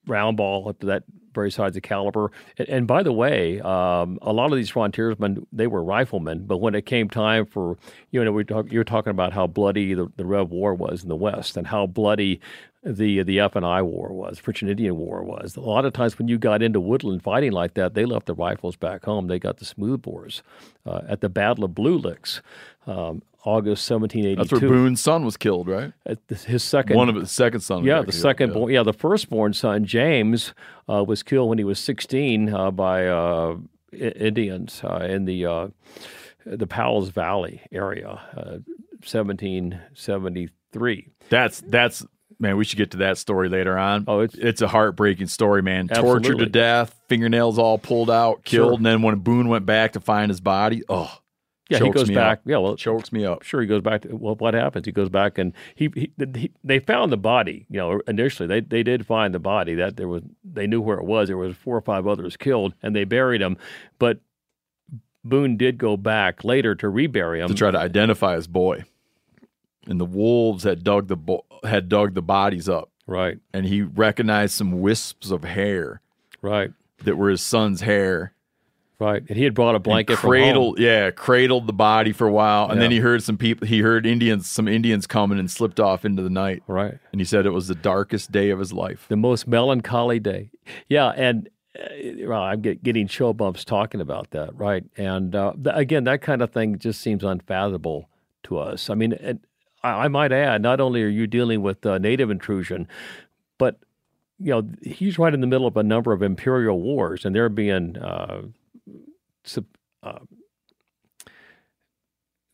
round 0.07 0.39
ball 0.39 0.69
up 0.69 0.81
to 0.81 0.87
that 0.87 1.05
very 1.35 1.51
size 1.51 1.77
of 1.77 1.83
caliber. 1.83 2.31
And, 2.59 2.69
and 2.69 2.87
by 2.87 3.03
the 3.03 3.13
way, 3.13 3.61
um, 3.61 4.19
a 4.23 4.33
lot 4.33 4.53
of 4.53 4.57
these 4.57 4.71
frontiersmen 4.71 5.47
they 5.53 5.67
were 5.67 5.85
riflemen, 5.85 6.47
but 6.47 6.59
when 6.59 6.75
it 6.75 6.87
came 6.87 7.09
time 7.09 7.47
for 7.47 7.77
you 8.11 8.25
know 8.25 8.33
we 8.33 8.45
talk, 8.45 8.73
you're 8.73 8.85
talking 8.85 9.11
about 9.11 9.33
how 9.33 9.47
bloody 9.47 9.95
the, 9.95 10.11
the 10.17 10.25
Rev 10.25 10.51
War 10.51 10.75
was 10.75 11.03
in 11.03 11.09
the 11.09 11.17
West 11.17 11.57
and 11.57 11.67
how 11.67 11.87
bloody 11.87 12.41
the 12.85 13.23
the 13.23 13.41
F 13.41 13.57
and 13.57 13.65
I 13.65 13.83
War 13.83 14.13
was, 14.13 14.39
French 14.39 14.63
and 14.63 14.71
Indian 14.71 14.97
War 14.97 15.23
was. 15.23 15.57
A 15.57 15.61
lot 15.61 15.85
of 15.85 15.93
times 15.93 16.19
when 16.19 16.29
you 16.29 16.39
got 16.39 16.63
into 16.63 16.81
woodland 16.81 17.23
fighting 17.23 17.53
like 17.53 17.75
that, 17.75 17.95
they 17.95 18.05
left 18.05 18.27
the 18.27 18.35
rifles 18.35 18.77
back 18.77 19.05
home. 19.05 19.29
They 19.29 19.39
got 19.39 19.59
the 19.59 19.65
smoothbores 19.65 20.43
uh, 20.85 21.03
at 21.09 21.21
the 21.21 21.29
Battle 21.29 21.65
of 21.65 21.75
Blue 21.75 21.97
Licks, 21.97 22.43
um, 22.87 23.23
August 23.45 23.89
1782. 23.91 24.37
That's 24.37 24.61
where 24.63 24.71
Boone's 24.71 25.01
son 25.01 25.25
was 25.25 25.37
killed, 25.37 25.69
right? 25.69 25.93
His 26.29 26.65
second 26.65 26.97
One 26.97 27.09
of 27.09 27.15
his 27.17 27.31
second 27.31 27.61
son. 27.61 27.85
yeah, 27.85 28.03
the 28.03 28.13
second 28.13 28.51
yeah. 28.51 28.55
born, 28.55 28.73
yeah, 28.73 28.83
the 28.83 28.93
firstborn 28.93 29.53
son 29.53 29.85
James 29.85 30.53
uh, 30.89 31.05
was 31.07 31.23
killed 31.23 31.49
when 31.49 31.59
he 31.59 31.65
was 31.65 31.79
16 31.79 32.53
uh, 32.53 32.71
by 32.73 33.07
uh, 33.07 33.57
I- 33.93 33.97
Indians 33.97 34.81
uh, 34.85 35.07
in 35.09 35.25
the 35.25 35.47
uh, 35.47 35.69
the 36.45 36.67
Powell's 36.67 37.11
Valley 37.11 37.63
area, 37.71 38.21
uh, 38.37 38.59
1773. 39.05 41.09
That's 41.29 41.61
that's 41.61 42.05
man. 42.43 42.57
We 42.59 42.65
should 42.65 42.77
get 42.77 42.91
to 42.91 42.99
that 42.99 43.17
story 43.17 43.49
later 43.49 43.79
on. 43.79 44.05
Oh, 44.07 44.21
it's- 44.21 44.39
it's 44.39 44.61
a 44.61 44.69
heartbreaking 44.69 45.29
story, 45.29 45.63
man. 45.63 45.89
Tortured 45.89 46.39
to 46.39 46.47
death, 46.47 47.01
fingernails 47.09 47.59
all 47.59 47.79
pulled 47.79 48.11
out, 48.11 48.45
killed, 48.45 48.69
Sure. 48.69 48.77
and 48.77 48.85
then 48.85 49.01
when 49.01 49.15
Boone 49.21 49.49
went 49.49 49.65
back 49.65 49.93
to 49.93 50.01
find 50.01 50.31
his 50.31 50.41
body, 50.41 50.83
oh, 50.91 51.19
Yeah, 51.71 51.79
he 51.79 51.89
goes 51.91 52.11
back. 52.11 52.41
Up. 52.41 52.45
Yeah, 52.45 52.59
well, 52.59 52.77
chokes 52.77 53.13
me 53.13 53.25
up. 53.25 53.45
sure 53.45 53.63
he 53.63 53.67
goes 53.67 53.81
back 53.81 54.03
to 54.03 54.15
well 54.15 54.35
what 54.35 54.53
happens 54.53 54.85
he 54.85 54.93
goes 54.93 55.09
back 55.09 55.39
and 55.39 55.55
he, 55.75 55.89
he, 55.95 56.13
he 56.19 56.51
they 56.63 56.81
found 56.81 57.11
the 57.11 57.17
body 57.17 57.65
you 57.71 57.79
know 57.79 58.03
initially 58.07 58.47
they 58.47 58.61
they 58.61 58.83
did 58.83 59.07
find 59.07 59.33
the 59.33 59.39
body 59.39 59.75
that 59.77 59.97
there 59.97 60.07
was 60.09 60.23
they 60.45 60.67
knew 60.67 60.83
where 60.83 60.99
it 60.99 61.07
was 61.07 61.29
there 61.29 61.37
was 61.39 61.57
four 61.57 61.75
or 61.75 61.81
five 61.81 62.07
others 62.07 62.37
killed 62.37 62.75
and 62.83 62.95
they 62.95 63.05
buried 63.05 63.41
him 63.41 63.57
but 63.99 64.19
Boone 65.25 65.57
did 65.57 65.79
go 65.79 65.97
back 65.97 66.45
later 66.45 66.75
to 66.75 66.89
rebury 66.91 67.41
him 67.41 67.49
to 67.49 67.55
try 67.55 67.71
to 67.71 67.79
identify 67.79 68.35
his 68.35 68.49
boy, 68.49 68.85
and 69.87 70.01
the 70.01 70.05
wolves 70.05 70.65
had 70.65 70.85
dug 70.85 71.09
the 71.09 71.17
bo- 71.17 71.45
had 71.65 71.89
dug 71.89 72.15
the 72.15 72.23
bodies 72.23 72.69
up, 72.69 72.91
right 73.07 73.39
and 73.53 73.67
he 73.67 73.83
recognized 73.83 74.55
some 74.55 74.81
wisps 74.81 75.31
of 75.31 75.45
hair 75.45 76.01
right 76.41 76.71
that 77.05 77.17
were 77.17 77.31
his 77.31 77.43
son's 77.43 77.81
hair. 77.81 78.33
right 78.99 79.23
and 79.29 79.37
he 79.37 79.43
had 79.45 79.55
brought 79.55 79.75
a 79.75 79.79
blanket 79.81 80.17
cradled, 80.17 80.79
yeah, 80.79 81.11
cradled 81.11 81.67
the 81.67 81.73
body 81.73 82.13
for 82.13 82.27
a 82.27 82.33
while, 82.33 82.71
and 82.71 82.81
then 82.81 82.91
he 82.93 82.99
heard 82.99 83.23
some 83.23 83.37
people. 83.37 83.67
He 83.67 83.81
heard 83.81 84.07
Indians, 84.07 84.49
some 84.49 84.69
Indians 84.69 85.07
coming, 85.07 85.39
and 85.39 85.51
slipped 85.51 85.81
off 85.81 86.05
into 86.05 86.23
the 86.23 86.31
night. 86.31 86.63
right 86.69 86.99
And 87.11 87.21
he 87.21 87.25
said 87.25 87.45
it 87.47 87.51
was 87.51 87.67
the 87.69 87.75
darkest 87.75 88.31
day 88.31 88.51
of 88.51 88.59
his 88.61 88.73
life. 88.73 89.07
the 89.09 89.17
most 89.17 89.47
melancholy 89.49 90.21
day. 90.21 90.51
Yeah, 90.89 91.09
and 91.17 91.49
uh, 91.77 91.89
well, 92.29 92.43
I'm 92.43 92.61
get, 92.61 92.83
getting 92.85 93.09
chill 93.09 93.33
bumps 93.35 93.65
talking 93.65 94.01
about 94.01 94.31
that, 94.31 94.55
right? 94.55 94.85
And 94.97 95.35
uh, 95.35 95.55
th- 95.55 95.75
again, 95.77 96.05
that 96.05 96.21
kind 96.23 96.43
of 96.43 96.53
thing 96.53 96.79
just 96.79 97.01
seems 97.01 97.25
unfathomable 97.25 98.09
to 98.45 98.59
us. 98.59 98.91
I 98.91 98.95
mean, 98.95 99.15
and 99.15 99.41
I, 99.85 100.09
might 100.09 100.33
add, 100.33 100.63
not 100.63 100.81
only 100.81 101.03
are 101.03 101.09
you 101.09 101.27
dealing 101.27 101.63
with 101.63 101.85
uh, 101.85 101.99
native 101.99 102.31
intrusion, 102.31 102.87
but 103.59 103.79
you 104.39 104.51
know 104.51 104.69
he's 104.83 105.19
right 105.19 105.33
in 105.35 105.41
the 105.41 105.47
middle 105.47 105.67
of 105.67 105.77
a 105.77 105.83
number 105.83 106.13
of 106.13 106.23
imperial 106.23 106.81
wars, 106.81 107.25
and 107.25 107.35
they're 107.35 107.49
being 107.49 107.97
uh, 107.99 108.43
sup- 109.45 109.65
uh, 110.03 110.19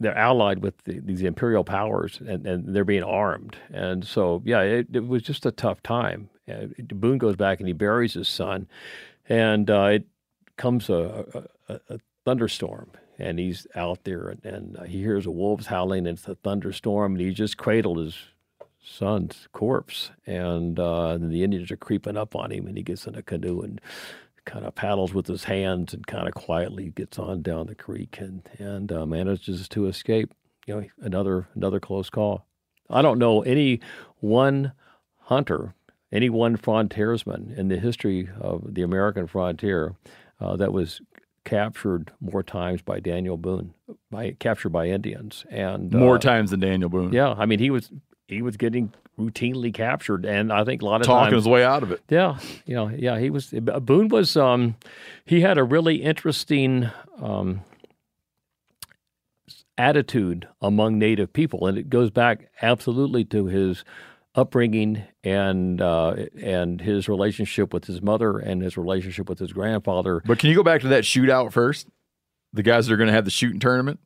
they're 0.00 0.16
allied 0.16 0.62
with 0.62 0.78
the, 0.84 1.00
these 1.00 1.22
imperial 1.22 1.64
powers 1.64 2.20
and, 2.26 2.46
and 2.46 2.74
they're 2.74 2.84
being 2.84 3.02
armed. 3.02 3.56
And 3.72 4.04
so, 4.06 4.42
yeah, 4.44 4.60
it, 4.60 4.86
it 4.92 5.06
was 5.08 5.22
just 5.22 5.44
a 5.44 5.50
tough 5.50 5.82
time. 5.82 6.30
Uh, 6.48 6.66
Boone 6.94 7.18
goes 7.18 7.36
back 7.36 7.58
and 7.58 7.66
he 7.66 7.72
buries 7.72 8.14
his 8.14 8.28
son, 8.28 8.68
and 9.28 9.68
uh, 9.68 9.84
it 9.92 10.06
comes 10.56 10.88
a, 10.88 11.46
a- 11.68 11.80
a 11.90 11.98
thunderstorm. 12.24 12.90
And 13.18 13.38
he's 13.38 13.66
out 13.74 14.04
there 14.04 14.28
and, 14.28 14.44
and 14.44 14.88
he 14.88 14.98
hears 14.98 15.24
the 15.24 15.30
wolves 15.30 15.66
howling, 15.66 16.06
and 16.06 16.16
it's 16.18 16.28
a 16.28 16.36
thunderstorm, 16.36 17.12
and 17.12 17.20
he 17.20 17.32
just 17.32 17.56
cradled 17.56 17.98
his 17.98 18.16
son's 18.82 19.48
corpse. 19.52 20.10
And 20.26 20.78
uh, 20.78 21.18
the 21.20 21.42
Indians 21.42 21.70
are 21.70 21.76
creeping 21.76 22.16
up 22.16 22.36
on 22.36 22.52
him, 22.52 22.66
and 22.66 22.76
he 22.76 22.82
gets 22.82 23.06
in 23.06 23.16
a 23.16 23.22
canoe 23.22 23.60
and 23.60 23.80
kind 24.44 24.64
of 24.64 24.74
paddles 24.74 25.12
with 25.12 25.26
his 25.26 25.44
hands 25.44 25.92
and 25.92 26.06
kind 26.06 26.26
of 26.26 26.32
quietly 26.32 26.88
gets 26.88 27.18
on 27.18 27.42
down 27.42 27.66
the 27.66 27.74
creek 27.74 28.16
and 28.18 28.48
and 28.58 28.90
uh, 28.90 29.04
manages 29.04 29.68
to 29.68 29.86
escape. 29.86 30.32
You 30.66 30.74
know, 30.74 30.86
another 31.00 31.48
another 31.54 31.80
close 31.80 32.08
call. 32.08 32.46
I 32.88 33.02
don't 33.02 33.18
know 33.18 33.42
any 33.42 33.80
one 34.20 34.72
hunter, 35.24 35.74
any 36.10 36.30
one 36.30 36.56
frontiersman 36.56 37.54
in 37.56 37.68
the 37.68 37.78
history 37.78 38.30
of 38.40 38.74
the 38.74 38.82
American 38.82 39.26
frontier 39.26 39.94
uh, 40.40 40.56
that 40.56 40.72
was 40.72 41.02
captured 41.48 42.12
more 42.20 42.42
times 42.42 42.82
by 42.82 43.00
Daniel 43.00 43.38
Boone, 43.38 43.72
by 44.10 44.32
captured 44.38 44.68
by 44.68 44.88
Indians, 44.88 45.46
and 45.50 45.92
More 45.92 46.16
uh, 46.16 46.18
times 46.18 46.50
than 46.50 46.60
Daniel 46.60 46.90
Boone. 46.90 47.12
Yeah, 47.12 47.30
I 47.30 47.46
mean 47.46 47.58
he 47.58 47.70
was 47.70 47.90
he 48.26 48.42
was 48.42 48.58
getting 48.58 48.92
routinely 49.18 49.72
captured, 49.72 50.26
and 50.26 50.52
I 50.52 50.64
think 50.64 50.82
a 50.82 50.84
lot 50.84 51.00
of 51.00 51.06
talking 51.06 51.30
times 51.30 51.44
his 51.44 51.48
way 51.48 51.64
out 51.64 51.82
of 51.82 51.90
it. 51.90 52.02
yeah, 52.10 52.38
you 52.66 52.74
know, 52.74 52.88
yeah, 52.88 53.18
he 53.18 53.30
was 53.30 53.46
Boone 53.50 54.08
was 54.08 54.36
um 54.36 54.76
he 55.24 55.40
had 55.40 55.56
a 55.56 55.64
really 55.64 55.96
interesting 55.96 56.90
um 57.20 57.62
attitude 59.78 60.48
among 60.60 60.98
native 60.98 61.32
people 61.32 61.64
and 61.68 61.78
it 61.78 61.88
goes 61.88 62.10
back 62.10 62.50
absolutely 62.62 63.24
to 63.24 63.46
his 63.46 63.84
upbringing 64.38 65.02
and 65.24 65.80
uh, 65.82 66.14
and 66.40 66.80
his 66.80 67.08
relationship 67.08 67.72
with 67.74 67.86
his 67.86 68.00
mother 68.00 68.38
and 68.38 68.62
his 68.62 68.76
relationship 68.76 69.28
with 69.28 69.38
his 69.38 69.52
grandfather. 69.52 70.22
But 70.24 70.38
can 70.38 70.50
you 70.50 70.56
go 70.56 70.62
back 70.62 70.80
to 70.82 70.88
that 70.88 71.04
shootout 71.04 71.52
first? 71.52 71.88
The 72.52 72.62
guys 72.62 72.86
that 72.86 72.94
are 72.94 72.96
going 72.96 73.08
to 73.08 73.12
have 73.12 73.24
the 73.24 73.30
shooting 73.30 73.60
tournament. 73.60 74.00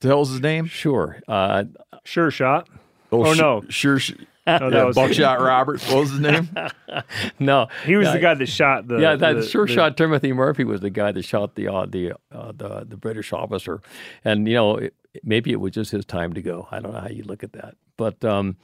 The 0.00 0.08
hell's 0.08 0.30
his 0.30 0.40
name? 0.40 0.66
Sure. 0.66 1.20
Uh, 1.28 1.64
Sure 2.04 2.30
shot. 2.30 2.68
Oh, 3.12 3.26
Oh, 3.26 3.34
sh- 3.34 3.38
no. 3.38 3.62
sure. 3.68 3.98
Sh- 3.98 4.12
No, 4.46 4.58
that 4.70 4.72
yeah, 4.72 4.84
was 4.84 4.96
Buckshot 4.96 5.40
Roberts. 5.40 5.86
What 5.88 6.00
was 6.00 6.10
his 6.12 6.18
name? 6.20 6.48
no, 7.38 7.68
He 7.84 7.94
was 7.96 8.06
Yeah, 8.06 8.12
the 8.14 8.18
guy 8.18 8.34
that 8.34 8.46
shot 8.46 8.88
the. 8.88 8.98
yeah, 8.98 9.14
that 9.14 9.34
the- 9.36 9.42
sure 9.46 9.66
the- 9.66 9.72
shot 9.74 9.96
Timothy 9.98 10.32
Murphy 10.32 10.64
was 10.64 10.80
the 10.80 10.88
guy 10.90 11.12
that 11.12 11.24
shot 11.24 11.54
the 11.54 11.68
uh, 11.68 11.84
the 11.86 12.12
uh, 12.32 12.52
the 12.56 12.86
the 12.88 12.96
British 12.96 13.32
officer, 13.34 13.80
and 14.24 14.48
you 14.48 14.54
know 14.54 14.76
it, 14.76 14.94
maybe 15.22 15.52
it 15.52 15.60
was 15.60 15.72
just 15.72 15.90
his 15.92 16.04
time 16.06 16.32
to 16.32 16.40
go. 16.42 16.66
I 16.70 16.80
don't 16.80 16.92
know 16.94 17.00
how 17.00 17.08
you 17.08 17.22
look 17.22 17.44
at 17.44 17.52
that, 17.52 17.76
but 18.00 18.24
um, 18.24 18.56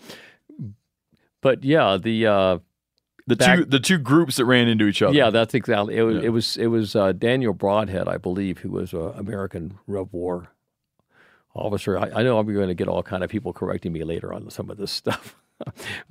but 1.42 1.62
yeah, 1.62 1.98
the 2.00 2.26
uh, 2.26 2.58
The 3.26 3.36
Back- 3.36 3.58
two 3.58 3.64
the 3.66 3.80
two 3.80 3.98
groups 3.98 4.36
that 4.36 4.46
ran 4.46 4.66
into 4.66 4.86
each 4.86 5.02
other. 5.02 5.14
yeah, 5.14 5.30
that's 5.30 5.52
exactly 5.54 5.96
it. 5.96 6.02
Was, 6.02 6.16
Yeah. 6.16 6.22
It 6.22 6.28
was 6.30 6.56
it 6.56 6.66
was 6.68 6.96
uh, 6.96 7.12
Daniel 7.12 7.54
Brodhead, 7.54 8.08
I 8.08 8.16
believe, 8.16 8.58
who 8.58 8.70
was 8.70 8.92
an 8.94 9.12
American 9.16 9.78
Rev 9.86 10.08
War 10.12 10.48
officer. 11.54 11.98
I, 11.98 12.10
I 12.16 12.22
know 12.22 12.38
I'm 12.38 12.52
going 12.52 12.68
to 12.68 12.74
get 12.74 12.88
all 12.88 13.02
kind 13.02 13.22
of 13.22 13.30
people 13.30 13.52
correcting 13.52 13.92
me 13.92 14.04
later 14.04 14.32
on 14.32 14.48
some 14.50 14.70
of 14.70 14.78
this 14.78 14.90
stuff. 14.90 15.36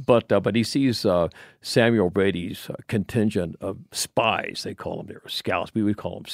But 0.03 0.31
uh, 0.31 0.39
but 0.39 0.55
he 0.55 0.63
sees 0.63 1.05
uh, 1.05 1.27
Samuel 1.61 2.09
Brady's 2.09 2.67
uh, 2.67 2.77
contingent 2.87 3.55
of 3.61 3.77
spies. 3.91 4.61
They 4.63 4.73
call 4.73 4.97
them 4.97 5.05
they 5.05 5.13
were 5.13 5.29
scouts. 5.29 5.71
We 5.75 5.83
would 5.83 5.97
call 5.97 6.15
them 6.15 6.25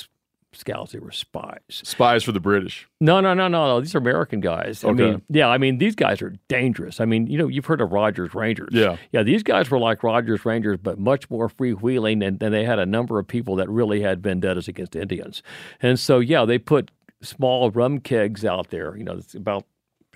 scouts. 0.54 0.92
They 0.92 1.00
were 1.00 1.12
spies. 1.12 1.60
Spies 1.70 2.24
for 2.24 2.32
the 2.32 2.40
British. 2.40 2.88
No, 3.00 3.20
no, 3.22 3.34
no, 3.34 3.48
no, 3.48 3.68
no. 3.68 3.82
These 3.82 3.96
are 3.96 4.00
American 4.00 4.40
guys. 4.42 4.84
I 4.84 4.90
Okay. 4.90 5.04
mean, 5.12 5.22
yeah, 5.30 5.48
I 5.48 5.58
mean, 5.58 5.78
these 5.78 5.96
guys 5.96 6.22
are 6.22 6.34
dangerous. 6.48 7.00
I 7.00 7.06
mean, 7.06 7.28
you 7.28 7.38
know, 7.38 7.48
you've 7.48 7.66
heard 7.66 7.82
of 7.82 7.92
Rogers 7.92 8.34
Rangers. 8.36 8.70
Yeah. 8.72 8.98
Yeah, 9.12 9.24
these 9.24 9.44
guys 9.44 9.72
were 9.72 9.80
like 9.80 10.04
Rogers 10.04 10.46
Rangers, 10.46 10.78
but 10.82 11.00
much 11.00 11.30
more 11.30 11.48
freewheeling, 11.50 12.26
and, 12.26 12.42
and 12.44 12.54
they 12.54 12.66
had 12.66 12.80
a 12.80 12.86
number 12.86 13.18
of 13.20 13.28
people 13.28 13.56
that 13.56 13.70
really 13.70 14.02
had 14.02 14.22
vendettas 14.22 14.68
against 14.68 14.96
Indians. 14.96 15.42
And 15.82 16.00
so, 16.00 16.20
yeah, 16.20 16.46
they 16.46 16.58
put 16.58 16.92
small 17.22 17.70
rum 17.72 18.00
kegs 18.00 18.44
out 18.44 18.70
there, 18.72 18.96
you 18.98 19.04
know, 19.04 19.14
it's 19.14 19.36
about 19.36 19.66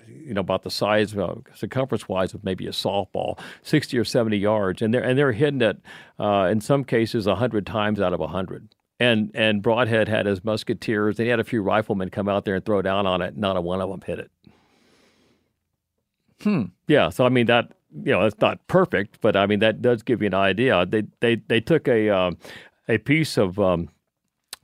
you 0.08 0.32
know 0.34 0.40
about 0.40 0.62
the 0.62 0.70
size 0.70 1.16
uh, 1.16 1.34
circumference 1.52 2.08
wise 2.08 2.32
of 2.32 2.44
maybe 2.44 2.64
a 2.68 2.70
softball 2.70 3.36
60 3.62 3.98
or 3.98 4.04
70 4.04 4.36
yards 4.36 4.80
and 4.80 4.94
they're 4.94 5.02
and 5.02 5.18
they're 5.18 5.32
hitting 5.32 5.60
it 5.60 5.78
uh, 6.20 6.46
in 6.48 6.60
some 6.60 6.84
cases 6.84 7.26
100 7.26 7.66
times 7.66 8.00
out 8.00 8.12
of 8.12 8.20
100 8.20 8.68
and 8.98 9.30
and 9.34 9.62
Brodhead 9.62 10.08
had 10.08 10.26
his 10.26 10.44
musketeers 10.44 11.18
and 11.18 11.26
he 11.26 11.30
had 11.30 11.40
a 11.40 11.44
few 11.44 11.62
riflemen 11.62 12.10
come 12.10 12.28
out 12.28 12.44
there 12.44 12.54
and 12.54 12.64
throw 12.64 12.82
down 12.82 13.06
on 13.06 13.22
it 13.22 13.36
not 13.36 13.56
a 13.56 13.60
one 13.60 13.80
of 13.80 13.90
them 13.90 14.00
hit 14.04 14.18
it 14.18 14.30
Hmm. 16.42 16.64
Yeah, 16.86 17.08
so 17.10 17.24
I 17.24 17.28
mean 17.28 17.46
that 17.46 17.72
you 18.04 18.12
know 18.12 18.22
it's 18.22 18.40
not 18.40 18.66
perfect, 18.68 19.20
but 19.20 19.36
I 19.36 19.46
mean 19.46 19.60
that 19.60 19.80
does 19.82 20.02
give 20.02 20.20
you 20.20 20.26
an 20.26 20.34
idea. 20.34 20.84
They 20.86 21.04
they 21.20 21.36
they 21.36 21.60
took 21.60 21.88
a 21.88 22.10
um, 22.10 22.38
a 22.88 22.98
piece 22.98 23.36
of 23.36 23.58
um, 23.58 23.88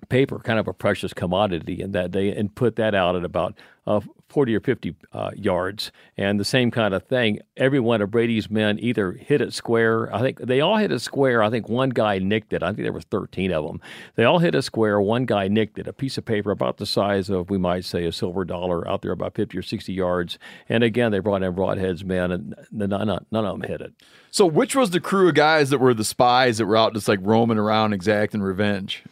paper, 0.09 0.39
kind 0.39 0.59
of 0.59 0.69
a 0.69 0.73
precious 0.73 1.15
commodity, 1.15 1.81
and 1.81 1.95
that 1.95 2.13
they 2.13 2.31
and 2.31 2.55
put 2.55 2.77
that 2.77 2.95
out 2.95 3.17
at 3.17 3.25
about 3.25 3.59
uh, 3.87 4.01
forty 4.33 4.57
or 4.57 4.61
fifty 4.61 4.97
uh, 5.13 5.31
yards, 5.37 5.93
and 6.17 6.41
the 6.41 6.45
same 6.45 6.71
kind 6.71 6.95
of 6.95 7.05
thing. 7.05 7.41
Every 7.57 7.81
one 7.81 8.03
of 8.03 8.11
Brady's 8.11 8.51
men 8.51 8.79
either 8.81 9.13
hit 9.13 9.41
it 9.41 9.53
square. 9.53 10.15
I 10.15 10.21
think 10.21 10.41
they 10.41 10.61
all 10.61 10.79
hit 10.79 10.91
it 10.91 11.01
square. 11.01 11.43
I 11.43 11.51
think 11.51 11.69
one 11.69 11.91
guy 11.91 12.19
nicked 12.19 12.53
it. 12.53 12.63
I 12.63 12.69
think 12.69 12.79
there 12.79 12.93
was 12.93 13.05
thirteen 13.05 13.53
of 13.53 13.65
them. 13.65 13.81
They 14.17 14.25
all 14.25 14.39
hit 14.39 14.55
a 14.55 14.63
square. 14.63 15.01
One 15.01 15.27
guy 15.27 15.49
nicked 15.49 15.79
it. 15.79 15.87
A 15.87 15.93
piece 15.93 16.19
of 16.19 16.25
paper 16.25 16.51
about 16.51 16.79
the 16.79 16.87
size 16.87 17.31
of 17.31 17.51
we 17.51 17.59
might 17.59 17.85
say 17.85 18.05
a 18.05 18.13
silver 18.13 18.45
dollar 18.45 18.89
out 18.89 19.03
there 19.03 19.13
about 19.13 19.35
fifty 19.35 19.59
or 19.59 19.63
sixty 19.63 19.93
yards. 19.93 20.39
And 20.69 20.83
again, 20.83 21.13
they 21.13 21.19
brought 21.19 21.43
in 21.43 21.55
Brodheads 21.55 22.05
men, 22.05 22.33
and 22.33 22.55
none, 22.71 22.91
none 23.31 23.45
of 23.45 23.61
them 23.61 23.69
hit 23.69 23.81
it. 23.81 23.93
So, 24.31 24.47
which 24.47 24.75
was 24.75 24.91
the 24.91 25.01
crew 25.01 25.29
of 25.29 25.35
guys 25.35 25.71
that 25.71 25.79
were 25.79 25.93
the 25.93 26.05
spies 26.05 26.59
that 26.59 26.67
were 26.67 26.77
out 26.77 26.95
just 26.95 27.09
like 27.09 27.21
roaming 27.23 27.59
around 27.59 27.93
exacting 27.93 28.41
revenge? 28.41 29.05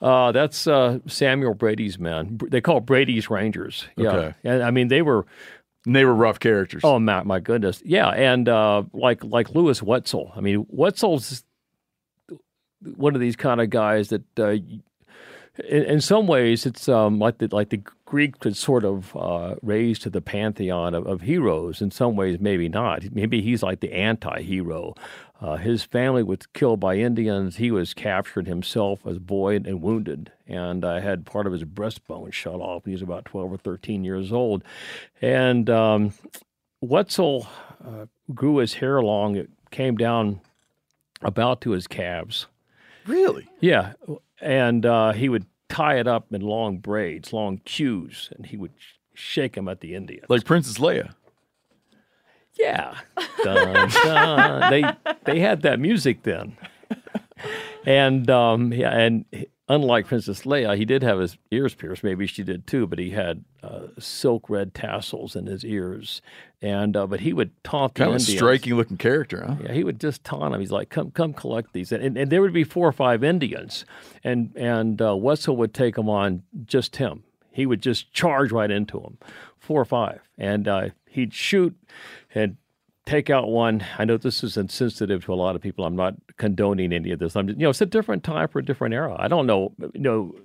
Uh, 0.00 0.30
that's 0.32 0.66
uh, 0.66 0.98
Samuel 1.06 1.54
Brady's 1.54 1.98
men. 1.98 2.38
They 2.50 2.60
call 2.60 2.80
Brady's 2.80 3.28
Rangers. 3.30 3.86
Yeah, 3.96 4.08
Okay. 4.12 4.34
and 4.44 4.62
I 4.62 4.70
mean 4.70 4.88
they 4.88 5.02
were. 5.02 5.26
And 5.86 5.94
they 5.96 6.04
were 6.04 6.14
rough 6.14 6.38
characters. 6.38 6.82
Oh 6.84 6.98
my, 6.98 7.22
my 7.22 7.40
goodness, 7.40 7.80
yeah, 7.84 8.08
and 8.08 8.46
uh, 8.48 8.82
like 8.92 9.24
like 9.24 9.54
Lewis 9.54 9.82
Wetzel. 9.82 10.32
I 10.36 10.40
mean, 10.40 10.66
Wetzel's 10.68 11.44
one 12.96 13.14
of 13.14 13.20
these 13.20 13.36
kind 13.36 13.60
of 13.60 13.70
guys 13.70 14.08
that, 14.08 14.22
uh, 14.38 14.48
in, 14.50 15.82
in 15.84 16.00
some 16.00 16.26
ways, 16.26 16.66
it's 16.66 16.88
um, 16.88 17.18
like 17.18 17.38
the 17.38 17.48
like 17.50 17.70
the 17.70 17.82
Greeks 18.04 18.38
could 18.38 18.56
sort 18.56 18.84
of 18.84 19.16
uh, 19.16 19.54
raise 19.62 19.98
to 20.00 20.10
the 20.10 20.20
pantheon 20.20 20.94
of, 20.94 21.06
of 21.06 21.22
heroes. 21.22 21.80
In 21.80 21.90
some 21.90 22.16
ways, 22.16 22.38
maybe 22.38 22.68
not. 22.68 23.04
Maybe 23.12 23.40
he's 23.40 23.62
like 23.62 23.80
the 23.80 23.92
anti-hero. 23.92 24.94
Uh, 25.40 25.56
his 25.56 25.84
family 25.84 26.22
was 26.22 26.46
killed 26.52 26.80
by 26.80 26.96
Indians. 26.96 27.56
He 27.56 27.70
was 27.70 27.94
captured 27.94 28.48
himself 28.48 29.06
as 29.06 29.18
a 29.18 29.20
boy 29.20 29.54
and 29.56 29.80
wounded, 29.80 30.32
and 30.48 30.84
uh, 30.84 31.00
had 31.00 31.24
part 31.26 31.46
of 31.46 31.52
his 31.52 31.62
breastbone 31.64 32.32
shot 32.32 32.60
off 32.60 32.84
he 32.84 32.90
was 32.92 33.02
about 33.02 33.24
twelve 33.24 33.52
or 33.52 33.56
thirteen 33.56 34.02
years 34.02 34.32
old. 34.32 34.64
And 35.22 35.70
um, 35.70 36.12
Wetzel 36.80 37.46
uh, 37.84 38.06
grew 38.34 38.56
his 38.56 38.74
hair 38.74 39.00
long. 39.00 39.36
It 39.36 39.48
came 39.70 39.96
down 39.96 40.40
about 41.22 41.60
to 41.60 41.70
his 41.70 41.86
calves. 41.86 42.46
really? 43.06 43.48
Yeah, 43.60 43.92
and 44.40 44.84
uh, 44.84 45.12
he 45.12 45.28
would 45.28 45.46
tie 45.68 45.98
it 45.98 46.08
up 46.08 46.32
in 46.32 46.40
long 46.40 46.78
braids, 46.78 47.32
long 47.32 47.58
queues, 47.64 48.30
and 48.36 48.46
he 48.46 48.56
would 48.56 48.72
sh- 48.76 48.94
shake 49.14 49.54
them 49.54 49.68
at 49.68 49.80
the 49.80 49.94
Indians. 49.94 50.26
Like 50.28 50.44
Princess 50.44 50.78
Leia. 50.78 51.14
Yeah, 52.58 52.94
dun, 53.44 53.88
dun. 53.88 54.70
they 54.70 55.12
they 55.24 55.40
had 55.40 55.62
that 55.62 55.80
music 55.80 56.22
then, 56.22 56.56
and 57.86 58.28
um, 58.30 58.72
yeah, 58.72 58.90
and 58.90 59.24
unlike 59.68 60.06
Princess 60.06 60.42
Leia, 60.42 60.76
he 60.76 60.84
did 60.84 61.02
have 61.02 61.18
his 61.18 61.36
ears 61.50 61.74
pierced. 61.74 62.02
Maybe 62.02 62.26
she 62.26 62.42
did 62.42 62.66
too, 62.66 62.86
but 62.86 62.98
he 62.98 63.10
had 63.10 63.44
uh, 63.62 63.88
silk 63.98 64.48
red 64.48 64.74
tassels 64.74 65.36
in 65.36 65.46
his 65.46 65.64
ears, 65.64 66.22
and 66.62 66.96
uh, 66.96 67.06
but 67.06 67.20
he 67.20 67.32
would 67.32 67.52
taunt 67.62 67.94
the 67.94 68.00
Kind 68.00 68.14
of 68.14 68.20
Indians. 68.20 68.38
striking 68.38 68.74
looking 68.74 68.96
character, 68.96 69.44
huh? 69.46 69.56
Yeah, 69.62 69.72
he 69.72 69.84
would 69.84 70.00
just 70.00 70.24
taunt 70.24 70.54
him. 70.54 70.60
He's 70.60 70.72
like, 70.72 70.88
"Come, 70.88 71.10
come, 71.10 71.32
collect 71.32 71.72
these," 71.72 71.92
and, 71.92 72.16
and, 72.16 72.30
there 72.30 72.40
would 72.40 72.52
be 72.52 72.64
four 72.64 72.88
or 72.88 72.92
five 72.92 73.22
Indians, 73.22 73.84
and 74.24 74.52
and 74.56 75.00
uh, 75.00 75.16
Wetzel 75.16 75.56
would 75.56 75.74
take 75.74 75.94
them 75.96 76.08
on 76.08 76.42
just 76.64 76.96
him. 76.96 77.24
He 77.58 77.66
would 77.66 77.82
just 77.82 78.12
charge 78.12 78.52
right 78.52 78.70
into 78.70 79.00
them, 79.00 79.18
four 79.58 79.80
or 79.80 79.84
five, 79.84 80.20
and 80.38 80.68
uh, 80.68 80.90
he'd 81.10 81.34
shoot 81.34 81.76
and 82.32 82.56
take 83.04 83.30
out 83.30 83.48
one. 83.48 83.84
I 83.98 84.04
know 84.04 84.16
this 84.16 84.44
is 84.44 84.56
insensitive 84.56 85.24
to 85.24 85.32
a 85.32 85.34
lot 85.34 85.56
of 85.56 85.60
people. 85.60 85.84
I'm 85.84 85.96
not 85.96 86.14
condoning 86.36 86.92
any 86.92 87.10
of 87.10 87.18
this. 87.18 87.34
I'm 87.34 87.48
just, 87.48 87.58
you 87.58 87.64
know, 87.64 87.70
it's 87.70 87.80
a 87.80 87.86
different 87.86 88.22
time 88.22 88.46
for 88.46 88.60
a 88.60 88.64
different 88.64 88.94
era. 88.94 89.16
I 89.18 89.26
don't 89.26 89.48
know, 89.48 89.72
you 89.92 90.00
know, 90.00 90.36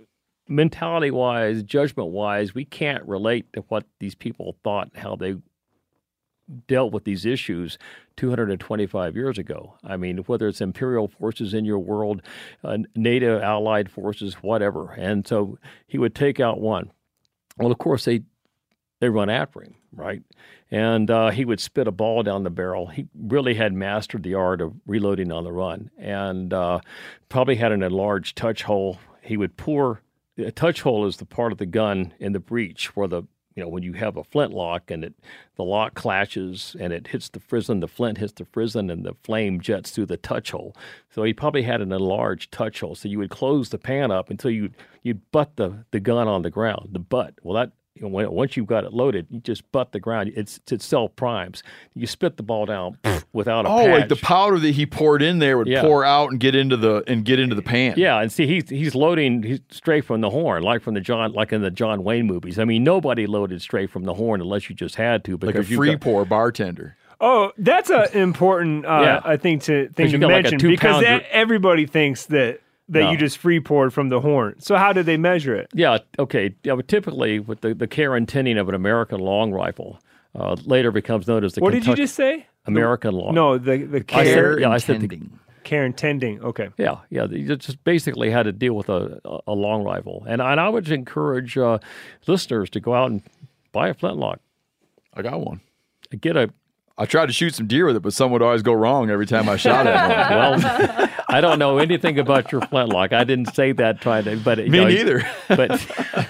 mentality 0.48 1.12
wise, 1.12 1.62
judgment 1.62 2.10
wise, 2.10 2.56
we 2.56 2.66
can't 2.66 3.08
relate 3.08 3.46
to 3.54 3.62
what 3.68 3.86
these 4.00 4.16
people 4.16 4.58
thought, 4.64 4.90
how 4.96 5.16
they 5.16 5.36
dealt 6.68 6.92
with 6.92 7.04
these 7.04 7.28
issues 7.28 7.78
225 8.18 9.16
years 9.16 9.38
ago. 9.38 9.76
I 9.84 9.98
mean, 9.98 10.18
whether 10.26 10.48
it's 10.48 10.62
imperial 10.62 11.08
forces 11.08 11.54
in 11.54 11.64
your 11.64 11.78
world, 11.78 12.24
uh, 12.64 12.80
NATO 12.96 13.40
allied 13.40 13.92
forces, 13.92 14.36
whatever. 14.36 14.94
And 14.94 15.28
so 15.28 15.60
he 15.86 16.00
would 16.00 16.16
take 16.16 16.40
out 16.40 16.60
one. 16.60 16.92
Well, 17.58 17.72
of 17.72 17.78
course, 17.78 18.06
they 18.06 18.22
they 19.00 19.10
run 19.10 19.30
after 19.30 19.62
him, 19.62 19.76
right? 19.92 20.22
And 20.72 21.12
uh, 21.12 21.30
he 21.32 21.46
would 21.46 21.60
spit 21.60 21.88
a 21.88 21.92
ball 21.92 22.24
down 22.24 22.44
the 22.44 22.50
barrel. 22.50 22.88
He 22.88 23.08
really 23.14 23.54
had 23.54 23.74
mastered 23.74 24.24
the 24.24 24.36
art 24.36 24.62
of 24.62 24.74
reloading 24.88 25.32
on 25.32 25.44
the 25.44 25.52
run, 25.52 25.92
and 25.98 26.54
uh, 26.54 26.80
probably 27.30 27.56
had 27.56 27.72
an 27.72 27.84
enlarged 27.84 28.38
touch 28.38 28.64
hole. 28.64 29.00
He 29.22 29.38
would 29.38 29.58
pour 29.58 30.02
a 30.38 30.52
touch 30.52 30.82
hole 30.82 31.06
is 31.06 31.18
the 31.18 31.26
part 31.26 31.52
of 31.52 31.58
the 31.58 31.66
gun 31.66 32.14
in 32.20 32.34
the 32.34 32.40
breech 32.40 32.96
where 32.96 33.08
the 33.08 33.24
you 33.56 33.64
know 33.64 33.70
when 33.70 33.84
you 33.84 33.94
have 33.94 34.18
a 34.18 34.24
flintlock 34.24 34.90
and 34.90 35.04
it 35.04 35.14
the 35.56 35.64
lock 35.64 35.94
clashes 35.94 36.76
and 36.80 36.92
it 36.92 37.08
hits 37.08 37.30
the 37.30 37.40
frizzen, 37.40 37.80
the 37.80 37.88
flint 37.88 38.18
hits 38.18 38.34
the 38.34 38.46
frizzen, 38.46 38.92
and 38.92 39.06
the 39.06 39.16
flame 39.24 39.62
jets 39.62 39.92
through 39.92 40.08
the 40.08 40.18
touch 40.18 40.52
hole. 40.52 40.76
So 41.10 41.24
he 41.24 41.34
probably 41.34 41.64
had 41.64 41.82
an 41.82 41.92
enlarged 41.92 42.52
touch 42.52 42.80
hole. 42.80 42.96
So 42.96 43.08
you 43.08 43.20
would 43.20 43.30
close 43.30 43.70
the 43.70 43.78
pan 43.78 44.12
up 44.12 44.30
until 44.30 44.52
you 44.52 44.72
you'd 45.04 45.32
butt 45.32 45.56
the 45.56 45.86
the 45.92 46.00
gun 46.00 46.28
on 46.28 46.42
the 46.42 46.50
ground. 46.50 46.90
The 46.92 47.00
butt. 47.00 47.36
Well, 47.44 47.56
that 47.56 47.72
you 47.96 48.02
know, 48.10 48.30
once 48.32 48.58
you've 48.58 48.66
got 48.68 48.84
it 48.84 48.92
loaded, 48.94 49.28
you 49.30 49.40
just 49.40 49.72
butt 49.72 49.92
the 49.92 50.00
ground. 50.00 50.32
It's 50.36 50.60
it 50.72 50.82
self 50.82 51.16
primes. 51.16 51.62
You 51.94 52.08
spit 52.08 52.38
the 52.38 52.44
ball 52.44 52.66
down 52.66 52.98
without 53.34 53.66
a 53.66 53.70
Oh, 53.70 53.86
like 53.86 54.10
the 54.10 54.16
powder 54.16 54.58
that 54.60 54.72
he 54.72 54.86
poured 54.86 55.22
in 55.22 55.40
there 55.40 55.58
would 55.58 55.68
Yeah. 55.68 55.82
pour 55.82 56.04
out 56.04 56.32
and 56.32 56.40
get 56.40 56.56
into 56.56 56.76
the 56.76 57.04
and 57.08 57.24
get 57.24 57.40
into 57.40 57.56
the 57.56 57.62
pan. 57.62 57.94
Yeah, 57.98 58.20
and 58.20 58.32
see, 58.32 58.48
he's 58.48 58.68
he's 58.70 58.96
loading 58.96 59.44
he's 59.44 59.60
straight 59.70 60.06
from 60.06 60.22
the 60.22 60.30
horn, 60.32 60.64
like 60.64 60.82
from 60.82 60.96
the 60.96 61.02
John, 61.02 61.34
like 61.34 61.54
in 61.54 61.62
the 61.62 61.72
John 61.72 62.04
Wayne 62.04 62.26
movies. 62.26 62.58
I 62.58 62.66
mean, 62.66 62.84
nobody 62.84 63.28
loaded 63.28 63.62
straight 63.62 63.90
from 63.92 64.04
the 64.06 64.16
horn 64.16 64.42
unless 64.42 64.70
you 64.70 64.76
just 64.76 64.96
had 64.96 65.24
to. 65.26 65.38
like 65.42 65.56
a 65.56 65.64
free 65.64 65.92
got- 65.92 66.02
pour 66.02 66.26
bartender. 66.26 66.96
Oh, 67.22 67.54
that's 67.58 67.90
an 67.90 68.08
important, 68.14 68.86
uh, 68.86 69.00
Yeah. 69.02 69.22
I 69.24 69.38
think, 69.38 69.62
to 69.64 69.88
thing 69.90 70.12
to 70.12 70.18
got 70.18 70.32
like 70.32 70.44
mention 70.44 70.70
because 70.70 71.04
that, 71.04 71.24
everybody 71.32 71.86
thinks 71.86 72.26
that 72.26 72.60
that 72.90 73.00
No. 73.00 73.12
you 73.12 73.18
just 73.18 73.38
free 73.38 73.60
poured 73.60 73.94
from 73.94 74.10
the 74.10 74.20
horn. 74.22 74.56
So 74.60 74.76
how 74.76 74.92
did 74.94 75.06
they 75.06 75.18
measure 75.18 75.56
it? 75.56 75.68
Yeah, 75.74 76.00
okay. 76.20 76.56
Yeah, 76.64 76.76
but 76.76 76.88
typically 76.88 77.40
with 77.40 77.62
the 77.62 77.74
the 77.74 77.88
care 77.88 78.16
and 78.16 78.28
tending 78.28 78.58
of 78.58 78.68
an 78.70 78.76
American 78.76 79.20
long 79.20 79.52
rifle, 79.52 80.00
uh, 80.36 80.56
later 80.66 80.92
becomes 80.92 81.28
known 81.28 81.44
as 81.44 81.54
the 81.54 81.62
What 81.62 81.72
did 81.74 81.86
you 81.88 81.96
just 81.96 82.16
say? 82.16 82.46
American 82.66 83.14
long. 83.14 83.34
No, 83.36 83.58
the 83.58 83.78
the 83.84 84.06
I 84.14 84.24
said- 84.26 84.34
care 84.34 84.60
yeah, 84.60 84.70
I 84.70 84.78
said 84.78 85.00
the- 85.00 85.04
intending. 85.06 85.40
care 85.64 85.86
intending. 85.86 86.42
Okay. 86.44 86.70
Yeah, 86.78 86.98
yeah. 87.10 87.26
You 87.26 87.56
just 87.56 87.84
basically 87.86 88.30
had 88.30 88.44
to 88.44 88.52
deal 88.52 88.74
with 88.74 88.90
a, 88.90 89.20
a, 89.26 89.40
a 89.48 89.54
long 89.54 89.84
rifle, 89.84 90.24
and 90.28 90.42
and 90.42 90.60
I 90.60 90.68
would 90.70 90.90
encourage 90.90 91.58
uh, 91.58 91.80
listeners 92.28 92.70
to 92.72 92.80
go 92.82 92.94
out 92.94 93.12
and 93.12 93.22
buy 93.72 93.88
a 93.90 93.94
flintlock, 93.94 94.40
I 95.14 95.22
got 95.22 95.40
one. 95.42 95.62
get 96.22 96.36
a 96.36 96.50
I 96.96 97.06
tried 97.06 97.26
to 97.26 97.34
shoot 97.34 97.56
some 97.56 97.66
deer 97.66 97.88
with 97.88 97.96
it, 97.96 98.02
but 98.02 98.14
some 98.14 98.32
would 98.32 98.44
always 98.44 98.62
go 98.62 98.74
wrong 98.74 99.10
every 99.10 99.26
time 99.26 99.50
I 99.50 99.56
shot 99.56 99.88
at 99.88 100.52
one. 100.52 100.62
well. 100.62 101.10
I 101.28 101.42
don't 101.42 101.58
know 101.58 101.80
anything 101.80 102.20
about 102.20 102.52
your 102.52 102.62
flintlock. 102.62 103.14
I 103.14 103.24
didn't 103.24 103.56
say 103.56 103.72
that 103.72 104.00
trying 104.00 104.26
to, 104.26 104.38
but 104.38 104.60
Me 104.60 104.70
know, 104.70 104.88
neither. 104.88 105.28
But 105.48 105.72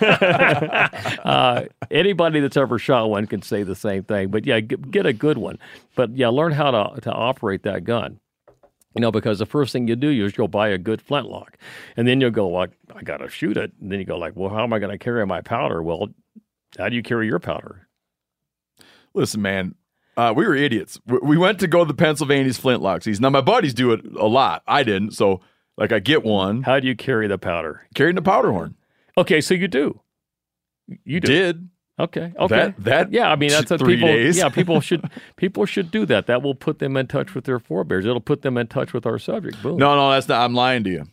uh, 1.26 1.66
anybody 1.92 2.40
that's 2.40 2.56
ever 2.56 2.80
shot 2.80 3.10
one 3.10 3.28
can 3.28 3.42
say 3.42 3.64
the 3.64 3.76
same 3.76 4.04
thing. 4.04 4.30
But 4.30 4.46
yeah, 4.46 4.62
get, 4.62 4.90
get 4.90 5.06
a 5.06 5.12
good 5.12 5.38
one. 5.38 5.60
But 5.96 6.16
yeah, 6.16 6.30
learn 6.30 6.54
how 6.54 6.72
to 6.72 7.02
to 7.02 7.12
operate 7.12 7.64
that 7.64 7.84
gun. 7.84 8.22
You 8.96 9.02
know, 9.02 9.12
because 9.12 9.40
the 9.40 9.46
first 9.46 9.74
thing 9.74 9.90
you 9.90 9.98
do 9.98 10.10
is 10.10 10.38
you'll 10.38 10.48
buy 10.48 10.70
a 10.70 10.78
good 10.78 11.02
flintlock, 11.02 11.58
and 11.98 12.08
then 12.08 12.22
you'll 12.22 12.32
go 12.32 12.48
like, 12.48 12.72
I 12.96 13.02
got 13.02 13.18
to 13.18 13.28
shoot 13.28 13.58
it. 13.58 13.74
And 13.82 13.92
then 13.92 14.00
you 14.00 14.06
go 14.06 14.18
like, 14.18 14.38
well, 14.38 14.50
how 14.50 14.64
am 14.64 14.72
I 14.72 14.80
going 14.80 14.92
to 14.92 15.04
carry 15.04 15.26
my 15.26 15.42
powder? 15.42 15.84
Well, 15.84 16.10
how 16.78 16.88
do 16.88 16.96
you 16.96 17.04
carry 17.04 17.28
your 17.28 17.40
powder? 17.40 17.90
Listen, 19.14 19.42
man, 19.42 19.76
uh, 20.18 20.34
we 20.36 20.46
were 20.46 20.56
idiots. 20.56 21.00
We- 21.06 21.20
We 21.24 21.38
went 21.38 21.60
to 21.60 21.68
go 21.68 21.80
to 21.80 21.88
the 21.88 21.94
Pennsylvania's 21.94 22.58
flintlock 22.58 23.04
season. 23.04 23.22
Now 23.24 23.30
my 23.30 23.42
buddies 23.42 23.74
do 23.74 23.92
it 23.94 24.02
a 24.18 24.28
lot. 24.28 24.64
I 24.68 24.84
didn't, 24.84 25.12
so 25.12 25.42
like 25.78 25.92
I 25.92 26.00
get 26.00 26.24
one, 26.24 26.64
How 26.64 26.80
do 26.80 26.88
you 26.88 26.96
carry 26.96 27.28
the 27.28 27.38
powder? 27.38 27.88
carrying 27.96 28.16
the 28.16 28.22
powder 28.22 28.52
horn. 28.52 28.76
Okay, 29.18 29.42
so 29.42 29.54
you 29.54 29.68
do. 29.68 30.00
You 31.06 31.20
do. 31.20 31.28
Did 31.28 31.70
Okay. 32.00 32.34
Okay. 32.40 32.56
That- 32.56 32.84
that 32.84 33.12
yeah, 33.14 33.32
I 33.32 33.36
mean 33.36 33.52
that's 33.52 33.70
what 33.70 33.80
three 33.80 33.96
people. 33.96 34.08
days. 34.10 34.38
Yeah, 34.38 34.50
people 34.50 34.82
should 34.88 35.10
people 35.38 35.66
should 35.66 35.92
do 35.92 36.06
that. 36.08 36.26
That 36.28 36.42
will 36.42 36.56
put 36.56 36.80
them 36.80 36.98
in 36.98 37.06
touch 37.08 37.36
with 37.36 37.44
their 37.46 37.60
forebears. 37.60 38.06
It'll 38.06 38.20
put 38.20 38.42
them 38.42 38.58
in 38.58 38.68
touch 38.68 38.94
with 38.94 39.06
our 39.06 39.20
subject. 39.20 39.62
Boom. 39.62 39.78
no, 39.78 39.96
no, 39.96 40.10
that's 40.12 40.28
not. 40.28 40.44
I'm 40.44 40.56
lying 40.56 40.84
to 40.86 40.90
you. 40.90 41.06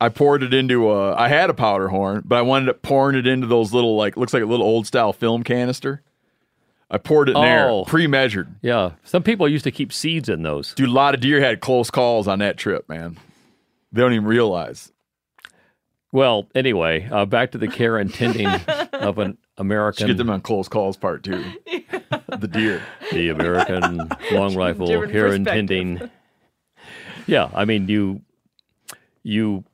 I 0.00 0.08
poured 0.08 0.42
it 0.42 0.52
into 0.54 0.90
a. 0.90 1.14
I 1.14 1.28
had 1.28 1.48
a 1.50 1.54
powder 1.54 1.88
horn, 1.88 2.22
but 2.24 2.36
I 2.36 2.42
wanted 2.42 2.70
up 2.70 2.82
pouring 2.82 3.16
it 3.16 3.26
into 3.26 3.46
those 3.46 3.72
little 3.74 3.96
like 3.96 4.16
looks 4.16 4.32
like 4.34 4.42
a 4.42 4.46
little 4.46 4.64
old 4.66 4.86
style 4.86 5.12
film 5.12 5.42
canister. 5.42 6.02
I 6.90 6.98
poured 6.98 7.28
it 7.28 7.36
in 7.36 7.42
there, 7.42 7.68
Oh. 7.68 7.84
pre-measured. 7.84 8.48
Yeah, 8.62 8.92
some 9.02 9.22
people 9.22 9.48
used 9.48 9.64
to 9.64 9.70
keep 9.72 9.92
seeds 9.92 10.28
in 10.28 10.42
those. 10.42 10.72
Dude, 10.74 10.88
a 10.88 10.92
lot 10.92 11.14
of 11.14 11.20
deer 11.20 11.40
had 11.40 11.60
close 11.60 11.90
calls 11.90 12.28
on 12.28 12.38
that 12.38 12.56
trip, 12.56 12.88
man. 12.88 13.16
They 13.92 14.02
don't 14.02 14.12
even 14.12 14.24
realize. 14.26 14.92
Well, 16.12 16.46
anyway, 16.54 17.08
uh, 17.10 17.24
back 17.26 17.50
to 17.52 17.58
the 17.58 17.66
care 17.68 17.98
and 17.98 18.12
tending 18.14 18.46
of 18.92 19.18
an 19.18 19.32
Should 19.32 19.38
American 19.58 20.06
get 20.06 20.16
them 20.16 20.30
on 20.30 20.40
close 20.40 20.68
calls 20.68 20.96
part 20.96 21.22
two. 21.24 21.44
the 22.38 22.48
deer. 22.50 22.80
the 23.12 23.28
American 23.30 24.08
long 24.32 24.54
rifle 24.54 24.86
Different 24.86 25.12
here 25.12 25.26
perspective. 25.28 25.56
intending. 25.58 26.10
Yeah, 27.26 27.50
I 27.52 27.64
mean 27.64 27.88
you 27.88 28.22
you 29.24 29.64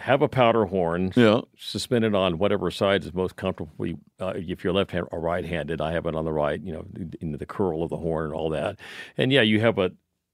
have 0.00 0.22
a 0.22 0.28
powder 0.28 0.66
horn 0.66 1.12
Yeah. 1.14 1.40
suspended 1.56 2.14
on 2.14 2.38
whatever 2.38 2.70
side 2.70 3.04
is 3.04 3.12
most 3.14 3.36
comfortable. 3.36 3.72
Uh, 4.20 4.32
if 4.36 4.64
you're 4.64 4.72
left 4.72 4.90
hand 4.90 5.06
or 5.12 5.20
right 5.20 5.44
handed, 5.44 5.80
I 5.80 5.92
have 5.92 6.06
it 6.06 6.14
on 6.14 6.24
the 6.24 6.32
right. 6.32 6.60
You 6.60 6.72
know, 6.72 6.84
in 7.20 7.32
the 7.32 7.46
curl 7.46 7.82
of 7.82 7.90
the 7.90 7.96
horn 7.98 8.26
and 8.26 8.34
all 8.34 8.50
that. 8.50 8.78
And 9.16 9.32
yeah, 9.32 9.42
you 9.42 9.60
have 9.60 9.78
a 9.78 9.92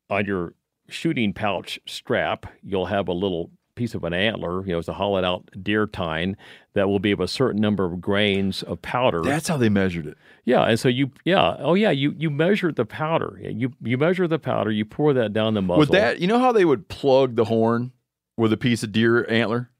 on 0.08 0.24
your 0.24 0.54
shooting 0.88 1.32
pouch 1.32 1.78
strap. 1.86 2.46
You'll 2.62 2.86
have 2.86 3.08
a 3.08 3.12
little 3.12 3.50
piece 3.74 3.94
of 3.94 4.04
an 4.04 4.14
antler. 4.14 4.64
You 4.64 4.72
know, 4.72 4.78
it's 4.78 4.88
a 4.88 4.94
hollowed 4.94 5.24
out 5.24 5.50
deer 5.62 5.86
tine 5.86 6.36
that 6.74 6.88
will 6.88 6.98
be 7.00 7.10
of 7.12 7.20
a 7.20 7.28
certain 7.28 7.60
number 7.60 7.84
of 7.84 8.00
grains 8.00 8.62
of 8.62 8.80
powder. 8.80 9.20
That's 9.22 9.48
how 9.48 9.56
they 9.58 9.68
measured 9.68 10.06
it. 10.06 10.16
Yeah, 10.44 10.62
and 10.62 10.78
so 10.80 10.88
you, 10.88 11.10
yeah, 11.24 11.56
oh 11.58 11.74
yeah, 11.74 11.90
you 11.90 12.14
you 12.16 12.30
measure 12.30 12.70
the 12.72 12.84
powder. 12.86 13.38
You 13.42 13.72
you 13.82 13.98
measure 13.98 14.28
the 14.28 14.38
powder. 14.38 14.70
You 14.70 14.84
pour 14.84 15.12
that 15.12 15.32
down 15.32 15.54
the 15.54 15.60
muzzle. 15.62 15.80
Would 15.80 15.88
that, 15.90 16.20
you 16.20 16.26
know 16.28 16.38
how 16.38 16.52
they 16.52 16.64
would 16.64 16.88
plug 16.88 17.34
the 17.36 17.44
horn 17.44 17.90
with 18.36 18.52
a 18.52 18.56
piece 18.56 18.82
of 18.82 18.92
deer 18.92 19.28
antler 19.30 19.70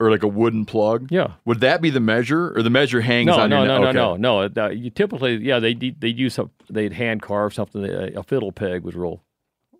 or 0.00 0.10
like 0.10 0.22
a 0.22 0.28
wooden 0.28 0.64
plug? 0.64 1.08
Yeah. 1.10 1.32
Would 1.44 1.60
that 1.60 1.80
be 1.80 1.90
the 1.90 2.00
measure 2.00 2.56
or 2.56 2.62
the 2.62 2.70
measure 2.70 3.00
hangs 3.00 3.26
No, 3.28 3.38
on 3.40 3.50
no, 3.50 3.58
your 3.58 3.66
no, 3.66 3.78
no, 3.78 3.88
Okay. 3.88 4.20
no, 4.20 4.48
no. 4.48 4.62
Uh, 4.64 4.68
you 4.70 4.90
typically, 4.90 5.36
yeah, 5.36 5.58
they 5.58 5.74
they 5.74 6.08
use 6.08 6.34
some. 6.34 6.50
They'd 6.70 6.92
hand 6.92 7.22
carve 7.22 7.54
something. 7.54 7.84
A, 7.84 8.12
a 8.16 8.22
fiddle 8.22 8.52
peg 8.52 8.82
was 8.82 8.94
real, 8.94 9.22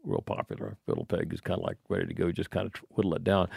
real 0.04 0.22
popular. 0.22 0.68
A 0.68 0.76
fiddle 0.90 1.04
peg 1.04 1.32
is 1.32 1.40
kind 1.40 1.58
of 1.60 1.66
like 1.66 1.78
ready 1.88 2.06
to 2.06 2.14
go. 2.14 2.26
You 2.26 2.32
just 2.32 2.50
kind 2.50 2.66
of 2.66 2.72
whittle 2.90 3.14
it 3.14 3.24
down. 3.24 3.48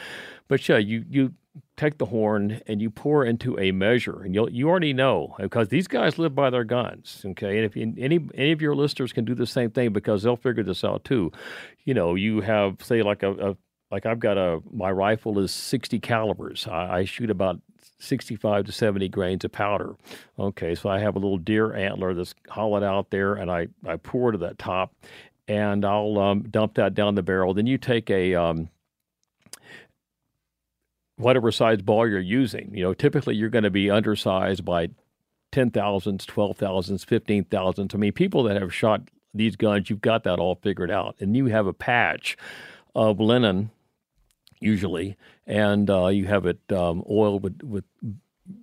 But 0.48 0.68
yeah, 0.68 0.78
you 0.78 1.04
you 1.10 1.34
take 1.78 1.98
the 2.00 2.06
horn 2.08 2.62
and 2.68 2.82
you 2.82 2.90
pour 2.90 3.24
into 3.24 3.58
a 3.60 3.72
measure, 3.72 4.22
and 4.24 4.34
you 4.36 4.48
you 4.50 4.68
already 4.70 4.92
know 4.94 5.36
because 5.40 5.70
these 5.70 5.88
guys 5.88 6.18
live 6.18 6.36
by 6.36 6.50
their 6.50 6.64
guns. 6.66 7.22
Okay, 7.26 7.58
and 7.58 7.66
if 7.66 7.76
you, 7.76 7.94
any 7.98 8.20
any 8.34 8.52
of 8.52 8.62
your 8.62 8.76
listeners 8.76 9.14
can 9.14 9.24
do 9.26 9.36
the 9.36 9.46
same 9.48 9.72
thing 9.72 9.94
because 9.94 10.24
they'll 10.24 10.36
figure 10.36 10.64
this 10.64 10.84
out 10.84 11.04
too. 11.06 11.32
You 11.86 11.94
know, 11.94 12.16
you 12.16 12.42
have 12.42 12.78
say 12.84 13.02
like 13.04 13.24
a, 13.24 13.32
a 13.52 13.58
like 13.96 14.06
I've 14.06 14.20
got 14.20 14.38
a 14.38 14.62
my 14.74 14.92
rifle 14.92 15.40
is 15.40 15.54
60 15.54 16.02
calibers. 16.02 16.68
I, 16.68 16.98
I 16.98 17.06
shoot 17.06 17.30
about 17.30 17.62
65 18.00 18.66
to 18.66 18.72
70 18.74 19.08
grains 19.08 19.46
of 19.46 19.54
powder. 19.54 19.96
Okay, 20.38 20.76
so 20.76 20.90
I 20.90 21.00
have 21.00 21.16
a 21.16 21.20
little 21.20 21.38
deer 21.38 21.74
antler 21.74 22.14
that's 22.14 22.36
hollowed 22.50 22.84
out 22.84 23.10
there, 23.10 23.36
and 23.36 23.50
I 23.50 23.70
I 23.88 23.96
pour 23.96 24.34
to 24.34 24.38
that 24.40 24.58
top, 24.58 24.94
and 25.48 25.86
I'll 25.86 26.20
um, 26.20 26.44
dump 26.44 26.74
that 26.74 26.94
down 26.94 27.16
the 27.16 27.24
barrel. 27.24 27.54
Then 27.54 27.68
you 27.68 27.78
take 27.78 28.10
a 28.10 28.36
um, 28.36 28.68
whatever 31.16 31.50
size 31.50 31.82
ball 31.82 32.06
you're 32.06 32.20
using. 32.20 32.76
You 32.76 32.84
know, 32.84 32.94
typically 32.94 33.38
you're 33.38 33.50
going 33.50 33.64
to 33.64 33.70
be 33.70 33.90
undersized 33.90 34.66
by 34.66 34.90
ten 35.54 35.72
thousands, 35.72 36.26
twelve 36.26 36.58
thousands, 36.58 37.06
fifteen 37.06 37.46
thousands. 37.46 37.96
I 37.96 37.98
mean, 37.98 38.12
people 38.12 38.44
that 38.44 38.62
have 38.62 38.74
shot 38.74 39.04
these 39.34 39.56
guns, 39.56 39.90
you've 39.90 40.02
got 40.02 40.26
that 40.26 40.38
all 40.38 40.56
figured 40.56 40.92
out, 40.92 41.16
and 41.22 41.38
you 41.38 41.46
have 41.46 41.66
a 41.66 41.74
patch 41.74 42.36
of 42.94 43.22
linen 43.22 43.72
usually, 44.60 45.16
and 45.48 45.90
uh, 45.90 46.08
you 46.08 46.26
have 46.26 46.46
it 46.46 46.60
um, 46.72 47.04
oiled 47.10 47.44
with, 47.44 47.62
with 47.64 47.84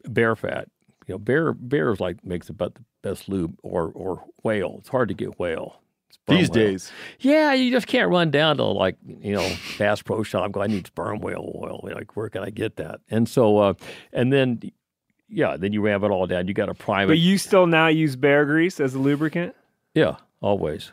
bear 0.09 0.35
fat. 0.37 0.69
You 1.07 1.15
know, 1.15 1.19
bear 1.19 1.53
bear 1.53 1.91
is 1.93 2.01
like 2.01 2.25
makes 2.25 2.49
about 2.49 2.75
the 2.75 2.83
best 3.03 3.29
lube, 3.29 3.59
or 3.63 3.91
or 3.95 4.25
whale. 4.43 4.77
It's 4.79 4.89
hard 4.89 5.09
to 5.09 5.15
get 5.15 5.39
whale. 5.39 5.81
These 6.29 6.51
whale. 6.51 6.67
days. 6.67 6.93
Yeah, 7.19 7.53
you 7.55 7.73
just 7.73 7.89
can't 7.89 8.09
run 8.11 8.31
down 8.31 8.59
to 8.59 8.65
like 8.65 8.97
you 9.05 9.35
know 9.35 9.53
Bass 9.79 10.03
Pro 10.03 10.23
Shop. 10.23 10.53
Go, 10.53 10.63
I 10.63 10.69
need 10.69 10.87
sperm 10.87 11.19
whale 11.19 11.53
oil. 11.57 11.81
Like, 11.93 12.15
where 12.17 12.29
can 12.29 12.45
I 12.45 12.51
get 12.51 12.77
that? 12.77 13.01
And 13.11 13.29
so, 13.29 13.59
uh, 13.59 13.75
and 14.13 14.33
then, 14.33 14.61
yeah, 15.29 15.57
then 15.57 15.73
you 15.73 15.81
ram 15.81 16.05
it 16.05 16.11
all 16.11 16.29
down. 16.29 16.47
You 16.47 16.55
got 16.55 16.67
to 16.67 16.75
prime 16.75 17.09
But 17.09 17.17
it. 17.17 17.21
you 17.21 17.39
still 17.39 17.67
now 17.67 17.89
use 17.89 18.15
bear 18.15 18.45
grease 18.45 18.79
as 18.79 18.95
a 18.95 18.99
lubricant. 19.01 19.57
yeah, 19.95 20.17
always. 20.41 20.93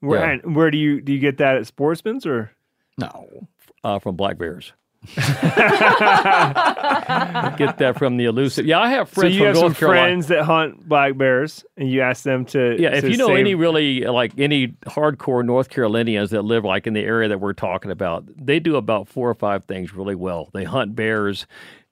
Where 0.00 0.36
Yeah. 0.36 0.40
where 0.50 0.70
do 0.70 0.78
you 0.78 1.02
do 1.02 1.12
you 1.12 1.18
get 1.18 1.36
that 1.38 1.56
at 1.56 1.66
Sportsman's 1.66 2.24
or? 2.24 2.52
No. 2.96 3.46
Uh, 3.84 3.98
from 3.98 4.16
black 4.16 4.38
bears. 4.38 4.72
Get 7.56 7.78
that 7.78 7.94
from 7.98 8.16
the 8.16 8.24
elusive. 8.26 8.66
Yeah, 8.66 8.78
I 8.80 8.90
have 8.90 9.08
friends. 9.08 9.34
So 9.34 9.38
you 9.40 9.46
have 9.46 9.54
North 9.56 9.72
some 9.72 9.74
Carolina. 9.74 10.02
friends 10.06 10.26
that 10.28 10.44
hunt 10.44 10.88
black 10.88 11.16
bears, 11.16 11.64
and 11.76 11.90
you 11.90 12.00
ask 12.02 12.22
them 12.22 12.44
to. 12.46 12.76
Yeah, 12.80 12.94
if 12.94 13.02
to 13.02 13.10
you 13.10 13.16
know 13.16 13.28
save- 13.28 13.38
any 13.38 13.54
really 13.54 14.02
like 14.02 14.32
any 14.38 14.68
hardcore 14.86 15.44
North 15.44 15.68
Carolinians 15.70 16.30
that 16.30 16.42
live 16.42 16.64
like 16.64 16.86
in 16.86 16.94
the 16.94 17.02
area 17.02 17.28
that 17.28 17.38
we're 17.40 17.52
talking 17.52 17.90
about, 17.90 18.24
they 18.36 18.60
do 18.60 18.76
about 18.76 19.08
four 19.08 19.28
or 19.28 19.34
five 19.34 19.64
things 19.64 19.92
really 19.92 20.14
well. 20.14 20.50
They 20.52 20.64
hunt 20.64 20.94
bears, 20.94 21.46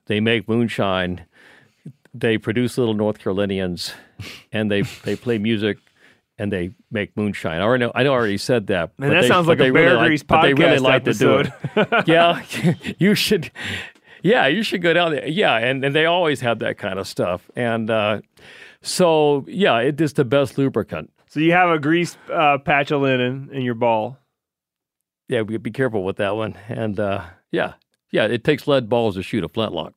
they 0.07 0.21
make 0.21 0.49
moonshine, 0.49 1.25
they 2.15 2.39
produce 2.39 2.79
little 2.79 2.95
North 2.95 3.19
Carolinians, 3.19 3.93
and 4.53 4.71
they 4.71 4.83
they 4.83 5.17
play 5.17 5.39
music. 5.39 5.79
And 6.41 6.51
they 6.51 6.71
make 6.91 7.15
moonshine. 7.17 7.61
I 7.61 7.65
already 7.65 7.85
know. 7.85 7.93
I 7.95 8.03
know. 8.03 8.13
I 8.13 8.17
already 8.17 8.39
said 8.39 8.69
that. 8.69 8.93
But 8.97 9.11
that 9.11 9.21
they- 9.23 9.29
sounds 9.29 9.47
like 9.47 9.59
a 9.59 9.65
they 9.65 9.71
really 9.71 9.87
Bear 9.89 9.97
like- 9.97 10.07
Grease 10.07 10.23
but 10.23 10.43
they 10.43 10.55
really 10.55 10.79
podcast 10.79 10.81
like 10.81 11.05
to 11.05 11.13
do 11.13 11.37
it. 11.39 11.53
yeah, 12.09 12.43
you 12.99 13.15
should. 13.15 13.51
Yeah, 14.23 14.47
you 14.47 14.63
should 14.63 14.81
go 14.83 14.93
down 14.95 15.13
there. 15.13 15.27
Yeah, 15.29 15.57
and, 15.57 15.85
and 15.85 15.95
they 15.95 16.07
always 16.07 16.41
have 16.41 16.59
that 16.61 16.79
kind 16.79 16.99
of 16.99 17.07
stuff. 17.07 17.51
And 17.57 17.91
uh, 17.91 18.21
so, 18.83 19.45
yeah, 19.49 19.79
it 19.81 20.01
is 20.01 20.13
the 20.15 20.25
best 20.25 20.57
lubricant. 20.59 21.11
So 21.29 21.41
you 21.41 21.53
have 21.53 21.71
a 21.71 21.79
grease 21.79 22.17
uh, 22.33 22.59
patch 22.59 22.91
of 22.91 23.03
linen 23.03 23.51
in 23.53 23.63
your 23.63 23.75
ball. 23.75 24.19
Yeah, 25.29 25.43
be, 25.45 25.57
be 25.59 25.71
careful 25.71 26.05
with 26.05 26.17
that 26.17 26.37
one. 26.37 26.55
And 26.69 26.99
uh, 26.99 27.25
yeah, 27.53 27.75
yeah, 28.13 28.25
it 28.27 28.45
takes 28.45 28.67
lead 28.67 28.89
balls 28.89 29.15
to 29.17 29.23
shoot 29.23 29.45
a 29.45 29.49
flintlock. 29.49 29.95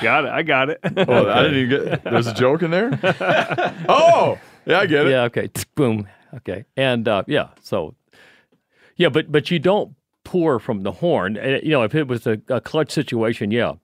Got 0.00 0.24
it. 0.24 0.30
I 0.30 0.42
got 0.42 0.70
it. 0.70 0.80
Oh, 0.96 1.28
I 1.30 1.42
didn't 1.42 1.58
even 1.58 1.84
get. 1.88 2.04
There's 2.04 2.26
a 2.26 2.34
joke 2.34 2.62
in 2.62 2.70
there. 2.70 2.98
oh, 3.88 4.38
yeah, 4.66 4.80
I 4.80 4.86
get 4.86 5.06
it. 5.06 5.10
Yeah, 5.10 5.22
okay, 5.24 5.50
boom, 5.74 6.06
okay, 6.36 6.64
and 6.76 7.06
uh, 7.08 7.24
yeah, 7.26 7.48
so 7.60 7.94
yeah, 8.96 9.08
but 9.08 9.30
but 9.32 9.50
you 9.50 9.58
don't 9.58 9.94
pour 10.24 10.58
from 10.60 10.82
the 10.82 10.92
horn. 10.92 11.36
Uh, 11.36 11.58
You 11.62 11.70
know, 11.70 11.82
if 11.82 11.94
it 11.94 12.06
was 12.08 12.26
a, 12.26 12.40
a 12.48 12.60
clutch 12.60 12.90
situation, 12.90 13.50
yeah. 13.50 13.74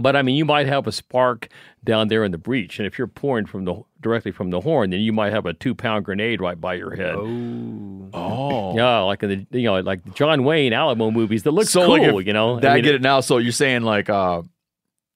But 0.00 0.14
I 0.14 0.22
mean, 0.22 0.36
you 0.36 0.44
might 0.44 0.68
have 0.68 0.86
a 0.86 0.92
spark 0.92 1.48
down 1.82 2.06
there 2.06 2.22
in 2.24 2.30
the 2.30 2.38
breach, 2.38 2.78
and 2.78 2.86
if 2.86 2.98
you're 2.98 3.08
pouring 3.08 3.46
from 3.46 3.64
the 3.64 3.82
directly 4.00 4.30
from 4.30 4.50
the 4.50 4.60
horn, 4.60 4.90
then 4.90 5.00
you 5.00 5.12
might 5.12 5.32
have 5.32 5.44
a 5.44 5.52
two 5.52 5.74
pound 5.74 6.04
grenade 6.04 6.40
right 6.40 6.58
by 6.60 6.74
your 6.74 6.94
head. 6.94 7.16
Oh, 7.16 8.08
oh. 8.14 8.76
Yeah, 8.76 9.00
like 9.00 9.24
in 9.24 9.46
the 9.50 9.58
you 9.58 9.64
know 9.64 9.80
like 9.80 10.04
the 10.04 10.10
John 10.10 10.44
Wayne 10.44 10.72
Alamo 10.72 11.10
movies 11.10 11.42
that 11.42 11.50
look 11.50 11.66
So, 11.66 11.80
cool. 11.80 11.90
like, 11.98 12.02
if 12.02 12.26
you 12.28 12.32
know, 12.32 12.58
I, 12.58 12.80
get 12.80 12.94
it 12.94 13.02
now. 13.02 13.18
So 13.20 13.38
you're 13.38 13.50
saying 13.50 13.82
like, 13.82 14.08
uh, 14.08 14.42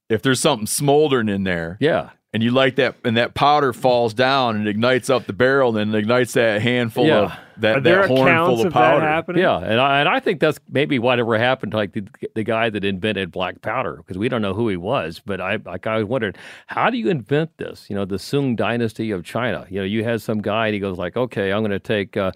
if 0.08 0.22
there's 0.22 0.40
something 0.40 0.66
smoldering 0.66 1.28
in 1.28 1.44
there, 1.44 1.76
Yeah, 1.80 2.10
and 2.34 2.42
you 2.42 2.50
like 2.50 2.76
that, 2.76 2.96
and 3.04 3.16
that 3.16 3.34
powder 3.34 3.72
falls 3.72 4.14
down 4.14 4.56
and 4.56 4.66
ignites 4.66 5.10
up 5.10 5.26
the 5.26 5.32
barrel, 5.32 5.76
and 5.76 5.92
then 5.92 5.98
ignites 6.00 6.32
that 6.34 6.62
handful 6.62 7.06
Yeah. 7.06 7.18
of 7.24 7.32
that, 7.58 7.82
that 7.84 8.08
horn 8.08 8.34
full 8.46 8.60
of 8.60 8.66
of 8.66 8.72
powder. 8.72 9.00
that? 9.04 9.36
Yeah, 9.36 9.58
and 9.58 9.78
I, 9.78 10.00
and 10.00 10.08
I 10.08 10.18
think 10.20 10.40
that's 10.40 10.58
maybe 10.70 10.98
whatever 10.98 11.36
happened 11.38 11.72
to 11.72 11.76
like 11.78 11.92
the, 11.92 12.02
the 12.34 12.42
guy 12.42 12.70
that 12.70 12.82
invented 12.84 13.30
black 13.30 13.60
powder 13.60 13.96
because 13.98 14.16
we 14.18 14.28
don't 14.30 14.40
know 14.42 14.54
who 14.54 14.68
he 14.70 14.76
was. 14.76 15.20
But 15.24 15.40
I 15.40 15.58
like 15.64 15.86
I 15.86 16.02
wondered 16.02 16.36
how 16.66 16.88
do 16.90 16.96
you 16.96 17.08
invent 17.10 17.56
this? 17.58 17.86
You 17.90 17.96
know, 17.96 18.06
the 18.06 18.18
Sung 18.18 18.56
Dynasty 18.56 19.10
of 19.10 19.22
China. 19.24 19.66
You 19.68 19.80
know, 19.80 19.84
you 19.84 20.02
had 20.02 20.22
some 20.22 20.40
guy 20.40 20.68
and 20.68 20.74
he 20.74 20.80
goes 20.80 20.96
like, 20.98 21.16
okay, 21.16 21.52
I'm 21.52 21.60
going 21.60 21.70
to 21.72 21.78
take. 21.78 22.16
Uh, 22.16 22.32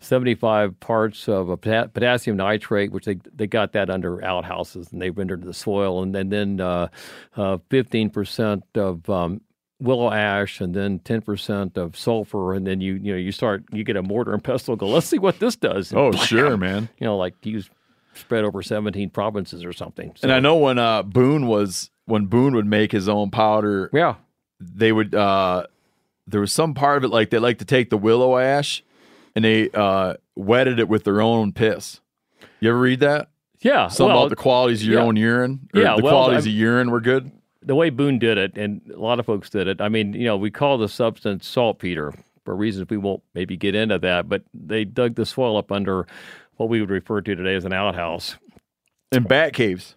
75 0.00 0.78
parts 0.78 1.28
of 1.28 1.48
a 1.48 1.56
potassium 1.56 2.36
nitrate, 2.36 2.92
which 2.92 3.06
they 3.06 3.18
they 3.34 3.46
got 3.46 3.72
that 3.72 3.88
under 3.90 4.22
outhouses 4.24 4.92
and 4.92 5.00
they 5.00 5.10
rendered 5.10 5.42
the 5.42 5.54
soil, 5.54 6.02
and 6.02 6.14
then 6.14 6.28
then 6.28 6.60
uh, 6.60 6.88
uh, 7.36 7.58
15% 7.70 8.62
of 8.74 9.08
um, 9.08 9.40
willow 9.80 10.10
ash, 10.12 10.60
and 10.60 10.74
then 10.74 10.98
10% 11.00 11.76
of 11.76 11.96
sulfur, 11.96 12.52
and 12.54 12.66
then 12.66 12.80
you 12.80 12.94
you 12.94 13.12
know 13.12 13.18
you 13.18 13.32
start 13.32 13.64
you 13.72 13.84
get 13.84 13.96
a 13.96 14.02
mortar 14.02 14.34
and 14.34 14.44
pestle. 14.44 14.76
Go, 14.76 14.86
let's 14.88 15.06
see 15.06 15.18
what 15.18 15.38
this 15.38 15.56
does. 15.56 15.92
Oh, 15.94 16.12
sure, 16.26 16.56
man. 16.56 16.88
you 16.98 17.06
know, 17.06 17.16
like 17.16 17.34
use 17.44 17.70
spread 18.14 18.44
over 18.44 18.62
17 18.62 19.10
provinces 19.10 19.62
or 19.64 19.72
something. 19.74 20.12
So, 20.16 20.24
And 20.24 20.32
I 20.32 20.40
know 20.40 20.56
when 20.56 20.78
uh, 20.78 21.02
Boone 21.02 21.46
was 21.46 21.90
when 22.06 22.26
Boone 22.26 22.54
would 22.54 22.66
make 22.66 22.92
his 22.92 23.08
own 23.08 23.30
powder, 23.30 23.90
yeah, 23.92 24.16
they 24.60 24.92
would 24.92 25.14
uh 25.14 25.66
there 26.26 26.40
was 26.40 26.52
some 26.52 26.74
part 26.74 26.98
of 26.98 27.04
it 27.04 27.08
like 27.08 27.30
they 27.30 27.38
like 27.38 27.58
to 27.58 27.64
take 27.64 27.88
the 27.88 27.98
willow 27.98 28.36
ash 28.36 28.82
and 29.36 29.44
they 29.44 29.70
uh 29.70 30.14
wetted 30.34 30.80
it 30.80 30.88
with 30.88 31.04
their 31.04 31.20
own 31.20 31.52
piss. 31.52 32.00
You 32.58 32.70
ever 32.70 32.80
read 32.80 33.00
that? 33.00 33.28
yeah. 33.60 33.86
Something 33.88 34.08
well, 34.14 34.24
about 34.24 34.30
the 34.30 34.36
qualities 34.36 34.82
of 34.82 34.88
your 34.88 35.00
yeah. 35.00 35.06
own 35.06 35.16
urine? 35.16 35.68
Yeah, 35.72 35.94
the 35.96 36.02
well, 36.02 36.12
qualities 36.14 36.46
I'm- 36.46 36.54
of 36.54 36.58
urine 36.58 36.90
were 36.90 37.00
good. 37.00 37.30
the 37.62 37.74
way 37.74 37.90
Boone 37.90 38.18
did 38.18 38.38
it, 38.38 38.56
and 38.56 38.80
a 38.92 39.00
lot 39.00 39.20
of 39.20 39.26
folks 39.26 39.50
did 39.50 39.68
it. 39.68 39.80
I 39.80 39.88
mean, 39.88 40.12
you 40.12 40.24
know, 40.24 40.36
we 40.36 40.50
call 40.50 40.78
the 40.78 40.88
substance 40.88 41.46
saltpeter 41.46 42.12
for 42.44 42.54
reasons 42.56 42.88
we 42.90 42.96
won't 42.96 43.22
maybe 43.34 43.56
get 43.56 43.74
into 43.74 43.98
that, 43.98 44.28
but 44.28 44.42
they 44.54 44.84
dug 44.84 45.16
the 45.16 45.26
soil 45.26 45.56
up 45.56 45.72
under 45.72 46.06
what 46.56 46.68
we 46.68 46.80
would 46.80 46.90
refer 46.90 47.20
to 47.20 47.34
today 47.34 47.54
as 47.54 47.64
an 47.64 47.72
outhouse. 47.72 48.36
In 49.12 49.24
bat 49.24 49.52
caves. 49.52 49.96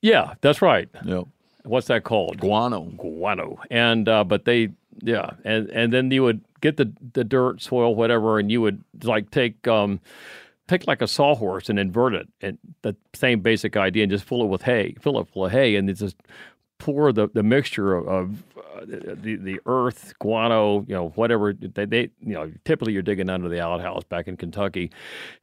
Yeah, 0.00 0.34
that's 0.40 0.62
right. 0.62 0.88
Yep. 1.04 1.24
What's 1.64 1.86
that 1.86 2.02
called? 2.02 2.40
Guano. 2.40 2.84
guano. 2.96 3.60
And 3.70 4.08
uh, 4.08 4.24
but 4.24 4.44
they 4.44 4.70
yeah, 5.00 5.30
and 5.44 5.68
and 5.70 5.92
then 5.92 6.10
you 6.10 6.22
would 6.24 6.40
get 6.62 6.78
the 6.78 6.90
the 7.12 7.24
dirt, 7.24 7.60
soil, 7.60 7.94
whatever, 7.94 8.38
and 8.38 8.50
you 8.50 8.62
would 8.62 8.82
like 9.02 9.30
take 9.30 9.68
um 9.68 10.00
take 10.68 10.86
like 10.86 11.02
a 11.02 11.06
sawhorse 11.06 11.68
and 11.68 11.78
invert 11.78 12.14
it 12.14 12.28
and 12.40 12.56
the 12.80 12.96
same 13.12 13.40
basic 13.40 13.76
idea 13.76 14.04
and 14.04 14.10
just 14.10 14.24
fill 14.24 14.42
it 14.42 14.46
with 14.46 14.62
hay, 14.62 14.94
fill 15.00 15.20
it 15.20 15.28
full 15.28 15.44
of 15.44 15.52
hay 15.52 15.76
and 15.76 15.90
it's 15.90 16.00
just 16.00 16.16
pour 16.82 17.12
the, 17.12 17.28
the 17.28 17.44
mixture 17.44 17.94
of, 17.94 18.08
of 18.08 18.42
uh, 18.56 18.80
the 18.84 19.36
the 19.36 19.60
earth, 19.66 20.14
guano, 20.18 20.84
you 20.88 20.94
know, 20.94 21.10
whatever 21.10 21.52
they, 21.52 21.84
they 21.84 22.00
you 22.20 22.34
know 22.34 22.50
typically 22.64 22.92
you're 22.92 23.02
digging 23.02 23.30
under 23.30 23.48
the 23.48 23.60
outhouse 23.60 24.02
back 24.02 24.26
in 24.26 24.36
Kentucky, 24.36 24.90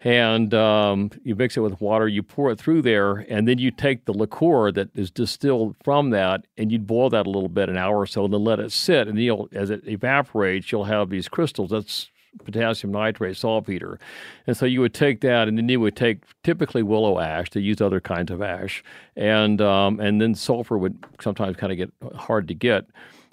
and 0.01 0.53
um, 0.53 1.09
you 1.23 1.35
mix 1.35 1.55
it 1.55 1.61
with 1.61 1.79
water, 1.79 2.09
you 2.09 2.21
pour 2.21 2.51
it 2.51 2.59
through 2.59 2.81
there, 2.81 3.19
and 3.29 3.47
then 3.47 3.57
you 3.57 3.71
take 3.71 4.03
the 4.03 4.13
liqueur 4.13 4.69
that 4.73 4.89
is 4.95 5.09
distilled 5.11 5.77
from 5.81 6.09
that, 6.09 6.45
and 6.57 6.73
you'd 6.73 6.85
boil 6.85 7.09
that 7.09 7.25
a 7.25 7.29
little 7.29 7.47
bit, 7.47 7.69
an 7.69 7.77
hour 7.77 7.99
or 7.99 8.05
so, 8.05 8.25
and 8.25 8.33
then 8.33 8.43
let 8.43 8.59
it 8.59 8.73
sit, 8.73 9.07
and 9.07 9.17
you'll 9.17 9.47
as 9.53 9.69
it 9.69 9.87
evaporates, 9.87 10.73
you'll 10.73 10.83
have 10.83 11.09
these 11.09 11.29
crystals. 11.29 11.69
That's 11.69 12.09
potassium 12.43 12.91
nitrate 12.91 13.37
saltpeter. 13.37 13.99
And 14.47 14.55
so 14.55 14.65
you 14.65 14.81
would 14.81 14.93
take 14.93 15.21
that, 15.21 15.47
and 15.47 15.57
then 15.57 15.69
you 15.69 15.79
would 15.79 15.95
take 15.95 16.23
typically 16.43 16.83
willow 16.83 17.19
ash. 17.19 17.49
They 17.49 17.61
use 17.61 17.81
other 17.81 17.99
kinds 17.99 18.31
of 18.31 18.41
ash, 18.41 18.83
and 19.15 19.61
um, 19.61 19.99
and 19.99 20.21
then 20.21 20.35
sulfur 20.35 20.77
would 20.77 21.03
sometimes 21.21 21.57
kind 21.57 21.71
of 21.71 21.77
get 21.77 22.17
hard 22.17 22.47
to 22.47 22.53
get. 22.53 22.85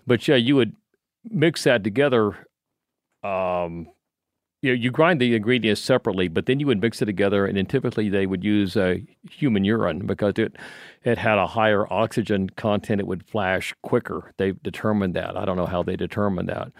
But 0.06 0.26
yeah, 0.28 0.36
you 0.36 0.56
would 0.56 0.74
mix 1.30 1.64
that 1.64 1.84
together. 1.84 2.46
Um, 3.22 3.88
you 4.62 4.70
know, 4.72 4.74
you 4.80 4.90
grind 4.90 5.20
the 5.20 5.34
ingredients 5.34 5.80
separately, 5.80 6.28
but 6.28 6.46
then 6.46 6.58
you 6.60 6.66
would 6.66 6.80
mix 6.80 7.00
it 7.02 7.06
together, 7.06 7.46
and 7.46 7.56
then 7.56 7.66
typically 7.66 8.08
they 8.08 8.26
would 8.26 8.42
use 8.42 8.76
uh, 8.76 8.96
human 9.30 9.64
urine 9.64 10.06
because 10.06 10.34
it 10.38 10.56
it 11.04 11.18
had 11.18 11.38
a 11.38 11.46
higher 11.46 11.90
oxygen 11.92 12.48
content. 12.50 13.00
It 13.00 13.06
would 13.06 13.24
flash 13.24 13.74
quicker. 13.82 14.32
They 14.38 14.52
determined 14.52 15.14
that. 15.14 15.36
I 15.36 15.44
don't 15.44 15.56
know 15.56 15.66
how 15.66 15.82
they 15.82 15.94
determined 15.94 16.48
that. 16.48 16.72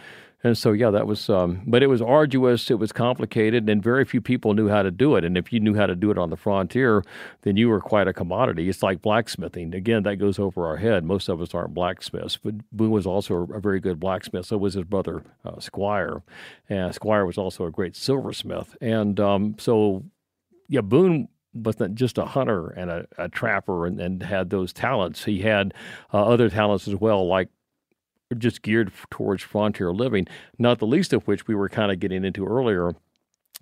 And 0.44 0.56
so, 0.56 0.72
yeah, 0.72 0.90
that 0.90 1.06
was, 1.06 1.30
um, 1.30 1.62
but 1.66 1.82
it 1.82 1.86
was 1.86 2.02
arduous, 2.02 2.70
it 2.70 2.78
was 2.78 2.92
complicated, 2.92 3.68
and 3.68 3.82
very 3.82 4.04
few 4.04 4.20
people 4.20 4.54
knew 4.54 4.68
how 4.68 4.82
to 4.82 4.90
do 4.90 5.16
it. 5.16 5.24
And 5.24 5.36
if 5.36 5.52
you 5.52 5.60
knew 5.60 5.74
how 5.74 5.86
to 5.86 5.96
do 5.96 6.10
it 6.10 6.18
on 6.18 6.30
the 6.30 6.36
frontier, 6.36 7.02
then 7.42 7.56
you 7.56 7.68
were 7.68 7.80
quite 7.80 8.06
a 8.06 8.12
commodity. 8.12 8.68
It's 8.68 8.82
like 8.82 9.00
blacksmithing. 9.00 9.74
Again, 9.74 10.02
that 10.02 10.16
goes 10.16 10.38
over 10.38 10.66
our 10.66 10.76
head. 10.76 11.04
Most 11.04 11.28
of 11.28 11.40
us 11.40 11.54
aren't 11.54 11.74
blacksmiths, 11.74 12.36
but 12.36 12.54
Boone 12.70 12.90
was 12.90 13.06
also 13.06 13.48
a 13.52 13.60
very 13.60 13.80
good 13.80 13.98
blacksmith. 13.98 14.46
So 14.46 14.58
was 14.58 14.74
his 14.74 14.84
brother 14.84 15.22
uh, 15.44 15.58
Squire. 15.58 16.22
And 16.68 16.94
Squire 16.94 17.24
was 17.24 17.38
also 17.38 17.64
a 17.64 17.70
great 17.70 17.96
silversmith. 17.96 18.76
And 18.80 19.18
um, 19.18 19.56
so, 19.58 20.04
yeah, 20.68 20.82
Boone 20.82 21.28
wasn't 21.54 21.94
just 21.94 22.18
a 22.18 22.24
hunter 22.24 22.68
and 22.68 22.90
a, 22.90 23.06
a 23.18 23.28
trapper 23.28 23.86
and, 23.86 24.00
and, 24.00 24.22
had 24.22 24.50
those 24.50 24.72
talents. 24.72 25.24
He 25.24 25.40
had 25.40 25.72
uh, 26.12 26.24
other 26.24 26.50
talents 26.50 26.86
as 26.86 26.94
well, 26.96 27.26
like 27.26 27.48
just 28.36 28.62
geared 28.62 28.92
towards 29.10 29.42
frontier 29.42 29.92
living, 29.92 30.26
not 30.58 30.78
the 30.78 30.86
least 30.86 31.12
of 31.12 31.26
which 31.26 31.46
we 31.46 31.54
were 31.54 31.68
kind 31.68 31.92
of 31.92 32.00
getting 32.00 32.24
into 32.24 32.46
earlier, 32.46 32.94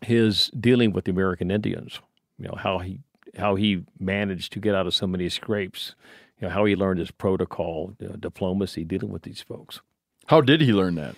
his 0.03 0.49
dealing 0.49 0.93
with 0.93 1.05
the 1.05 1.11
American 1.11 1.51
Indians. 1.51 2.01
You 2.39 2.49
know, 2.49 2.57
how 2.57 2.79
he 2.79 3.01
how 3.37 3.57
he 3.57 3.85
managed 3.99 4.53
to 4.53 4.61
get 4.61 4.75
out 4.75 4.87
of 4.87 4.95
so 4.95 5.07
many 5.07 5.29
scrapes, 5.29 5.95
you 6.41 6.47
know, 6.47 6.55
how 6.55 6.65
he 6.65 6.77
learned 6.77 7.01
his 7.01 7.11
protocol, 7.11 7.95
you 7.99 8.09
know, 8.09 8.17
diplomacy, 8.17 8.85
dealing 8.85 9.11
with 9.11 9.23
these 9.23 9.41
folks. 9.41 9.81
How 10.27 10.41
did 10.41 10.61
he 10.61 10.73
learn 10.73 10.95
that? 10.97 11.17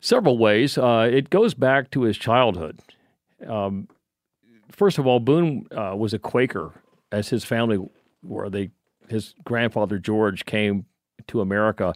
Several 0.00 0.36
ways. 0.38 0.76
Uh, 0.76 1.08
it 1.10 1.30
goes 1.30 1.54
back 1.54 1.90
to 1.92 2.02
his 2.02 2.18
childhood. 2.18 2.80
Um, 3.46 3.88
first 4.70 4.98
of 4.98 5.06
all, 5.06 5.20
Boone 5.20 5.66
uh, 5.70 5.94
was 5.96 6.12
a 6.12 6.18
Quaker, 6.18 6.72
as 7.12 7.28
his 7.28 7.44
family 7.44 7.78
were. 8.22 8.50
They 8.50 8.70
his 9.08 9.34
grandfather 9.44 9.98
George 9.98 10.44
came 10.44 10.86
to 11.28 11.40
America 11.40 11.92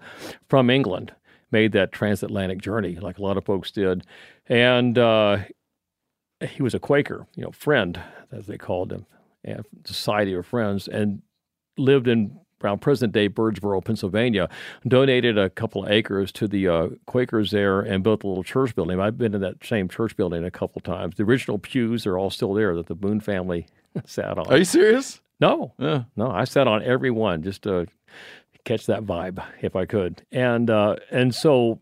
from 0.48 0.70
England, 0.70 1.12
made 1.50 1.72
that 1.72 1.92
transatlantic 1.92 2.58
journey 2.60 2.96
like 2.96 3.18
a 3.18 3.22
lot 3.22 3.36
of 3.36 3.44
folks 3.44 3.70
did, 3.70 4.04
and 4.46 4.98
uh, 4.98 5.38
he 6.48 6.62
was 6.62 6.74
a 6.74 6.78
Quaker, 6.78 7.26
you 7.36 7.42
know, 7.44 7.50
friend 7.52 8.00
as 8.32 8.46
they 8.46 8.58
called 8.58 8.92
him, 8.92 9.06
and 9.44 9.64
Society 9.84 10.34
of 10.34 10.46
Friends, 10.46 10.88
and 10.88 11.22
lived 11.78 12.08
in 12.08 12.38
around 12.62 12.80
present 12.80 13.12
day 13.12 13.28
Birdsboro, 13.28 13.84
Pennsylvania, 13.84 14.48
donated 14.88 15.36
a 15.36 15.50
couple 15.50 15.84
of 15.84 15.90
acres 15.90 16.32
to 16.32 16.48
the 16.48 16.66
uh, 16.66 16.88
Quakers 17.06 17.50
there 17.50 17.80
and 17.80 18.02
built 18.02 18.24
a 18.24 18.26
little 18.26 18.42
church 18.42 18.74
building. 18.74 18.98
I've 19.00 19.18
been 19.18 19.34
in 19.34 19.42
that 19.42 19.62
same 19.64 19.86
church 19.86 20.16
building 20.16 20.44
a 20.44 20.50
couple 20.50 20.80
times. 20.80 21.16
The 21.16 21.24
original 21.24 21.58
pews 21.58 22.06
are 22.06 22.16
all 22.16 22.30
still 22.30 22.54
there 22.54 22.74
that 22.74 22.86
the 22.86 22.94
Boone 22.94 23.20
family 23.20 23.66
sat 24.06 24.38
on. 24.38 24.46
Are 24.46 24.56
you 24.56 24.64
serious? 24.64 25.20
No, 25.40 25.74
Yeah. 25.78 26.04
no, 26.16 26.30
I 26.30 26.44
sat 26.44 26.66
on 26.66 26.82
every 26.82 27.10
one 27.10 27.42
just 27.42 27.62
to 27.62 27.86
catch 28.64 28.86
that 28.86 29.04
vibe 29.04 29.44
if 29.60 29.76
I 29.76 29.84
could. 29.84 30.22
And 30.32 30.70
uh, 30.70 30.96
and 31.10 31.34
so 31.34 31.80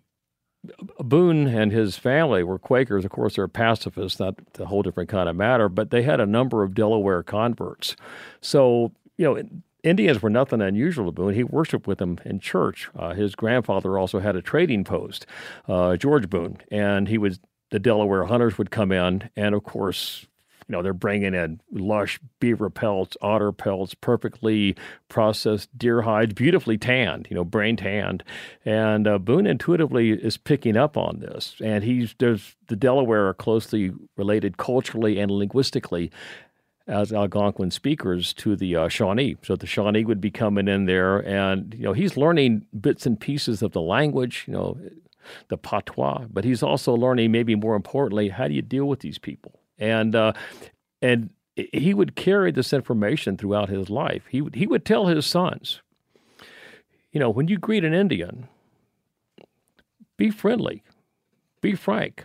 Boone 0.99 1.49
and 1.49 1.73
his 1.73 1.97
family 1.97 2.43
were 2.45 2.59
Quakers. 2.59 3.05
Of 3.05 3.11
course, 3.11 3.37
they're 3.37 3.49
pacifists, 3.49 4.21
not 4.21 4.37
a 4.59 4.67
whole 4.67 4.83
different 4.83 5.11
kind 5.11 5.29
of 5.29 5.37
matter, 5.37 5.69
but 5.69 5.91
they 5.91 6.03
had 6.03 6.21
a 6.21 6.27
number 6.27 6.63
of 6.63 6.75
Delaware 6.75 7.23
converts. 7.23 7.97
So, 8.41 8.93
you 9.17 9.25
know, 9.25 9.43
Indians 9.83 10.23
were 10.23 10.31
nothing 10.31 10.61
unusual 10.61 11.07
to 11.07 11.13
Boone. 11.13 11.35
He 11.35 11.43
worshiped 11.43 11.89
with 11.89 11.99
them 11.99 12.19
in 12.25 12.39
church. 12.39 12.89
Uh, 12.97 13.15
his 13.15 13.35
grandfather 13.35 13.99
also 13.99 14.21
had 14.21 14.37
a 14.37 14.43
trading 14.43 14.85
post, 14.85 15.27
uh, 15.69 15.97
George 15.97 16.31
Boone, 16.31 16.59
and 16.71 17.09
he 17.09 17.19
was 17.19 17.41
the 17.71 17.81
Delaware 17.81 18.25
hunters 18.25 18.59
would 18.59 18.71
come 18.71 18.93
in, 18.93 19.31
and 19.35 19.55
of 19.55 19.65
course, 19.65 20.27
you 20.73 20.78
know, 20.78 20.82
they're 20.82 20.94
bringing 20.94 21.35
in 21.35 21.61
lush 21.70 22.19
beaver 22.40 22.70
pelts, 22.70 23.15
otter 23.20 23.53
pelts, 23.53 23.93
perfectly 23.93 24.74
processed 25.11 25.69
deer 25.77 26.01
hides, 26.01 26.32
beautifully 26.32 26.78
tanned, 26.78 27.27
you 27.28 27.36
know, 27.36 27.44
brain 27.44 27.77
tanned. 27.77 28.24
And 28.65 29.07
uh, 29.07 29.19
Boone 29.19 29.47
intuitively 29.47 30.12
is 30.12 30.39
picking 30.39 30.78
up 30.78 30.97
on 30.97 31.20
this. 31.20 31.57
And 31.62 31.85
he's 31.85 32.15
there's 32.19 32.57
the 32.69 32.77
Delaware 32.77 33.28
are 33.28 33.35
closely 33.35 33.93
related 34.16 34.57
culturally 34.57 35.19
and 35.19 35.31
linguistically 35.31 36.11
as 36.86 37.12
Algonquin 37.12 37.70
speakers 37.70 38.32
to 38.32 38.57
the 38.57 38.74
uh, 38.74 38.89
Shawnee. 38.89 39.36
So 39.43 39.57
the 39.57 39.66
Shawnee 39.66 40.07
would 40.07 40.23
be 40.23 40.31
coming 40.31 40.69
in 40.69 40.86
there, 40.86 41.19
and 41.19 41.74
you 41.74 41.82
know 41.82 41.93
he's 41.93 42.16
learning 42.16 42.65
bits 42.81 43.05
and 43.05 43.20
pieces 43.20 43.61
of 43.61 43.73
the 43.73 43.82
language, 43.82 44.44
you 44.47 44.55
know, 44.55 44.78
the 45.49 45.59
patois, 45.59 46.24
but 46.32 46.44
he's 46.44 46.62
also 46.62 46.94
learning, 46.94 47.31
maybe 47.31 47.55
more 47.57 47.77
importantly, 47.77 48.31
how 48.31 48.49
do 48.49 48.55
you 48.55 48.62
deal 48.62 48.86
with 48.86 49.01
these 49.01 49.19
people? 49.19 49.61
And 49.78 50.15
uh, 50.15 50.32
and 51.01 51.31
he 51.55 51.93
would 51.93 52.15
carry 52.15 52.51
this 52.51 52.73
information 52.73 53.36
throughout 53.36 53.69
his 53.69 53.90
life. 53.90 54.24
He 54.28 54.40
would 54.40 54.55
he 54.55 54.66
would 54.66 54.85
tell 54.85 55.07
his 55.07 55.27
sons, 55.27 55.82
you 57.12 57.20
know, 57.20 57.31
when 57.31 57.49
you 57.49 57.59
greet 57.59 57.85
an 57.85 57.94
Indian, 57.94 58.49
be 60.16 60.31
friendly, 60.31 60.82
be 61.61 61.74
frank, 61.74 62.24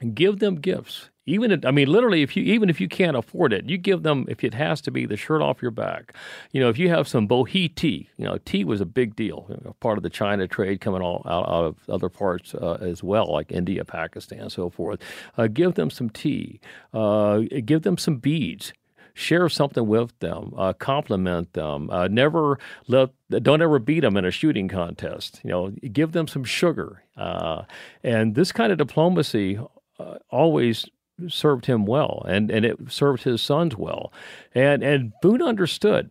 and 0.00 0.14
give 0.14 0.38
them 0.38 0.56
gifts. 0.56 1.10
Even 1.30 1.52
if, 1.52 1.64
I 1.64 1.70
mean, 1.70 1.88
literally, 1.88 2.22
if 2.22 2.36
you 2.36 2.42
even 2.42 2.68
if 2.68 2.80
you 2.80 2.88
can't 2.88 3.16
afford 3.16 3.52
it, 3.52 3.68
you 3.68 3.78
give 3.78 4.02
them. 4.02 4.26
If 4.28 4.42
it 4.44 4.54
has 4.54 4.80
to 4.82 4.90
be 4.90 5.06
the 5.06 5.16
shirt 5.16 5.40
off 5.42 5.62
your 5.62 5.70
back, 5.70 6.14
you 6.52 6.60
know, 6.60 6.68
if 6.68 6.78
you 6.78 6.88
have 6.88 7.06
some 7.06 7.26
bohea 7.26 7.68
tea, 7.68 8.08
you 8.16 8.24
know, 8.24 8.38
tea 8.38 8.64
was 8.64 8.80
a 8.80 8.86
big 8.86 9.14
deal, 9.16 9.46
you 9.48 9.60
know, 9.64 9.74
part 9.80 9.96
of 9.96 10.02
the 10.02 10.10
China 10.10 10.46
trade 10.48 10.80
coming 10.80 11.02
all 11.02 11.22
out, 11.26 11.48
out 11.48 11.64
of 11.64 11.76
other 11.88 12.08
parts 12.08 12.54
uh, 12.54 12.78
as 12.80 13.02
well, 13.02 13.32
like 13.32 13.52
India, 13.52 13.84
Pakistan, 13.84 14.50
so 14.50 14.70
forth. 14.70 15.00
Uh, 15.38 15.46
give 15.46 15.74
them 15.74 15.90
some 15.90 16.10
tea. 16.10 16.60
Uh, 16.92 17.42
give 17.64 17.82
them 17.82 17.96
some 17.96 18.16
beads 18.16 18.72
share 19.14 19.48
something 19.48 19.86
with 19.86 20.18
them, 20.20 20.52
uh, 20.56 20.72
compliment 20.72 21.52
them. 21.52 21.90
Uh, 21.90 22.08
never 22.08 22.58
let, 22.88 23.10
don't 23.28 23.62
ever 23.62 23.78
beat 23.78 24.00
them 24.00 24.16
in 24.16 24.24
a 24.24 24.30
shooting 24.30 24.68
contest. 24.68 25.40
You 25.44 25.50
know, 25.50 25.70
give 25.92 26.12
them 26.12 26.26
some 26.26 26.44
sugar. 26.44 27.02
Uh, 27.16 27.64
and 28.02 28.34
this 28.34 28.52
kind 28.52 28.72
of 28.72 28.78
diplomacy 28.78 29.58
uh, 29.98 30.14
always 30.30 30.88
served 31.28 31.66
him 31.66 31.86
well, 31.86 32.24
and 32.28 32.50
and 32.50 32.64
it 32.64 32.78
served 32.88 33.24
his 33.24 33.42
sons 33.42 33.76
well. 33.76 34.12
And 34.54 34.82
and 34.82 35.12
Boone 35.22 35.42
understood 35.42 36.10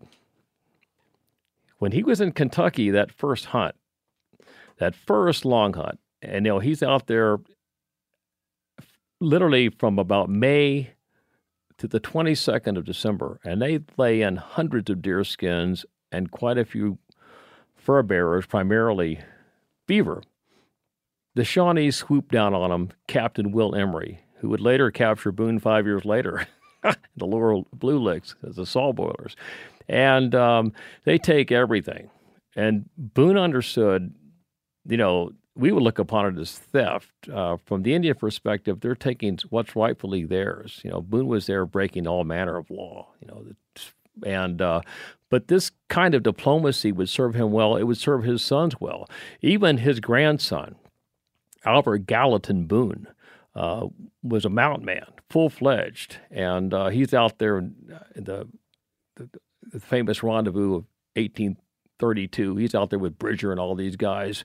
when 1.77 1.91
he 1.93 2.03
was 2.03 2.21
in 2.21 2.31
Kentucky 2.31 2.89
that 2.91 3.11
first 3.11 3.45
hunt, 3.45 3.75
that 4.77 4.95
first 4.95 5.45
long 5.45 5.73
hunt, 5.73 5.99
and 6.21 6.45
you 6.45 6.53
know 6.53 6.59
he's 6.59 6.83
out 6.83 7.07
there 7.07 7.37
literally 9.19 9.69
from 9.69 9.99
about 9.99 10.29
May 10.29 10.91
to 11.77 11.87
the 11.87 11.99
22nd 11.99 12.77
of 12.77 12.85
December, 12.85 13.39
and 13.43 13.61
they 13.61 13.79
lay 13.97 14.21
in 14.21 14.35
hundreds 14.35 14.89
of 14.89 15.01
deer 15.01 15.23
skins 15.23 15.85
and 16.11 16.31
quite 16.31 16.57
a 16.57 16.65
few 16.65 16.97
fur 17.75 18.03
bearers, 18.03 18.45
primarily 18.45 19.19
beaver. 19.87 20.21
The 21.35 21.43
Shawnees 21.43 21.95
swooped 21.95 22.31
down 22.31 22.53
on 22.53 22.71
him, 22.71 22.89
Captain 23.07 23.51
Will 23.51 23.75
Emery, 23.75 24.19
who 24.39 24.49
would 24.49 24.61
later 24.61 24.91
capture 24.91 25.31
Boone 25.31 25.59
five 25.59 25.85
years 25.85 26.05
later, 26.05 26.47
the 26.83 27.25
Lower 27.25 27.61
Blue 27.73 27.99
Licks 27.99 28.35
as 28.47 28.55
the 28.55 28.65
saw 28.65 28.91
boilers. 28.91 29.35
And 29.87 30.35
um, 30.35 30.73
they 31.03 31.17
take 31.17 31.51
everything. 31.51 32.09
And 32.55 32.89
Boone 32.97 33.37
understood, 33.37 34.13
you 34.87 34.97
know, 34.97 35.31
we 35.55 35.71
would 35.71 35.83
look 35.83 35.99
upon 35.99 36.25
it 36.37 36.39
as 36.39 36.57
theft. 36.57 37.11
Uh, 37.31 37.57
from 37.65 37.83
the 37.83 37.93
Indian 37.93 38.15
perspective, 38.15 38.79
they're 38.79 38.95
taking 38.95 39.37
what's 39.49 39.75
rightfully 39.75 40.23
theirs. 40.23 40.79
You 40.83 40.91
know, 40.91 41.01
Boone 41.01 41.27
was 41.27 41.47
there 41.47 41.65
breaking 41.65 42.07
all 42.07 42.23
manner 42.23 42.57
of 42.57 42.69
law. 42.69 43.07
You 43.21 43.27
know, 43.27 43.45
and 44.25 44.61
uh, 44.61 44.81
but 45.29 45.47
this 45.47 45.71
kind 45.89 46.15
of 46.15 46.23
diplomacy 46.23 46.91
would 46.91 47.09
serve 47.09 47.35
him 47.35 47.51
well. 47.51 47.75
It 47.75 47.83
would 47.83 47.97
serve 47.97 48.23
his 48.23 48.43
sons 48.43 48.79
well. 48.79 49.09
Even 49.41 49.77
his 49.77 49.99
grandson, 49.99 50.75
Albert 51.65 52.07
Gallatin 52.07 52.65
Boone, 52.65 53.07
uh, 53.55 53.87
was 54.23 54.45
a 54.45 54.49
mountain 54.49 54.85
man, 54.85 55.05
full 55.29 55.49
fledged, 55.49 56.17
and 56.29 56.73
uh, 56.73 56.89
he's 56.89 57.13
out 57.13 57.39
there 57.39 57.57
in 57.57 57.75
the, 58.15 58.47
the, 59.15 59.29
the 59.71 59.79
famous 59.79 60.23
rendezvous 60.23 60.75
of 60.75 60.85
1832. 61.15 62.55
He's 62.57 62.75
out 62.75 62.89
there 62.89 62.99
with 62.99 63.19
Bridger 63.19 63.51
and 63.51 63.59
all 63.59 63.75
these 63.75 63.95
guys. 63.95 64.43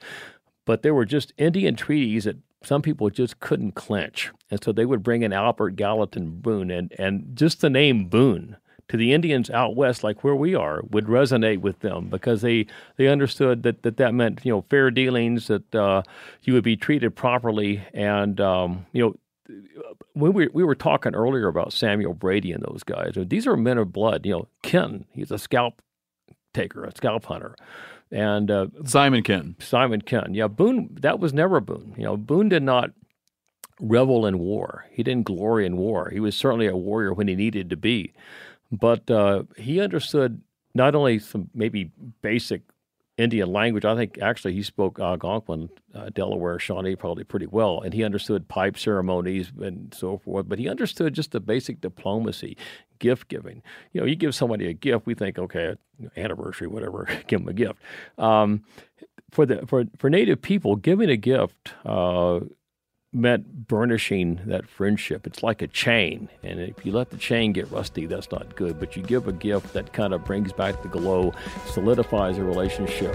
But 0.66 0.82
there 0.82 0.94
were 0.94 1.04
just 1.04 1.32
Indian 1.36 1.76
treaties 1.76 2.24
that 2.24 2.38
some 2.62 2.82
people 2.82 3.10
just 3.10 3.40
couldn't 3.40 3.72
clinch. 3.74 4.32
And 4.50 4.62
so 4.62 4.72
they 4.72 4.86
would 4.86 5.02
bring 5.02 5.22
in 5.22 5.32
Albert 5.32 5.76
Gallatin 5.76 6.40
Boone. 6.40 6.70
And, 6.70 6.92
and 6.98 7.36
just 7.36 7.60
the 7.60 7.70
name 7.70 8.08
Boone 8.08 8.56
to 8.88 8.96
the 8.96 9.12
Indians 9.12 9.50
out 9.50 9.76
west, 9.76 10.04
like 10.04 10.24
where 10.24 10.34
we 10.34 10.54
are, 10.54 10.82
would 10.90 11.06
resonate 11.06 11.58
with 11.58 11.80
them 11.80 12.08
because 12.08 12.42
they, 12.42 12.66
they 12.96 13.08
understood 13.08 13.62
that, 13.62 13.82
that 13.82 13.96
that 13.98 14.14
meant, 14.14 14.40
you 14.44 14.52
know, 14.52 14.64
fair 14.68 14.90
dealings, 14.90 15.48
that 15.48 15.74
uh, 15.74 16.02
you 16.42 16.52
would 16.54 16.64
be 16.64 16.76
treated 16.76 17.14
properly. 17.14 17.82
And, 17.92 18.40
um, 18.40 18.86
you 18.92 19.02
know, 19.02 19.14
when 20.14 20.32
we, 20.32 20.48
we 20.52 20.64
were 20.64 20.74
talking 20.74 21.14
earlier 21.14 21.48
about 21.48 21.72
Samuel 21.72 22.14
Brady 22.14 22.52
and 22.52 22.62
those 22.62 22.82
guys, 22.82 23.14
these 23.16 23.46
are 23.46 23.56
men 23.56 23.78
of 23.78 23.92
blood. 23.92 24.24
You 24.26 24.32
know, 24.32 24.48
Ken, 24.62 25.04
he's 25.12 25.30
a 25.30 25.38
scalp 25.38 25.82
taker, 26.52 26.84
a 26.84 26.94
scalp 26.94 27.24
hunter. 27.26 27.56
And 28.10 28.50
uh, 28.50 28.68
Simon 28.84 29.22
Kenton. 29.22 29.56
Simon 29.58 30.00
Kenton. 30.00 30.34
Yeah, 30.34 30.48
Boone, 30.48 30.88
that 31.00 31.18
was 31.18 31.32
never 31.32 31.60
Boone. 31.60 31.94
You 31.96 32.04
know, 32.04 32.16
Boone 32.16 32.48
did 32.48 32.62
not 32.62 32.90
revel 33.80 34.26
in 34.26 34.38
war. 34.38 34.86
He 34.90 35.02
didn't 35.02 35.24
glory 35.24 35.66
in 35.66 35.76
war. 35.76 36.10
He 36.10 36.20
was 36.20 36.36
certainly 36.36 36.66
a 36.66 36.76
warrior 36.76 37.12
when 37.12 37.28
he 37.28 37.34
needed 37.34 37.70
to 37.70 37.76
be. 37.76 38.14
But 38.70 39.10
uh, 39.10 39.44
he 39.56 39.80
understood 39.80 40.40
not 40.74 40.94
only 40.94 41.18
some 41.18 41.50
maybe 41.54 41.90
basic 42.22 42.62
Indian 43.16 43.52
language. 43.52 43.84
I 43.84 43.94
think 43.94 44.18
actually 44.20 44.54
he 44.54 44.62
spoke 44.62 44.98
Algonquin, 44.98 45.70
uh, 45.94 46.10
Delaware, 46.12 46.58
Shawnee 46.58 46.96
probably 46.96 47.24
pretty 47.24 47.46
well, 47.46 47.80
and 47.80 47.94
he 47.94 48.02
understood 48.02 48.48
pipe 48.48 48.76
ceremonies 48.76 49.52
and 49.60 49.94
so 49.94 50.18
forth. 50.18 50.48
But 50.48 50.58
he 50.58 50.68
understood 50.68 51.14
just 51.14 51.30
the 51.30 51.40
basic 51.40 51.80
diplomacy, 51.80 52.56
gift 52.98 53.28
giving. 53.28 53.62
You 53.92 54.00
know, 54.00 54.06
you 54.06 54.16
give 54.16 54.34
somebody 54.34 54.66
a 54.68 54.72
gift, 54.72 55.06
we 55.06 55.14
think, 55.14 55.38
okay, 55.38 55.76
anniversary, 56.16 56.66
whatever, 56.66 57.08
give 57.28 57.40
them 57.40 57.48
a 57.48 57.52
gift. 57.52 57.80
Um, 58.18 58.64
for 59.30 59.46
the 59.46 59.66
for 59.66 59.84
for 59.98 60.10
Native 60.10 60.42
people, 60.42 60.76
giving 60.76 61.10
a 61.10 61.16
gift. 61.16 61.74
Uh, 61.84 62.40
meant 63.14 63.68
burnishing 63.68 64.40
that 64.46 64.68
friendship. 64.68 65.26
It's 65.26 65.42
like 65.42 65.62
a 65.62 65.68
chain, 65.68 66.28
and 66.42 66.60
if 66.60 66.84
you 66.84 66.92
let 66.92 67.10
the 67.10 67.16
chain 67.16 67.52
get 67.52 67.70
rusty, 67.70 68.06
that's 68.06 68.30
not 68.30 68.56
good. 68.56 68.78
But 68.78 68.96
you 68.96 69.02
give 69.02 69.28
a 69.28 69.32
gift 69.32 69.72
that 69.72 69.92
kind 69.92 70.12
of 70.12 70.24
brings 70.24 70.52
back 70.52 70.82
the 70.82 70.88
glow, 70.88 71.32
solidifies 71.66 72.38
a 72.38 72.44
relationship. 72.44 73.14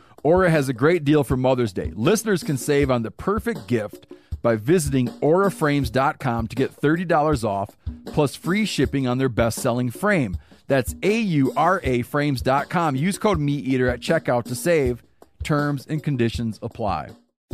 Aura 0.23 0.49
has 0.51 0.69
a 0.69 0.73
great 0.73 1.03
deal 1.03 1.23
for 1.23 1.35
Mother's 1.35 1.73
Day. 1.73 1.91
Listeners 1.95 2.43
can 2.43 2.57
save 2.57 2.91
on 2.91 3.01
the 3.01 3.11
perfect 3.11 3.67
gift 3.67 4.05
by 4.41 4.55
visiting 4.55 5.07
auraframes.com 5.07 6.47
to 6.47 6.55
get 6.55 6.79
$30 6.79 7.43
off 7.43 7.75
plus 8.05 8.35
free 8.35 8.65
shipping 8.65 9.07
on 9.07 9.17
their 9.17 9.29
best-selling 9.29 9.89
frame. 9.89 10.37
That's 10.67 10.95
A-U-R-A 11.03 12.03
frames.com. 12.03 12.95
Use 12.95 13.17
code 13.17 13.39
MeatEater 13.39 13.91
at 13.91 13.99
checkout 13.99 14.45
to 14.45 14.55
save. 14.55 15.03
Terms 15.43 15.85
and 15.87 16.03
conditions 16.03 16.59
apply. 16.61 17.09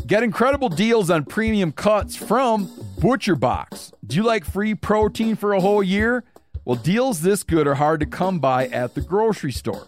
Get 0.06 0.24
incredible 0.24 0.70
deals 0.70 1.10
on 1.10 1.26
premium 1.26 1.72
cuts 1.72 2.16
from 2.16 2.70
Butcher 3.00 3.36
Box. 3.36 3.92
Do 4.06 4.16
you 4.18 4.24
like 4.24 4.46
free 4.46 4.76
protein 4.76 5.36
for 5.36 5.54
a 5.54 5.62
whole 5.62 5.82
year? 5.82 6.24
Well, 6.64 6.76
deals 6.76 7.22
this 7.22 7.44
good 7.44 7.66
are 7.66 7.76
hard 7.76 8.02
to 8.02 8.06
come 8.06 8.40
by 8.40 8.68
at 8.68 8.94
the 8.94 9.02
grocery 9.02 9.54
store. 9.54 9.88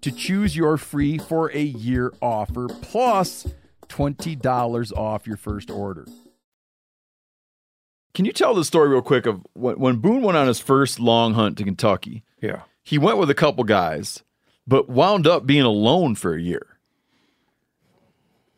to 0.00 0.12
choose 0.12 0.56
your 0.56 0.76
free 0.76 1.18
for 1.18 1.50
a 1.52 1.62
year 1.62 2.12
offer 2.22 2.68
plus 2.68 3.46
$20 3.88 4.92
off 4.96 5.26
your 5.26 5.36
first 5.36 5.70
order. 5.70 6.06
Can 8.14 8.24
you 8.24 8.32
tell 8.32 8.54
the 8.54 8.64
story 8.64 8.88
real 8.88 9.02
quick 9.02 9.26
of 9.26 9.46
when, 9.54 9.78
when 9.78 9.96
Boone 9.96 10.22
went 10.22 10.36
on 10.36 10.46
his 10.46 10.60
first 10.60 10.98
long 10.98 11.34
hunt 11.34 11.56
to 11.58 11.64
Kentucky? 11.64 12.24
Yeah. 12.40 12.62
He 12.82 12.98
went 12.98 13.18
with 13.18 13.30
a 13.30 13.34
couple 13.34 13.64
guys, 13.64 14.22
but 14.66 14.88
wound 14.88 15.26
up 15.26 15.46
being 15.46 15.62
alone 15.62 16.14
for 16.14 16.34
a 16.34 16.40
year 16.40 16.66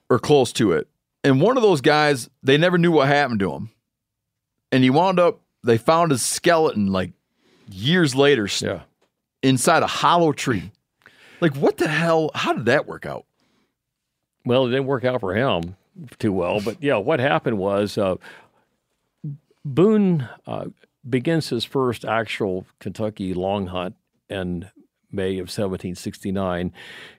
or 0.09 0.19
close 0.19 0.53
to 0.55 0.73
it. 0.73 0.89
And 1.23 1.41
one 1.41 1.57
of 1.57 1.63
those 1.63 1.81
guys, 1.81 2.31
they 2.43 2.57
never 2.57 2.79
knew 2.79 2.91
what 2.93 3.09
happened 3.09 3.41
to 3.41 3.53
him. 3.53 3.71
And 4.73 4.83
he 4.83 4.91
wound 4.91 5.19
up, 5.19 5.41
they 5.63 5.77
found 5.79 6.11
his 6.11 6.23
skeleton 6.23 6.87
like 6.93 7.13
years 7.71 8.15
later 8.15 8.49
Yeah. 8.61 8.83
inside 9.43 9.83
a 9.83 9.87
hollow 9.89 10.33
tree. 10.33 10.73
Like, 11.41 11.57
what 11.57 11.77
the 11.79 11.89
hell? 11.89 12.31
How 12.35 12.53
did 12.53 12.67
that 12.67 12.87
work 12.87 13.07
out? 13.07 13.25
Well, 14.45 14.67
it 14.67 14.71
didn't 14.71 14.87
work 14.87 15.05
out 15.05 15.21
for 15.21 15.35
him 15.35 15.77
too 16.19 16.33
well. 16.33 16.61
But 16.61 16.83
yeah, 16.83 16.97
what 16.97 17.21
happened 17.21 17.59
was 17.59 17.99
uh, 17.99 18.17
Boone 19.65 20.29
uh, 20.47 20.67
begins 21.09 21.49
his 21.49 21.65
first 21.65 22.05
actual 22.05 22.67
Kentucky 22.79 23.35
long 23.35 23.69
hunt 23.69 23.97
in 24.29 24.71
May 25.11 25.35
of 25.35 25.49
1769. 25.49 26.73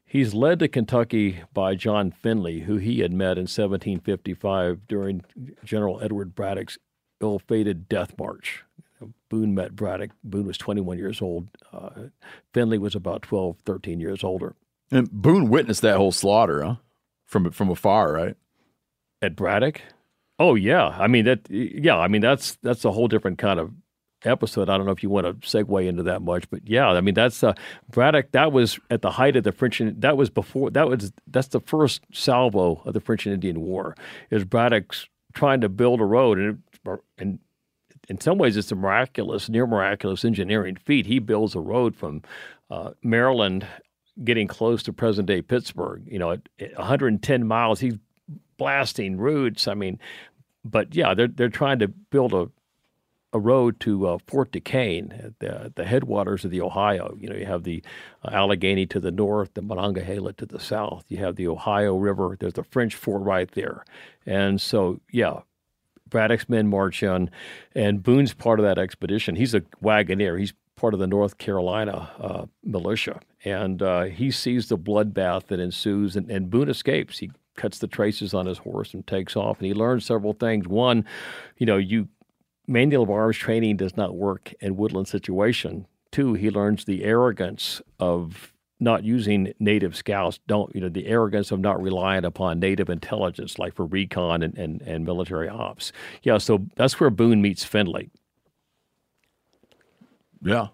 He's 0.05 0.33
led 0.33 0.59
to 0.59 0.67
Kentucky 0.67 1.41
by 1.53 1.75
John 1.75 2.11
Finley, 2.11 2.61
who 2.61 2.77
he 2.77 2.99
had 2.99 3.13
met 3.13 3.37
in 3.37 3.43
1755 3.43 4.87
during 4.87 5.23
General 5.63 6.01
Edward 6.01 6.35
Braddock's 6.35 6.77
ill 7.21 7.39
fated 7.39 7.87
death 7.87 8.17
march. 8.17 8.63
Boone 9.31 9.55
met 9.55 9.77
Braddock. 9.77 10.11
Boone 10.25 10.45
was 10.45 10.57
21 10.57 10.97
years 10.97 11.21
old. 11.21 11.47
Uh, 11.71 12.09
Finley 12.53 12.77
was 12.77 12.95
about 12.95 13.21
12, 13.21 13.55
13 13.65 14.01
years 14.01 14.25
older. 14.25 14.55
And 14.91 15.09
Boone 15.09 15.49
witnessed 15.49 15.81
that 15.83 15.95
whole 15.95 16.11
slaughter, 16.11 16.61
huh? 16.61 16.75
From 17.27 17.49
from 17.51 17.69
afar, 17.69 18.11
right? 18.11 18.35
At 19.21 19.37
Braddock? 19.37 19.81
Oh 20.37 20.55
yeah. 20.55 20.87
I 20.87 21.07
mean 21.07 21.23
that 21.25 21.49
yeah, 21.49 21.97
I 21.97 22.09
mean 22.09 22.21
that's 22.21 22.57
that's 22.61 22.83
a 22.83 22.91
whole 22.91 23.07
different 23.07 23.37
kind 23.37 23.57
of 23.57 23.71
episode. 24.23 24.69
I 24.69 24.75
don't 24.75 24.85
know 24.85 24.91
if 24.91 25.01
you 25.01 25.09
want 25.09 25.27
to 25.27 25.47
segue 25.47 25.87
into 25.87 26.03
that 26.03 26.21
much, 26.21 26.49
but 26.49 26.67
yeah, 26.67 26.89
I 26.89 26.99
mean 26.99 27.13
that's 27.15 27.41
uh, 27.41 27.53
Braddock 27.89 28.33
that 28.33 28.51
was 28.51 28.81
at 28.89 29.01
the 29.01 29.11
height 29.11 29.37
of 29.37 29.45
the 29.45 29.53
French 29.53 29.79
and 29.79 30.01
that 30.01 30.17
was 30.17 30.29
before 30.29 30.71
that 30.71 30.89
was 30.89 31.13
that's 31.25 31.47
the 31.47 31.61
first 31.61 32.01
salvo 32.11 32.81
of 32.83 32.93
the 32.93 32.99
French 32.99 33.25
and 33.25 33.33
Indian 33.33 33.61
War. 33.61 33.95
Is 34.29 34.43
Braddock's 34.43 35.07
trying 35.33 35.61
to 35.61 35.69
build 35.69 36.01
a 36.01 36.05
road 36.05 36.37
and 36.37 36.63
and 37.17 37.39
in 38.11 38.19
some 38.19 38.37
ways 38.37 38.57
it's 38.57 38.73
a 38.73 38.75
miraculous, 38.75 39.47
near 39.47 39.65
miraculous 39.65 40.25
engineering 40.25 40.75
feat. 40.75 41.05
He 41.05 41.17
builds 41.17 41.55
a 41.55 41.61
road 41.61 41.95
from 41.95 42.21
uh, 42.69 42.91
Maryland 43.01 43.65
getting 44.21 44.47
close 44.47 44.83
to 44.83 44.91
present 44.91 45.27
day 45.27 45.41
Pittsburgh, 45.41 46.03
you 46.05 46.19
know, 46.19 46.31
at, 46.31 46.41
at 46.59 46.77
110 46.77 47.47
miles, 47.47 47.79
he's 47.79 47.95
blasting 48.57 49.15
routes. 49.15 49.65
I 49.65 49.75
mean, 49.75 49.97
but 50.65 50.93
yeah, 50.93 51.13
they're 51.13 51.29
they're 51.29 51.47
trying 51.47 51.79
to 51.79 51.87
build 51.87 52.33
a 52.33 52.49
a 53.33 53.39
road 53.39 53.79
to 53.79 54.07
uh, 54.07 54.17
Fort 54.27 54.51
Duquesne, 54.51 55.13
at 55.23 55.39
the, 55.39 55.71
the 55.75 55.85
headwaters 55.85 56.43
of 56.43 56.51
the 56.51 56.59
Ohio. 56.59 57.15
You 57.17 57.29
know, 57.29 57.35
you 57.37 57.45
have 57.45 57.63
the 57.63 57.81
uh, 58.25 58.31
Allegheny 58.33 58.85
to 58.87 58.99
the 58.99 59.09
north, 59.09 59.53
the 59.53 59.61
Monongahela 59.61 60.33
to 60.33 60.45
the 60.45 60.59
south. 60.59 61.05
You 61.07 61.19
have 61.19 61.37
the 61.37 61.47
Ohio 61.47 61.95
River. 61.95 62.35
There's 62.37 62.55
the 62.55 62.65
French 62.65 62.93
fort 62.93 63.21
right 63.21 63.49
there, 63.51 63.85
and 64.25 64.59
so 64.59 64.99
yeah. 65.11 65.41
Braddock's 66.11 66.47
men 66.47 66.67
march 66.67 67.01
in, 67.01 67.31
and 67.73 68.03
Boone's 68.03 68.35
part 68.35 68.59
of 68.59 68.65
that 68.65 68.77
expedition. 68.77 69.35
He's 69.35 69.55
a 69.55 69.61
wagoneer. 69.83 70.39
He's 70.39 70.53
part 70.75 70.93
of 70.93 70.99
the 70.99 71.07
North 71.07 71.39
Carolina 71.39 72.11
uh, 72.19 72.45
militia, 72.63 73.19
and 73.43 73.81
uh, 73.81 74.03
he 74.03 74.29
sees 74.29 74.69
the 74.69 74.77
bloodbath 74.77 75.47
that 75.47 75.59
ensues, 75.59 76.15
and, 76.15 76.29
and 76.29 76.51
Boone 76.51 76.69
escapes. 76.69 77.17
He 77.17 77.31
cuts 77.55 77.79
the 77.79 77.87
traces 77.87 78.33
on 78.35 78.45
his 78.45 78.59
horse 78.59 78.93
and 78.93 79.05
takes 79.07 79.35
off, 79.35 79.57
and 79.57 79.65
he 79.65 79.73
learns 79.73 80.05
several 80.05 80.33
things. 80.33 80.67
One, 80.67 81.05
you 81.57 81.65
know, 81.65 81.77
you 81.77 82.07
manual 82.67 83.03
of 83.03 83.09
arms 83.09 83.37
training 83.37 83.77
does 83.77 83.97
not 83.97 84.15
work 84.15 84.53
in 84.59 84.77
woodland 84.77 85.07
situation. 85.07 85.87
Two, 86.11 86.33
he 86.33 86.49
learns 86.49 86.85
the 86.85 87.03
arrogance 87.03 87.81
of 87.99 88.53
not 88.81 89.03
using 89.05 89.53
native 89.59 89.95
scouts. 89.95 90.39
Don't 90.47 90.73
you 90.75 90.81
know 90.81 90.89
the 90.89 91.05
arrogance 91.07 91.51
of 91.51 91.59
not 91.59 91.81
relying 91.81 92.25
upon 92.25 92.59
native 92.59 92.89
intelligence, 92.89 93.57
like 93.59 93.73
for 93.75 93.85
recon 93.85 94.43
and, 94.43 94.57
and, 94.57 94.81
and 94.81 95.05
military 95.05 95.47
ops. 95.47 95.93
Yeah, 96.23 96.37
so 96.39 96.65
that's 96.75 96.99
where 96.99 97.09
Boone 97.09 97.41
meets 97.41 97.63
Finley. 97.63 98.09
Yeah. 100.43 100.67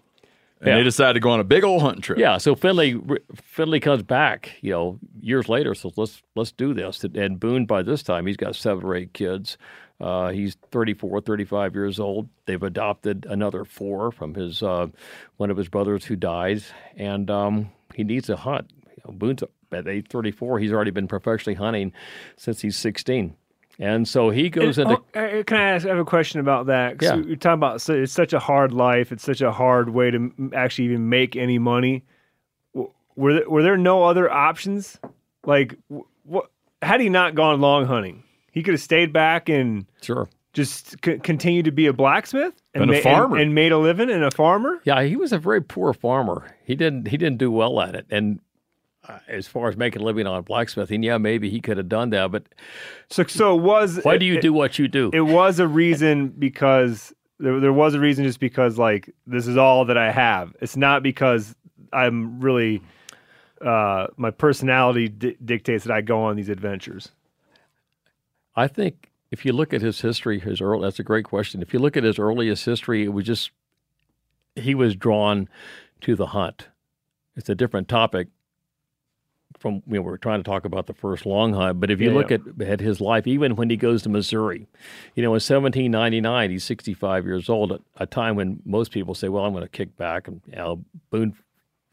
And 0.60 0.68
Yeah. 0.68 0.76
they 0.78 0.82
decided 0.82 1.14
to 1.14 1.20
go 1.20 1.30
on 1.30 1.38
a 1.38 1.44
big 1.44 1.62
old 1.62 1.82
hunting 1.82 2.02
trip. 2.02 2.18
Yeah, 2.18 2.38
so 2.38 2.56
Finley 2.56 3.00
Finley 3.36 3.78
comes 3.78 4.02
back, 4.02 4.56
you 4.60 4.72
know, 4.72 4.98
years 5.20 5.48
later. 5.48 5.74
So 5.74 5.92
let's 5.96 6.20
let's 6.34 6.50
do 6.50 6.74
this. 6.74 7.04
And 7.04 7.38
Boone, 7.38 7.66
by 7.66 7.82
this 7.82 8.02
time, 8.02 8.26
he's 8.26 8.36
got 8.36 8.56
seven 8.56 8.84
or 8.84 8.96
eight 8.96 9.12
kids. 9.12 9.56
Uh, 10.00 10.28
he's 10.30 10.56
34, 10.70 11.20
35 11.22 11.74
years 11.74 11.98
old. 11.98 12.28
They've 12.46 12.62
adopted 12.62 13.26
another 13.28 13.64
four 13.64 14.10
from 14.12 14.34
his 14.34 14.62
uh, 14.62 14.88
one 15.36 15.50
of 15.50 15.56
his 15.56 15.68
brothers 15.68 16.04
who 16.06 16.16
dies, 16.16 16.72
and 16.96 17.30
um, 17.30 17.70
he 17.98 18.04
needs 18.04 18.30
a 18.30 18.36
hunt. 18.36 18.70
You 18.86 19.02
know, 19.04 19.12
Boone's 19.12 19.42
at 19.72 19.86
age 19.88 20.06
34. 20.08 20.60
He's 20.60 20.72
already 20.72 20.92
been 20.92 21.08
professionally 21.08 21.54
hunting 21.56 21.92
since 22.36 22.60
he's 22.62 22.76
16, 22.76 23.34
and 23.80 24.06
so 24.08 24.30
he 24.30 24.48
goes 24.48 24.78
And, 24.78 24.90
into 24.92 25.02
oh, 25.16 25.20
uh, 25.40 25.42
can 25.42 25.56
I 25.58 25.70
ask? 25.72 25.84
I 25.84 25.88
have 25.90 25.98
a 25.98 26.04
question 26.04 26.38
about 26.40 26.66
that. 26.66 26.96
'Cause 26.98 27.08
Yeah. 27.08 27.16
You're 27.16 27.36
talking 27.36 27.54
about 27.58 27.80
so 27.80 27.94
it's 27.94 28.12
such 28.12 28.32
a 28.32 28.38
hard 28.38 28.72
life. 28.72 29.10
It's 29.12 29.24
such 29.24 29.40
a 29.42 29.50
hard 29.52 29.90
way 29.90 30.10
to 30.12 30.32
actually 30.54 30.86
even 30.86 31.08
make 31.08 31.34
any 31.36 31.58
money. 31.58 32.04
Were 33.16 33.34
there, 33.34 33.50
were 33.50 33.62
there 33.64 33.76
no 33.76 34.04
other 34.04 34.30
options? 34.30 34.98
Like, 35.44 35.74
what? 36.22 36.50
Had 36.82 37.00
he 37.00 37.08
not 37.08 37.34
gone 37.34 37.60
long 37.60 37.86
hunting, 37.86 38.22
he 38.52 38.62
could 38.62 38.74
have 38.74 38.80
stayed 38.80 39.12
back 39.12 39.48
and 39.48 39.86
sure. 40.00 40.28
Just 40.58 40.96
c- 41.04 41.18
continued 41.18 41.64
to 41.64 41.70
be 41.72 41.86
a 41.86 41.92
blacksmith 41.92 42.52
and, 42.74 42.82
Been 42.82 42.90
a 42.90 42.92
ma- 42.94 43.00
farmer. 43.00 43.36
and 43.38 43.54
made 43.54 43.72
a 43.72 43.78
living 43.78 44.10
and 44.10 44.22
a 44.24 44.30
farmer. 44.30 44.80
Yeah, 44.84 45.02
he 45.02 45.16
was 45.16 45.32
a 45.32 45.38
very 45.38 45.62
poor 45.62 45.92
farmer. 45.94 46.54
He 46.64 46.74
didn't 46.74 47.08
he 47.08 47.16
didn't 47.16 47.38
do 47.38 47.50
well 47.50 47.80
at 47.80 47.94
it. 47.94 48.06
And 48.10 48.40
uh, 49.08 49.20
as 49.28 49.46
far 49.46 49.68
as 49.68 49.76
making 49.76 50.02
a 50.02 50.04
living 50.04 50.26
on 50.26 50.42
blacksmithing, 50.42 51.02
yeah, 51.02 51.16
maybe 51.16 51.48
he 51.48 51.60
could 51.60 51.76
have 51.78 51.88
done 51.88 52.10
that. 52.10 52.30
But 52.30 52.42
So, 53.08 53.22
so 53.24 53.56
it 53.56 53.62
was. 53.62 54.00
why 54.02 54.18
do 54.18 54.26
you 54.26 54.34
it- 54.34 54.42
do 54.42 54.52
what 54.52 54.78
you 54.78 54.88
do? 54.88 55.10
It 55.14 55.22
was 55.22 55.60
a 55.60 55.66
reason 55.68 56.28
because 56.28 57.14
there, 57.38 57.60
there 57.60 57.72
was 57.72 57.94
a 57.94 58.00
reason 58.00 58.24
just 58.24 58.40
because 58.40 58.76
like 58.78 59.08
this 59.26 59.46
is 59.46 59.56
all 59.56 59.84
that 59.86 59.96
I 59.96 60.10
have. 60.10 60.54
It's 60.60 60.76
not 60.76 61.02
because 61.02 61.54
I'm 61.92 62.40
really 62.40 62.82
uh, 63.62 64.08
my 64.16 64.30
personality 64.32 65.08
di- 65.08 65.36
dictates 65.44 65.84
that 65.84 65.92
I 65.94 66.00
go 66.00 66.20
on 66.22 66.36
these 66.36 66.48
adventures. 66.48 67.10
I 68.56 68.66
think 68.66 69.07
if 69.30 69.44
you 69.44 69.52
look 69.52 69.74
at 69.74 69.82
his 69.82 70.00
history, 70.00 70.38
his 70.40 70.60
early, 70.60 70.82
that's 70.82 70.98
a 70.98 71.04
great 71.04 71.24
question. 71.24 71.62
If 71.62 71.72
you 71.72 71.78
look 71.80 71.96
at 71.96 72.04
his 72.04 72.18
earliest 72.18 72.64
history, 72.64 73.04
it 73.04 73.08
was 73.12 73.24
just 73.26 73.50
he 74.54 74.74
was 74.74 74.96
drawn 74.96 75.48
to 76.02 76.16
the 76.16 76.26
hunt. 76.28 76.68
It's 77.36 77.48
a 77.48 77.54
different 77.54 77.88
topic 77.88 78.28
from 79.58 79.82
you 79.86 79.94
know, 79.94 80.02
we're 80.02 80.16
trying 80.18 80.40
to 80.40 80.44
talk 80.48 80.64
about 80.64 80.86
the 80.86 80.94
first 80.94 81.26
long 81.26 81.52
hunt, 81.52 81.80
but 81.80 81.90
if 81.90 82.00
you 82.00 82.10
Yeah, 82.10 82.12
look 82.12 82.30
at, 82.30 82.42
at 82.60 82.80
his 82.80 83.00
life, 83.00 83.26
even 83.26 83.56
when 83.56 83.70
he 83.70 83.76
goes 83.76 84.02
to 84.02 84.08
Missouri, 84.08 84.68
you 85.14 85.22
know, 85.22 85.30
in 85.30 85.40
1799, 85.40 86.50
he's 86.50 86.64
65 86.64 87.26
years 87.26 87.48
old, 87.48 87.72
at 87.72 87.80
a 87.96 88.06
time 88.06 88.36
when 88.36 88.60
most 88.64 88.92
people 88.92 89.14
say, 89.14 89.28
"Well, 89.28 89.44
I'm 89.44 89.52
going 89.52 89.64
to 89.64 89.68
kick 89.68 89.96
back." 89.96 90.28
And 90.28 90.40
you 90.46 90.56
know, 90.56 90.84
Boone 91.10 91.34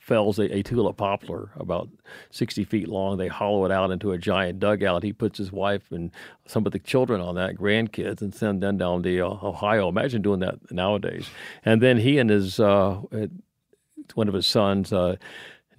fells 0.05 0.37
a, 0.37 0.57
a 0.57 0.61
tulip 0.61 0.97
poplar 0.97 1.49
about 1.55 1.89
60 2.29 2.63
feet 2.65 2.87
long. 2.87 3.17
They 3.17 3.27
hollow 3.27 3.65
it 3.65 3.71
out 3.71 3.89
into 3.89 4.11
a 4.11 4.19
giant 4.19 4.59
dugout. 4.59 5.01
He 5.01 5.11
puts 5.11 5.39
his 5.39 5.51
wife 5.51 5.91
and 5.91 6.11
some 6.45 6.67
of 6.67 6.73
the 6.73 6.79
children 6.79 7.21
on 7.21 7.33
that, 7.35 7.55
grandkids, 7.55 8.21
and 8.21 8.33
send 8.33 8.61
them 8.61 8.77
down 8.77 9.01
to 9.01 9.19
uh, 9.19 9.39
Ohio. 9.41 9.89
Imagine 9.89 10.21
doing 10.21 10.41
that 10.41 10.71
nowadays. 10.71 11.27
And 11.63 11.81
then 11.81 11.97
he 11.97 12.19
and 12.19 12.29
his 12.29 12.59
uh, 12.59 13.01
one 14.13 14.27
of 14.27 14.35
his 14.35 14.45
sons, 14.45 14.93
uh, 14.93 15.15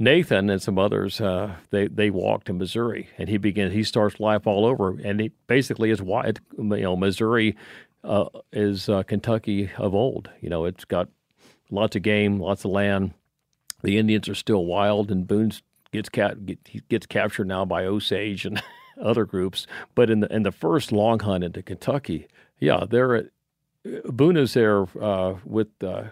Nathan, 0.01 0.51
and 0.51 0.61
some 0.61 0.77
others, 0.77 1.20
uh, 1.20 1.55
they 1.70 1.86
they 1.86 2.11
walk 2.11 2.44
to 2.44 2.53
Missouri, 2.53 3.09
and 3.19 3.28
he 3.28 3.39
begins. 3.39 3.73
He 3.73 3.85
starts 3.85 4.19
life 4.19 4.44
all 4.44 4.66
over, 4.66 4.98
and 5.05 5.20
he 5.20 5.31
basically 5.47 5.90
is 5.90 6.03
why 6.03 6.32
you 6.59 6.65
know 6.65 6.97
Missouri 6.97 7.57
uh, 8.03 8.27
is 8.53 8.89
uh, 8.89 9.05
Kentucky 9.05 9.70
of 9.78 9.94
old. 9.94 10.31
You 10.40 10.51
know, 10.51 10.65
it's 10.65 10.85
got 10.85 11.09
lots 11.70 11.94
of 11.94 12.03
game, 12.03 12.40
lots 12.40 12.65
of 12.65 12.73
land. 12.73 13.15
The 13.87 13.99
Indians 13.99 14.29
are 14.29 14.35
still 14.35 14.65
wild, 14.65 15.13
and 15.13 15.29
Boone 15.29 15.53
gets 15.93 16.09
cat 16.09 16.45
get, 16.45 16.59
he 16.65 16.83
gets 16.89 17.07
captured 17.07 17.47
now 17.47 17.65
by 17.65 17.85
Osage 17.85 18.45
and 18.45 18.61
other 19.01 19.25
groups. 19.25 19.69
But 19.95 20.11
in 20.11 20.19
the 20.19 20.35
in 20.35 20.43
the 20.43 20.51
first 20.51 20.91
long 20.91 21.21
hunt 21.21 21.45
into 21.45 21.63
Kentucky, 21.63 22.27
yeah, 22.59 22.85
they're 22.91 23.15
at, 23.15 23.27
Boone 24.07 24.37
is 24.37 24.55
there 24.55 24.87
uh, 25.01 25.35
with 25.45 25.69
uh, 25.85 26.03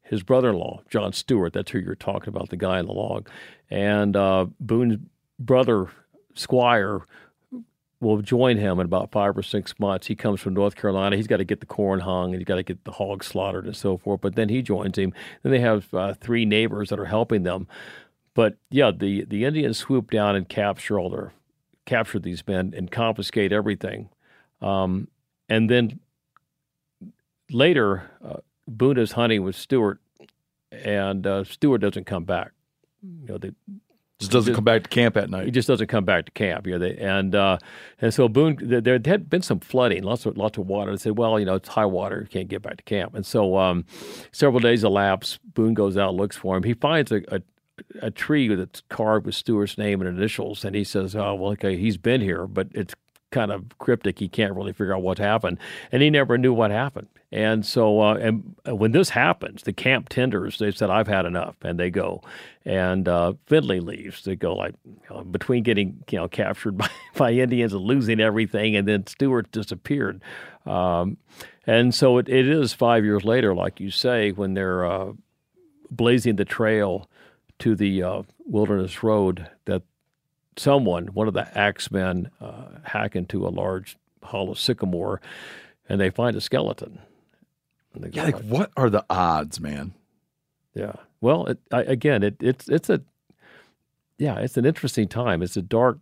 his 0.00 0.22
brother-in-law, 0.22 0.84
John 0.88 1.12
Stewart. 1.12 1.52
That's 1.52 1.70
who 1.70 1.80
you're 1.80 1.96
talking 1.96 2.30
about, 2.30 2.48
the 2.48 2.56
guy 2.56 2.80
in 2.80 2.86
the 2.86 2.94
log, 2.94 3.28
and 3.68 4.16
uh, 4.16 4.46
Boone's 4.58 4.96
brother 5.38 5.88
Squire 6.32 7.02
will 8.00 8.22
join 8.22 8.56
him 8.56 8.78
in 8.78 8.86
about 8.86 9.10
five 9.10 9.36
or 9.36 9.42
six 9.42 9.78
months. 9.78 10.06
He 10.06 10.14
comes 10.14 10.40
from 10.40 10.54
North 10.54 10.76
Carolina. 10.76 11.16
He's 11.16 11.26
got 11.26 11.38
to 11.38 11.44
get 11.44 11.60
the 11.60 11.66
corn 11.66 12.00
hung 12.00 12.32
and 12.32 12.36
he's 12.36 12.46
got 12.46 12.56
to 12.56 12.62
get 12.62 12.84
the 12.84 12.92
hogs 12.92 13.26
slaughtered 13.26 13.66
and 13.66 13.76
so 13.76 13.96
forth. 13.98 14.20
But 14.20 14.36
then 14.36 14.48
he 14.48 14.62
joins 14.62 14.96
him. 14.96 15.12
Then 15.42 15.52
they 15.52 15.60
have 15.60 15.92
uh, 15.92 16.14
three 16.14 16.44
neighbors 16.44 16.90
that 16.90 17.00
are 17.00 17.06
helping 17.06 17.42
them. 17.42 17.66
But 18.34 18.56
yeah, 18.70 18.92
the 18.92 19.24
the 19.24 19.44
Indians 19.44 19.78
swoop 19.78 20.12
down 20.12 20.36
and 20.36 20.48
capture 20.48 21.00
all 21.00 21.10
their 21.10 21.32
capture 21.86 22.20
these 22.20 22.46
men 22.46 22.72
and 22.76 22.88
confiscate 22.88 23.50
everything, 23.50 24.10
um, 24.60 25.08
and 25.48 25.68
then 25.68 25.98
later, 27.50 28.10
uh, 28.24 28.36
Boone 28.68 28.98
is 28.98 29.12
hunting 29.12 29.42
with 29.42 29.56
Stewart, 29.56 29.98
and 30.70 31.26
uh, 31.26 31.42
Stewart 31.42 31.80
doesn't 31.80 32.04
come 32.04 32.24
back. 32.24 32.52
You 33.02 33.26
know, 33.26 33.38
they, 33.38 33.50
Just 34.18 34.32
doesn't 34.32 34.54
come 34.54 34.64
back 34.64 34.82
to 34.82 34.88
camp 34.88 35.16
at 35.16 35.30
night. 35.30 35.44
he 35.44 35.52
just 35.52 35.68
doesn't 35.68 35.86
come 35.86 36.04
back 36.04 36.24
to 36.24 36.32
camp. 36.32 36.66
You 36.66 36.72
know, 36.72 36.78
they, 36.80 36.96
and 36.96 37.36
uh, 37.36 37.58
and 38.00 38.12
so 38.12 38.28
Boone, 38.28 38.58
there, 38.60 38.80
there 38.80 39.00
had 39.06 39.30
been 39.30 39.42
some 39.42 39.60
flooding, 39.60 40.02
lots 40.02 40.26
of 40.26 40.36
lots 40.36 40.58
of 40.58 40.66
water. 40.66 40.90
They 40.90 40.96
said, 40.96 41.16
well, 41.16 41.38
you 41.38 41.46
know, 41.46 41.54
it's 41.54 41.68
high 41.68 41.86
water, 41.86 42.22
you 42.22 42.26
can't 42.26 42.48
get 42.48 42.60
back 42.62 42.78
to 42.78 42.82
camp. 42.82 43.14
And 43.14 43.24
so 43.24 43.56
um, 43.56 43.84
several 44.32 44.58
days 44.58 44.82
elapse. 44.82 45.38
Boone 45.54 45.74
goes 45.74 45.96
out, 45.96 46.14
looks 46.14 46.36
for 46.36 46.56
him. 46.56 46.64
He 46.64 46.74
finds 46.74 47.12
a, 47.12 47.22
a 47.28 47.42
a 48.02 48.10
tree 48.10 48.52
that's 48.52 48.82
carved 48.88 49.24
with 49.24 49.36
Stewart's 49.36 49.78
name 49.78 50.00
and 50.00 50.18
initials, 50.18 50.64
and 50.64 50.74
he 50.74 50.82
says, 50.82 51.14
"Oh, 51.14 51.34
well, 51.36 51.52
okay, 51.52 51.76
he's 51.76 51.96
been 51.96 52.20
here, 52.20 52.48
but 52.48 52.66
it's 52.72 52.94
kind 53.30 53.52
of 53.52 53.64
cryptic. 53.78 54.18
He 54.18 54.28
can't 54.28 54.54
really 54.54 54.72
figure 54.72 54.94
out 54.94 55.02
what 55.02 55.18
happened, 55.18 55.58
and 55.92 56.02
he 56.02 56.10
never 56.10 56.38
knew 56.38 56.52
what 56.52 56.70
happened." 56.70 57.08
And 57.30 57.64
so, 57.66 58.00
uh, 58.00 58.14
and 58.14 58.54
when 58.64 58.92
this 58.92 59.10
happens, 59.10 59.62
the 59.62 59.72
camp 59.72 60.08
tenders 60.08 60.58
they 60.58 60.70
said, 60.70 60.90
"I've 60.90 61.08
had 61.08 61.26
enough," 61.26 61.56
and 61.62 61.78
they 61.78 61.90
go. 61.90 62.22
And 62.64 63.08
uh, 63.08 63.34
Finley 63.46 63.80
leaves. 63.80 64.24
They 64.24 64.36
go 64.36 64.54
like 64.54 64.74
between 65.30 65.62
getting 65.62 66.02
you 66.10 66.18
know 66.18 66.28
captured 66.28 66.76
by, 66.78 66.88
by 67.16 67.32
Indians 67.32 67.72
and 67.72 67.82
losing 67.82 68.20
everything, 68.20 68.76
and 68.76 68.88
then 68.88 69.06
Stewart 69.06 69.50
disappeared. 69.52 70.22
Um, 70.64 71.18
and 71.66 71.94
so 71.94 72.16
it, 72.16 72.28
it 72.28 72.48
is 72.48 72.72
five 72.72 73.04
years 73.04 73.24
later, 73.24 73.54
like 73.54 73.78
you 73.78 73.90
say, 73.90 74.32
when 74.32 74.54
they're 74.54 74.86
uh, 74.86 75.12
blazing 75.90 76.36
the 76.36 76.44
trail 76.44 77.08
to 77.58 77.74
the 77.74 78.02
uh, 78.02 78.22
Wilderness 78.46 79.02
Road 79.02 79.48
that 79.66 79.82
someone, 80.58 81.08
one 81.08 81.28
of 81.28 81.34
the 81.34 81.56
axemen, 81.58 82.30
uh, 82.40 82.66
hack 82.84 83.16
into 83.16 83.46
a 83.46 83.50
large 83.50 83.96
hollow 84.22 84.54
sycamore, 84.54 85.20
and 85.88 86.00
they 86.00 86.10
find 86.10 86.36
a 86.36 86.40
skeleton. 86.40 87.00
Go 87.98 88.08
Yeah, 88.12 88.24
like 88.24 88.38
what 88.38 88.70
are 88.76 88.90
the 88.90 89.04
odds, 89.10 89.60
man? 89.60 89.94
yeah. 90.74 90.92
Well, 91.20 91.46
it, 91.46 91.58
I, 91.72 91.82
again, 91.82 92.22
it, 92.22 92.36
it's 92.40 92.68
it's 92.68 92.90
a 92.90 93.02
yeah, 94.18 94.38
it's 94.38 94.56
an 94.56 94.64
interesting 94.66 95.08
time. 95.08 95.42
It's 95.42 95.56
a 95.56 95.62
dark. 95.62 95.98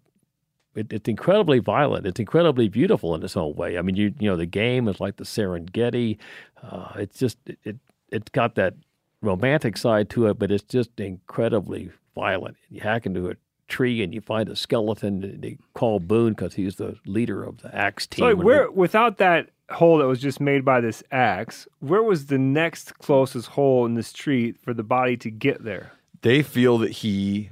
It, 0.75 0.93
it's 0.93 1.09
incredibly 1.09 1.59
violent. 1.59 2.07
It's 2.07 2.21
incredibly 2.21 2.69
beautiful 2.69 3.15
in 3.15 3.23
its 3.23 3.37
own 3.37 3.55
way. 3.55 3.79
I 3.79 3.83
mean, 3.83 3.97
you 3.97 4.15
you 4.19 4.29
know, 4.31 4.37
the 4.37 4.47
game 4.47 4.89
is 4.89 5.01
like 5.01 5.17
the 5.17 5.25
Serengeti. 5.25 6.19
Uh, 6.63 6.93
it's 6.97 7.19
just 7.19 7.39
it, 7.47 7.59
it 7.65 7.77
it's 8.11 8.31
got 8.31 8.55
that 8.57 8.75
romantic 9.23 9.77
side 9.77 10.11
to 10.11 10.27
it, 10.27 10.39
but 10.39 10.51
it's 10.51 10.65
just 10.65 10.99
incredibly 11.01 11.91
violent. 12.15 12.57
You 12.71 12.81
hack 12.81 13.07
into 13.07 13.31
a 13.31 13.35
tree 13.69 14.03
and 14.03 14.15
you 14.15 14.21
find 14.21 14.49
a 14.49 14.57
skeleton. 14.57 15.25
and 15.25 15.43
They 15.43 15.59
call 15.75 16.01
Boone 16.01 16.33
because 16.33 16.55
he's 16.55 16.77
the 16.77 16.97
leader 17.07 17.43
of 17.43 17.63
the 17.63 17.75
axe 17.75 18.07
team. 18.07 18.23
So 18.23 18.27
like, 18.27 18.37
And 18.37 18.45
where 18.45 18.71
without 18.71 19.19
that 19.19 19.51
hole 19.71 19.99
that 19.99 20.07
was 20.07 20.21
just 20.21 20.41
made 20.41 20.65
by 20.65 20.81
this 20.81 21.03
axe, 21.11 21.67
where 21.81 22.03
was 22.03 22.27
the 22.27 22.39
next 22.39 22.99
closest 22.99 23.49
hole 23.49 23.85
in 23.87 23.95
this 23.95 24.13
tree 24.13 24.53
for 24.53 24.73
the 24.75 24.83
body 24.85 25.17
to 25.19 25.31
get 25.31 25.65
there? 25.65 25.93
They 26.23 26.43
feel 26.43 26.79
that 26.79 26.93
he 26.93 27.51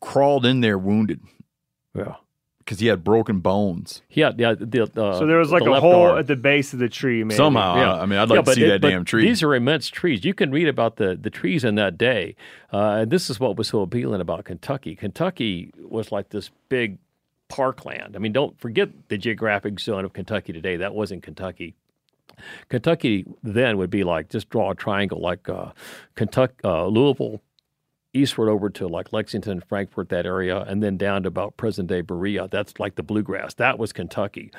crawled 0.00 0.44
in 0.44 0.60
there 0.60 0.78
wounded 0.78 1.20
yeah, 1.98 2.16
because 2.68 2.80
he 2.80 2.86
had 2.88 3.02
broken 3.02 3.40
bones. 3.40 4.02
yeah, 4.10 4.30
yeah. 4.36 4.52
The, 4.58 4.82
uh, 4.82 5.18
So 5.18 5.24
there 5.26 5.38
was 5.38 5.50
like 5.50 5.64
the 5.64 5.70
a 5.70 5.72
left 5.72 5.80
hole 5.82 6.02
arm. 6.08 6.18
at 6.18 6.26
the 6.26 6.36
base 6.36 6.74
of 6.74 6.78
the 6.80 6.88
tree. 6.90 7.24
Maybe. 7.24 7.34
Somehow, 7.34 7.76
Yeah. 7.76 7.94
I 7.94 8.04
mean, 8.04 8.18
I'd 8.18 8.28
like 8.28 8.36
Yeah, 8.36 8.42
to 8.42 8.52
see 8.52 8.64
it- 8.64 8.68
that 8.82 8.86
damn 8.86 9.06
tree. 9.06 9.24
These 9.24 9.42
are 9.42 9.54
immense 9.54 9.88
trees. 9.88 10.22
You 10.22 10.34
can 10.34 10.50
read 10.50 10.68
about 10.68 10.96
the, 10.96 11.16
the 11.16 11.30
trees 11.30 11.64
in 11.64 11.76
that 11.76 11.96
day. 11.96 12.36
Uh, 12.70 12.98
and 13.00 13.10
this 13.10 13.30
is 13.30 13.40
what 13.40 13.56
was 13.56 13.68
so 13.68 13.80
appealing 13.80 14.20
about 14.20 14.44
Kentucky. 14.44 14.94
Kentucky 14.94 15.70
was 15.80 16.12
like 16.12 16.28
this 16.28 16.50
big 16.68 16.98
parkland. 17.48 18.14
I 18.14 18.18
mean, 18.18 18.32
don't 18.34 18.60
forget 18.60 18.90
the 19.08 19.16
geographic 19.16 19.80
zone 19.80 20.04
of 20.04 20.12
Kentucky 20.12 20.52
today. 20.52 20.76
That 20.76 20.94
wasn't 20.94 21.22
Kentucky. 21.22 21.74
Kentucky 22.68 23.24
then 23.42 23.78
would 23.78 23.88
be 23.90 24.04
like 24.04 24.28
just 24.28 24.50
draw 24.50 24.72
a 24.72 24.74
triangle 24.74 25.20
like 25.20 25.48
uh, 25.48 25.70
Kentucky, 26.16 26.54
uh, 26.64 26.86
Louisville, 26.86 27.40
eastward 28.14 28.48
over 28.48 28.70
to 28.70 28.88
like 28.88 29.12
Lexington, 29.12 29.60
Frankfort, 29.60 30.08
that 30.08 30.26
area, 30.26 30.60
and 30.62 30.82
then 30.82 30.96
down 30.96 31.22
to 31.24 31.28
about 31.28 31.56
present 31.56 31.88
day 31.88 32.00
Berea. 32.00 32.48
That's 32.50 32.78
like 32.78 32.94
the 32.94 33.02
bluegrass. 33.02 33.54
That 33.54 33.78
was 33.78 33.92
Kentucky. 33.92 34.50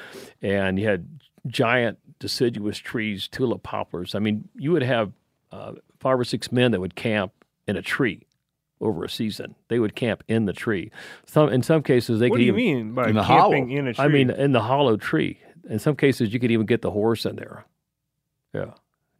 And 0.42 0.80
you 0.80 0.88
had 0.88 1.08
giant 1.48 1.98
deciduous 2.20 2.78
trees, 2.78 3.28
tulip 3.28 3.64
poplars. 3.64 4.14
I 4.16 4.20
mean, 4.20 4.48
you 4.56 4.72
would 4.72 4.84
have 4.84 5.12
uh, 5.52 5.74
five 6.00 6.20
or 6.20 6.24
six 6.24 6.52
men 6.52 6.72
that 6.72 6.80
would 6.80 6.96
camp 6.96 7.32
in 7.68 7.76
a 7.76 7.82
tree 7.82 8.26
over 8.82 9.04
a 9.04 9.10
season. 9.10 9.56
They 9.68 9.80
would 9.80 9.96
camp 9.96 10.24
in 10.28 10.46
the 10.46 10.54
tree. 10.54 10.92
Some 11.26 11.50
in 11.50 11.64
some 11.64 11.82
cases 11.84 12.20
they 12.20 12.30
What 12.30 12.38
could 12.38 12.42
do 12.42 12.46
you 12.46 12.58
even, 12.58 12.78
mean 12.88 12.94
by 12.94 13.10
In 13.10 13.16
the 13.16 13.24
camping 13.24 13.68
hollow. 13.70 13.80
in 13.80 13.88
a 13.88 13.94
tree? 13.94 14.06
I 14.06 14.08
mean, 14.08 14.30
in 14.30 14.52
the 14.52 14.62
hollow 14.62 14.96
tree. 14.96 15.40
In 15.70 15.80
some 15.80 15.96
cases, 15.96 16.34
you 16.34 16.40
could 16.40 16.52
even 16.52 16.66
get 16.66 16.82
the 16.82 16.90
horse 16.92 17.26
in 17.26 17.36
there. 17.36 17.66
Yeah, 18.54 18.72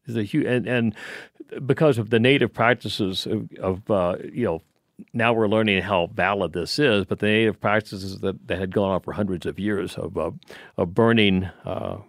it's 0.10 0.18
a 0.18 0.24
huge 0.24 0.46
and 0.46 0.68
and 0.68 0.96
because 1.66 1.98
of 1.98 2.10
the 2.10 2.20
native 2.20 2.54
practices 2.54 3.26
of, 3.26 3.50
of 3.60 3.92
uh, 3.92 4.18
you 4.32 4.46
know. 4.46 4.62
Now 5.14 5.32
we're 5.32 5.48
learning 5.48 5.82
how 5.82 6.08
valid 6.08 6.52
this 6.52 6.78
is, 6.78 7.06
but 7.06 7.20
the 7.20 7.28
native 7.28 7.62
practices 7.62 8.20
that, 8.20 8.48
that 8.50 8.60
had 8.60 8.74
gone 8.74 8.92
on 8.92 9.00
for 9.00 9.14
hundreds 9.14 9.46
of 9.46 9.58
years 9.58 9.96
of 9.96 10.18
uh, 10.18 10.32
of 10.78 10.94
burning 10.94 11.46
uh, 11.64 12.00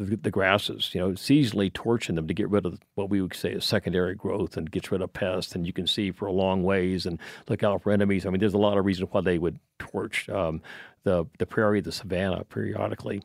the, 0.00 0.16
the 0.16 0.30
grasses, 0.30 0.90
you 0.94 1.00
know, 1.00 1.10
seasonally 1.10 1.70
torching 1.72 2.14
them 2.14 2.26
to 2.26 2.34
get 2.34 2.48
rid 2.48 2.64
of 2.64 2.80
what 2.94 3.10
we 3.10 3.20
would 3.20 3.34
say 3.34 3.52
is 3.52 3.64
secondary 3.64 4.14
growth 4.14 4.56
and 4.56 4.70
gets 4.70 4.90
rid 4.90 5.02
of 5.02 5.12
pests, 5.12 5.54
and 5.54 5.66
you 5.66 5.72
can 5.74 5.86
see 5.86 6.10
for 6.10 6.26
a 6.26 6.32
long 6.32 6.62
ways 6.62 7.04
and 7.04 7.18
look 7.48 7.62
out 7.62 7.82
for 7.82 7.92
enemies. 7.92 8.24
I 8.24 8.30
mean, 8.30 8.40
there's 8.40 8.54
a 8.54 8.58
lot 8.58 8.78
of 8.78 8.86
reasons 8.86 9.10
why 9.12 9.20
they 9.20 9.38
would 9.38 9.58
torch 9.78 10.28
um, 10.30 10.62
the 11.02 11.26
the 11.38 11.46
prairie, 11.46 11.82
the 11.82 11.92
savanna 11.92 12.44
periodically 12.44 13.22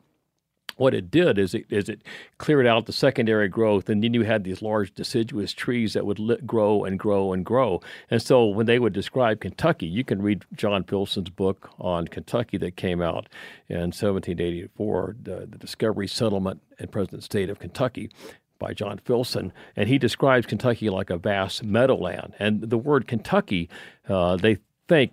what 0.76 0.94
it 0.94 1.10
did 1.10 1.38
is 1.38 1.54
it 1.54 1.66
is 1.70 1.88
it 1.88 2.02
cleared 2.38 2.66
out 2.66 2.86
the 2.86 2.92
secondary 2.92 3.48
growth, 3.48 3.88
and 3.88 4.02
then 4.02 4.14
you 4.14 4.22
had 4.22 4.44
these 4.44 4.62
large 4.62 4.94
deciduous 4.94 5.52
trees 5.52 5.94
that 5.94 6.06
would 6.06 6.46
grow 6.46 6.84
and 6.84 6.98
grow 6.98 7.32
and 7.32 7.44
grow. 7.44 7.80
And 8.10 8.22
so 8.22 8.46
when 8.46 8.66
they 8.66 8.78
would 8.78 8.92
describe 8.92 9.40
Kentucky, 9.40 9.86
you 9.86 10.04
can 10.04 10.22
read 10.22 10.44
John 10.54 10.84
Filson's 10.84 11.30
book 11.30 11.70
on 11.78 12.08
Kentucky 12.08 12.58
that 12.58 12.76
came 12.76 13.00
out 13.00 13.28
in 13.68 13.76
1784, 13.76 15.16
the, 15.22 15.46
the 15.50 15.58
Discovery, 15.58 16.06
Settlement, 16.06 16.60
and 16.78 16.92
Present 16.92 17.24
State 17.24 17.50
of 17.50 17.58
Kentucky 17.58 18.10
by 18.58 18.72
John 18.72 18.98
Filson, 19.04 19.52
and 19.74 19.88
he 19.88 19.98
describes 19.98 20.46
Kentucky 20.46 20.90
like 20.90 21.10
a 21.10 21.18
vast 21.18 21.62
meadowland. 21.62 22.34
And 22.38 22.62
the 22.62 22.78
word 22.78 23.06
Kentucky, 23.06 23.68
uh, 24.08 24.36
they 24.36 24.58
think 24.88 25.12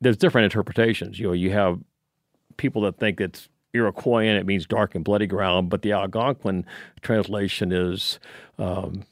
there's 0.00 0.16
different 0.16 0.44
interpretations. 0.44 1.18
You 1.18 1.28
know, 1.28 1.32
you 1.32 1.50
have 1.50 1.80
people 2.56 2.82
that 2.82 2.98
think 2.98 3.20
it's 3.20 3.48
Iroquoian, 3.76 4.38
it 4.38 4.46
means 4.46 4.66
dark 4.66 4.94
and 4.94 5.04
bloody 5.04 5.26
ground, 5.26 5.70
but 5.70 5.82
the 5.82 5.92
Algonquin 5.92 6.64
translation 7.02 7.72
is 7.72 8.18
um, 8.58 9.04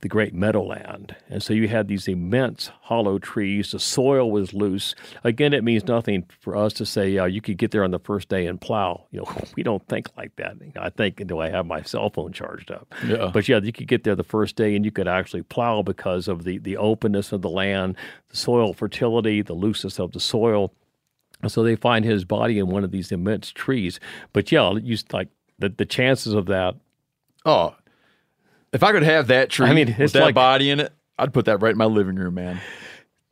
the 0.00 0.08
great 0.08 0.34
meadowland. 0.34 1.14
And 1.28 1.42
so 1.42 1.52
you 1.52 1.68
had 1.68 1.88
these 1.88 2.08
immense 2.08 2.70
hollow 2.82 3.18
trees. 3.18 3.70
The 3.70 3.78
soil 3.78 4.30
was 4.30 4.52
loose. 4.52 4.94
Again, 5.22 5.52
it 5.52 5.64
means 5.64 5.86
nothing 5.86 6.26
for 6.40 6.56
us 6.56 6.72
to 6.74 6.86
say, 6.86 7.10
yeah, 7.10 7.26
you 7.26 7.40
could 7.40 7.58
get 7.58 7.70
there 7.70 7.84
on 7.84 7.90
the 7.90 7.98
first 7.98 8.28
day 8.28 8.46
and 8.46 8.60
plow. 8.60 9.06
You 9.10 9.20
know, 9.20 9.42
we 9.56 9.62
don't 9.62 9.86
think 9.88 10.08
like 10.16 10.34
that. 10.36 10.56
You 10.60 10.72
know, 10.74 10.82
I 10.82 10.90
think, 10.90 11.24
do 11.26 11.38
I 11.38 11.50
have 11.50 11.66
my 11.66 11.82
cell 11.82 12.10
phone 12.10 12.32
charged 12.32 12.70
up? 12.70 12.92
Yeah. 13.06 13.30
But 13.32 13.48
yeah, 13.48 13.60
you 13.60 13.72
could 13.72 13.88
get 13.88 14.04
there 14.04 14.16
the 14.16 14.24
first 14.24 14.56
day 14.56 14.74
and 14.74 14.84
you 14.84 14.90
could 14.90 15.08
actually 15.08 15.42
plow 15.42 15.82
because 15.82 16.28
of 16.28 16.44
the, 16.44 16.58
the 16.58 16.76
openness 16.76 17.32
of 17.32 17.42
the 17.42 17.50
land, 17.50 17.96
the 18.30 18.36
soil 18.36 18.72
fertility, 18.72 19.42
the 19.42 19.54
looseness 19.54 19.98
of 19.98 20.12
the 20.12 20.20
soil. 20.20 20.72
So 21.48 21.62
they 21.62 21.76
find 21.76 22.04
his 22.04 22.24
body 22.24 22.58
in 22.58 22.68
one 22.68 22.84
of 22.84 22.90
these 22.90 23.12
immense 23.12 23.50
trees. 23.50 24.00
But 24.32 24.50
yeah, 24.52 24.72
you 24.72 24.96
like 25.12 25.28
the, 25.58 25.68
the 25.68 25.84
chances 25.86 26.32
of 26.34 26.46
that. 26.46 26.74
oh, 27.44 27.74
if 28.72 28.82
I 28.82 28.90
could 28.90 29.04
have 29.04 29.28
that 29.28 29.50
tree 29.50 29.68
I 29.68 29.72
mean, 29.72 29.86
with 29.86 30.00
it's 30.00 30.12
that 30.14 30.22
like- 30.22 30.34
body 30.34 30.70
in 30.70 30.80
it, 30.80 30.92
I'd 31.16 31.32
put 31.32 31.44
that 31.44 31.58
right 31.62 31.70
in 31.72 31.78
my 31.78 31.84
living 31.84 32.16
room, 32.16 32.34
man. 32.34 32.60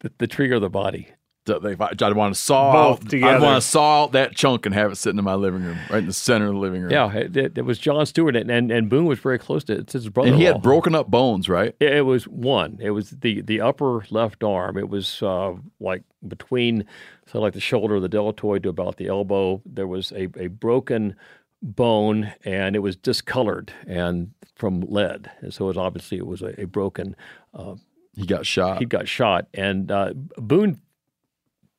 The, 0.01 0.13
the 0.19 0.27
tree 0.29 0.51
or 0.51 0.61
the 0.61 0.71
body. 0.71 1.09
If 1.45 1.81
I, 1.81 1.87
I'd 2.01 2.15
want 2.17 2.35
to 2.35 2.41
saw 2.41 2.71
out. 2.93 3.13
I'd 3.13 3.43
want 3.43 3.61
to 3.61 3.69
saw 3.69 4.05
out 4.05 4.13
that 4.13 4.37
chunk 4.37 4.65
and 4.65 4.75
have 4.75 4.93
it 4.93 4.97
sitting 4.97 5.19
in 5.19 5.25
my 5.25 5.35
living 5.35 5.63
room, 5.65 5.79
right 5.91 5.99
in 5.99 6.07
the 6.07 6.13
center 6.13 6.47
of 6.47 6.53
the 6.55 6.59
living 6.61 6.83
room. 6.83 6.91
Yeah, 6.93 7.13
it, 7.13 7.37
it, 7.37 7.59
it 7.59 7.63
was 7.65 7.79
John 7.81 8.07
Stewart, 8.07 8.37
and, 8.37 8.49
and, 8.51 8.71
and 8.71 8.89
Boone 8.89 9.07
was 9.07 9.19
very 9.19 9.39
close 9.41 9.65
to 9.65 9.73
it. 9.73 9.79
It's 9.81 9.93
his 9.95 10.09
brother. 10.09 10.29
and 10.31 10.39
he 10.39 10.45
had 10.45 10.63
broken 10.63 10.95
up 10.95 11.11
bones, 11.11 11.49
right? 11.49 11.75
It, 11.81 11.93
it 11.95 12.03
was 12.03 12.29
one. 12.29 12.79
It 12.81 12.91
was 12.91 13.11
the 13.11 13.41
the 13.41 13.61
upper 13.61 14.05
left 14.11 14.45
arm. 14.45 14.77
It 14.79 14.89
was 14.89 15.21
uh, 15.23 15.55
like 15.81 16.05
between, 16.29 16.85
so 17.27 17.41
like 17.41 17.55
the 17.55 17.61
shoulder, 17.61 17.99
the 17.99 18.09
deltoid 18.09 18.63
to 18.63 18.69
about 18.69 18.97
the 18.97 19.09
elbow. 19.09 19.61
There 19.67 19.89
was 19.89 20.13
a, 20.13 20.29
a 20.39 20.47
broken 20.47 21.17
bone, 21.61 22.33
and 22.45 22.77
it 22.77 22.81
was 22.81 22.95
discolored 22.97 23.73
and 23.87 24.31
from 24.55 24.81
lead. 24.83 25.31
And 25.41 25.53
so 25.53 25.65
it 25.65 25.69
was 25.69 25.77
obviously 25.79 26.19
it 26.19 26.27
was 26.27 26.43
a, 26.43 26.61
a 26.61 26.67
broken. 26.67 27.17
Uh, 27.53 27.75
He 28.15 28.27
got 28.27 28.47
shot. 28.47 28.79
he 28.79 28.85
got 28.85 29.09
shot, 29.09 29.49
and 29.55 29.91
uh, 29.91 30.13
Boone 30.37 30.81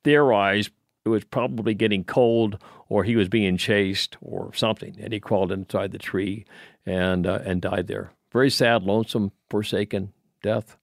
theorized 0.04 0.70
it 1.04 1.08
was 1.08 1.24
probably 1.24 1.74
getting 1.74 2.04
cold, 2.04 2.58
or 2.88 3.04
he 3.04 3.16
was 3.16 3.28
being 3.28 3.56
chased, 3.56 4.16
or 4.22 4.52
something, 4.54 4.96
and 5.00 5.12
he 5.12 5.20
crawled 5.20 5.52
inside 5.52 5.92
the 5.92 5.98
tree 5.98 6.44
and 6.86 7.26
uh, 7.26 7.40
and 7.44 7.60
died 7.60 7.88
there. 7.88 8.12
Very 8.32 8.50
sad, 8.50 8.82
lonesome, 8.82 9.32
forsaken 9.50 10.12
death. 10.42 10.76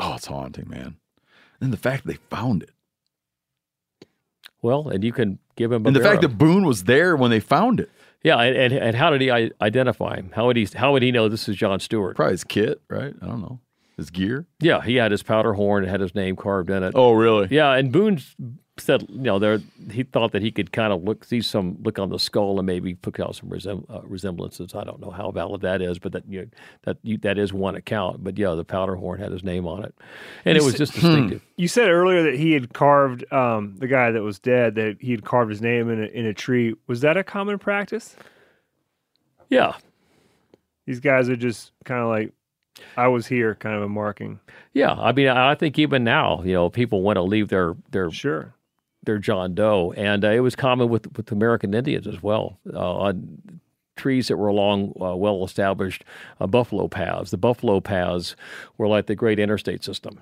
oh, 0.00 0.14
it's 0.14 0.26
haunting, 0.26 0.68
man. 0.68 0.96
And 1.60 1.72
the 1.72 1.76
fact 1.76 2.04
that 2.04 2.12
they 2.12 2.18
found 2.36 2.62
it. 2.62 2.70
Well, 4.60 4.88
and 4.88 5.02
you 5.02 5.12
can 5.12 5.38
give 5.56 5.72
him 5.72 5.84
a 5.84 5.88
And 5.88 5.96
the 5.96 6.00
fact 6.00 6.22
that 6.22 6.38
Boone 6.38 6.64
was 6.64 6.84
there 6.84 7.16
when 7.16 7.30
they 7.30 7.40
found 7.40 7.80
it, 7.80 7.90
yeah, 8.22 8.38
and, 8.40 8.56
and 8.56 8.72
and 8.72 8.96
how 8.96 9.10
did 9.10 9.20
he 9.20 9.30
identify 9.30 10.16
him? 10.16 10.30
How 10.34 10.46
would 10.46 10.56
he 10.56 10.68
how 10.74 10.92
would 10.92 11.02
he 11.02 11.10
know 11.12 11.28
this 11.28 11.48
is 11.48 11.56
John 11.56 11.80
Stewart? 11.80 12.16
probably 12.16 12.34
his 12.34 12.44
kit, 12.44 12.80
right? 12.88 13.14
I 13.20 13.26
don't 13.26 13.40
know. 13.40 13.60
His 13.96 14.10
gear. 14.10 14.46
Yeah, 14.60 14.80
he 14.80 14.96
had 14.96 15.10
his 15.10 15.22
powder 15.22 15.52
horn, 15.52 15.84
it 15.84 15.88
had 15.88 16.00
his 16.00 16.14
name 16.14 16.36
carved 16.36 16.70
in 16.70 16.82
it. 16.82 16.92
Oh, 16.94 17.12
really? 17.12 17.48
Yeah, 17.50 17.72
and 17.74 17.92
Boone 17.92 18.20
said, 18.78 19.02
you 19.10 19.18
know, 19.18 19.38
there 19.38 19.60
he 19.90 20.02
thought 20.02 20.32
that 20.32 20.40
he 20.40 20.50
could 20.50 20.72
kind 20.72 20.94
of 20.94 21.04
look, 21.04 21.24
see 21.24 21.42
some 21.42 21.76
look 21.82 21.98
on 21.98 22.08
the 22.08 22.18
skull, 22.18 22.58
and 22.58 22.66
maybe 22.66 22.94
pick 22.94 23.20
out 23.20 23.36
some 23.36 23.50
resem- 23.50 23.84
uh, 23.90 24.00
resemblances. 24.04 24.74
I 24.74 24.82
don't 24.84 24.98
know 24.98 25.10
how 25.10 25.30
valid 25.30 25.60
that 25.60 25.82
is, 25.82 25.98
but 25.98 26.12
that 26.12 26.24
you 26.26 26.40
know, 26.40 26.46
that 26.84 26.96
you, 27.02 27.18
that 27.18 27.36
is 27.36 27.52
one 27.52 27.76
account. 27.76 28.24
But 28.24 28.38
yeah, 28.38 28.54
the 28.54 28.64
powder 28.64 28.96
horn 28.96 29.20
had 29.20 29.30
his 29.30 29.44
name 29.44 29.66
on 29.66 29.84
it, 29.84 29.94
and 30.46 30.56
it 30.56 30.62
was 30.64 30.74
just 30.74 30.94
distinctive. 30.94 31.42
You 31.56 31.68
said 31.68 31.90
earlier 31.90 32.22
that 32.22 32.36
he 32.36 32.52
had 32.52 32.72
carved 32.72 33.30
um, 33.30 33.76
the 33.76 33.86
guy 33.88 34.10
that 34.10 34.22
was 34.22 34.38
dead. 34.38 34.74
That 34.76 34.96
he 35.00 35.10
had 35.10 35.22
carved 35.22 35.50
his 35.50 35.60
name 35.60 35.90
in 35.90 36.02
a, 36.02 36.06
in 36.06 36.24
a 36.24 36.32
tree. 36.32 36.74
Was 36.86 37.02
that 37.02 37.18
a 37.18 37.22
common 37.22 37.58
practice? 37.58 38.16
Yeah, 39.50 39.74
These 40.86 41.00
guys 41.00 41.28
are 41.28 41.36
just 41.36 41.72
kind 41.84 42.00
of 42.00 42.08
like, 42.08 42.32
I 42.96 43.08
was 43.08 43.26
here, 43.26 43.54
kind 43.54 43.76
of 43.76 43.82
a 43.82 43.88
marking. 43.88 44.40
yeah. 44.72 44.92
I 44.92 45.12
mean, 45.12 45.28
I 45.28 45.54
think 45.54 45.78
even 45.78 46.04
now, 46.04 46.42
you 46.42 46.52
know, 46.54 46.70
people 46.70 47.02
want 47.02 47.16
to 47.16 47.22
leave 47.22 47.48
their 47.48 47.74
their 47.90 48.10
Sure. 48.10 48.54
their 49.04 49.18
John 49.18 49.54
Doe, 49.54 49.92
and 49.96 50.24
uh, 50.24 50.30
it 50.30 50.40
was 50.40 50.56
common 50.56 50.88
with 50.88 51.14
with 51.16 51.30
American 51.32 51.74
Indians 51.74 52.06
as 52.06 52.22
well 52.22 52.58
uh, 52.72 52.78
on 52.98 53.60
trees 53.96 54.28
that 54.28 54.36
were 54.38 54.48
along 54.48 54.94
uh, 55.00 55.14
well 55.14 55.44
established 55.44 56.02
uh, 56.40 56.46
buffalo 56.46 56.88
paths. 56.88 57.30
The 57.30 57.36
buffalo 57.38 57.80
paths 57.80 58.36
were 58.78 58.88
like 58.88 59.06
the 59.06 59.14
great 59.14 59.38
interstate 59.38 59.84
system. 59.84 60.20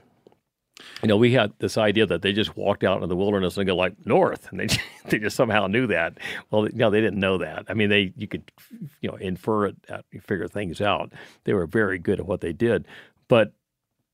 You 1.02 1.09
know, 1.09 1.16
we 1.16 1.32
had 1.32 1.52
this 1.59 1.78
idea 1.78 2.07
that 2.07 2.23
they 2.23 2.32
just 2.32 2.57
walked 2.57 2.85
out 2.85 2.97
into 2.97 3.07
the 3.07 3.16
wilderness 3.16 3.57
and 3.57 3.66
go 3.66 3.77
like 3.77 3.94
north, 4.07 4.51
and 4.51 4.61
they 4.61 4.69
they 5.09 5.19
just 5.19 5.36
somehow 5.36 5.66
knew 5.66 5.86
that. 5.89 6.19
Well, 6.51 6.69
no, 6.73 6.90
they 6.90 7.01
didn't 7.01 7.20
know 7.20 7.39
that. 7.39 7.65
I 7.69 7.74
mean, 7.74 7.89
they 7.90 8.12
you 8.16 8.28
could 8.28 8.51
you 9.01 9.11
know 9.11 9.16
infer 9.16 9.66
it, 9.66 9.77
out, 9.89 10.05
figure 10.23 10.48
things 10.48 10.81
out. 10.81 11.12
They 11.44 11.55
were 11.55 11.66
very 11.66 11.98
good 11.98 12.20
at 12.20 12.27
what 12.27 12.40
they 12.40 12.52
did, 12.52 12.86
but 13.28 13.52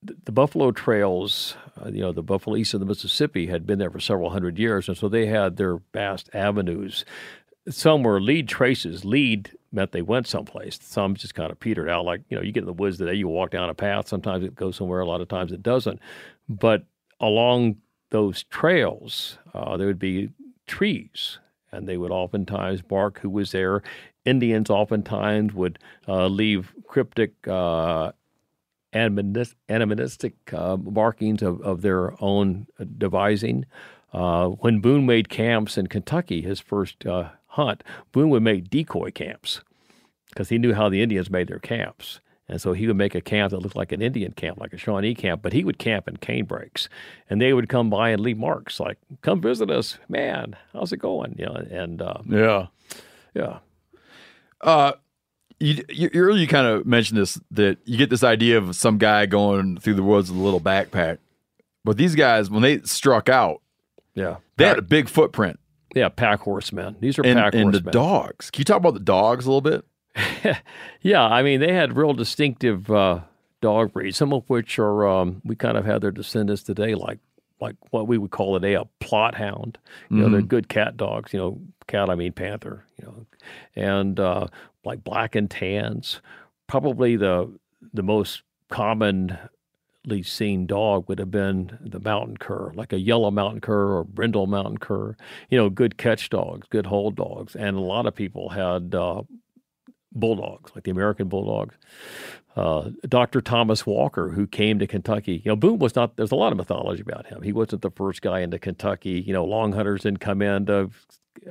the, 0.02 0.16
the 0.24 0.32
Buffalo 0.32 0.70
Trails, 0.70 1.56
uh, 1.80 1.88
you 1.88 2.00
know, 2.00 2.12
the 2.12 2.22
Buffalo 2.22 2.56
east 2.56 2.74
of 2.74 2.80
the 2.80 2.86
Mississippi 2.86 3.46
had 3.46 3.66
been 3.66 3.78
there 3.78 3.90
for 3.90 4.00
several 4.00 4.30
hundred 4.30 4.58
years, 4.58 4.88
and 4.88 4.96
so 4.96 5.08
they 5.08 5.26
had 5.26 5.56
their 5.56 5.78
vast 5.92 6.30
avenues. 6.32 7.04
Some 7.68 8.04
were 8.04 8.20
lead 8.20 8.48
traces. 8.48 9.04
Lead 9.04 9.56
meant 9.72 9.92
they 9.92 10.02
went 10.02 10.28
someplace. 10.28 10.78
Some 10.80 11.14
just 11.16 11.34
kind 11.34 11.50
of 11.50 11.58
petered 11.58 11.88
out. 11.88 12.04
Like 12.04 12.22
you 12.28 12.36
know, 12.36 12.42
you 12.42 12.52
get 12.52 12.60
in 12.60 12.66
the 12.66 12.72
woods 12.72 12.98
today, 12.98 13.14
you 13.14 13.28
walk 13.28 13.50
down 13.50 13.68
a 13.68 13.74
path. 13.74 14.08
Sometimes 14.08 14.44
it 14.44 14.54
goes 14.54 14.76
somewhere. 14.76 15.00
A 15.00 15.06
lot 15.06 15.20
of 15.20 15.28
times 15.28 15.52
it 15.52 15.62
doesn't. 15.62 16.00
But 16.48 16.84
along 17.20 17.76
those 18.10 18.44
trails, 18.44 19.38
uh, 19.52 19.76
there 19.76 19.86
would 19.86 19.98
be 19.98 20.30
trees, 20.66 21.38
and 21.72 21.88
they 21.88 21.96
would 21.96 22.10
oftentimes 22.10 22.82
bark 22.82 23.20
who 23.20 23.30
was 23.30 23.52
there. 23.52 23.82
Indians 24.24 24.70
oftentimes 24.70 25.54
would 25.54 25.78
uh, 26.08 26.26
leave 26.26 26.72
cryptic 26.86 27.32
uh, 27.46 28.12
animis- 28.92 29.54
animistic 29.68 30.34
uh, 30.52 30.76
markings 30.76 31.42
of, 31.42 31.60
of 31.62 31.82
their 31.82 32.12
own 32.22 32.66
devising. 32.98 33.66
Uh, 34.12 34.48
when 34.48 34.80
Boone 34.80 35.06
made 35.06 35.28
camps 35.28 35.76
in 35.76 35.86
Kentucky, 35.88 36.42
his 36.42 36.60
first 36.60 37.04
uh, 37.06 37.30
hunt, 37.48 37.82
Boone 38.12 38.30
would 38.30 38.42
make 38.42 38.70
decoy 38.70 39.10
camps 39.10 39.60
because 40.28 40.48
he 40.48 40.58
knew 40.58 40.74
how 40.74 40.88
the 40.88 41.02
Indians 41.02 41.30
made 41.30 41.48
their 41.48 41.58
camps. 41.58 42.20
And 42.48 42.60
so 42.60 42.72
he 42.74 42.86
would 42.86 42.96
make 42.96 43.14
a 43.16 43.20
camp 43.20 43.50
that 43.50 43.58
looked 43.58 43.74
like 43.74 43.90
an 43.90 44.00
Indian 44.00 44.30
camp, 44.32 44.60
like 44.60 44.72
a 44.72 44.78
Shawnee 44.78 45.14
camp, 45.16 45.42
but 45.42 45.52
he 45.52 45.64
would 45.64 45.78
camp 45.78 46.06
in 46.06 46.16
cane 46.18 46.44
brakes. 46.44 46.88
And 47.28 47.40
they 47.40 47.52
would 47.52 47.68
come 47.68 47.90
by 47.90 48.10
and 48.10 48.22
leave 48.22 48.38
marks 48.38 48.78
like, 48.78 48.98
come 49.22 49.40
visit 49.40 49.68
us. 49.70 49.98
Man, 50.08 50.54
how's 50.72 50.92
it 50.92 50.98
going? 50.98 51.34
You 51.38 51.46
know, 51.46 51.54
and 51.54 52.00
uh, 52.00 52.18
Yeah. 52.28 52.66
yeah. 53.34 53.58
Uh, 54.60 54.92
you, 55.58 55.82
you 55.88 56.10
earlier 56.14 56.40
you 56.40 56.46
kind 56.46 56.66
of 56.66 56.86
mentioned 56.86 57.18
this 57.18 57.40
that 57.50 57.78
you 57.84 57.96
get 57.96 58.10
this 58.10 58.22
idea 58.24 58.58
of 58.58 58.76
some 58.76 58.98
guy 58.98 59.26
going 59.26 59.78
through 59.78 59.94
the 59.94 60.02
woods 60.02 60.30
with 60.30 60.38
a 60.38 60.42
little 60.42 60.60
backpack, 60.60 61.18
but 61.84 61.96
these 61.96 62.14
guys 62.14 62.50
when 62.50 62.62
they 62.62 62.80
struck 62.82 63.28
out, 63.28 63.62
Yeah. 64.14 64.36
they 64.56 64.66
had 64.66 64.78
a 64.78 64.82
big 64.82 65.08
footprint. 65.08 65.58
Yeah, 65.94 66.10
pack 66.10 66.40
horsemen. 66.40 66.96
These 67.00 67.18
are 67.18 67.22
And, 67.24 67.38
pack 67.38 67.54
and 67.54 67.72
the 67.72 67.78
horsemen. 67.78 67.92
dogs. 67.92 68.50
Can 68.50 68.60
you 68.60 68.64
talk 68.66 68.76
about 68.76 68.94
the 68.94 69.00
dogs 69.00 69.46
a 69.46 69.48
little 69.48 69.62
bit? 69.62 69.84
Yeah, 71.02 71.24
I 71.24 71.42
mean 71.42 71.60
they 71.60 71.72
had 71.72 71.96
real 71.96 72.14
distinctive 72.14 72.90
uh, 72.90 73.20
dog 73.60 73.92
breeds. 73.92 74.16
Some 74.16 74.32
of 74.32 74.48
which 74.50 74.78
are 74.78 75.06
um, 75.06 75.40
we 75.44 75.54
kind 75.54 75.76
of 75.76 75.84
have 75.84 76.00
their 76.00 76.10
descendants 76.10 76.62
today, 76.62 76.94
like 76.94 77.18
like 77.60 77.76
what 77.90 78.06
we 78.08 78.18
would 78.18 78.30
call 78.30 78.54
today 78.58 78.74
a 78.74 78.84
Plott 79.00 79.34
hound. 79.34 79.78
You 80.10 80.16
know, 80.18 80.28
they're 80.30 80.42
good 80.42 80.68
cat 80.68 80.96
dogs. 80.96 81.32
You 81.32 81.38
know, 81.38 81.60
cat 81.86 82.10
I 82.10 82.14
mean 82.14 82.32
panther. 82.32 82.84
You 82.98 83.06
know, 83.06 83.26
and 83.76 84.18
uh, 84.18 84.48
like 84.84 85.04
black 85.04 85.34
and 85.36 85.50
tans. 85.50 86.20
Probably 86.66 87.16
the 87.16 87.50
the 87.94 88.02
most 88.02 88.42
commonly 88.68 89.38
seen 90.22 90.66
dog 90.66 91.08
would 91.08 91.20
have 91.20 91.30
been 91.30 91.78
the 91.80 92.00
mountain 92.00 92.36
cur, 92.36 92.72
like 92.74 92.92
a 92.92 92.98
yellow 92.98 93.30
mountain 93.30 93.60
cur 93.60 93.96
or 93.96 94.02
brindle 94.04 94.48
mountain 94.48 94.78
cur. 94.78 95.16
You 95.50 95.58
know, 95.58 95.70
good 95.70 95.96
catch 95.96 96.30
dogs, 96.30 96.66
good 96.68 96.86
hold 96.86 97.14
dogs, 97.14 97.54
and 97.54 97.76
a 97.76 97.80
lot 97.80 98.06
of 98.06 98.14
people 98.14 98.48
had. 98.48 98.94
Uh, 98.94 99.22
bulldogs, 100.18 100.72
like 100.74 100.84
the 100.84 100.90
American 100.90 101.28
bulldogs. 101.28 101.74
Uh, 102.56 102.90
Dr. 103.06 103.42
Thomas 103.42 103.84
Walker, 103.84 104.30
who 104.30 104.46
came 104.46 104.78
to 104.78 104.86
Kentucky, 104.86 105.42
you 105.44 105.50
know, 105.50 105.56
Boone 105.56 105.78
was 105.78 105.94
not. 105.94 106.16
There's 106.16 106.32
a 106.32 106.36
lot 106.36 106.52
of 106.52 106.58
mythology 106.58 107.02
about 107.02 107.26
him. 107.26 107.42
He 107.42 107.52
wasn't 107.52 107.82
the 107.82 107.90
first 107.90 108.22
guy 108.22 108.40
into 108.40 108.58
Kentucky. 108.58 109.22
You 109.26 109.34
know, 109.34 109.44
long 109.44 109.72
hunters 109.72 110.02
didn't 110.02 110.20
come 110.20 110.40
in 110.40 110.64
to 110.66 110.90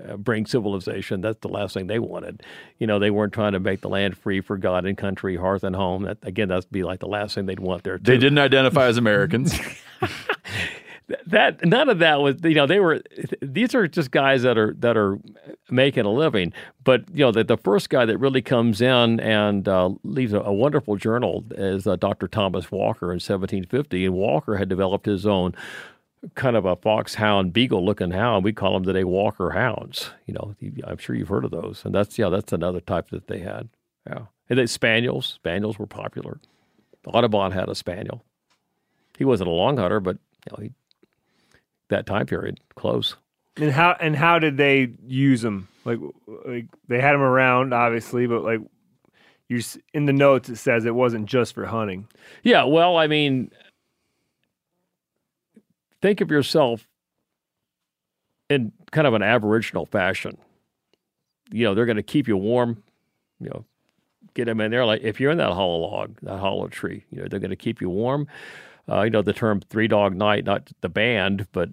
uh, 0.10 0.18
bring 0.18 0.48
civilization. 0.48 1.22
That's 1.22 1.40
the 1.42 1.48
last 1.48 1.76
thing 1.76 1.86
they 1.86 2.00
wanted. 2.00 2.42
You 2.80 2.88
know, 2.88 2.98
they 2.98 3.12
weren't 3.12 3.34
trying 3.34 3.54
to 3.54 3.60
make 3.60 3.82
the 3.82 3.90
land 3.90 4.18
free 4.18 4.42
for 4.42 4.58
God 4.58 4.86
and 4.86 4.98
country, 4.98 5.36
hearth 5.36 5.64
and 5.64 5.76
home. 5.76 6.04
That 6.04 6.18
again, 6.24 6.48
that'd 6.48 6.72
be 6.72 6.84
like 6.84 7.00
the 7.02 7.08
last 7.08 7.36
thing 7.36 7.46
they'd 7.46 7.60
want 7.60 7.84
there. 7.84 8.00
They 8.00 8.18
didn't 8.18 8.40
identify 8.40 8.88
as 8.88 8.98
Americans. 8.98 9.54
that 11.28 11.64
none 11.64 11.90
of 11.90 12.00
that 12.00 12.22
was 12.22 12.36
you 12.44 12.56
know 12.56 12.66
they 12.66 12.80
were 12.80 13.02
these 13.42 13.76
are 13.76 13.88
just 13.88 14.12
guys 14.12 14.42
that 14.42 14.58
are 14.58 14.74
that 14.80 14.98
are 14.98 15.20
making 15.70 16.06
a 16.06 16.12
living. 16.12 16.52
But 16.84 17.04
you 17.14 17.24
know 17.24 17.32
the, 17.32 17.44
the 17.44 17.58
first 17.58 17.90
guy 17.90 18.06
that 18.06 18.18
really 18.18 18.42
comes 18.42 18.82
in 18.82 19.20
and 19.20 19.68
uh, 19.68 19.92
leaves 20.04 20.34
a, 20.34 20.40
a 20.40 20.54
wonderful 20.54 20.96
journal 20.96 21.44
is 21.52 21.86
uh, 21.88 21.96
dr 21.96 22.28
thomas 22.30 22.72
walker 22.72 23.08
in 23.08 23.16
1750 23.16 24.06
and 24.06 24.14
walker 24.16 24.58
had 24.58 24.70
developed 24.70 25.06
his 25.06 25.26
own 25.26 25.54
kind 26.34 26.56
of 26.56 26.66
a 26.66 26.76
foxhound 26.76 27.54
beagle 27.54 27.86
looking 27.86 28.12
hound. 28.12 28.44
We 28.44 28.54
call 28.54 28.74
them 28.74 28.84
today 28.84 29.04
walker 29.04 29.52
hounds. 29.52 30.10
You 30.26 30.34
know 30.34 30.56
i'm 30.88 30.98
sure 30.98 31.16
you've 31.16 31.30
heard 31.30 31.46
of 31.46 31.52
those. 31.52 31.84
And 31.86 31.94
that's 31.94 32.18
yeah 32.18 32.30
that's 32.30 32.52
another 32.52 32.82
type 32.82 33.10
that 33.10 33.28
they 33.28 33.40
had. 33.40 33.70
Yeah. 34.08 34.26
And 34.50 34.58
then 34.60 34.68
spaniels. 34.68 35.28
Spaniels 35.28 35.78
were 35.78 35.88
popular. 35.88 36.40
Audubon 37.06 37.52
had 37.52 37.70
a 37.70 37.76
spaniel. 37.76 38.24
He 39.18 39.26
wasn't 39.26 39.50
a 39.50 39.54
long 39.54 39.78
hunter 39.78 40.00
but 40.00 40.18
you 40.48 40.52
know 40.52 40.64
he 40.64 40.72
that 41.90 42.06
time 42.06 42.26
period 42.26 42.60
close. 42.76 43.16
And 43.58 43.72
how 43.72 43.96
and 44.00 44.16
how 44.16 44.40
did 44.40 44.58
they 44.58 44.92
use 45.06 45.42
them? 45.42 45.68
Like, 45.86 46.00
like 46.46 46.66
they 46.88 47.00
had 47.00 47.14
them 47.14 47.22
around, 47.22 47.74
obviously, 47.74 48.28
but 48.28 48.44
like 48.44 48.60
you 49.48 49.62
in 49.94 50.06
the 50.06 50.14
notes 50.14 50.50
it 50.50 50.58
says 50.58 50.86
it 50.86 50.96
wasn't 50.96 51.28
just 51.28 51.54
for 51.54 51.66
hunting. 51.66 52.08
Yeah, 52.44 52.64
well, 52.64 52.98
I 52.98 53.08
mean, 53.08 53.52
think 56.02 56.22
of 56.22 56.32
yourself 56.32 56.88
in 58.50 58.72
kind 58.92 59.08
of 59.08 59.14
an 59.14 59.24
aboriginal 59.24 59.86
fashion. 59.86 60.38
You 61.52 61.66
know, 61.66 61.76
they're 61.76 61.86
going 61.86 61.96
to 61.98 62.04
keep 62.04 62.28
you 62.28 62.38
warm. 62.38 62.84
You 63.40 63.50
know, 63.50 63.66
get 64.34 64.46
them 64.46 64.60
in 64.62 64.72
there. 64.72 64.86
Like 64.86 65.02
if 65.02 65.20
you're 65.20 65.32
in 65.32 65.38
that 65.38 65.52
hollow 65.52 65.78
log, 65.78 66.18
that 66.24 66.40
hollow 66.40 66.68
tree, 66.68 67.06
you 67.12 67.22
know, 67.22 67.28
they're 67.28 67.40
going 67.40 67.50
to 67.52 67.56
keep 67.56 67.82
you 67.82 67.90
warm. 67.90 68.28
Uh, 68.88 69.02
you 69.02 69.10
know, 69.10 69.22
the 69.22 69.34
term 69.34 69.62
three 69.62 69.88
dog 69.88 70.16
night, 70.16 70.46
not 70.46 70.72
the 70.82 70.90
band, 70.90 71.48
but 71.52 71.70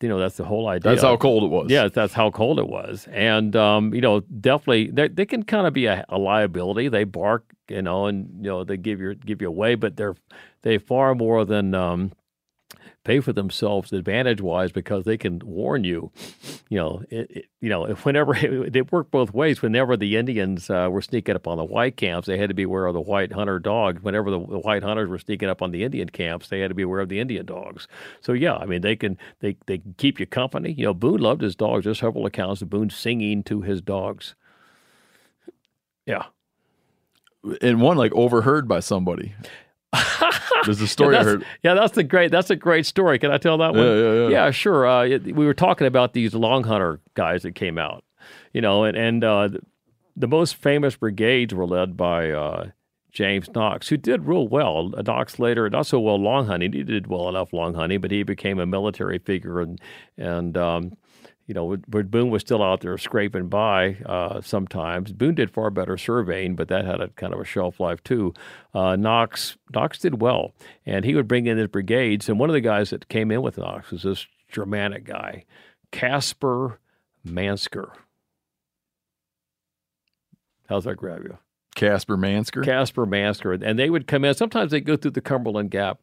you 0.00 0.08
know, 0.08 0.18
that's 0.18 0.36
the 0.36 0.44
whole 0.44 0.66
idea. 0.68 0.90
That's 0.90 1.02
how 1.02 1.16
cold 1.16 1.44
it 1.44 1.48
was. 1.48 1.70
Yeah, 1.70 1.88
that's 1.88 2.14
how 2.14 2.30
cold 2.30 2.58
it 2.58 2.68
was, 2.68 3.06
and 3.12 3.54
um, 3.54 3.92
you 3.92 4.00
know, 4.00 4.20
definitely 4.20 4.90
they, 4.90 5.08
they 5.08 5.26
can 5.26 5.42
kind 5.42 5.66
of 5.66 5.74
be 5.74 5.86
a, 5.86 6.04
a 6.08 6.18
liability. 6.18 6.88
They 6.88 7.04
bark, 7.04 7.52
you 7.68 7.82
know, 7.82 8.06
and 8.06 8.28
you 8.38 8.50
know 8.50 8.64
they 8.64 8.78
give 8.78 9.00
you 9.00 9.14
give 9.14 9.42
you 9.42 9.48
away, 9.48 9.74
but 9.74 9.96
they're 9.96 10.16
they 10.62 10.78
far 10.78 11.14
more 11.14 11.44
than 11.44 11.74
um, 11.74 12.12
pay 13.10 13.18
for 13.18 13.32
themselves 13.32 13.92
advantage 13.92 14.40
wise 14.40 14.70
because 14.70 15.04
they 15.04 15.16
can 15.16 15.40
warn 15.44 15.82
you. 15.82 16.12
You 16.68 16.78
know, 16.78 17.02
it, 17.10 17.30
it, 17.30 17.44
you 17.60 17.68
know, 17.68 17.84
if 17.84 18.04
whenever 18.06 18.36
it, 18.36 18.76
it 18.76 18.92
worked 18.92 19.10
both 19.10 19.34
ways. 19.34 19.62
Whenever 19.62 19.96
the 19.96 20.16
Indians 20.16 20.70
uh, 20.70 20.88
were 20.90 21.02
sneaking 21.02 21.34
up 21.34 21.48
on 21.48 21.58
the 21.58 21.64
white 21.64 21.96
camps, 21.96 22.28
they 22.28 22.38
had 22.38 22.50
to 22.50 22.54
be 22.54 22.62
aware 22.62 22.86
of 22.86 22.94
the 22.94 23.00
white 23.00 23.32
hunter 23.32 23.58
dog. 23.58 23.98
Whenever 24.00 24.30
the, 24.30 24.38
the 24.38 24.60
white 24.60 24.84
hunters 24.84 25.08
were 25.08 25.18
sneaking 25.18 25.48
up 25.48 25.60
on 25.60 25.72
the 25.72 25.82
Indian 25.82 26.08
camps, 26.08 26.48
they 26.48 26.60
had 26.60 26.68
to 26.68 26.74
be 26.74 26.84
aware 26.84 27.00
of 27.00 27.08
the 27.08 27.18
Indian 27.18 27.44
dogs. 27.44 27.88
So 28.20 28.32
yeah, 28.32 28.54
I 28.54 28.66
mean, 28.66 28.82
they 28.82 28.94
can 28.94 29.18
they 29.40 29.56
they 29.66 29.78
can 29.78 29.94
keep 29.98 30.20
you 30.20 30.26
company. 30.26 30.72
You 30.72 30.84
know, 30.84 30.94
Boone 30.94 31.20
loved 31.20 31.42
his 31.42 31.56
dogs. 31.56 31.84
There's 31.84 31.98
several 31.98 32.26
accounts 32.26 32.62
of 32.62 32.70
Boone 32.70 32.90
singing 32.90 33.42
to 33.44 33.62
his 33.62 33.82
dogs. 33.82 34.36
Yeah. 36.06 36.26
And 37.60 37.80
one 37.80 37.96
like 37.96 38.12
overheard 38.12 38.68
by 38.68 38.78
somebody. 38.80 39.34
There's 40.64 40.80
a 40.80 40.86
story 40.86 41.14
yeah, 41.14 41.20
I 41.20 41.24
that's, 41.24 41.32
heard. 41.34 41.46
Yeah, 41.62 41.74
that's 41.74 41.96
a 41.96 42.02
great. 42.04 42.30
That's 42.30 42.50
a 42.50 42.56
great 42.56 42.86
story. 42.86 43.18
Can 43.18 43.30
I 43.30 43.38
tell 43.38 43.58
that 43.58 43.74
one? 43.74 43.84
Yeah, 43.86 44.12
yeah, 44.12 44.28
yeah. 44.28 44.50
sure. 44.50 44.86
Uh, 44.86 45.04
it- 45.04 45.34
we 45.34 45.46
were 45.46 45.54
talking 45.54 45.86
about 45.86 46.12
these 46.12 46.34
long 46.34 46.64
hunter 46.64 47.00
guys 47.14 47.42
that 47.42 47.54
came 47.54 47.78
out, 47.78 48.04
you 48.52 48.60
know, 48.60 48.84
and 48.84 48.96
and 48.96 49.24
uh, 49.24 49.48
the 50.16 50.28
most 50.28 50.56
famous 50.56 50.96
brigades 50.96 51.54
were 51.54 51.66
led 51.66 51.96
by 51.96 52.30
uh, 52.30 52.70
James 53.10 53.48
Knox, 53.54 53.88
who 53.88 53.96
did 53.96 54.26
real 54.26 54.46
well. 54.48 54.88
Knox 55.06 55.38
later, 55.38 55.68
not 55.70 55.86
so 55.86 55.98
well 56.00 56.16
long 56.16 56.46
hunting. 56.46 56.72
He 56.72 56.82
did 56.82 57.06
well 57.06 57.28
enough 57.28 57.52
long 57.52 57.74
hunting, 57.74 58.00
but 58.00 58.10
he 58.10 58.22
became 58.22 58.58
a 58.58 58.66
military 58.66 59.18
figure, 59.18 59.60
and 59.60 59.80
and 60.16 60.56
um, 60.56 60.96
you 61.50 61.54
know, 61.54 61.76
when 61.88 62.06
Boone 62.06 62.30
was 62.30 62.42
still 62.42 62.62
out 62.62 62.80
there 62.80 62.96
scraping 62.96 63.48
by 63.48 63.96
uh, 64.06 64.40
sometimes. 64.40 65.10
Boone 65.10 65.34
did 65.34 65.50
far 65.50 65.68
better 65.70 65.98
surveying, 65.98 66.54
but 66.54 66.68
that 66.68 66.84
had 66.84 67.00
a 67.00 67.08
kind 67.08 67.34
of 67.34 67.40
a 67.40 67.44
shelf 67.44 67.80
life 67.80 68.00
too. 68.04 68.32
Uh, 68.72 68.94
Knox 68.94 69.56
Knox 69.74 69.98
did 69.98 70.20
well, 70.22 70.54
and 70.86 71.04
he 71.04 71.16
would 71.16 71.26
bring 71.26 71.46
in 71.46 71.58
his 71.58 71.66
brigades. 71.66 72.28
And 72.28 72.38
one 72.38 72.50
of 72.50 72.54
the 72.54 72.60
guys 72.60 72.90
that 72.90 73.08
came 73.08 73.32
in 73.32 73.42
with 73.42 73.58
Knox 73.58 73.90
was 73.90 74.04
this 74.04 74.28
Germanic 74.48 75.02
guy, 75.02 75.44
Casper 75.90 76.78
Mansker. 77.26 77.94
How's 80.68 80.84
that 80.84 80.98
grab 80.98 81.24
you? 81.24 81.36
Casper 81.74 82.16
Mansker. 82.16 82.64
Casper 82.64 83.06
Mansker, 83.08 83.60
and 83.60 83.76
they 83.76 83.90
would 83.90 84.06
come 84.06 84.24
in. 84.24 84.34
Sometimes 84.34 84.70
they'd 84.70 84.86
go 84.86 84.96
through 84.96 85.12
the 85.12 85.20
Cumberland 85.20 85.72
Gap. 85.72 85.98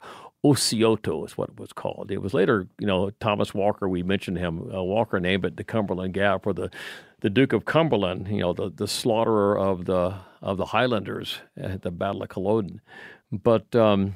Ouasioto 0.46 1.26
is 1.26 1.38
what 1.38 1.50
it 1.50 1.60
was 1.60 1.74
called. 1.74 2.12
It 2.12 2.22
was 2.22 2.34
later, 2.34 2.68
you 2.80 2.88
know, 2.88 3.10
Thomas 3.20 3.54
Walker. 3.54 3.90
We 3.90 4.04
mentioned 4.04 4.38
him. 4.38 4.72
Uh, 4.74 4.84
Walker 4.84 5.20
named 5.20 5.46
it 5.46 5.58
the 5.58 5.64
Cumberland 5.64 6.14
Gap, 6.14 6.46
or 6.46 6.54
the 6.54 6.70
the 7.22 7.30
Duke 7.30 7.54
of 7.54 7.66
Cumberland. 7.66 8.28
You 8.28 8.40
know, 8.40 8.54
the 8.54 8.70
the 8.70 8.88
slaughterer 8.88 9.58
of 9.58 9.86
the 9.86 10.16
of 10.42 10.58
the 10.58 10.66
Highlanders 10.66 11.40
at 11.58 11.82
the 11.82 11.92
Battle 11.92 12.24
of 12.24 12.30
Culloden. 12.30 12.82
But 13.32 13.76
um, 13.76 14.16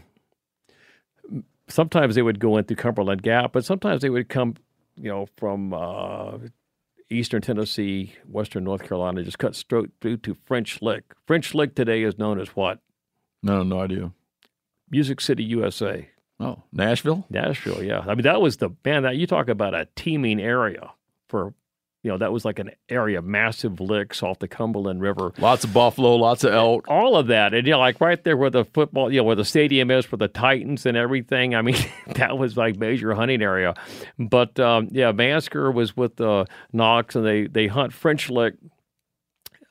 sometimes 1.68 2.16
they 2.16 2.22
would 2.22 2.40
go 2.40 2.58
in 2.58 2.66
through 2.66 2.78
Cumberland 2.78 3.24
Gap, 3.24 3.54
but 3.54 3.66
sometimes 3.66 4.02
they 4.02 4.10
would 4.10 4.30
come, 4.30 4.56
you 4.96 5.10
know, 5.10 5.28
from 5.38 5.74
uh, 5.74 6.38
eastern 7.10 7.42
Tennessee, 7.42 8.14
western 8.28 8.64
North 8.64 8.84
Carolina, 8.84 9.24
just 9.24 9.40
cut 9.40 9.56
straight 9.56 9.90
through 10.00 10.18
to 10.18 10.38
French 10.46 10.82
Lick. 10.82 11.04
French 11.26 11.54
Lick 11.54 11.76
today 11.76 12.04
is 12.04 12.18
known 12.18 12.40
as 12.40 12.50
what? 12.50 12.80
No, 13.44 13.64
no 13.64 13.82
idea. 13.82 14.12
Music 14.90 15.22
City, 15.22 15.44
USA. 15.46 16.10
Oh, 16.42 16.64
Nashville. 16.74 17.26
Nashville, 17.30 17.84
yeah. 17.84 18.00
I 18.00 18.16
mean, 18.16 18.24
that 18.24 18.42
was 18.42 18.58
the 18.58 18.72
man 18.84 19.04
that 19.04 19.16
you 19.16 19.28
talk 19.28 19.48
about 19.48 19.76
a 19.76 19.88
teeming 19.96 20.42
area 20.42 20.90
for, 21.28 21.54
you 22.02 22.10
know, 22.10 22.18
that 22.18 22.32
was 22.32 22.44
like 22.44 22.58
an 22.58 22.72
area 22.90 23.20
of 23.20 23.26
massive 23.26 23.80
licks 23.80 24.24
off 24.24 24.40
the 24.40 24.48
Cumberland 24.48 25.02
River. 25.02 25.34
Lots 25.38 25.64
of 25.64 25.72
buffalo, 25.72 26.16
lots 26.16 26.44
of 26.44 26.52
elk. 26.52 26.88
All 26.88 27.16
of 27.16 27.28
that, 27.28 27.54
and 27.54 27.68
you 27.68 27.74
know, 27.74 27.80
like 27.80 28.02
right 28.02 28.22
there 28.24 28.36
where 28.36 28.50
the 28.50 28.66
football, 28.66 29.12
you 29.12 29.20
know, 29.20 29.24
where 29.24 29.36
the 29.36 29.46
stadium 29.46 29.92
is 29.92 30.04
for 30.04 30.18
the 30.18 30.28
Titans 30.28 30.88
and 30.88 30.98
everything. 30.98 31.54
I 31.54 31.62
mean, 31.62 31.76
that 32.16 32.40
was 32.40 32.58
like 32.58 32.78
major 32.78 33.14
hunting 33.14 33.44
area. 33.44 33.76
But 34.18 34.60
um, 34.60 34.88
yeah, 34.92 35.12
Mansker 35.12 35.72
was 35.72 35.96
with 35.96 36.20
uh, 36.20 36.46
Knox, 36.74 37.16
and 37.16 37.24
they 37.24 37.46
they 37.46 37.68
hunt 37.68 37.94
French 37.94 38.32
Lick, 38.32 38.56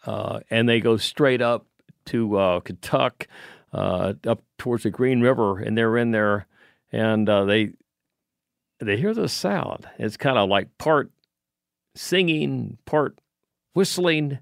uh, 0.06 0.38
and 0.50 0.68
they 0.68 0.78
go 0.78 0.98
straight 0.98 1.42
up 1.42 1.66
to 2.06 2.36
uh, 2.38 2.60
Kentuck, 2.60 3.26
uh, 3.72 4.14
up 4.24 4.42
towards 4.56 4.84
the 4.84 4.90
Green 4.90 5.20
River, 5.20 5.58
and 5.58 5.76
they're 5.76 5.96
in 5.96 6.12
there, 6.12 6.46
and 6.92 7.28
uh, 7.28 7.44
they 7.44 7.72
they 8.80 8.96
hear 8.96 9.14
the 9.14 9.28
sound. 9.28 9.88
It's 9.98 10.16
kind 10.16 10.38
of 10.38 10.48
like 10.48 10.76
part 10.78 11.10
singing, 11.94 12.78
part 12.84 13.18
whistling, 13.74 14.38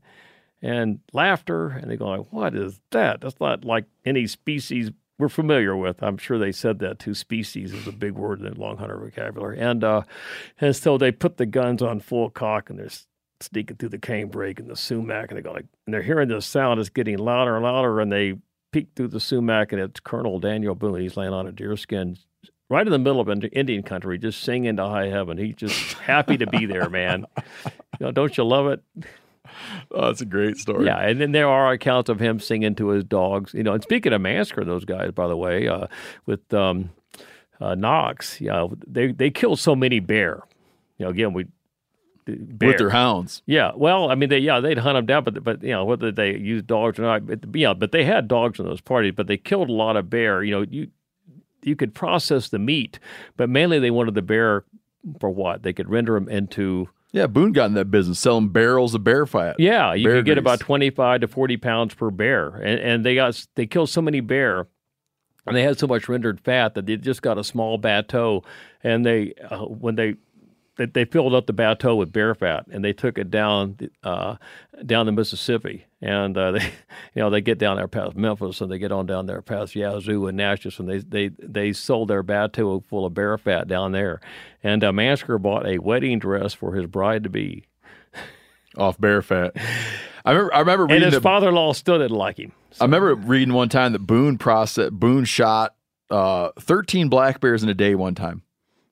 and 0.63 1.01
laughter, 1.13 1.69
and 1.69 1.91
they 1.91 1.97
go 1.97 2.07
like, 2.09 2.33
"What 2.33 2.55
is 2.55 2.81
that? 2.91 3.21
That's 3.21 3.41
not 3.41 3.65
like 3.65 3.85
any 4.05 4.27
species 4.27 4.91
we're 5.19 5.29
familiar 5.29 5.77
with." 5.77 6.03
I'm 6.03 6.19
sure 6.19 6.39
they 6.39 6.53
said 6.53 6.79
that 6.81 6.99
too. 6.99 7.15
Species 7.15 7.73
is 7.73 7.87
a 7.87 7.93
big 7.93 8.13
word 8.13 8.41
in 8.41 8.55
long 8.55 8.79
hunter 8.79 8.99
vocabulary, 8.99 9.59
and 9.59 9.83
uh, 9.85 10.03
and 10.61 10.75
so 10.75 10.99
they 10.99 11.13
put 11.13 11.37
the 11.37 11.47
guns 11.47 11.83
on 11.83 12.01
full 12.01 12.31
cock, 12.31 12.71
and 12.71 12.79
they're 12.79 12.89
sneaking 13.41 13.77
through 13.77 13.91
the 13.91 13.99
canebrake 13.99 14.59
and 14.59 14.69
the 14.69 14.77
sumac, 14.77 15.31
and 15.31 15.39
they 15.39 15.43
go 15.43 15.53
like, 15.53 15.67
and 15.87 15.95
they're 15.95 16.03
hearing 16.03 16.29
this 16.29 16.47
sound. 16.47 16.81
It's 16.81 16.89
getting 16.89 17.19
louder 17.19 17.55
and 17.55 17.65
louder, 17.65 18.01
and 18.01 18.11
they 18.11 18.35
peek 18.73 18.89
through 18.95 19.09
the 19.09 19.21
sumac, 19.21 19.73
and 19.73 19.81
it's 19.81 20.01
Colonel 20.01 20.39
Daniel 20.41 20.75
Boone. 20.75 21.01
He's 21.01 21.17
laying 21.17 21.33
on 21.33 21.47
a 21.47 21.53
deerskin. 21.53 22.19
Right 22.71 22.87
in 22.87 22.93
the 22.93 22.99
middle 22.99 23.21
of 23.21 23.29
Ind- 23.29 23.49
Indian 23.53 23.83
country, 23.83 24.19
just 24.19 24.43
singing 24.43 24.77
to 24.77 24.85
high 24.85 25.07
heaven. 25.07 25.39
He's 25.39 25.55
just 25.55 25.95
happy 25.95 26.37
to 26.37 26.47
be 26.47 26.67
there, 26.67 26.91
man. 26.91 27.25
You 27.65 28.07
know, 28.07 28.13
don't 28.13 28.37
you 28.37 28.45
love 28.45 28.67
it? 28.67 28.83
Oh, 29.91 30.07
that's 30.07 30.21
a 30.21 30.27
great 30.27 30.57
story. 30.59 30.87
Yeah, 30.87 30.99
and 30.99 31.21
then 31.21 31.33
there 31.33 31.49
are 31.49 31.73
accounts 31.73 32.11
of 32.11 32.21
him 32.21 32.39
singing 32.39 32.75
to 32.77 32.89
his 32.89 33.05
dogs. 33.05 33.55
You 33.55 33.63
know, 33.63 33.73
and 33.73 33.83
speaking 33.83 34.13
of 34.13 34.21
Mansker, 34.21 34.65
those 34.65 34.85
guys, 34.85 35.13
by 35.13 35.27
the 35.27 35.37
way, 35.37 35.67
uh, 35.67 35.87
with 36.27 36.53
um, 36.53 36.91
uh, 37.61 37.75
Knox, 37.75 38.41
yeah, 38.41 38.67
they 38.87 39.13
they 39.13 39.31
kill 39.31 39.57
so 39.57 39.75
many 39.75 40.01
bear. 40.01 40.43
You 40.99 41.07
know, 41.07 41.11
again, 41.11 41.33
we 41.33 41.47
bear. 42.27 42.69
with 42.69 42.79
their 42.79 42.91
hounds. 42.91 43.43
Yeah, 43.47 43.73
well, 43.75 44.11
I 44.11 44.15
mean, 44.15 44.29
they 44.29 44.39
yeah 44.39 44.61
they'd 44.61 44.79
hunt 44.79 44.97
them 44.97 45.07
down, 45.07 45.25
but 45.25 45.43
but 45.43 45.63
you 45.63 45.71
know 45.71 45.85
whether 45.85 46.13
they 46.13 46.37
used 46.37 46.67
dogs 46.67 46.99
or 46.99 47.03
not, 47.03 47.27
but, 47.27 47.41
yeah, 47.55 47.75
but 47.75 47.93
they 47.93 48.05
had 48.05 48.29
dogs 48.29 48.59
in 48.59 48.67
those 48.67 48.81
parties, 48.81 49.15
but 49.17 49.27
they 49.27 49.37
killed 49.37 49.71
a 49.71 49.73
lot 49.73 49.97
of 49.97 50.11
bear. 50.11 50.43
You 50.43 50.53
know, 50.53 50.67
you 50.69 50.89
you 51.63 51.77
could 51.77 51.95
process 51.95 52.49
the 52.49 52.59
meat, 52.59 52.99
but 53.37 53.49
mainly 53.51 53.79
they 53.79 53.91
wanted 53.91 54.15
the 54.15 54.23
bear 54.23 54.65
for 55.21 55.31
what 55.31 55.63
they 55.63 55.73
could 55.73 55.89
render 55.89 56.15
them 56.15 56.29
into. 56.29 56.89
Yeah, 57.13 57.27
Boone 57.27 57.53
got 57.53 57.67
in 57.67 57.75
that 57.75 57.91
business 57.91 58.19
selling 58.19 58.49
barrels 58.51 58.95
of 58.95 59.03
bear 59.03 59.25
fat. 59.27 59.57
Yeah, 59.59 59.95
you 59.95 60.05
Bear 60.05 60.17
could 60.17 60.27
get 60.27 60.35
grease. 60.35 60.43
about 60.43 60.61
twenty 60.61 60.91
five 60.91 61.23
to 61.23 61.29
forty 61.29 61.57
pounds 61.57 61.95
per 61.95 62.11
bear, 62.11 62.49
and 62.57 62.79
and 62.81 63.05
they 63.05 63.15
got 63.15 63.47
they 63.55 63.67
killed 63.67 63.89
so 63.89 64.03
many 64.03 64.21
bear. 64.21 64.67
And 65.47 65.57
they 65.57 65.63
had 65.63 65.79
so 65.79 65.87
much 65.87 66.11
rendered 66.11 66.39
fat 66.43 66.75
that 66.75 66.85
they 66.85 66.99
just 66.99 67.23
got 67.23 67.39
a 67.39 67.43
small 67.45 67.79
bateau, 67.79 68.45
and 68.85 69.07
they 69.07 69.33
uh, 69.51 69.65
when 69.65 69.95
they 69.95 70.17
they, 70.79 70.87
they 70.87 71.05
filled 71.05 71.35
up 71.35 71.47
the 71.47 71.53
bateau 71.53 71.95
with 71.97 72.11
bear 72.13 72.35
fat 72.35 72.65
and 72.71 72.83
they 72.83 72.95
took 72.95 73.19
it 73.19 73.31
down 73.31 73.77
uh, 74.03 74.37
down 74.87 75.05
the 75.05 75.13
Mississippi 75.13 75.85
and 76.01 76.39
uh, 76.39 76.51
they 76.53 76.63
you 77.15 77.23
know 77.23 77.29
they 77.29 77.43
get 77.43 77.59
down 77.59 77.77
there 77.77 77.87
past 77.89 78.17
Memphis 78.17 78.61
and 78.63 78.71
they 78.73 78.79
get 78.79 78.91
on 78.93 79.05
down 79.05 79.27
there 79.27 79.43
past 79.43 79.77
Yazoo 79.77 80.27
and 80.27 80.37
Natchez 80.39 80.79
and 80.79 80.89
they 80.89 80.99
they 80.99 81.29
they 81.39 81.73
sold 81.75 82.09
their 82.09 82.23
bateau 82.23 82.81
full 82.89 83.05
of 83.05 83.13
bear 83.13 83.37
fat 83.37 83.69
down 83.69 83.93
there 83.93 84.21
and 84.63 84.83
uh, 84.83 84.91
Mansker 84.93 85.41
bought 85.41 85.67
a 85.67 85.79
wedding 85.79 86.19
dress 86.19 86.55
for 86.55 86.75
his 86.75 86.87
bride 86.87 87.25
to 87.25 87.29
be 87.31 87.65
off 88.77 88.99
bear 89.01 89.21
fat. 89.23 89.53
I 90.25 90.33
remember. 90.33 90.55
I 90.55 90.59
remember 90.61 90.83
and 90.85 90.93
reading. 90.93 91.05
his 91.07 91.15
that- 91.15 91.21
father-in-law 91.23 91.73
still 91.75 91.99
didn't 91.99 92.17
like 92.17 92.39
him 92.39 92.53
I 92.81 92.85
remember 92.85 93.15
reading 93.15 93.55
one 93.55 93.69
time 93.71 93.93
that 93.93 94.01
Boone 94.01 94.39
process 94.39 94.91
Boone 94.91 95.25
shot 95.25 95.75
uh, 96.11 96.51
thirteen 96.61 97.09
black 97.09 97.41
bears 97.41 97.63
in 97.63 97.69
a 97.69 97.75
day 97.75 97.95
one 97.95 98.15
time, 98.15 98.43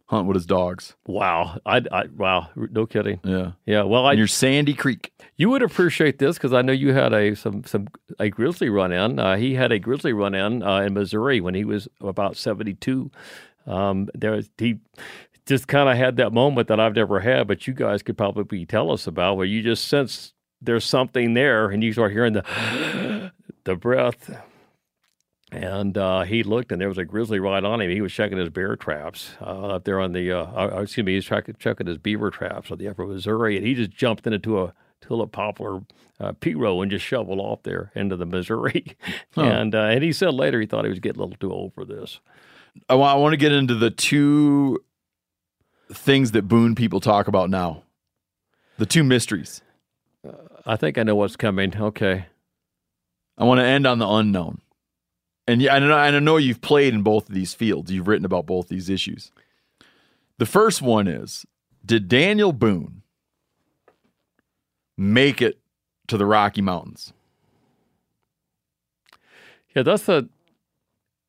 hunt 0.07 0.27
with 0.27 0.35
his 0.35 0.47
dogs. 0.47 0.95
wow 1.07 1.59
I, 1.67 1.83
I 1.91 2.05
wow 2.17 2.49
no 2.55 2.87
kidding 2.87 3.21
Yeah, 3.25 3.53
yeah 3.65 3.83
well 3.83 4.07
I 4.07 4.15
near 4.15 4.27
Sandy 4.27 4.75
Creek. 4.75 5.13
You 5.37 5.51
would 5.51 5.63
appreciate 5.63 6.19
this 6.19 6.37
because 6.37 6.53
I 6.53 6.63
know 6.63 6.73
you 6.73 6.93
had 6.93 7.13
a 7.13 7.35
some 7.35 7.65
some 7.65 7.89
a 8.19 8.29
grizzly 8.29 8.69
run 8.69 8.93
in. 8.93 9.19
Uh, 9.19 9.37
he 9.37 9.55
had 9.55 9.73
a 9.73 9.79
grizzly 9.79 10.13
run 10.13 10.35
in 10.35 10.63
uh, 10.63 10.81
in 10.81 10.95
Missouri 10.95 11.41
when 11.41 11.55
he 11.55 11.65
was 11.65 11.89
about 12.01 12.37
seventy 12.37 12.75
two. 12.75 13.11
Um, 13.67 14.09
there 14.15 14.31
was, 14.31 14.49
he 14.59 14.79
just 15.45 15.69
kind 15.69 15.89
of 15.89 15.97
had 15.97 16.17
that 16.17 16.33
moment 16.33 16.69
that 16.69 16.81
I've 16.81 16.95
never 16.95 17.21
had, 17.21 17.47
but 17.49 17.67
you 17.67 17.75
guys 17.75 18.03
could 18.03 18.17
probably 18.17 18.65
tell 18.65 18.91
us 18.93 19.07
about 19.07 19.37
where 19.37 19.47
you 19.47 19.63
just 19.63 19.89
sense 19.89 20.33
there's 20.61 20.85
something 20.85 21.35
there, 21.35 21.69
and 21.69 21.83
you 21.83 21.93
start 21.93 22.13
hearing 22.13 22.33
the 22.33 23.33
the 23.65 23.77
breath. 23.77 24.31
And 25.57 25.97
uh, 25.97 26.23
he 26.23 26.43
looked, 26.43 26.71
and 26.71 26.81
there 26.81 26.89
was 26.89 26.99
a 26.99 27.05
grizzly 27.05 27.41
right 27.41 27.65
on 27.65 27.81
him. 27.81 27.91
He 27.91 28.03
was 28.03 28.13
checking 28.13 28.37
his 28.37 28.51
bear 28.51 28.77
traps 28.77 29.31
uh, 29.41 29.69
up 29.69 29.85
there 29.85 30.01
on 30.01 30.13
the, 30.13 30.31
uh, 30.31 30.45
uh, 30.45 30.81
excuse 30.83 31.05
me, 31.05 31.13
he 31.13 31.17
was 31.17 31.25
checking, 31.25 31.55
checking 31.59 31.87
his 31.87 31.97
beaver 31.97 32.31
traps 32.31 32.71
on 32.71 32.77
the 32.77 32.89
upper 32.89 33.07
Missouri, 33.07 33.57
and 33.57 33.67
he 33.67 33.75
just 33.75 33.91
jumped 33.91 34.27
into 34.27 34.63
a 34.63 34.75
tulip 35.01 35.33
poplar 35.33 35.81
uh, 36.21 36.33
pirogue 36.33 36.83
and 36.83 36.91
just 36.91 37.07
shoveled 37.07 37.39
off 37.39 37.63
there 37.63 37.91
into 37.95 38.17
the 38.17 38.27
Missouri. 38.27 38.97
And 39.37 39.75
uh, 39.75 39.83
and 39.83 40.03
he 40.03 40.13
said 40.13 40.33
later 40.33 40.59
he 40.61 40.67
thought 40.67 40.85
he 40.85 40.91
was 40.91 40.99
getting 40.99 41.21
a 41.21 41.25
little 41.25 41.37
too 41.39 41.53
old 41.53 41.75
for 41.75 41.85
this. 41.85 42.21
I 42.89 42.95
want. 42.95 43.15
I 43.15 43.21
want 43.21 43.35
to 43.35 43.37
get 43.37 43.53
into 43.53 43.75
the 43.75 43.91
two 43.91 44.83
things 45.93 46.33
that 46.33 46.49
Boone 46.49 46.75
people 46.75 47.01
talk 47.01 47.29
about 47.29 47.51
now. 47.51 47.83
The 48.79 48.87
two 48.87 49.05
mysteries. 49.05 49.61
I 50.65 50.77
think 50.77 50.97
I 50.97 51.03
know 51.03 51.15
what's 51.15 51.37
coming. 51.37 51.77
Okay. 51.77 52.27
I 53.37 53.45
want 53.45 53.61
to 53.61 53.65
end 53.67 53.87
on 53.87 53.99
the 53.99 54.09
unknown. 54.09 54.63
And 55.47 55.63
yeah, 55.63 55.75
I 55.75 55.79
know, 55.79 55.97
I 55.97 56.19
know 56.19 56.37
you've 56.37 56.61
played 56.61 56.93
in 56.93 57.03
both 57.03 57.29
of 57.29 57.35
these 57.35 57.55
fields. 57.55 57.91
You've 57.91 58.09
written 58.09 58.25
about 58.25 58.47
both 58.47 58.69
these 58.69 58.91
issues. 58.91 59.31
The 60.39 60.47
first 60.47 60.83
one 60.83 61.07
is 61.07 61.47
Did 61.85 62.09
Daniel 62.09 62.53
Boone 62.53 63.03
make 64.97 65.41
it 65.41 65.59
to 66.09 66.17
the 66.17 66.27
Rocky 66.27 66.63
Mountains? 66.63 67.13
Yeah, 69.75 69.83
that's 69.83 70.05
the. 70.05 70.29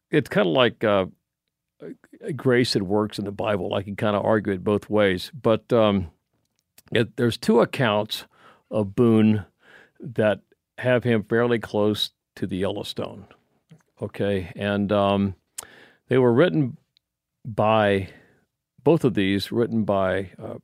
It's 0.10 0.30
kind 0.30 0.48
of 0.48 0.54
like 0.54 0.84
uh, 0.84 1.08
grace 2.36 2.74
that 2.74 2.84
works 2.84 3.20
in 3.20 3.26
the 3.26 3.32
Bible. 3.32 3.74
I 3.74 3.84
can 3.84 3.96
kind 3.96 4.16
of 4.16 4.26
argue 4.26 4.54
it 4.54 4.64
both 4.64 4.90
ways, 4.90 5.32
but 5.40 5.72
um, 5.74 6.12
it, 6.92 7.18
there's 7.18 7.38
two 7.38 7.60
accounts 7.60 8.26
of 8.72 8.96
Boone 8.96 9.46
that 10.00 10.42
have 10.78 11.04
him 11.04 11.24
fairly 11.24 11.60
close 11.60 12.12
to 12.36 12.48
the 12.48 12.58
Yellowstone. 12.58 13.28
Okay, 14.02 14.52
and 14.56 14.92
um, 14.92 15.36
They 16.08 16.18
were 16.18 16.34
written 16.34 16.78
by 17.46 18.10
both 18.84 19.04
of 19.04 19.16
these 19.16 19.52
written 19.52 19.84
by 19.84 20.32
uh, 20.42 20.60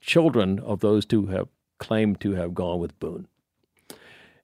children 0.00 0.58
of 0.58 0.80
those 0.80 1.06
who 1.10 1.26
have 1.26 1.48
claimed 1.78 2.20
to 2.20 2.32
have 2.32 2.54
gone 2.54 2.78
with 2.78 2.98
Boone. 3.00 3.28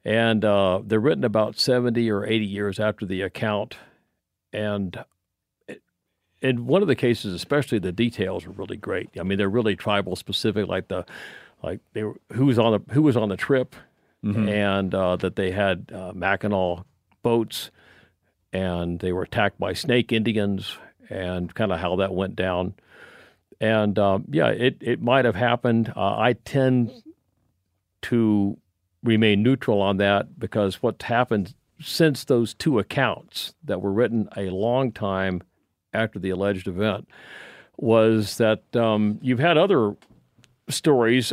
And 0.05 0.45
uh, 0.45 0.81
they're 0.85 1.01
written 1.01 1.25
about 1.25 1.59
70 1.59 2.11
or 2.11 2.25
80 2.25 2.45
years 2.47 2.79
after 2.79 3.05
the 3.05 3.23
account. 3.23 3.77
And 4.53 5.05
in 6.41 6.67
one 6.67 6.81
of 6.83 6.89
the 6.89 6.95
cases, 6.95 7.35
especially 7.35 7.79
the 7.81 7.93
details 7.93 8.47
are 8.47 8.51
really 8.51 8.77
great. 8.77 9.11
I 9.19 9.25
mean, 9.25 9.37
they're 9.37 9.49
really 9.49 9.75
tribal 9.77 10.15
specific, 10.17 10.69
like 10.69 10.89
the 10.89 11.05
like 11.63 11.81
they 11.95 12.05
were 12.05 12.17
who 12.35 12.47
was 12.47 12.59
on 12.59 12.73
the 12.73 12.95
who 12.95 13.03
was 13.03 13.17
on 13.17 13.29
the 13.31 13.37
trip, 13.37 13.75
and 14.49 14.95
uh, 14.95 15.17
that 15.17 15.37
they 15.37 15.51
had 15.51 15.91
uh, 15.95 16.13
Mackinac 16.15 16.85
boats, 17.23 17.71
and 18.57 19.01
they 19.01 19.13
were 19.13 19.23
attacked 19.23 19.61
by 19.61 19.75
Snake 19.75 20.13
Indians, 20.13 20.79
and 21.11 21.55
kind 21.55 21.73
of 21.73 21.79
how 21.79 21.97
that 21.97 22.15
went 22.15 22.35
down. 22.35 22.75
And 23.61 23.99
um, 23.99 24.25
yeah, 24.31 24.49
it 24.49 24.79
it 24.81 25.03
might 25.03 25.27
have 25.27 25.35
happened. 25.35 25.93
Uh, 25.95 26.17
I 26.17 26.35
tend 26.45 26.91
to 28.03 28.57
remain 29.03 29.43
neutral 29.43 29.83
on 29.83 29.99
that 29.99 30.39
because 30.39 30.83
what's 30.83 31.05
happened 31.05 31.55
since 31.81 32.25
those 32.25 32.55
two 32.55 32.79
accounts 32.79 33.55
that 33.65 33.83
were 33.83 33.93
written 33.93 34.29
a 34.37 34.49
long 34.49 34.91
time 34.91 35.43
after 35.93 36.19
the 36.19 36.31
alleged 36.31 36.67
event 36.67 37.07
was 37.77 38.39
that 38.39 38.75
um, 38.75 39.19
you've 39.21 39.39
had 39.39 39.59
other 39.59 39.95
stories 40.69 41.33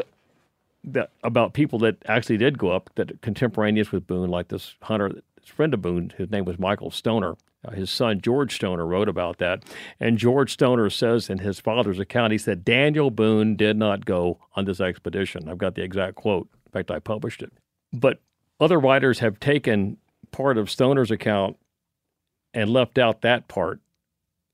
that 0.84 1.12
about 1.24 1.54
people 1.54 1.80
that 1.80 1.95
actually 2.06 2.38
did 2.38 2.58
go 2.58 2.70
up 2.70 2.90
that 2.95 3.22
contemporaneous 3.22 3.94
with 3.94 4.06
Boone, 4.06 4.30
like 4.30 4.50
this 4.50 4.76
hunter, 4.82 5.22
this 5.32 5.32
friend 5.52 5.74
of 5.74 5.82
Boone, 5.82 6.14
his 6.18 6.30
name 6.30 6.45
was 6.45 6.60
Michael 6.60 6.91
Stoner. 6.91 7.36
Uh, 7.65 7.72
his 7.72 7.90
son 7.90 8.20
George 8.20 8.56
Stoner 8.56 8.86
wrote 8.86 9.07
about 9.07 9.38
that, 9.38 9.64
and 9.99 10.18
George 10.18 10.52
Stoner 10.52 10.90
says 10.90 11.30
in 11.30 11.40
his 11.40 11.60
father's 11.60 11.99
account, 11.99 12.34
he 12.34 12.38
said 12.38 12.65
Daniel 12.65 13.10
Boone 13.10 13.56
did 13.56 13.78
not 13.78 14.06
go 14.06 14.40
on 14.56 14.65
this 14.65 14.82
expedition. 14.82 15.48
I've 15.48 15.57
got 15.57 15.76
the 15.76 15.84
exact 15.84 16.15
quote. 16.15 16.49
In 16.65 16.72
fact, 16.72 16.91
I 16.91 16.99
published 16.99 17.41
it. 17.41 17.53
But 17.94 18.20
other 18.60 18.80
writers 18.80 19.20
have 19.20 19.40
taken 19.40 19.98
part 20.32 20.57
of 20.57 20.70
Stoner's 20.70 21.11
account 21.11 21.57
and 22.53 22.70
left 22.70 22.98
out 22.98 23.22
that 23.22 23.48
part 23.48 23.80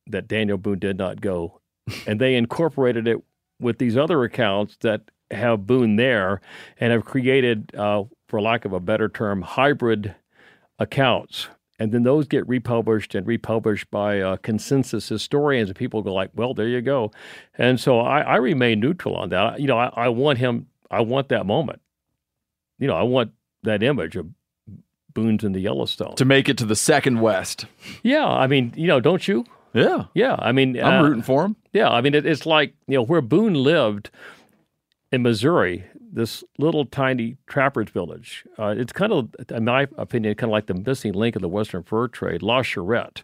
that 0.07 0.27
Daniel 0.27 0.57
Boone 0.57 0.79
did 0.79 0.97
not 0.97 1.21
go, 1.21 1.61
and 2.05 2.19
they 2.19 2.35
incorporated 2.35 3.07
it 3.07 3.23
with 3.59 3.77
these 3.77 3.97
other 3.97 4.23
accounts 4.23 4.77
that 4.81 5.01
have 5.31 5.67
Boone 5.67 5.95
there 5.95 6.41
and 6.79 6.91
have 6.91 7.05
created, 7.05 7.75
uh, 7.75 8.03
for 8.27 8.41
lack 8.41 8.65
of 8.65 8.73
a 8.73 8.79
better 8.79 9.09
term, 9.09 9.41
hybrid 9.41 10.15
accounts. 10.79 11.47
And 11.81 11.93
then 11.93 12.03
those 12.03 12.27
get 12.27 12.45
republished 12.47 13.15
and 13.15 13.25
republished 13.25 13.89
by 13.89 14.19
uh, 14.19 14.35
consensus 14.37 15.07
historians, 15.07 15.69
and 15.69 15.77
people 15.77 16.01
go 16.01 16.13
like, 16.13 16.29
"Well, 16.35 16.53
there 16.53 16.67
you 16.67 16.81
go." 16.81 17.11
And 17.57 17.79
so 17.79 18.01
I, 18.01 18.19
I 18.19 18.35
remain 18.35 18.81
neutral 18.81 19.15
on 19.15 19.29
that. 19.29 19.61
You 19.61 19.67
know, 19.67 19.77
I, 19.77 19.89
I 19.95 20.09
want 20.09 20.39
him. 20.39 20.67
I 20.91 20.99
want 21.01 21.29
that 21.29 21.45
moment. 21.45 21.79
You 22.79 22.87
know, 22.87 22.95
I 22.95 23.03
want 23.03 23.31
that 23.63 23.81
image 23.81 24.17
of 24.17 24.27
Boone's 25.13 25.45
in 25.45 25.53
the 25.53 25.61
Yellowstone. 25.61 26.15
To 26.15 26.25
make 26.25 26.49
it 26.49 26.57
to 26.57 26.65
the 26.65 26.75
second 26.75 27.21
West. 27.21 27.65
yeah, 28.03 28.27
I 28.27 28.47
mean, 28.47 28.73
you 28.75 28.87
know, 28.87 28.99
don't 28.99 29.25
you? 29.25 29.45
Yeah. 29.73 30.05
Yeah, 30.13 30.35
I 30.39 30.51
mean, 30.51 30.77
I'm 30.81 31.01
uh, 31.01 31.07
rooting 31.07 31.23
for 31.23 31.45
him. 31.45 31.55
Yeah, 31.71 31.89
I 31.89 32.01
mean, 32.01 32.13
it, 32.13 32.25
it's 32.25 32.45
like 32.45 32.73
you 32.87 32.95
know 32.95 33.03
where 33.03 33.21
Boone 33.21 33.53
lived 33.53 34.09
in 35.11 35.21
Missouri, 35.21 35.85
this 36.11 36.43
little 36.57 36.85
tiny 36.85 37.37
trapper's 37.47 37.89
village. 37.89 38.45
Uh, 38.57 38.73
it's 38.77 38.91
kind 38.93 39.11
of, 39.13 39.29
in 39.49 39.65
my 39.65 39.87
opinion, 39.97 40.35
kind 40.35 40.49
of 40.49 40.53
like 40.53 40.65
the 40.67 40.73
missing 40.73 41.13
link 41.13 41.35
of 41.35 41.41
the 41.41 41.49
Western 41.49 41.83
fur 41.83 42.07
trade, 42.07 42.41
La 42.41 42.61
Charette, 42.61 43.23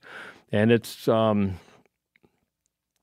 and 0.51 0.71
it's 0.71 1.07
um, 1.07 1.55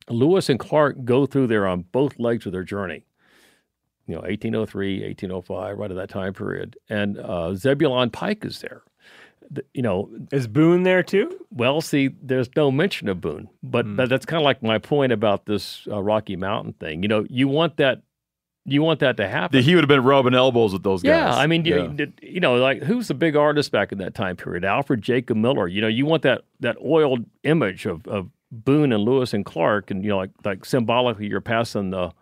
Lewis 0.08 0.48
and 0.48 0.58
Clark 0.58 1.04
go 1.04 1.26
through 1.26 1.46
there 1.46 1.66
on 1.66 1.82
both 1.92 2.18
legs 2.18 2.46
of 2.46 2.52
their 2.52 2.64
journey. 2.64 3.04
You 4.06 4.16
know, 4.16 4.22
1803, 4.22 5.02
1805, 5.04 5.78
right 5.78 5.90
at 5.90 5.96
that 5.96 6.08
time 6.10 6.34
period, 6.34 6.76
and 6.88 7.18
uh, 7.18 7.54
Zebulon 7.54 8.10
Pike 8.10 8.44
is 8.44 8.60
there. 8.60 8.82
The- 9.50 9.64
You 9.74 9.82
know, 9.82 10.10
Is 10.32 10.46
Boone 10.48 10.82
there 10.82 11.02
too? 11.04 11.38
well, 11.50 11.80
see, 11.80 12.10
there's 12.20 12.48
no 12.56 12.70
mention 12.72 13.08
of 13.08 13.20
Boone, 13.20 13.48
but 13.62 13.86
that, 13.96 14.08
that's 14.08 14.26
kind 14.26 14.40
of 14.40 14.44
like 14.44 14.62
my 14.62 14.78
point 14.78 15.12
about 15.12 15.46
this 15.46 15.86
uh, 15.90 16.02
Rocky 16.02 16.34
Mountain 16.36 16.72
thing. 16.74 17.02
You 17.02 17.08
know, 17.08 17.24
you 17.30 17.46
want 17.46 17.76
that, 17.76 18.02
you 18.64 18.82
want 18.82 19.00
that 19.00 19.16
to 19.16 19.26
happen. 19.26 19.62
He 19.62 19.74
would 19.74 19.82
have 19.82 19.88
been 19.88 20.04
rubbing 20.04 20.34
elbows 20.34 20.72
with 20.72 20.82
those 20.82 21.02
guys. 21.02 21.10
yeah, 21.10 21.34
I 21.34 21.46
mean, 21.46 21.64
you, 21.64 22.12
you 22.22 22.40
know, 22.40 22.54
like 22.56 22.82
who's 22.82 23.08
the 23.08 23.14
big 23.14 23.34
artist 23.34 23.72
back 23.72 23.90
in 23.90 23.98
that 23.98 24.14
time 24.14 24.36
period? 24.36 24.64
Alfred 24.64 25.02
Jacob 25.02 25.36
Miller. 25.36 25.66
You 25.66 25.80
know, 25.80 25.88
you 25.88 26.06
want 26.06 26.22
that 26.22 26.42
that 26.60 26.76
oiled 26.84 27.24
image 27.42 27.86
of, 27.86 28.06
of 28.06 28.30
Boone 28.52 28.92
and 28.92 29.02
Lewis 29.02 29.34
and 29.34 29.44
Clark, 29.44 29.90
and 29.90 30.04
you 30.04 30.10
know, 30.10 30.18
like 30.18 30.30
like 30.44 30.64
symbolically, 30.64 31.26
you're 31.26 31.40
passing 31.40 31.90
the 31.90 32.12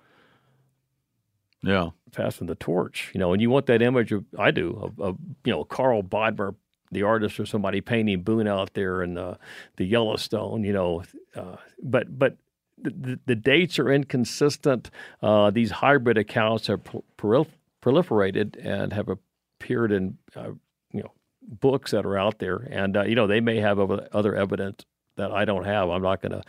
yeah. 1.63 1.91
passing 2.13 2.47
the 2.47 2.55
torch, 2.55 3.11
you 3.13 3.21
know, 3.21 3.33
and 3.33 3.43
you 3.43 3.51
want 3.51 3.67
that 3.67 3.83
image 3.83 4.13
of 4.13 4.25
I 4.39 4.51
do 4.51 4.79
of, 4.81 4.99
of 4.99 5.19
you 5.45 5.53
know 5.53 5.65
Karl 5.65 6.03
Bodmer, 6.03 6.55
the 6.91 7.03
artist, 7.03 7.39
or 7.39 7.45
somebody 7.45 7.83
painting 7.83 8.23
Boone 8.23 8.49
out 8.49 8.73
there 8.73 9.03
in 9.03 9.13
the 9.15 9.39
the 9.77 9.85
Yellowstone, 9.85 10.65
you 10.65 10.73
know, 10.73 11.03
uh, 11.37 11.57
but 11.83 12.19
but. 12.19 12.37
The, 12.83 13.19
the, 13.27 13.35
dates 13.35 13.79
are 13.79 13.93
inconsistent. 13.93 14.91
Uh, 15.23 15.51
these 15.51 15.71
hybrid 15.71 16.17
accounts 16.19 16.67
have 16.69 16.83
prol- 17.19 17.47
proliferated 17.83 18.57
and 18.65 18.93
have 18.93 19.09
appeared 19.09 19.93
in, 19.93 20.19
uh, 20.35 20.53
you 20.93 21.03
know, 21.03 21.13
books 21.43 21.91
that 21.91 22.07
are 22.07 22.17
out 22.17 22.39
there, 22.39 22.69
and 22.71 22.97
uh, 22.97 23.03
you 23.03 23.15
know 23.15 23.27
they 23.27 23.41
may 23.41 23.57
have 23.59 23.79
other 23.79 24.09
other 24.13 24.35
evidence 24.35 24.85
that 25.17 25.33
I 25.33 25.45
don't 25.45 25.65
have. 25.65 25.91
I'm 25.91 26.03
not 26.03 26.23
going 26.23 26.33
to 26.33 26.43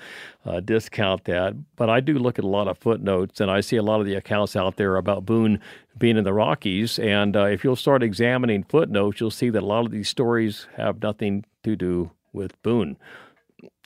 uh, 0.49 0.59
discount 0.61 1.25
that, 1.25 1.55
but 1.75 1.89
I 1.89 1.99
do 1.99 2.17
look 2.17 2.39
at 2.39 2.45
a 2.45 2.47
lot 2.47 2.67
of 2.67 2.77
footnotes, 2.77 3.41
and 3.41 3.51
I 3.51 3.59
see 3.61 3.75
a 3.75 3.83
lot 3.83 3.99
of 3.99 4.05
the 4.05 4.15
accounts 4.15 4.55
out 4.55 4.77
there 4.77 4.95
about 4.95 5.25
Boone 5.25 5.59
being 5.97 6.17
in 6.17 6.23
the 6.23 6.33
Rockies. 6.33 6.97
And 6.97 7.35
uh, 7.35 7.45
if 7.45 7.63
you'll 7.63 7.75
start 7.75 8.01
examining 8.01 8.63
footnotes, 8.63 9.19
you'll 9.19 9.31
see 9.31 9.49
that 9.49 9.63
a 9.63 9.65
lot 9.65 9.85
of 9.85 9.91
these 9.91 10.09
stories 10.09 10.67
have 10.77 11.01
nothing 11.01 11.45
to 11.63 11.75
do 11.75 12.11
with 12.31 12.61
Boone. 12.61 12.97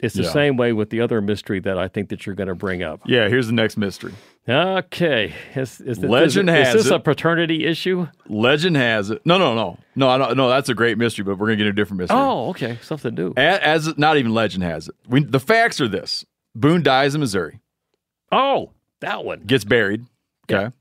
It's 0.01 0.15
the 0.15 0.23
Yeah. 0.23 0.31
same 0.31 0.57
way 0.57 0.73
with 0.73 0.89
the 0.89 1.01
other 1.01 1.21
mystery 1.21 1.59
that 1.61 1.77
I 1.77 1.87
think 1.87 2.09
that 2.09 2.25
you're 2.25 2.35
going 2.35 2.47
to 2.49 2.55
bring 2.55 2.83
up. 2.83 3.01
Yeah, 3.05 3.27
here's 3.29 3.47
the 3.47 3.53
next 3.53 3.77
mystery. 3.77 4.13
Okay, 4.47 5.33
is, 5.55 5.81
is, 5.81 5.97
this- 5.99 6.09
Legend 6.09 6.49
is, 6.49 6.55
has 6.55 6.67
is 6.75 6.83
this 6.83 6.91
it- 6.91 6.95
a 6.95 6.99
paternity 6.99 7.65
issue? 7.65 8.07
Legend 8.27 8.75
has 8.77 9.09
it. 9.09 9.21
No, 9.25 9.37
no, 9.37 9.55
no. 9.55 9.77
No, 9.95 10.09
I 10.09 10.17
don't, 10.17 10.37
no, 10.37 10.49
that's 10.49 10.69
a 10.69 10.73
great 10.75 10.97
mystery, 10.97 11.23
but 11.23 11.37
we're 11.37 11.47
going 11.47 11.57
to 11.57 11.63
get 11.63 11.69
a 11.69 11.73
different 11.73 11.99
mystery. 12.01 12.17
Oh, 12.19 12.49
okay, 12.49 12.77
something 12.81 13.15
new. 13.15 13.33
A- 13.37 13.65
As, 13.65 13.97
not 13.97 14.17
even 14.17 14.33
legend 14.33 14.63
has 14.63 14.87
it. 14.89 14.95
We, 15.07 15.23
the 15.23 15.39
facts 15.39 15.79
are 15.81 15.87
this 15.87 16.25
Boone 16.53 16.83
dies 16.83 17.15
in 17.15 17.21
Missouri, 17.21 17.59
Oh, 18.31 18.71
that 19.01 19.23
one. 19.25 19.41
gets 19.41 19.63
buried. 19.63 20.05
Okay. 20.49 20.73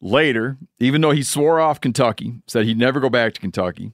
Later, 0.00 0.56
even 0.78 1.00
though 1.00 1.10
he 1.10 1.22
swore 1.22 1.58
off 1.60 1.80
Kentucky, 1.80 2.34
said 2.46 2.66
he'd 2.66 2.78
never 2.78 3.00
go 3.00 3.10
back 3.10 3.34
to 3.34 3.40
Kentucky, 3.40 3.92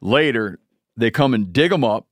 later 0.00 0.60
they 0.96 1.10
come 1.10 1.34
and 1.34 1.52
dig 1.52 1.72
him 1.72 1.82
up 1.82 2.06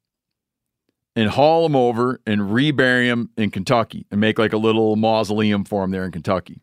and 1.15 1.29
haul 1.31 1.67
him 1.67 1.77
over 1.77 2.21
and 2.27 2.53
rebury 2.53 3.09
him 3.09 3.31
in 3.37 3.51
Kentucky 3.51 4.07
and 4.11 4.21
make 4.21 4.39
like 4.39 4.53
a 4.53 4.59
little 4.59 4.97
mausoleum 4.97 5.65
for 5.65 5.85
him 5.85 5.91
there 5.91 6.05
in 6.05 6.13
Kentucky. 6.13 6.61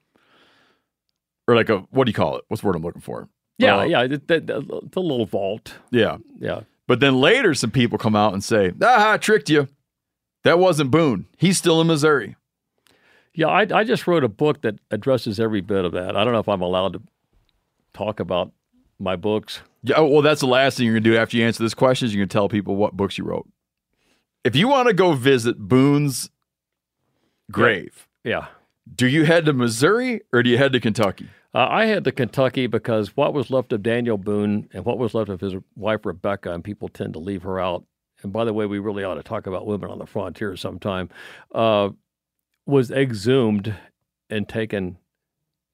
Or 1.47 1.55
like 1.55 1.69
a, 1.69 1.79
what 1.91 2.05
do 2.05 2.09
you 2.09 2.15
call 2.15 2.37
it? 2.37 2.43
What's 2.47 2.61
the 2.61 2.67
word 2.67 2.75
I'm 2.75 2.83
looking 2.83 3.01
for? 3.01 3.27
Yeah, 3.57 3.79
Uh, 3.79 3.83
yeah, 3.83 4.07
the, 4.07 4.17
the, 4.17 4.39
the, 4.39 4.81
the 4.91 5.01
little 5.01 5.25
vault. 5.25 5.73
Yeah. 5.91 6.17
Yeah. 6.39 6.61
But 6.87 6.99
then 7.01 7.19
later, 7.19 7.53
some 7.53 7.71
people 7.71 7.97
come 7.97 8.15
out 8.15 8.33
and 8.33 8.43
say, 8.43 8.71
"Ah, 8.81 9.11
I 9.13 9.17
tricked 9.17 9.49
you. 9.49 9.67
That 10.43 10.57
wasn't 10.57 10.89
Boone. 10.89 11.27
He's 11.37 11.57
still 11.57 11.79
in 11.81 11.87
Missouri." 11.87 12.35
Yeah, 13.35 13.47
I, 13.47 13.67
I 13.71 13.83
just 13.83 14.07
wrote 14.07 14.23
a 14.23 14.27
book 14.27 14.61
that 14.61 14.79
addresses 14.89 15.39
every 15.39 15.61
bit 15.61 15.85
of 15.85 15.91
that. 15.91 16.15
I 16.17 16.23
don't 16.23 16.33
know 16.33 16.39
if 16.39 16.49
I'm 16.49 16.61
allowed 16.63 16.93
to 16.93 17.01
talk 17.93 18.19
about 18.19 18.51
my 18.97 19.15
books. 19.15 19.61
Yeah, 19.83 19.97
oh, 19.97 20.07
well, 20.07 20.21
that's 20.23 20.41
the 20.41 20.47
last 20.47 20.77
thing 20.77 20.87
you're 20.87 20.95
gonna 20.95 21.01
do 21.13 21.15
after 21.17 21.37
you 21.37 21.45
answer 21.45 21.61
this 21.61 21.75
question. 21.75 22.07
Is 22.07 22.15
you're 22.15 22.25
gonna 22.25 22.29
tell 22.33 22.49
people 22.49 22.75
what 22.75 22.97
books 22.97 23.17
you 23.19 23.23
wrote. 23.23 23.47
If 24.43 24.55
you 24.55 24.67
want 24.67 24.87
to 24.87 24.93
go 24.93 25.13
visit 25.13 25.57
Boone's 25.57 26.29
grave, 27.51 28.07
Yeah. 28.23 28.47
do 28.93 29.07
you 29.07 29.25
head 29.25 29.45
to 29.45 29.53
Missouri 29.53 30.21
or 30.31 30.43
do 30.43 30.49
you 30.49 30.57
head 30.57 30.71
to 30.73 30.79
Kentucky? 30.79 31.29
Uh, 31.53 31.67
I 31.69 31.85
head 31.85 32.03
to 32.05 32.11
Kentucky 32.11 32.67
because 32.67 33.17
what 33.17 33.33
was 33.33 33.49
left 33.49 33.73
of 33.73 33.81
Daniel 33.83 34.17
Boone 34.17 34.69
and 34.71 34.85
what 34.85 34.97
was 34.99 35.13
left 35.13 35.29
of 35.29 35.41
his 35.41 35.55
wife 35.75 36.05
Rebecca, 36.05 36.53
and 36.53 36.63
people 36.63 36.87
tend 36.89 37.13
to 37.13 37.19
leave 37.19 37.41
her 37.43 37.59
out. 37.59 37.83
And 38.21 38.31
by 38.31 38.45
the 38.45 38.53
way, 38.53 38.65
we 38.65 38.79
really 38.79 39.03
ought 39.03 39.15
to 39.15 39.23
talk 39.23 39.47
about 39.47 39.65
women 39.65 39.89
on 39.89 39.97
the 39.97 40.05
frontier 40.05 40.55
sometime. 40.55 41.09
Uh, 41.53 41.89
was 42.67 42.91
exhumed 42.91 43.73
and 44.29 44.47
taken 44.47 44.97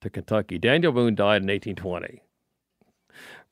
to 0.02 0.10
Kentucky. 0.10 0.58
Daniel 0.58 0.94
Boone 0.94 1.14
died 1.16 1.42
in 1.42 1.50
1820. 1.50 2.22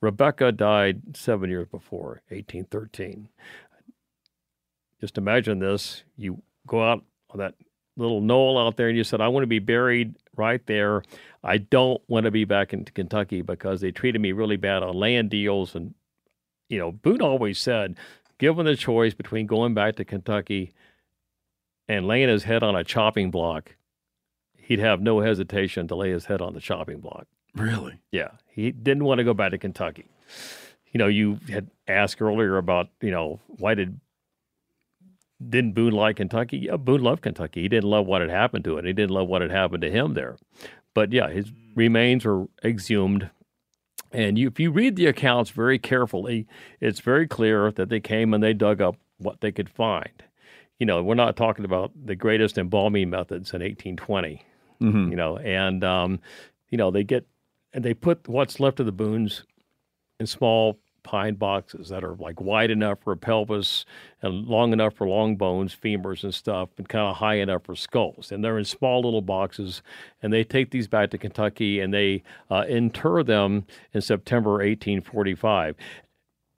Rebecca 0.00 0.50
died 0.52 1.16
seven 1.16 1.50
years 1.50 1.66
before, 1.68 2.22
1813. 2.28 3.28
Just 5.04 5.18
imagine 5.18 5.58
this: 5.58 6.02
you 6.16 6.40
go 6.66 6.82
out 6.82 7.04
on 7.28 7.38
that 7.38 7.54
little 7.98 8.22
knoll 8.22 8.56
out 8.56 8.78
there, 8.78 8.88
and 8.88 8.96
you 8.96 9.04
said, 9.04 9.20
"I 9.20 9.28
want 9.28 9.42
to 9.42 9.48
be 9.48 9.58
buried 9.58 10.14
right 10.34 10.64
there." 10.64 11.02
I 11.42 11.58
don't 11.58 12.00
want 12.08 12.24
to 12.24 12.30
be 12.30 12.46
back 12.46 12.72
in 12.72 12.86
Kentucky 12.86 13.42
because 13.42 13.82
they 13.82 13.90
treated 13.90 14.22
me 14.22 14.32
really 14.32 14.56
bad 14.56 14.82
on 14.82 14.96
land 14.96 15.28
deals. 15.28 15.74
And, 15.74 15.94
you 16.70 16.78
know, 16.78 16.90
Boone 16.90 17.20
always 17.20 17.58
said 17.58 17.98
given 18.38 18.64
the 18.64 18.76
choice 18.76 19.12
between 19.12 19.46
going 19.46 19.74
back 19.74 19.96
to 19.96 20.06
Kentucky 20.06 20.72
and 21.86 22.06
laying 22.06 22.30
his 22.30 22.44
head 22.44 22.62
on 22.62 22.74
a 22.74 22.82
chopping 22.82 23.30
block, 23.30 23.76
he'd 24.56 24.78
have 24.78 25.02
no 25.02 25.20
hesitation 25.20 25.86
to 25.88 25.94
lay 25.94 26.10
his 26.12 26.24
head 26.24 26.40
on 26.40 26.54
the 26.54 26.60
chopping 26.60 27.00
block. 27.00 27.26
Really? 27.54 28.00
Yeah, 28.10 28.30
he 28.48 28.70
didn't 28.70 29.04
want 29.04 29.18
to 29.18 29.24
go 29.24 29.34
back 29.34 29.50
to 29.50 29.58
Kentucky. 29.58 30.06
You 30.92 30.98
know, 30.98 31.08
you 31.08 31.40
had 31.50 31.68
asked 31.86 32.22
earlier 32.22 32.56
about, 32.56 32.88
you 33.02 33.10
know, 33.10 33.40
why 33.48 33.74
did 33.74 34.00
didn't 35.48 35.72
Boone 35.72 35.92
like 35.92 36.16
Kentucky? 36.16 36.58
Yeah, 36.58 36.76
Boone 36.76 37.02
loved 37.02 37.22
Kentucky. 37.22 37.62
He 37.62 37.68
didn't 37.68 37.90
love 37.90 38.06
what 38.06 38.20
had 38.20 38.30
happened 38.30 38.64
to 38.64 38.78
it. 38.78 38.84
He 38.84 38.92
didn't 38.92 39.14
love 39.14 39.28
what 39.28 39.42
had 39.42 39.50
happened 39.50 39.82
to 39.82 39.90
him 39.90 40.14
there. 40.14 40.36
But 40.94 41.12
yeah, 41.12 41.28
his 41.30 41.52
remains 41.74 42.24
were 42.24 42.46
exhumed. 42.64 43.30
And 44.12 44.38
you, 44.38 44.48
if 44.48 44.60
you 44.60 44.70
read 44.70 44.96
the 44.96 45.06
accounts 45.06 45.50
very 45.50 45.78
carefully, 45.78 46.46
it's 46.80 47.00
very 47.00 47.26
clear 47.26 47.72
that 47.72 47.88
they 47.88 48.00
came 48.00 48.32
and 48.32 48.42
they 48.42 48.52
dug 48.52 48.80
up 48.80 48.96
what 49.18 49.40
they 49.40 49.50
could 49.50 49.68
find. 49.68 50.22
You 50.78 50.86
know, 50.86 51.02
we're 51.02 51.14
not 51.14 51.36
talking 51.36 51.64
about 51.64 51.92
the 52.04 52.14
greatest 52.14 52.58
embalming 52.58 53.10
methods 53.10 53.52
in 53.52 53.60
1820. 53.60 54.42
You 55.10 55.16
know, 55.16 55.38
and 55.38 55.82
um, 55.82 56.20
you 56.70 56.78
know 56.78 56.90
they 56.90 57.04
get 57.04 57.26
and 57.72 57.84
they 57.84 57.94
put 57.94 58.28
what's 58.28 58.60
left 58.60 58.80
of 58.80 58.86
the 58.86 58.92
Boones 58.92 59.44
in 60.20 60.26
small 60.26 60.78
pine 61.04 61.34
boxes 61.34 61.90
that 61.90 62.02
are 62.02 62.16
like 62.16 62.40
wide 62.40 62.70
enough 62.70 62.98
for 63.04 63.12
a 63.12 63.16
pelvis 63.16 63.84
and 64.22 64.46
long 64.46 64.72
enough 64.72 64.94
for 64.94 65.06
long 65.06 65.36
bones, 65.36 65.76
femurs, 65.76 66.24
and 66.24 66.34
stuff, 66.34 66.70
and 66.76 66.88
kind 66.88 67.06
of 67.08 67.16
high 67.16 67.36
enough 67.36 67.62
for 67.62 67.76
skulls. 67.76 68.32
And 68.32 68.42
they're 68.42 68.58
in 68.58 68.64
small 68.64 69.02
little 69.02 69.22
boxes. 69.22 69.82
And 70.22 70.32
they 70.32 70.42
take 70.42 70.70
these 70.70 70.88
back 70.88 71.10
to 71.10 71.18
Kentucky 71.18 71.78
and 71.78 71.94
they 71.94 72.24
uh, 72.50 72.64
inter 72.68 73.22
them 73.22 73.66
in 73.92 74.00
September 74.00 74.52
1845. 74.52 75.76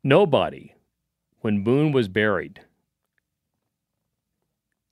Nobody, 0.03 0.75
when 1.41 1.63
Boone 1.63 1.93
was 1.93 2.09
buried, 2.09 2.61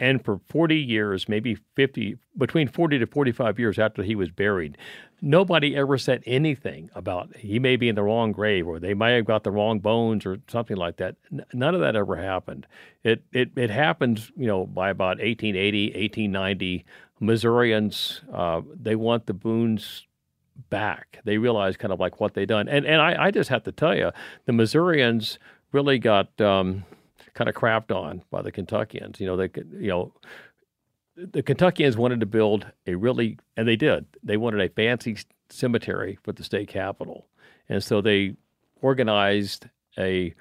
and 0.01 0.25
for 0.25 0.41
40 0.49 0.77
years, 0.77 1.29
maybe 1.29 1.57
50, 1.77 2.17
between 2.37 2.69
40 2.69 2.99
to 2.99 3.07
45 3.07 3.59
years 3.59 3.79
after 3.79 4.03
he 4.03 4.17
was 4.17 4.31
buried, 4.31 4.77
nobody 5.23 5.77
ever 5.77 5.97
said 5.97 6.23
anything 6.27 6.91
about 6.95 7.37
he 7.37 7.59
may 7.59 7.77
be 7.77 7.89
in 7.89 7.95
the 7.95 8.03
wrong 8.03 8.33
grave 8.33 8.67
or 8.67 8.81
they 8.81 8.95
might 8.95 9.11
have 9.11 9.25
got 9.25 9.45
the 9.45 9.53
wrong 9.53 9.79
bones 9.79 10.27
or 10.27 10.39
something 10.49 10.77
like 10.77 10.97
that. 10.97 11.17
N- 11.33 11.45
none 11.53 11.75
of 11.75 11.81
that 11.81 11.95
ever 11.95 12.17
happened. 12.17 12.67
It, 13.05 13.23
it, 13.33 13.51
it 13.57 13.71
happened, 13.71 14.31
you 14.37 14.47
know, 14.47 14.67
by 14.67 14.91
about 14.91 15.19
1880, 15.19 15.87
1890. 15.87 16.85
Missourians, 17.21 18.21
uh, 18.33 18.61
they 18.75 18.97
want 18.97 19.27
the 19.27 19.33
Boones 19.33 20.07
back. 20.71 21.21
They 21.25 21.39
realize 21.39 21.77
kind 21.77 21.93
of 21.93 22.01
like 22.01 22.21
what 22.21 22.35
they 22.35 22.47
done. 22.47 22.69
And, 22.69 22.85
and 22.85 23.01
I, 23.01 23.27
I 23.27 23.31
just 23.31 23.49
have 23.51 23.63
to 23.65 23.73
tell 23.73 23.97
you, 23.97 24.11
the 24.47 24.53
Missourians 24.53 25.39
really 25.73 25.99
got 25.99 26.41
um, 26.41 26.85
kind 27.35 27.49
of 27.49 27.55
crapped 27.55 27.95
on 27.95 28.23
by 28.31 28.43
the 28.43 28.53
Kentuckians. 28.53 29.21
You 29.21 29.27
know, 29.27 29.37
they 29.37 29.49
could, 29.49 29.71
you 29.79 29.89
know, 29.89 30.13
the 31.17 31.43
Kentuckians 31.43 31.97
wanted 31.97 32.21
to 32.21 32.27
build 32.27 32.67
a 32.87 32.95
really, 32.95 33.39
and 33.57 33.69
they 33.69 33.77
did. 33.77 34.07
They 34.23 34.37
wanted 34.37 34.61
a 34.61 34.69
fancy 34.69 35.17
cemetery 35.51 36.19
for 36.23 36.33
the 36.33 36.45
state 36.45 36.69
capitol, 36.69 37.27
and 37.69 37.83
so 37.83 38.01
they 38.01 38.37
organized 38.81 39.69
a 39.99 40.35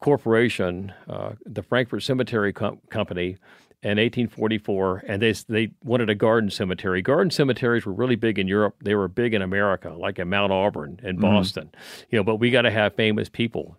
corporation, 0.00 0.92
uh, 1.08 1.32
the 1.44 1.62
Frankfort 1.62 2.02
Cemetery 2.02 2.52
Com- 2.52 2.80
Company, 2.90 3.36
in 3.82 3.90
1844, 3.90 5.04
and 5.06 5.22
they 5.22 5.32
they 5.48 5.70
wanted 5.84 6.10
a 6.10 6.14
garden 6.14 6.50
cemetery. 6.50 7.00
Garden 7.00 7.30
cemeteries 7.30 7.86
were 7.86 7.92
really 7.92 8.16
big 8.16 8.38
in 8.38 8.48
Europe. 8.48 8.74
They 8.82 8.96
were 8.96 9.06
big 9.06 9.34
in 9.34 9.42
America, 9.42 9.90
like 9.90 10.18
in 10.18 10.28
Mount 10.28 10.50
Auburn 10.50 10.98
and 11.04 11.20
Boston. 11.20 11.70
You 12.10 12.18
know, 12.18 12.24
but 12.24 12.36
we 12.36 12.50
got 12.50 12.62
to 12.62 12.72
have 12.72 12.94
famous 12.96 13.28
people. 13.28 13.76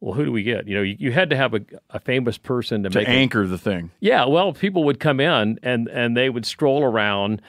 Well, 0.00 0.14
who 0.14 0.24
do 0.24 0.32
we 0.32 0.42
get? 0.42 0.66
You 0.66 0.76
know, 0.76 0.82
you, 0.82 0.96
you 0.98 1.12
had 1.12 1.28
to 1.30 1.36
have 1.36 1.52
a, 1.54 1.60
a 1.90 2.00
famous 2.00 2.38
person 2.38 2.82
to, 2.84 2.88
To 2.90 2.98
make 3.00 3.08
it- 3.08 3.10
anchor 3.10 3.46
the 3.46 3.58
thing. 3.58 3.90
yeah, 4.00 4.24
well, 4.24 4.52
people 4.54 4.84
would 4.84 4.98
come 4.98 5.20
in 5.20 5.58
and 5.62 5.88
and 5.88 6.16
they 6.16 6.30
would 6.30 6.46
stroll 6.46 6.82
around, 6.82 7.42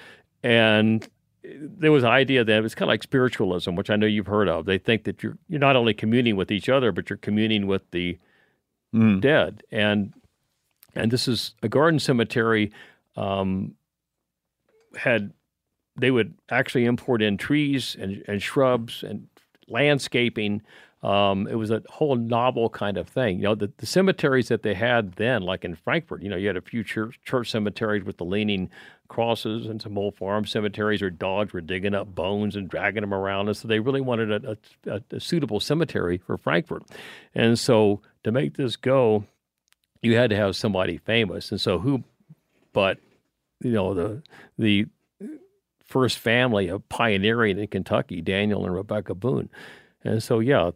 and 0.43 1.07
there 1.43 1.91
was 1.91 2.03
an 2.03 2.09
idea 2.09 2.43
that 2.43 2.57
it 2.57 2.61
was 2.61 2.75
kind 2.75 2.87
of 2.87 2.89
like 2.93 3.03
spiritualism, 3.03 3.75
which 3.75 3.89
I 3.89 3.95
know 3.95 4.05
you've 4.05 4.27
heard 4.27 4.47
of. 4.49 4.65
They 4.65 4.77
think 4.77 5.05
that 5.05 5.23
you're 5.23 5.37
you're 5.47 5.59
not 5.61 5.75
only 5.77 5.93
communing 5.93 6.35
with 6.35 6.51
each 6.51 6.67
other, 6.69 6.91
but 6.91 7.09
you're 7.09 7.17
communing 7.17 7.67
with 7.67 7.89
the 7.91 8.17
dead, 9.21 9.63
and 9.71 10.13
and 10.93 11.09
this 11.09 11.27
is 11.29 11.55
a 11.63 11.69
garden 11.69 11.99
cemetery. 11.99 12.71
Um, 13.15 13.75
had 14.97 15.31
they 15.97 16.11
would 16.11 16.33
actually 16.49 16.85
import 16.85 17.21
in 17.21 17.37
trees 17.37 17.95
and, 17.99 18.23
and 18.27 18.41
shrubs 18.41 19.03
and 19.03 19.27
landscaping. 19.67 20.61
Um, 21.03 21.47
it 21.47 21.55
was 21.55 21.71
a 21.71 21.81
whole 21.89 22.15
novel 22.15 22.69
kind 22.69 22.97
of 22.97 23.07
thing. 23.07 23.37
You 23.37 23.43
know, 23.43 23.55
the, 23.55 23.71
the 23.77 23.87
cemeteries 23.87 24.49
that 24.49 24.61
they 24.61 24.75
had 24.75 25.13
then, 25.13 25.41
like 25.41 25.65
in 25.65 25.75
Frankfort, 25.75 26.21
you 26.21 26.29
know, 26.29 26.35
you 26.35 26.45
had 26.45 26.57
a 26.57 26.61
few 26.61 26.83
church, 26.83 27.19
church 27.25 27.49
cemeteries 27.49 28.03
with 28.03 28.17
the 28.17 28.25
leaning 28.25 28.69
crosses 29.07 29.65
and 29.65 29.81
some 29.81 29.97
old 29.97 30.15
farm 30.15 30.45
cemeteries 30.45 31.01
where 31.01 31.09
dogs 31.09 31.53
were 31.53 31.61
digging 31.61 31.95
up 31.95 32.13
bones 32.13 32.55
and 32.55 32.69
dragging 32.69 33.01
them 33.01 33.13
around. 33.13 33.47
And 33.47 33.57
so 33.57 33.67
they 33.67 33.79
really 33.79 34.01
wanted 34.01 34.45
a, 34.45 34.57
a, 34.85 35.01
a, 35.11 35.19
suitable 35.19 35.59
cemetery 35.59 36.19
for 36.19 36.37
Frankfort. 36.37 36.83
And 37.33 37.57
so 37.57 38.01
to 38.23 38.31
make 38.31 38.55
this 38.55 38.75
go, 38.75 39.25
you 40.03 40.15
had 40.15 40.29
to 40.29 40.35
have 40.35 40.55
somebody 40.55 40.97
famous. 40.97 41.51
And 41.51 41.59
so 41.59 41.79
who, 41.79 42.03
but, 42.73 42.99
you 43.59 43.71
know, 43.71 43.93
the, 43.93 44.21
the, 44.57 44.85
first 45.91 46.17
family 46.17 46.69
of 46.69 46.87
pioneering 46.87 47.59
in 47.59 47.67
Kentucky, 47.67 48.21
Daniel 48.21 48.65
and 48.65 48.73
Rebecca 48.73 49.13
Boone. 49.13 49.49
And 50.03 50.23
so, 50.23 50.39
yeah, 50.39 50.71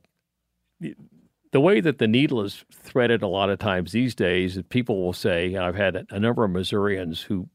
the 0.79 1.61
way 1.61 1.79
that 1.79 1.99
the 1.99 2.07
needle 2.07 2.41
is 2.41 2.65
threaded 2.71 3.21
a 3.21 3.27
lot 3.27 3.49
of 3.49 3.59
times 3.59 3.91
these 3.91 4.13
days, 4.13 4.59
people 4.69 5.01
will 5.01 5.13
say, 5.13 5.55
I've 5.55 5.75
had 5.75 6.05
a 6.09 6.19
number 6.19 6.43
of 6.43 6.51
Missourians 6.51 7.21
who, 7.21 7.47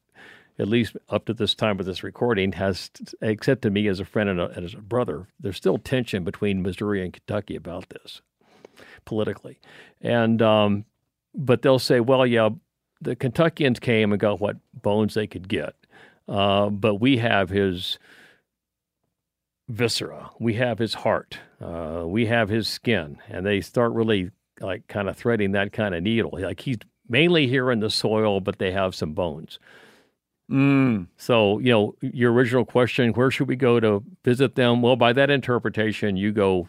at 0.58 0.68
least 0.68 0.96
up 1.08 1.26
to 1.26 1.34
this 1.34 1.54
time 1.54 1.78
of 1.78 1.86
this 1.86 2.02
recording, 2.02 2.52
has 2.52 2.90
accepted 3.20 3.72
me 3.72 3.88
as 3.88 4.00
a 4.00 4.04
friend 4.04 4.30
and, 4.30 4.40
a, 4.40 4.46
and 4.48 4.64
as 4.64 4.74
a 4.74 4.78
brother. 4.78 5.28
There's 5.38 5.56
still 5.56 5.78
tension 5.78 6.24
between 6.24 6.62
Missouri 6.62 7.02
and 7.04 7.12
Kentucky 7.12 7.56
about 7.56 7.90
this 7.90 8.22
politically, 9.04 9.60
and 10.00 10.40
um, 10.40 10.84
but 11.34 11.62
they'll 11.62 11.78
say, 11.78 12.00
well, 12.00 12.26
yeah, 12.26 12.48
the 13.02 13.16
Kentuckians 13.16 13.80
came 13.80 14.12
and 14.12 14.20
got 14.20 14.40
what 14.40 14.56
bones 14.72 15.12
they 15.12 15.26
could 15.26 15.48
get, 15.48 15.74
uh, 16.28 16.70
but 16.70 16.96
we 16.96 17.18
have 17.18 17.50
his 17.50 17.98
viscera, 19.70 20.30
we 20.38 20.54
have 20.54 20.78
his 20.78 20.94
heart, 20.94 21.38
uh, 21.60 22.04
we 22.06 22.26
have 22.26 22.48
his 22.48 22.68
skin, 22.68 23.18
and 23.28 23.46
they 23.46 23.60
start 23.60 23.92
really 23.92 24.30
like 24.60 24.86
kind 24.88 25.08
of 25.08 25.16
threading 25.16 25.52
that 25.52 25.72
kind 25.72 25.94
of 25.94 26.02
needle. 26.02 26.30
Like 26.32 26.60
he's 26.60 26.78
mainly 27.08 27.46
here 27.46 27.70
in 27.70 27.80
the 27.80 27.90
soil, 27.90 28.40
but 28.40 28.58
they 28.58 28.72
have 28.72 28.94
some 28.94 29.14
bones. 29.14 29.58
Mm. 30.50 31.06
So, 31.16 31.58
you 31.60 31.70
know, 31.70 31.94
your 32.00 32.32
original 32.32 32.64
question, 32.64 33.12
where 33.12 33.30
should 33.30 33.48
we 33.48 33.56
go 33.56 33.78
to 33.78 34.02
visit 34.24 34.56
them? 34.56 34.82
Well, 34.82 34.96
by 34.96 35.12
that 35.12 35.30
interpretation, 35.30 36.16
you 36.16 36.32
go 36.32 36.66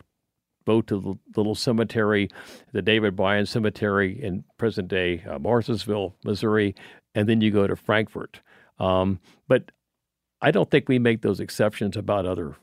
both 0.65 0.85
to 0.87 0.99
the 0.99 1.15
little 1.35 1.55
cemetery, 1.55 2.29
the 2.71 2.83
David 2.83 3.15
Bryan 3.15 3.47
Cemetery 3.47 4.21
in 4.21 4.43
present 4.57 4.87
day 4.87 5.23
uh, 5.27 5.39
Marthasville, 5.39 6.13
Missouri, 6.23 6.75
and 7.15 7.27
then 7.27 7.41
you 7.41 7.49
go 7.49 7.65
to 7.65 7.75
Frankfort. 7.75 8.41
Um, 8.79 9.19
but 9.47 9.71
I 10.41 10.51
don't 10.51 10.69
think 10.69 10.87
we 10.87 10.99
make 10.99 11.21
those 11.21 11.39
exceptions 11.39 11.97
about 11.97 12.27
other 12.27 12.55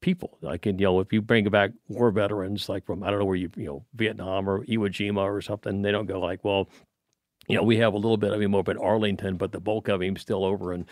people. 0.00 0.38
Like, 0.40 0.66
in, 0.66 0.78
you 0.78 0.84
know, 0.86 1.00
if 1.00 1.12
you 1.12 1.20
bring 1.22 1.48
back 1.50 1.70
war 1.88 2.10
veterans, 2.10 2.68
like 2.68 2.84
from, 2.86 3.02
I 3.02 3.10
don't 3.10 3.18
know 3.18 3.24
where 3.24 3.36
you, 3.36 3.50
you 3.56 3.66
know, 3.66 3.84
Vietnam 3.94 4.48
or 4.48 4.64
Iwo 4.66 4.88
Jima 4.88 5.18
or 5.22 5.40
something, 5.40 5.82
they 5.82 5.92
don't 5.92 6.06
go 6.06 6.20
like, 6.20 6.44
well, 6.44 6.68
you 7.48 7.56
know, 7.56 7.62
we 7.62 7.76
have 7.78 7.94
a 7.94 7.96
little 7.96 8.16
bit 8.16 8.32
of 8.32 8.40
him 8.40 8.54
over 8.54 8.70
in 8.70 8.78
Arlington, 8.78 9.36
but 9.36 9.52
the 9.52 9.60
bulk 9.60 9.88
of 9.88 10.02
him 10.02 10.16
still 10.16 10.44
over 10.44 10.72
in, 10.72 10.86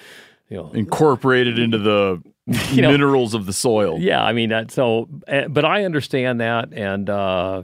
you 0.49 0.57
know, 0.57 0.71
Incorporated 0.73 1.59
into 1.59 1.79
the 1.79 2.23
You 2.73 2.83
know- 2.83 2.91
minerals 2.93 3.35
of 3.35 3.47
the 3.47 3.53
soil. 3.53 3.99
yeah, 3.99 4.23
I 4.23 4.33
mean 4.33 4.51
that. 4.51 4.71
So, 4.71 5.09
eh, 5.27 5.49
but 5.49 5.65
I 5.65 5.85
understand 5.85 6.41
that, 6.41 6.73
and 6.73 7.09
uh, 7.11 7.63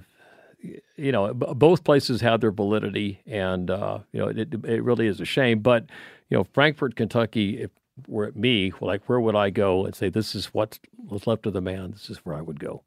you 0.97 1.13
know, 1.13 1.33
both 1.35 1.85
places 1.85 2.21
have 2.23 2.41
their 2.41 2.51
validity, 2.51 3.21
and 3.27 3.71
uh, 3.71 3.99
you 4.13 4.21
know, 4.21 4.29
it, 4.29 4.53
it 4.65 4.83
really 4.83 5.07
is 5.07 5.21
a 5.21 5.25
shame. 5.25 5.61
But 5.61 5.85
you 6.31 6.37
know, 6.39 6.45
Frankfort, 6.45 6.97
Kentucky, 6.97 7.61
if 7.61 7.71
were 8.09 8.25
it 8.25 8.37
me, 8.37 8.73
like 8.81 9.09
where 9.09 9.21
would 9.21 9.37
I 9.37 9.51
go 9.51 9.85
and 9.85 9.95
say 9.95 10.09
this 10.09 10.35
is 10.35 10.47
what 10.47 10.79
was 11.09 11.27
left 11.27 11.47
of 11.47 11.53
the 11.53 11.61
man? 11.61 11.93
This 11.93 12.11
is 12.11 12.19
where 12.19 12.37
I 12.37 12.41
would 12.41 12.61
go. 12.61 12.83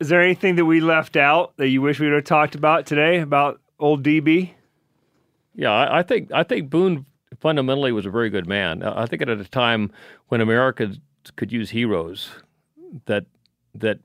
Is 0.00 0.08
there 0.08 0.22
anything 0.22 0.56
that 0.56 0.64
we 0.64 0.80
left 0.80 1.16
out 1.16 1.56
that 1.56 1.68
you 1.68 1.82
wish 1.82 1.98
we 1.98 2.06
would 2.06 2.14
have 2.14 2.24
talked 2.24 2.54
about 2.54 2.86
today 2.86 3.18
about 3.18 3.60
old 3.80 4.04
DB? 4.04 4.52
Yeah, 5.54 5.72
I, 5.72 5.98
I 5.98 6.02
think 6.02 6.30
I 6.32 6.44
think 6.44 6.70
Boone 6.70 7.04
fundamentally 7.40 7.92
was 7.92 8.06
a 8.06 8.10
very 8.10 8.30
good 8.30 8.46
man. 8.46 8.82
I 8.82 9.02
I 9.02 9.06
think 9.06 9.22
at 9.22 9.28
a 9.28 9.44
time 9.44 9.90
when 10.28 10.40
America 10.40 10.94
could 11.36 11.52
use 11.52 11.70
heroes, 11.70 12.30
that 13.06 13.26
that 13.74 13.98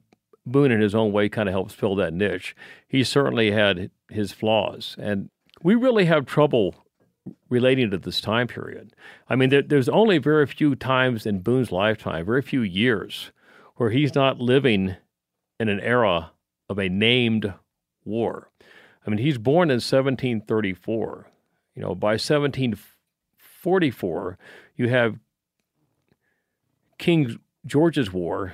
Boone 0.45 0.71
in 0.71 0.81
his 0.81 0.93
own 0.93 1.11
way 1.11 1.29
kind 1.29 1.47
of 1.47 1.53
helps 1.53 1.73
fill 1.73 1.95
that 1.95 2.13
niche. 2.13 2.55
He 2.87 3.03
certainly 3.03 3.51
had 3.51 3.91
his 4.09 4.31
flaws, 4.31 4.95
and 4.99 5.29
we 5.61 5.75
really 5.75 6.05
have 6.05 6.25
trouble 6.25 6.75
relating 7.49 7.91
to 7.91 7.97
this 7.97 8.21
time 8.21 8.47
period. 8.47 8.95
I 9.29 9.35
mean, 9.35 9.49
there, 9.49 9.61
there's 9.61 9.89
only 9.89 10.17
very 10.17 10.45
few 10.45 10.75
times 10.75 11.25
in 11.25 11.39
Boone's 11.39 11.71
lifetime, 11.71 12.25
very 12.25 12.41
few 12.41 12.61
years, 12.61 13.31
where 13.75 13.89
he's 13.89 14.15
not 14.15 14.39
living 14.39 14.95
in 15.59 15.69
an 15.69 15.79
era 15.79 16.31
of 16.69 16.77
a 16.77 16.89
named 16.89 17.53
War. 18.05 18.49
I 19.05 19.09
mean, 19.09 19.19
he's 19.19 19.37
born 19.37 19.69
in 19.69 19.75
1734. 19.75 21.27
You 21.75 21.81
know, 21.81 21.95
by 21.95 22.13
1744, 22.13 24.37
you 24.75 24.89
have 24.89 25.17
King 26.97 27.39
George's 27.65 28.11
War, 28.11 28.53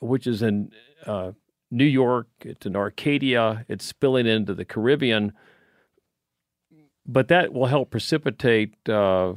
which 0.00 0.26
is 0.26 0.42
in 0.42 0.70
uh, 1.06 1.32
New 1.70 1.84
York, 1.84 2.28
it's 2.40 2.66
in 2.66 2.76
Arcadia, 2.76 3.64
it's 3.68 3.84
spilling 3.84 4.26
into 4.26 4.54
the 4.54 4.64
Caribbean. 4.64 5.32
But 7.06 7.28
that 7.28 7.52
will 7.52 7.66
help 7.66 7.90
precipitate 7.90 8.74
uh, 8.88 9.34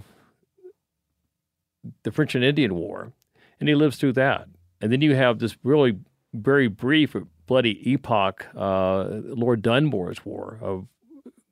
the 2.04 2.12
French 2.12 2.36
and 2.36 2.44
Indian 2.44 2.76
War. 2.76 3.14
And 3.60 3.70
he 3.70 3.76
lives 3.76 3.98
through 3.98 4.14
that. 4.14 4.48
And 4.82 4.92
then 4.92 5.02
you 5.02 5.16
have 5.16 5.40
this 5.40 5.56
really 5.64 6.00
very 6.34 6.68
brief, 6.68 7.16
bloody 7.48 7.82
epoch, 7.90 8.48
uh, 8.56 9.06
Lord 9.10 9.62
Dunmore's 9.62 10.26
War 10.26 10.60
of 10.62 10.88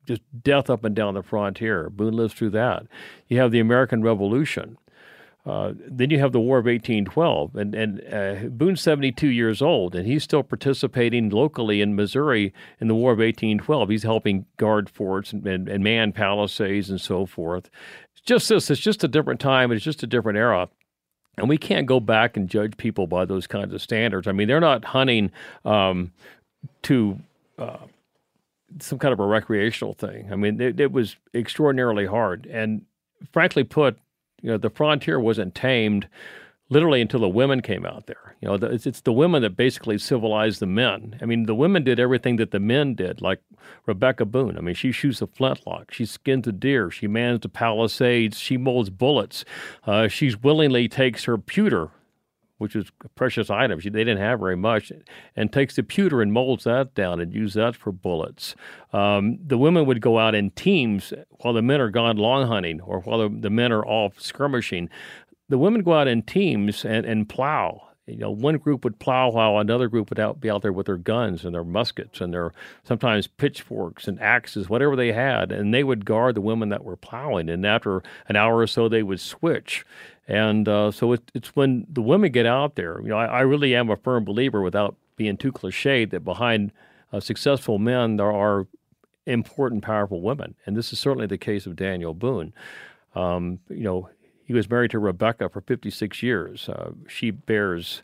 just 0.06 0.22
death 0.42 0.68
up 0.68 0.84
and 0.84 0.94
down 0.94 1.14
the 1.14 1.22
frontier. 1.22 1.88
Boone 1.88 2.16
lives 2.16 2.34
through 2.34 2.50
that. 2.50 2.86
You 3.28 3.38
have 3.38 3.52
the 3.52 3.60
American 3.60 4.02
Revolution. 4.02 4.76
Uh, 5.44 5.72
then 5.76 6.10
you 6.10 6.20
have 6.20 6.30
the 6.30 6.38
War 6.38 6.58
of 6.58 6.66
1812, 6.66 7.56
and, 7.56 7.74
and 7.74 8.00
uh, 8.12 8.48
Boone's 8.48 8.80
72 8.80 9.26
years 9.26 9.60
old, 9.60 9.96
and 9.96 10.06
he's 10.06 10.22
still 10.22 10.44
participating 10.44 11.30
locally 11.30 11.80
in 11.80 11.96
Missouri 11.96 12.54
in 12.80 12.86
the 12.86 12.94
War 12.94 13.10
of 13.10 13.18
1812. 13.18 13.88
He's 13.88 14.04
helping 14.04 14.46
guard 14.56 14.88
forts 14.88 15.32
and, 15.32 15.44
and, 15.44 15.68
and 15.68 15.82
man 15.82 16.12
palisades 16.12 16.90
and 16.90 17.00
so 17.00 17.26
forth. 17.26 17.70
It's 18.12 18.22
just 18.24 18.48
this, 18.48 18.70
it's 18.70 18.80
just 18.80 19.02
a 19.02 19.08
different 19.08 19.40
time, 19.40 19.72
it's 19.72 19.84
just 19.84 20.04
a 20.04 20.06
different 20.06 20.38
era. 20.38 20.68
And 21.36 21.48
we 21.48 21.58
can't 21.58 21.86
go 21.86 21.98
back 21.98 22.36
and 22.36 22.48
judge 22.48 22.76
people 22.76 23.08
by 23.08 23.24
those 23.24 23.48
kinds 23.48 23.74
of 23.74 23.82
standards. 23.82 24.28
I 24.28 24.32
mean, 24.32 24.46
they're 24.46 24.60
not 24.60 24.84
hunting 24.84 25.32
um, 25.64 26.12
to 26.82 27.18
uh, 27.58 27.78
some 28.78 28.98
kind 28.98 29.12
of 29.12 29.18
a 29.18 29.26
recreational 29.26 29.94
thing. 29.94 30.32
I 30.32 30.36
mean, 30.36 30.60
it, 30.60 30.78
it 30.78 30.92
was 30.92 31.16
extraordinarily 31.34 32.06
hard. 32.06 32.46
And 32.46 32.82
frankly 33.32 33.64
put, 33.64 33.98
you 34.42 34.50
know, 34.50 34.58
the 34.58 34.70
frontier 34.70 35.18
wasn't 35.18 35.54
tamed 35.54 36.08
literally 36.68 37.00
until 37.02 37.20
the 37.20 37.28
women 37.28 37.60
came 37.60 37.84
out 37.84 38.06
there. 38.06 38.34
You 38.40 38.48
know, 38.48 38.56
the, 38.56 38.66
it's, 38.70 38.86
it's 38.86 39.02
the 39.02 39.12
women 39.12 39.42
that 39.42 39.56
basically 39.56 39.98
civilized 39.98 40.58
the 40.60 40.66
men. 40.66 41.18
I 41.20 41.26
mean, 41.26 41.44
the 41.44 41.54
women 41.54 41.84
did 41.84 42.00
everything 42.00 42.36
that 42.36 42.50
the 42.50 42.60
men 42.60 42.94
did, 42.94 43.20
like 43.20 43.40
Rebecca 43.86 44.24
Boone. 44.24 44.56
I 44.56 44.62
mean, 44.62 44.74
she 44.74 44.90
shoots 44.90 45.20
a 45.20 45.26
flintlock, 45.26 45.92
she 45.92 46.06
skins 46.06 46.48
a 46.48 46.52
deer, 46.52 46.90
she 46.90 47.06
mans 47.06 47.40
the 47.40 47.48
palisades, 47.48 48.38
she 48.38 48.56
molds 48.56 48.90
bullets. 48.90 49.44
Uh, 49.86 50.08
she 50.08 50.34
willingly 50.42 50.88
takes 50.88 51.24
her 51.24 51.36
pewter, 51.36 51.90
which 52.62 52.76
is 52.76 52.90
precious 53.16 53.50
item. 53.50 53.80
She, 53.80 53.90
they 53.90 54.04
didn't 54.04 54.20
have 54.20 54.38
very 54.38 54.56
much, 54.56 54.92
and 55.36 55.52
takes 55.52 55.76
the 55.76 55.82
pewter 55.82 56.22
and 56.22 56.32
molds 56.32 56.64
that 56.64 56.94
down 56.94 57.20
and 57.20 57.34
use 57.34 57.54
that 57.54 57.76
for 57.76 57.92
bullets. 57.92 58.54
Um, 58.92 59.38
the 59.44 59.58
women 59.58 59.84
would 59.86 60.00
go 60.00 60.18
out 60.18 60.34
in 60.34 60.50
teams 60.52 61.12
while 61.40 61.52
the 61.52 61.62
men 61.62 61.80
are 61.80 61.90
gone 61.90 62.16
long 62.16 62.46
hunting 62.46 62.80
or 62.80 63.00
while 63.00 63.18
the, 63.18 63.36
the 63.40 63.50
men 63.50 63.72
are 63.72 63.84
off 63.84 64.20
skirmishing 64.20 64.88
the 65.48 65.58
women 65.58 65.82
go 65.82 65.92
out 65.92 66.08
in 66.08 66.22
teams 66.22 66.82
and, 66.82 67.04
and 67.04 67.28
plow. 67.28 67.88
You 68.06 68.16
know, 68.16 68.30
one 68.32 68.58
group 68.58 68.82
would 68.82 68.98
plow 68.98 69.30
while 69.30 69.58
another 69.58 69.86
group 69.86 70.10
would 70.10 70.18
out, 70.18 70.40
be 70.40 70.50
out 70.50 70.62
there 70.62 70.72
with 70.72 70.86
their 70.86 70.96
guns 70.96 71.44
and 71.44 71.54
their 71.54 71.62
muskets 71.62 72.20
and 72.20 72.34
their 72.34 72.52
sometimes 72.82 73.28
pitchforks 73.28 74.08
and 74.08 74.20
axes, 74.20 74.68
whatever 74.68 74.96
they 74.96 75.12
had, 75.12 75.52
and 75.52 75.72
they 75.72 75.84
would 75.84 76.04
guard 76.04 76.34
the 76.34 76.40
women 76.40 76.68
that 76.70 76.84
were 76.84 76.96
plowing. 76.96 77.48
And 77.48 77.64
after 77.64 78.02
an 78.28 78.34
hour 78.34 78.58
or 78.58 78.66
so, 78.66 78.88
they 78.88 79.04
would 79.04 79.20
switch. 79.20 79.86
And 80.26 80.68
uh, 80.68 80.90
so 80.90 81.12
it, 81.12 81.30
it's 81.32 81.54
when 81.54 81.86
the 81.88 82.02
women 82.02 82.32
get 82.32 82.46
out 82.46 82.74
there. 82.74 83.00
You 83.02 83.08
know, 83.08 83.18
I, 83.18 83.26
I, 83.26 83.40
really 83.42 83.74
am 83.74 83.88
a 83.88 83.96
firm 83.96 84.24
believer, 84.24 84.62
without 84.62 84.96
being 85.16 85.36
too 85.36 85.52
cliched, 85.52 86.10
that 86.10 86.24
behind 86.24 86.72
uh, 87.12 87.20
successful 87.20 87.78
men 87.78 88.16
there 88.16 88.32
are 88.32 88.66
important, 89.26 89.82
powerful 89.84 90.20
women, 90.20 90.54
and 90.66 90.76
this 90.76 90.92
is 90.92 90.98
certainly 90.98 91.26
the 91.26 91.38
case 91.38 91.66
of 91.66 91.76
Daniel 91.76 92.14
Boone. 92.14 92.52
Um, 93.14 93.60
you 93.68 93.84
know, 93.84 94.08
he 94.52 94.56
was 94.56 94.68
married 94.68 94.90
to 94.90 94.98
Rebecca 94.98 95.48
for 95.48 95.62
56 95.62 96.22
years. 96.22 96.68
Uh, 96.68 96.90
she 97.08 97.30
bears 97.30 98.02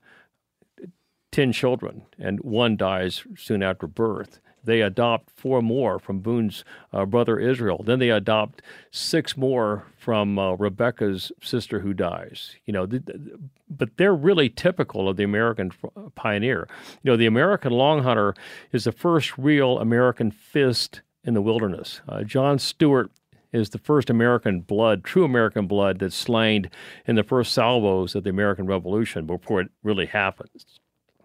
10 1.30 1.52
children, 1.52 2.06
and 2.18 2.40
one 2.40 2.74
dies 2.74 3.22
soon 3.36 3.62
after 3.62 3.86
birth. 3.86 4.40
They 4.64 4.80
adopt 4.80 5.28
four 5.36 5.60
more 5.60 5.98
from 5.98 6.20
Boone's 6.20 6.64
uh, 6.90 7.04
brother 7.04 7.38
Israel. 7.38 7.82
Then 7.84 7.98
they 7.98 8.08
adopt 8.08 8.62
six 8.90 9.36
more 9.36 9.84
from 9.98 10.38
uh, 10.38 10.54
Rebecca's 10.54 11.32
sister 11.42 11.80
who 11.80 11.92
dies. 11.92 12.56
You 12.64 12.72
know, 12.72 12.86
th- 12.86 13.04
th- 13.04 13.20
but 13.68 13.98
they're 13.98 14.14
really 14.14 14.48
typical 14.48 15.06
of 15.06 15.18
the 15.18 15.24
American 15.24 15.70
f- 15.84 16.14
pioneer. 16.14 16.66
You 17.02 17.10
know, 17.10 17.16
the 17.18 17.26
American 17.26 17.72
long 17.72 18.04
hunter 18.04 18.34
is 18.72 18.84
the 18.84 18.92
first 18.92 19.36
real 19.36 19.78
American 19.78 20.30
fist 20.30 21.02
in 21.24 21.34
the 21.34 21.42
wilderness. 21.42 22.00
Uh, 22.08 22.22
John 22.22 22.58
Stewart 22.58 23.10
is 23.52 23.70
the 23.70 23.78
first 23.78 24.10
American 24.10 24.60
blood, 24.60 25.04
true 25.04 25.24
American 25.24 25.66
blood, 25.66 25.98
that's 25.98 26.16
slain 26.16 26.70
in 27.06 27.16
the 27.16 27.22
first 27.22 27.52
salvos 27.52 28.14
of 28.14 28.24
the 28.24 28.30
American 28.30 28.66
Revolution 28.66 29.26
before 29.26 29.60
it 29.60 29.70
really 29.82 30.06
happens. 30.06 30.80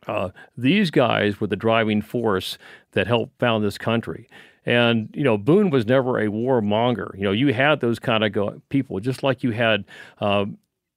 Uh, 0.08 0.30
these 0.58 0.92
guys 0.92 1.40
were 1.40 1.48
the 1.48 1.56
driving 1.56 2.02
force 2.02 2.58
that 2.92 3.08
helped 3.08 3.40
found 3.40 3.64
this 3.64 3.78
country. 3.78 4.28
And, 4.66 5.10
you 5.14 5.24
know, 5.24 5.38
Boone 5.38 5.70
was 5.70 5.86
never 5.86 6.20
a 6.20 6.28
warmonger. 6.28 7.16
You 7.16 7.24
know, 7.24 7.32
you 7.32 7.54
had 7.54 7.82
those 7.82 8.00
kind 8.00 8.24
of 8.24 8.70
people, 8.70 9.00
just 9.00 9.24
like 9.24 9.44
you 9.44 9.52
had 9.52 9.84
uh, 10.20 10.46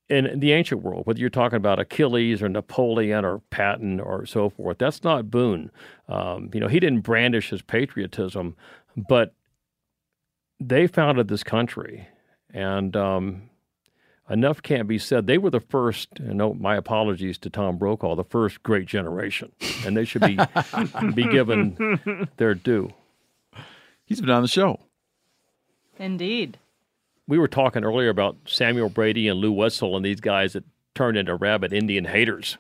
in 0.08 0.38
the 0.38 0.52
ancient 0.52 0.82
world, 0.82 1.06
whether 1.06 1.18
you're 1.18 1.30
talking 1.30 1.56
about 1.56 1.80
Achilles 1.80 2.42
or 2.42 2.48
Napoleon 2.48 3.24
or 3.24 3.40
Patton 3.50 3.98
or 3.98 4.24
so 4.24 4.50
forth. 4.50 4.78
That's 4.78 5.02
not 5.02 5.30
Boone. 5.30 5.70
Um, 6.08 6.50
you 6.54 6.60
know, 6.60 6.68
he 6.68 6.78
didn't 6.78 7.00
brandish 7.00 7.50
his 7.50 7.62
patriotism, 7.62 8.56
but 9.08 9.34
they 10.60 10.86
founded 10.86 11.28
this 11.28 11.42
country, 11.42 12.08
and 12.52 12.96
um, 12.96 13.50
enough 14.30 14.62
can't 14.62 14.88
be 14.88 14.98
said. 14.98 15.26
They 15.26 15.38
were 15.38 15.50
the 15.50 15.60
first. 15.60 16.08
And 16.18 16.38
no, 16.38 16.54
my 16.54 16.76
apologies 16.76 17.38
to 17.38 17.50
Tom 17.50 17.76
Brokaw, 17.78 18.14
the 18.14 18.24
first 18.24 18.62
great 18.62 18.86
generation, 18.86 19.52
and 19.84 19.96
they 19.96 20.04
should 20.04 20.22
be 20.22 20.38
be 21.14 21.24
given 21.24 22.28
their 22.36 22.54
due. 22.54 22.92
He's 24.04 24.20
been 24.20 24.30
on 24.30 24.42
the 24.42 24.48
show. 24.48 24.80
Indeed. 25.98 26.58
We 27.28 27.38
were 27.38 27.48
talking 27.48 27.82
earlier 27.84 28.08
about 28.08 28.36
Samuel 28.46 28.88
Brady 28.88 29.26
and 29.26 29.40
Lew 29.40 29.50
Wetzel 29.50 29.96
and 29.96 30.04
these 30.04 30.20
guys 30.20 30.52
that 30.52 30.64
turned 30.94 31.16
into 31.16 31.34
rabid 31.34 31.72
Indian 31.72 32.04
haters. 32.04 32.56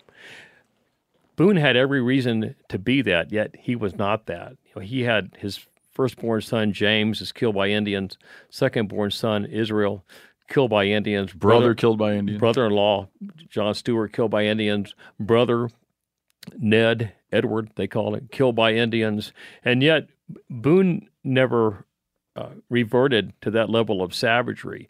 Boone 1.36 1.56
had 1.56 1.76
every 1.76 2.00
reason 2.00 2.56
to 2.68 2.78
be 2.78 3.02
that, 3.02 3.30
yet 3.30 3.54
he 3.56 3.76
was 3.76 3.94
not 3.94 4.26
that. 4.26 4.56
You 4.64 4.72
know, 4.76 4.82
he 4.82 5.02
had 5.02 5.36
his 5.38 5.66
firstborn 5.96 6.42
son 6.42 6.72
James 6.74 7.22
is 7.22 7.32
killed 7.32 7.54
by 7.54 7.68
Indians. 7.68 8.18
Secondborn 8.50 9.10
son 9.10 9.46
Israel 9.46 10.04
killed 10.48 10.70
by 10.70 10.84
Indians. 10.84 11.32
Brother, 11.32 11.60
brother 11.60 11.74
killed 11.74 11.98
by 11.98 12.14
Indians. 12.14 12.38
Brother-in-law 12.38 13.08
John 13.48 13.74
Stewart 13.74 14.12
killed 14.12 14.30
by 14.30 14.44
Indians. 14.44 14.94
Brother 15.18 15.70
Ned 16.58 17.14
Edward 17.32 17.70
they 17.76 17.86
call 17.86 18.14
it 18.14 18.30
killed 18.30 18.54
by 18.54 18.74
Indians. 18.74 19.32
And 19.64 19.82
yet 19.82 20.08
Boone 20.50 21.08
never 21.24 21.86
uh, 22.36 22.50
reverted 22.68 23.32
to 23.40 23.50
that 23.52 23.70
level 23.70 24.02
of 24.02 24.14
savagery. 24.14 24.88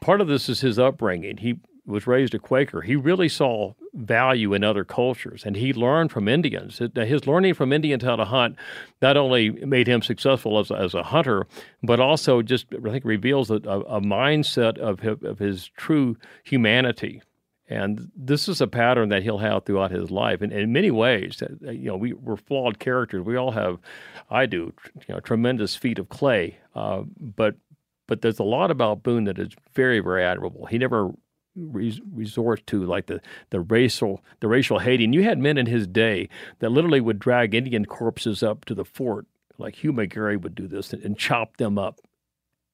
Part 0.00 0.22
of 0.22 0.28
this 0.28 0.48
is 0.48 0.62
his 0.62 0.78
upbringing. 0.78 1.36
He 1.36 1.60
was 1.86 2.06
raised 2.06 2.34
a 2.34 2.38
Quaker, 2.38 2.82
he 2.82 2.96
really 2.96 3.28
saw 3.28 3.74
value 3.94 4.52
in 4.52 4.64
other 4.64 4.84
cultures, 4.84 5.44
and 5.46 5.56
he 5.56 5.72
learned 5.72 6.10
from 6.10 6.28
Indians. 6.28 6.80
His 6.94 7.26
learning 7.26 7.54
from 7.54 7.72
Indians 7.72 8.02
how 8.02 8.16
to 8.16 8.24
hunt 8.24 8.56
not 9.00 9.16
only 9.16 9.50
made 9.50 9.86
him 9.86 10.02
successful 10.02 10.58
as, 10.58 10.70
as 10.70 10.94
a 10.94 11.04
hunter, 11.04 11.46
but 11.82 12.00
also 12.00 12.42
just 12.42 12.66
I 12.74 12.90
think 12.90 13.04
reveals 13.04 13.50
a, 13.50 13.54
a 13.54 14.00
mindset 14.00 14.78
of 14.78 15.00
his, 15.00 15.22
of 15.22 15.38
his 15.38 15.70
true 15.76 16.16
humanity. 16.44 17.22
And 17.68 18.10
this 18.14 18.48
is 18.48 18.60
a 18.60 18.68
pattern 18.68 19.08
that 19.08 19.24
he'll 19.24 19.38
have 19.38 19.64
throughout 19.64 19.90
his 19.90 20.10
life. 20.10 20.40
And 20.40 20.52
in 20.52 20.72
many 20.72 20.92
ways, 20.92 21.42
uh, 21.42 21.70
you 21.70 21.86
know, 21.86 21.96
we, 21.96 22.12
we're 22.12 22.36
flawed 22.36 22.78
characters. 22.78 23.24
We 23.24 23.36
all 23.36 23.50
have, 23.50 23.78
I 24.30 24.46
do, 24.46 24.72
you 24.94 25.14
know, 25.14 25.20
tremendous 25.20 25.74
feet 25.74 25.98
of 25.98 26.08
clay. 26.08 26.58
Uh, 26.74 27.02
but 27.18 27.56
but 28.06 28.22
there's 28.22 28.38
a 28.38 28.44
lot 28.44 28.70
about 28.70 29.02
Boone 29.02 29.24
that 29.24 29.36
is 29.36 29.48
very, 29.74 29.98
very 29.98 30.24
admirable. 30.24 30.66
He 30.66 30.78
never 30.78 31.10
resort 31.56 32.66
to 32.66 32.84
like 32.84 33.06
the, 33.06 33.20
the 33.50 33.60
racial 33.60 34.22
the 34.40 34.48
racial 34.48 34.78
hating. 34.78 35.12
You 35.12 35.22
had 35.22 35.38
men 35.38 35.58
in 35.58 35.66
his 35.66 35.86
day 35.86 36.28
that 36.58 36.70
literally 36.70 37.00
would 37.00 37.18
drag 37.18 37.54
Indian 37.54 37.84
corpses 37.86 38.42
up 38.42 38.64
to 38.66 38.74
the 38.74 38.84
fort, 38.84 39.26
like 39.58 39.76
Hugh 39.76 39.92
McGary 39.92 40.40
would 40.40 40.54
do 40.54 40.66
this, 40.68 40.92
and, 40.92 41.02
and 41.02 41.18
chop 41.18 41.56
them 41.56 41.78
up 41.78 42.00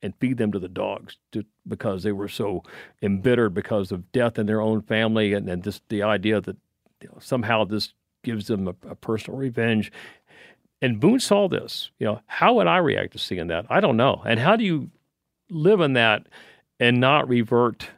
and 0.03 0.15
feed 0.19 0.37
them 0.37 0.51
to 0.53 0.59
the 0.59 0.69
dogs 0.69 1.17
to, 1.31 1.45
because 1.67 2.03
they 2.03 2.13
were 2.13 2.29
so 2.29 2.65
embittered 3.03 3.55
because 3.55 3.93
of 3.93 4.11
death 4.11 4.39
in 4.39 4.47
their 4.47 4.61
own 4.61 4.83
family 4.83 5.33
and, 5.33 5.49
and 5.49 5.63
just 5.63 5.83
the 5.89 6.03
idea 6.03 6.41
that 6.41 6.57
you 7.01 7.09
know, 7.09 7.19
somehow 7.21 7.65
this 7.65 7.95
gives 8.25 8.49
them 8.49 8.69
a, 8.69 8.75
a 8.89 8.95
personal 8.95 9.39
revenge. 9.39 9.93
And 10.81 10.99
Boone 10.99 11.21
saw 11.21 11.49
this. 11.49 11.91
You 12.01 12.07
know, 12.07 12.21
how 12.27 12.55
would 12.55 12.67
I 12.67 12.79
react 12.79 13.13
to 13.13 13.19
seeing 13.19 13.47
that? 13.49 13.67
I 13.71 13.81
don't 13.81 13.97
know. 13.97 14.23
And 14.27 14.41
how 14.41 14.57
do 14.57 14.65
you 14.65 14.91
live 15.49 15.81
in 15.81 15.93
that 15.93 16.27
and 16.81 17.01
not 17.01 17.29
revert 17.29 17.89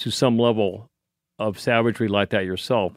to 0.00 0.10
some 0.10 0.38
level 0.38 0.90
of 1.38 1.58
savagery 1.58 2.08
like 2.08 2.30
that 2.30 2.44
yourself. 2.44 2.92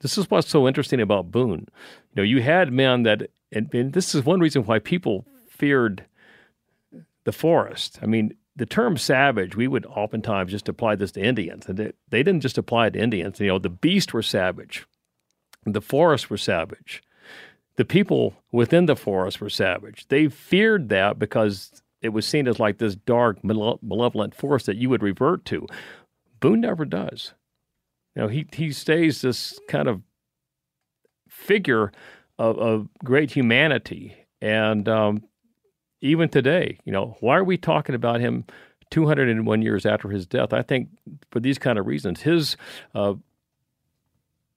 This 0.00 0.18
is 0.18 0.30
what's 0.30 0.48
so 0.48 0.68
interesting 0.68 1.00
about 1.00 1.30
Boone. 1.30 1.66
You 2.10 2.16
know, 2.16 2.22
you 2.22 2.42
had 2.42 2.72
men 2.72 3.02
that 3.04 3.30
and, 3.50 3.72
and 3.74 3.92
this 3.92 4.14
is 4.14 4.24
one 4.24 4.40
reason 4.40 4.64
why 4.64 4.78
people 4.78 5.24
feared 5.48 6.04
the 7.24 7.32
forest. 7.32 7.98
I 8.02 8.06
mean, 8.06 8.34
the 8.56 8.66
term 8.66 8.96
savage, 8.96 9.56
we 9.56 9.68
would 9.68 9.86
oftentimes 9.86 10.50
just 10.50 10.68
apply 10.68 10.96
this 10.96 11.12
to 11.12 11.22
Indians, 11.22 11.66
and 11.66 11.78
they, 11.78 11.92
they 12.08 12.22
didn't 12.22 12.42
just 12.42 12.58
apply 12.58 12.88
it 12.88 12.90
to 12.92 13.00
Indians. 13.00 13.40
You 13.40 13.48
know, 13.48 13.58
the 13.58 13.68
beasts 13.68 14.12
were 14.12 14.22
savage, 14.22 14.86
the 15.64 15.80
forests 15.80 16.28
were 16.28 16.36
savage, 16.36 17.02
the 17.76 17.84
people 17.84 18.34
within 18.52 18.86
the 18.86 18.96
forest 18.96 19.40
were 19.40 19.50
savage. 19.50 20.06
They 20.08 20.28
feared 20.28 20.88
that 20.88 21.18
because 21.18 21.82
it 22.02 22.10
was 22.10 22.26
seen 22.26 22.48
as 22.48 22.58
like 22.58 22.78
this 22.78 22.94
dark, 22.94 23.42
male- 23.44 23.78
malevolent 23.82 24.34
force 24.34 24.66
that 24.66 24.76
you 24.76 24.88
would 24.90 25.02
revert 25.02 25.44
to. 25.46 25.66
Boone 26.40 26.60
never 26.60 26.84
does. 26.84 27.34
You 28.14 28.22
know, 28.22 28.28
he 28.28 28.46
he 28.52 28.72
stays 28.72 29.20
this 29.20 29.58
kind 29.68 29.88
of 29.88 30.02
figure 31.28 31.92
of, 32.38 32.58
of 32.58 32.88
great 33.04 33.30
humanity, 33.30 34.16
and 34.40 34.88
um, 34.88 35.22
even 36.00 36.28
today, 36.28 36.78
you 36.84 36.92
know, 36.92 37.16
why 37.20 37.36
are 37.36 37.44
we 37.44 37.56
talking 37.56 37.94
about 37.94 38.20
him 38.20 38.44
201 38.90 39.62
years 39.62 39.84
after 39.84 40.08
his 40.08 40.26
death? 40.26 40.52
I 40.52 40.62
think 40.62 40.88
for 41.30 41.40
these 41.40 41.58
kind 41.58 41.78
of 41.78 41.86
reasons, 41.86 42.22
his 42.22 42.56
uh, 42.94 43.14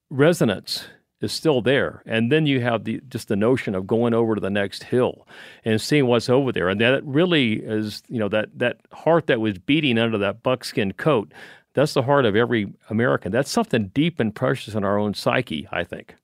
resonance 0.09 0.87
is 1.21 1.31
still 1.31 1.61
there. 1.61 2.01
And 2.05 2.31
then 2.31 2.45
you 2.45 2.61
have 2.61 2.83
the 2.83 3.01
just 3.07 3.27
the 3.27 3.35
notion 3.35 3.75
of 3.75 3.87
going 3.87 4.13
over 4.13 4.35
to 4.35 4.41
the 4.41 4.49
next 4.49 4.83
hill 4.83 5.27
and 5.63 5.79
seeing 5.79 6.07
what's 6.07 6.29
over 6.29 6.51
there. 6.51 6.67
And 6.67 6.81
that 6.81 7.05
really 7.05 7.53
is, 7.53 8.03
you 8.07 8.19
know, 8.19 8.29
that 8.29 8.57
that 8.57 8.77
heart 8.91 9.27
that 9.27 9.39
was 9.39 9.57
beating 9.57 9.97
under 9.97 10.17
that 10.17 10.43
buckskin 10.43 10.93
coat. 10.93 11.31
That's 11.73 11.93
the 11.93 12.01
heart 12.03 12.25
of 12.25 12.35
every 12.35 12.73
American. 12.89 13.31
That's 13.31 13.49
something 13.49 13.87
deep 13.93 14.19
and 14.19 14.33
precious 14.35 14.73
in 14.75 14.83
our 14.83 14.97
own 14.97 15.13
psyche, 15.13 15.67
I 15.71 15.83
think. 15.83 16.15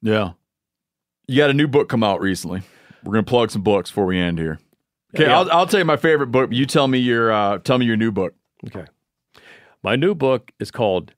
Yeah. 0.00 0.32
You 1.28 1.36
got 1.36 1.50
a 1.50 1.54
new 1.54 1.68
book 1.68 1.88
come 1.88 2.02
out 2.02 2.20
recently. 2.20 2.62
We're 3.04 3.12
gonna 3.12 3.22
plug 3.24 3.50
some 3.50 3.62
books 3.62 3.90
before 3.90 4.06
we 4.06 4.18
end 4.18 4.38
here. 4.38 4.58
Okay, 5.14 5.24
Yeah. 5.24 5.38
I'll, 5.38 5.50
I'll 5.52 5.66
tell 5.66 5.78
you 5.80 5.84
my 5.84 5.96
favorite 5.96 6.28
book. 6.28 6.50
You 6.52 6.66
tell 6.66 6.88
me 6.88 6.98
your 6.98 7.30
uh, 7.32 7.58
tell 7.58 7.78
me 7.78 7.86
your 7.86 7.96
new 7.96 8.10
book. 8.10 8.34
Okay. 8.66 8.86
My 9.82 9.96
new 9.96 10.14
book 10.14 10.52
is 10.58 10.70
called 10.70 11.12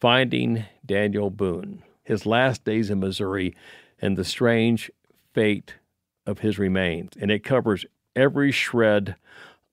Finding 0.00 0.64
Daniel 0.84 1.30
Boone 1.30 1.82
His 2.04 2.26
Last 2.26 2.64
Days 2.64 2.90
in 2.90 3.00
Missouri 3.00 3.54
and 4.00 4.16
the 4.16 4.24
Strange 4.24 4.90
Fate 5.32 5.74
of 6.26 6.40
His 6.40 6.58
Remains. 6.58 7.12
And 7.20 7.30
it 7.30 7.44
covers 7.44 7.84
every 8.16 8.50
shred 8.52 9.16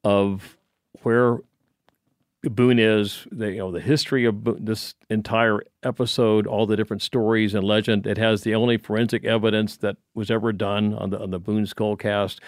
of 0.03 0.57
where 1.03 1.39
Boone 2.49 2.79
is, 2.79 3.27
the, 3.31 3.51
you 3.51 3.57
know, 3.57 3.71
the 3.71 3.81
history 3.81 4.25
of 4.25 4.43
Bo- 4.43 4.57
this 4.59 4.93
entire 5.09 5.61
episode, 5.83 6.45
all 6.47 6.65
the 6.65 6.75
different 6.75 7.01
stories 7.01 7.53
and 7.53 7.63
legend. 7.63 8.05
It 8.05 8.17
has 8.17 8.43
the 8.43 8.55
only 8.55 8.77
forensic 8.77 9.25
evidence 9.25 9.77
that 9.77 9.97
was 10.13 10.29
ever 10.29 10.53
done 10.53 10.93
on 10.93 11.09
the 11.09 11.19
on 11.19 11.31
the 11.31 11.39
Boone 11.39 11.65
Skullcast, 11.65 12.39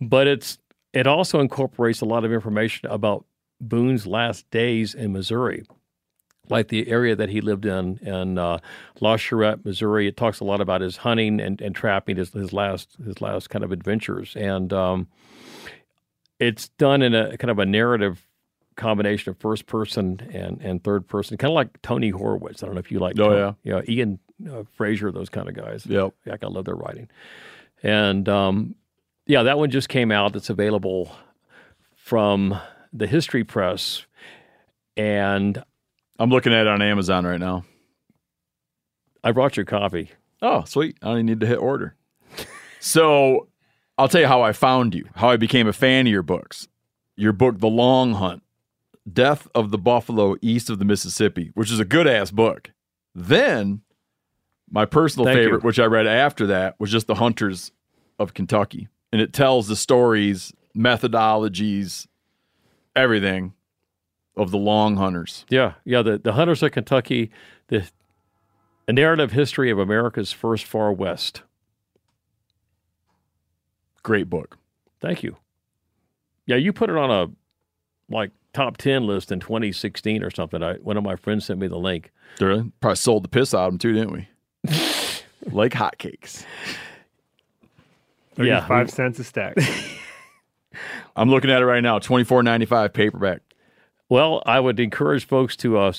but 0.00 0.26
it's 0.26 0.58
it 0.92 1.06
also 1.06 1.40
incorporates 1.40 2.00
a 2.00 2.04
lot 2.06 2.24
of 2.24 2.32
information 2.32 2.88
about 2.90 3.24
Boone's 3.60 4.06
last 4.06 4.48
days 4.50 4.94
in 4.94 5.12
Missouri, 5.12 5.64
like 6.48 6.68
the 6.68 6.88
area 6.88 7.16
that 7.16 7.28
he 7.28 7.40
lived 7.40 7.66
in 7.66 7.98
in 7.98 8.38
uh, 8.38 8.58
La 9.00 9.16
Charette, 9.16 9.64
Missouri. 9.64 10.06
It 10.06 10.16
talks 10.16 10.40
a 10.40 10.44
lot 10.44 10.60
about 10.60 10.80
his 10.80 10.98
hunting 10.98 11.40
and, 11.40 11.60
and 11.60 11.74
trapping, 11.74 12.16
his, 12.16 12.32
his 12.32 12.52
last 12.52 12.96
his 13.04 13.20
last 13.20 13.50
kind 13.50 13.64
of 13.64 13.72
adventures, 13.72 14.36
and 14.36 14.72
um, 14.72 15.08
it's 16.38 16.68
done 16.70 17.02
in 17.02 17.14
a 17.14 17.36
kind 17.38 17.50
of 17.50 17.58
a 17.58 17.66
narrative 17.66 18.26
combination 18.76 19.30
of 19.30 19.38
first 19.38 19.66
person 19.66 20.20
and, 20.32 20.60
and 20.60 20.82
third 20.84 21.06
person, 21.08 21.36
kind 21.36 21.50
of 21.50 21.54
like 21.54 21.80
Tony 21.82 22.12
Horwitz. 22.12 22.62
I 22.62 22.66
don't 22.66 22.74
know 22.74 22.80
if 22.80 22.90
you 22.92 22.98
like, 22.98 23.18
Oh, 23.18 23.28
Tony- 23.28 23.56
yeah, 23.64 23.80
Ian 23.88 24.18
uh, 24.50 24.62
Frazier, 24.74 25.10
those 25.10 25.28
kind 25.30 25.48
of 25.48 25.54
guys. 25.54 25.86
Yep. 25.86 26.14
Yeah, 26.24 26.36
I 26.40 26.46
love 26.46 26.64
their 26.66 26.74
writing, 26.76 27.08
and 27.82 28.28
um, 28.28 28.74
yeah, 29.26 29.42
that 29.44 29.58
one 29.58 29.70
just 29.70 29.88
came 29.88 30.12
out. 30.12 30.36
It's 30.36 30.50
available 30.50 31.10
from 31.96 32.58
the 32.92 33.06
History 33.06 33.44
Press, 33.44 34.06
and 34.96 35.62
I'm 36.18 36.30
looking 36.30 36.52
at 36.52 36.62
it 36.62 36.68
on 36.68 36.82
Amazon 36.82 37.26
right 37.26 37.40
now. 37.40 37.64
I 39.24 39.32
brought 39.32 39.56
you 39.56 39.62
a 39.62 39.66
copy. 39.66 40.10
Oh, 40.42 40.64
sweet. 40.64 40.96
I 41.02 41.14
don't 41.14 41.26
need 41.26 41.40
to 41.40 41.46
hit 41.46 41.58
order. 41.58 41.96
so 42.78 43.48
I'll 43.98 44.08
tell 44.08 44.20
you 44.20 44.26
how 44.28 44.42
I 44.42 44.52
found 44.52 44.94
you, 44.94 45.08
how 45.16 45.30
I 45.30 45.36
became 45.36 45.66
a 45.66 45.72
fan 45.72 46.06
of 46.06 46.12
your 46.12 46.22
books. 46.22 46.68
Your 47.16 47.32
book, 47.32 47.58
The 47.58 47.66
Long 47.68 48.12
Hunt 48.14 48.42
Death 49.10 49.48
of 49.54 49.70
the 49.70 49.78
Buffalo 49.78 50.36
East 50.42 50.68
of 50.68 50.78
the 50.78 50.84
Mississippi, 50.84 51.50
which 51.54 51.70
is 51.70 51.78
a 51.78 51.84
good 51.84 52.06
ass 52.06 52.30
book. 52.30 52.72
Then 53.14 53.82
my 54.70 54.84
personal 54.84 55.26
Thank 55.26 55.38
you. 55.38 55.44
favorite, 55.44 55.64
which 55.64 55.78
I 55.78 55.84
read 55.84 56.06
after 56.06 56.46
that, 56.48 56.78
was 56.80 56.90
just 56.90 57.06
The 57.06 57.14
Hunters 57.16 57.70
of 58.18 58.34
Kentucky. 58.34 58.88
And 59.12 59.20
it 59.20 59.32
tells 59.32 59.68
the 59.68 59.76
stories, 59.76 60.52
methodologies, 60.76 62.06
everything 62.96 63.54
of 64.36 64.50
the 64.50 64.58
long 64.58 64.96
hunters. 64.96 65.46
Yeah, 65.48 65.74
yeah. 65.84 66.02
The 66.02 66.18
the 66.18 66.32
Hunters 66.32 66.62
of 66.62 66.72
Kentucky, 66.72 67.30
the 67.68 67.88
a 68.88 68.92
narrative 68.92 69.32
history 69.32 69.70
of 69.70 69.78
America's 69.78 70.32
first 70.32 70.64
far 70.64 70.92
west. 70.92 71.42
Great 74.02 74.28
book. 74.28 74.58
Thank 75.00 75.22
you. 75.22 75.36
Yeah, 76.46 76.56
you 76.56 76.72
put 76.72 76.90
it 76.90 76.96
on 76.96 77.10
a 77.10 77.28
like 78.12 78.30
top 78.56 78.76
ten 78.78 79.06
list 79.06 79.30
in 79.30 79.38
2016 79.40 80.22
or 80.22 80.30
something. 80.30 80.62
I, 80.62 80.74
one 80.74 80.96
of 80.96 81.04
my 81.04 81.16
friends 81.16 81.44
sent 81.44 81.60
me 81.60 81.66
the 81.68 81.76
link. 81.78 82.10
Really? 82.40 82.72
Probably 82.80 82.96
sold 82.96 83.24
the 83.24 83.28
piss 83.28 83.54
out 83.54 83.66
of 83.66 83.72
them 83.72 83.78
too, 83.78 83.92
didn't 83.92 84.12
we? 84.12 84.28
like 85.52 85.72
hotcakes. 85.72 86.44
Yeah, 88.38 88.66
Five 88.66 88.90
cents 88.90 89.18
a 89.18 89.24
stack. 89.24 89.56
I'm 91.16 91.30
looking 91.30 91.50
at 91.50 91.62
it 91.62 91.66
right 91.66 91.82
now. 91.82 91.98
Twenty 91.98 92.24
four 92.24 92.42
ninety 92.42 92.66
five 92.66 92.92
paperback. 92.92 93.40
Well, 94.08 94.42
I 94.46 94.60
would 94.60 94.78
encourage 94.78 95.26
folks 95.26 95.56
to, 95.56 95.78
uh, 95.78 95.92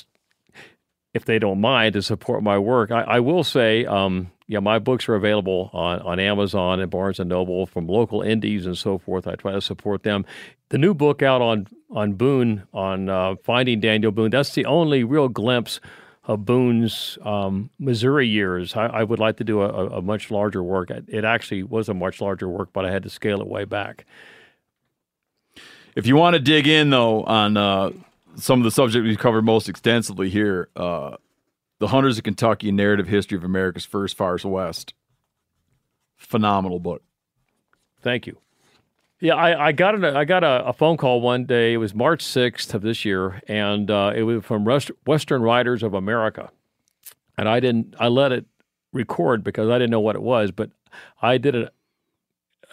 if 1.14 1.26
they 1.26 1.40
don't 1.40 1.60
mind, 1.60 1.94
to 1.94 2.02
support 2.02 2.42
my 2.42 2.58
work. 2.58 2.90
I, 2.90 3.02
I 3.02 3.20
will 3.20 3.44
say, 3.44 3.86
um, 3.86 4.32
yeah, 4.48 4.60
my 4.60 4.80
books 4.80 5.10
are 5.10 5.16
available 5.16 5.70
on, 5.74 6.00
on 6.00 6.20
Amazon 6.20 6.80
and 6.80 6.90
Barnes 6.90 7.20
and 7.20 7.30
Noble 7.30 7.66
from 7.66 7.88
local 7.88 8.22
indies 8.22 8.66
and 8.66 8.78
so 8.78 8.98
forth. 8.98 9.28
I 9.28 9.36
try 9.36 9.52
to 9.52 9.62
support 9.62 10.04
them. 10.04 10.26
The 10.70 10.78
new 10.78 10.94
book 10.94 11.22
out 11.22 11.42
on 11.42 11.68
on 11.90 12.14
Boone 12.14 12.64
on 12.74 13.10
uh, 13.10 13.36
finding 13.44 13.80
Daniel 13.80 14.12
Boone. 14.12 14.32
That's 14.32 14.54
the 14.54 14.66
only 14.66 15.04
real 15.04 15.30
glimpse 15.30 15.80
of 16.26 16.46
Boone's 16.46 17.18
um, 17.24 17.70
Missouri 17.80 18.28
years. 18.28 18.76
I, 18.76 18.88
I 18.88 19.04
would 19.04 19.20
like 19.20 19.38
to 19.38 19.46
do 19.46 19.62
a, 19.62 19.88
a, 19.88 20.02
much 20.02 20.30
larger 20.30 20.62
work. 20.62 20.92
It 20.92 21.24
actually 21.24 21.64
was 21.64 21.88
a 21.88 21.94
much 21.94 22.20
larger 22.20 22.50
work, 22.50 22.70
but 22.74 22.84
I 22.86 22.92
had 22.92 23.04
to 23.04 23.10
scale 23.10 23.40
it 23.40 23.48
way 23.48 23.64
back. 23.64 24.06
If 25.96 26.06
you 26.06 26.18
want 26.18 26.34
to 26.34 26.40
dig 26.42 26.68
in 26.68 26.90
though 26.90 27.24
on 27.24 27.56
uh, 27.56 27.92
some 28.36 28.60
of 28.60 28.66
the 28.66 28.72
subject 28.72 29.04
we've 29.04 29.18
covered 29.18 29.44
most 29.44 29.70
extensively 29.70 30.30
here, 30.30 30.68
uh, 30.76 31.16
the 31.80 31.88
Hunters 31.88 32.18
of 32.18 32.24
Kentucky: 32.24 32.72
Narrative 32.72 33.08
History 33.08 33.38
of 33.38 33.44
America's 33.44 33.86
First 33.86 34.16
Far 34.16 34.38
West. 34.44 34.94
Phenomenal 36.16 36.80
book. 36.80 37.04
Thank 38.02 38.28
you. 38.28 38.38
Yeah, 39.20 39.36
I, 39.36 39.68
I 39.68 39.72
got 39.72 39.96
an, 39.96 40.06
I 40.06 40.26
got 40.26 40.44
a, 40.44 40.68
a 40.68 40.74
phone 40.74 40.98
call 40.98 41.22
one 41.22 41.46
day. 41.46 41.74
It 41.74 41.78
was 41.78 41.96
March 41.96 42.22
sixth 42.22 42.74
of 42.74 42.84
this 42.84 43.04
year, 43.04 43.42
and 43.48 43.90
uh, 43.90 44.14
it 44.16 44.24
was 44.24 44.44
from 44.44 44.68
Rest, 44.68 44.92
Western 45.06 45.42
Writers 45.42 45.82
of 45.82 45.94
America, 45.94 46.52
and 47.38 47.50
I 47.50 47.60
didn't. 47.60 47.96
I 48.00 48.10
let 48.10 48.32
it 48.32 48.46
record 48.94 49.44
because 49.44 49.70
I 49.70 49.74
didn't 49.80 49.92
know 49.92 50.00
what 50.00 50.16
it 50.16 50.22
was, 50.22 50.52
but 50.52 50.70
I 51.22 51.38
did 51.38 51.56
a, 51.56 51.72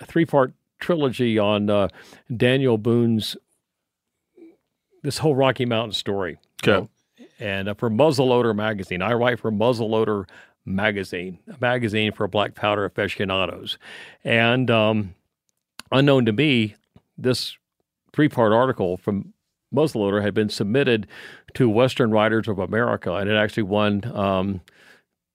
a 0.00 0.06
three 0.06 0.26
part 0.26 0.52
trilogy 0.80 1.38
on 1.38 1.70
uh, 1.70 1.88
Daniel 2.34 2.76
Boone's 2.76 3.36
this 5.02 5.18
whole 5.18 5.34
Rocky 5.34 5.64
Mountain 5.64 5.92
story. 5.92 6.38
Okay. 6.62 6.86
And 7.40 7.68
uh, 7.68 7.74
for 7.74 7.90
Muzzleloader 7.90 8.54
magazine, 8.54 9.02
I 9.02 9.12
write 9.14 9.40
for 9.40 9.50
Muzzleloader 9.50 10.28
magazine, 10.64 11.38
a 11.48 11.56
magazine 11.60 12.12
for 12.12 12.26
black 12.28 12.54
powder 12.54 12.84
aficionados. 12.84 13.76
And 14.22 14.70
um, 14.70 15.14
unknown 15.92 16.26
to 16.26 16.32
me, 16.32 16.74
this 17.18 17.56
three 18.12 18.28
part 18.28 18.52
article 18.52 18.96
from 18.96 19.32
Muzzleloader 19.74 20.22
had 20.22 20.34
been 20.34 20.48
submitted 20.48 21.06
to 21.54 21.68
Western 21.68 22.10
Writers 22.12 22.46
of 22.48 22.58
America, 22.58 23.14
and 23.14 23.28
it 23.28 23.34
actually 23.34 23.64
won 23.64 24.04
um, 24.16 24.60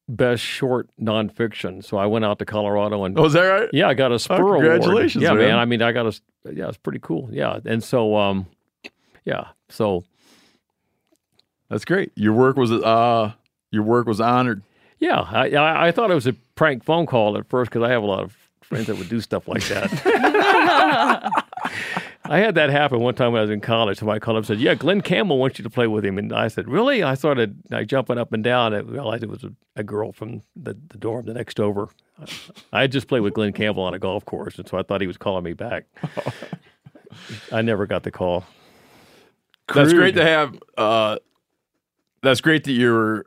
Best 0.07 0.41
Short 0.41 0.89
Nonfiction. 0.99 1.83
So 1.83 1.97
I 1.97 2.05
went 2.05 2.23
out 2.25 2.39
to 2.39 2.45
Colorado 2.45 3.03
and 3.03 3.17
Oh, 3.19 3.25
is 3.25 3.33
that 3.33 3.41
right? 3.43 3.69
yeah, 3.73 3.87
I 3.89 3.93
got 3.93 4.11
a 4.11 4.17
Spur 4.19 4.35
Award. 4.41 4.59
congratulations, 4.61 5.21
Yeah, 5.23 5.33
man. 5.33 5.49
man. 5.49 5.59
I 5.59 5.65
mean, 5.65 5.81
I 5.81 5.91
got 5.91 6.05
a 6.07 6.19
yeah, 6.53 6.69
it's 6.69 6.77
pretty 6.77 6.99
cool. 7.01 7.29
Yeah, 7.31 7.59
and 7.65 7.83
so 7.83 8.15
um, 8.15 8.47
yeah, 9.25 9.49
so 9.67 10.03
That's 11.69 11.85
great. 11.85 12.11
Your 12.15 12.33
work 12.33 12.57
was 12.57 12.71
uh, 12.71 13.33
your 13.71 13.83
work 13.83 14.07
was 14.07 14.19
honored. 14.19 14.63
yeah, 14.99 15.19
I 15.19 15.49
I, 15.51 15.87
I 15.87 15.91
thought 15.91 16.11
it 16.11 16.15
was 16.15 16.27
a 16.27 16.33
prank 16.55 16.83
phone 16.83 17.05
call 17.05 17.37
at 17.37 17.47
first 17.49 17.71
because 17.71 17.83
I 17.83 17.91
have 17.91 18.03
a 18.03 18.07
lot 18.07 18.23
of 18.23 18.35
friends 18.61 18.87
that 18.87 18.97
would 18.97 19.09
do 19.09 19.19
stuff 19.21 19.47
like 19.47 19.63
that. 19.67 19.89
I 22.25 22.37
had 22.37 22.53
that 22.55 22.69
happen 22.69 22.99
one 22.99 23.15
time 23.15 23.31
when 23.31 23.39
I 23.39 23.41
was 23.41 23.49
in 23.49 23.59
college. 23.59 23.97
Somebody 23.97 24.19
called 24.19 24.35
up 24.37 24.41
and 24.41 24.47
said, 24.47 24.59
"Yeah, 24.59 24.75
Glen 24.75 25.01
Campbell 25.01 25.39
wants 25.39 25.57
you 25.57 25.63
to 25.63 25.69
play 25.69 25.87
with 25.87 26.05
him." 26.05 26.19
And 26.19 26.31
I 26.31 26.47
said, 26.47 26.67
"Really?" 26.67 27.01
I 27.01 27.15
started 27.15 27.59
like 27.71 27.87
jumping 27.87 28.19
up 28.19 28.33
and 28.33 28.43
down. 28.43 28.73
I 28.73 28.79
realized 28.79 29.23
it 29.23 29.29
was 29.29 29.43
a, 29.43 29.51
a 29.75 29.83
girl 29.83 30.11
from 30.11 30.43
the, 30.55 30.77
the 30.89 30.97
dorm 30.99 31.25
the 31.25 31.33
next 31.33 31.59
over. 31.59 31.89
I 32.71 32.81
had 32.81 32.91
just 32.91 33.07
played 33.07 33.21
with 33.21 33.33
Glen 33.33 33.53
Campbell 33.53 33.83
on 33.83 33.93
a 33.95 33.99
golf 33.99 34.25
course, 34.25 34.59
and 34.59 34.67
so 34.67 34.77
I 34.77 34.83
thought 34.83 35.01
he 35.01 35.07
was 35.07 35.17
calling 35.17 35.43
me 35.43 35.53
back. 35.53 35.85
I 37.51 37.63
never 37.63 37.87
got 37.87 38.03
the 38.03 38.11
call. 38.11 38.45
That's 39.73 39.93
great 39.93 40.15
to 40.15 40.23
have. 40.23 40.59
Uh, 40.77 41.17
that's 42.21 42.41
great 42.41 42.63
that 42.65 42.71
your 42.71 43.25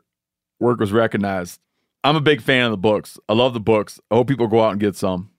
work 0.59 0.79
was 0.79 0.91
recognized. 0.91 1.59
I'm 2.03 2.15
a 2.15 2.21
big 2.21 2.41
fan 2.41 2.65
of 2.65 2.71
the 2.71 2.77
books. 2.77 3.17
I 3.29 3.33
love 3.33 3.53
the 3.53 3.59
books. 3.59 3.99
I 4.11 4.15
hope 4.15 4.27
people 4.27 4.47
go 4.47 4.61
out 4.61 4.71
and 4.71 4.79
get 4.79 4.95
some. 4.95 5.31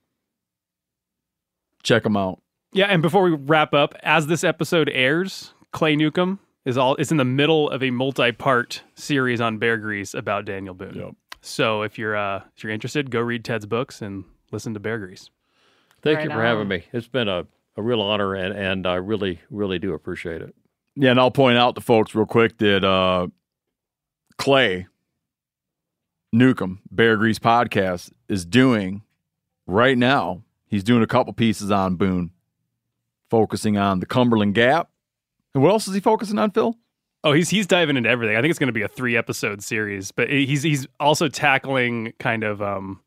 Check 1.83 2.03
them 2.03 2.17
out. 2.17 2.41
Yeah, 2.73 2.85
and 2.85 3.01
before 3.01 3.23
we 3.23 3.31
wrap 3.31 3.73
up, 3.73 3.95
as 4.03 4.27
this 4.27 4.43
episode 4.43 4.89
airs, 4.91 5.53
Clay 5.71 5.95
Newcomb 5.95 6.39
is 6.65 6.77
all 6.77 6.95
is 6.95 7.11
in 7.11 7.17
the 7.17 7.25
middle 7.25 7.69
of 7.69 7.83
a 7.83 7.91
multi-part 7.91 8.81
series 8.95 9.39
on 9.39 9.59
Bear 9.59 9.77
Grease 9.77 10.13
about 10.13 10.45
Daniel 10.45 10.73
Boone. 10.73 10.95
Yep. 10.95 11.15
So 11.41 11.83
if 11.83 11.99
you're 11.99 12.15
uh, 12.15 12.41
if 12.57 12.63
you're 12.63 12.73
interested, 12.73 13.11
go 13.11 13.21
read 13.21 13.45
Ted's 13.45 13.67
books 13.67 14.01
and 14.01 14.25
listen 14.51 14.73
to 14.73 14.79
Bear 14.79 14.97
Grease. 14.97 15.29
Thank 16.01 16.17
Right 16.17 16.23
you 16.25 16.31
for 16.31 16.41
having 16.41 16.67
me. 16.67 16.83
It's 16.91 17.07
been 17.07 17.29
a, 17.29 17.45
a 17.77 17.81
real 17.81 18.01
honor, 18.01 18.33
and, 18.33 18.53
and 18.57 18.87
I 18.87 18.95
really, 18.95 19.41
really 19.49 19.79
do 19.79 19.93
appreciate 19.93 20.41
it. 20.41 20.55
Yeah, 20.95 21.11
and 21.11 21.19
I'll 21.19 21.31
point 21.31 21.57
out 21.57 21.75
to 21.75 21.81
folks 21.81 22.15
real 22.15 22.25
quick 22.25 22.57
that 22.57 22.83
uh, 22.83 23.27
Clay 24.37 24.87
Newcomb, 26.33 26.81
Bear 26.91 27.17
Grease 27.17 27.39
Podcast, 27.39 28.11
is 28.27 28.45
doing 28.45 29.03
right 29.67 29.97
now. 29.97 30.43
He's 30.67 30.83
doing 30.83 31.03
a 31.03 31.07
couple 31.07 31.31
pieces 31.33 31.71
on 31.71 31.95
Boone, 31.95 32.31
focusing 33.29 33.77
on 33.77 33.99
the 33.99 34.05
Cumberland 34.05 34.55
Gap. 34.55 34.89
And 35.53 35.63
what 35.63 35.71
else 35.71 35.87
is 35.87 35.93
he 35.93 36.01
focusing 36.01 36.37
on, 36.37 36.51
Phil? 36.51 36.75
Oh, 37.23 37.33
he's 37.33 37.49
he's 37.49 37.65
diving 37.65 37.97
into 37.97 38.09
everything. 38.09 38.35
I 38.37 38.41
think 38.41 38.51
it's 38.51 38.59
going 38.59 38.67
to 38.67 38.73
be 38.73 38.83
a 38.83 38.87
three 38.87 39.17
episode 39.17 39.63
series, 39.63 40.11
but 40.11 40.29
he's 40.29 40.61
he's 40.61 40.85
also 40.99 41.27
tackling 41.27 42.13
kind 42.19 42.43
of 42.43 42.61
um 42.61 43.01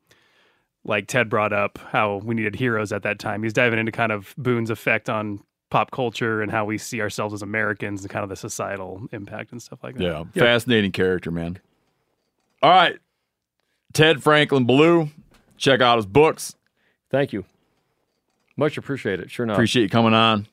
like 0.85 1.07
Ted 1.07 1.29
brought 1.29 1.53
up 1.53 1.79
how 1.91 2.17
we 2.25 2.35
needed 2.35 2.57
heroes 2.57 2.93
at 2.93 3.03
that 3.03 3.19
time. 3.19 3.43
He's 3.43 3.53
diving 3.53 3.79
into 3.79 3.93
kind 3.93 4.11
of 4.11 4.35
Boone's 4.37 4.71
effect 4.71 5.09
on 5.09 5.41
pop 5.71 5.91
culture 5.91 6.41
and 6.41 6.51
how 6.51 6.65
we 6.65 6.79
see 6.79 7.01
ourselves 7.01 7.35
as 7.35 7.43
Americans 7.43 8.03
and 8.03 8.11
kind 8.11 8.23
of 8.23 8.29
the 8.29 8.37
societal 8.37 9.09
impact 9.13 9.53
and 9.53 9.63
stuff 9.63 9.81
like 9.83 9.97
that. 9.97 10.03
Yeah, 10.03 10.25
fascinating 10.35 10.93
character, 10.93 11.31
man. 11.31 11.59
All 12.63 12.71
right, 12.71 12.99
Ted 13.93 14.23
Franklin 14.23 14.67
Belue. 14.67 15.11
Check 15.57 15.81
out 15.81 15.97
his 15.97 16.07
books. 16.07 16.55
Thank 17.11 17.33
you. 17.33 17.45
Much 18.57 18.77
appreciated. 18.77 19.31
Sure 19.31 19.45
enough. 19.45 19.57
Appreciate 19.57 19.85
you 19.85 19.89
coming 19.89 20.15
on. 20.15 20.47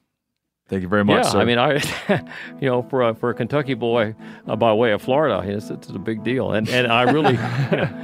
Thank 0.68 0.82
you 0.82 0.88
very 0.88 1.04
much. 1.04 1.26
yeah, 1.26 1.32
sir. 1.32 1.40
I 1.40 1.46
mean, 1.46 1.60
I, 1.60 1.74
you 2.60 2.68
know, 2.68 2.82
for 2.84 3.04
a, 3.04 3.14
for 3.14 3.30
a 3.30 3.34
Kentucky 3.36 3.76
boy 3.76 4.16
uh, 4.48 4.56
by 4.56 4.74
way 4.74 4.92
of 4.92 5.02
Florida, 5.02 5.44
it's, 5.46 5.70
it's 5.70 5.90
a 5.90 6.00
big 6.00 6.24
deal, 6.24 6.54
and 6.54 6.68
and 6.70 6.88
I 6.88 7.04
really, 7.04 7.34
you 7.72 7.78
know, 7.78 8.04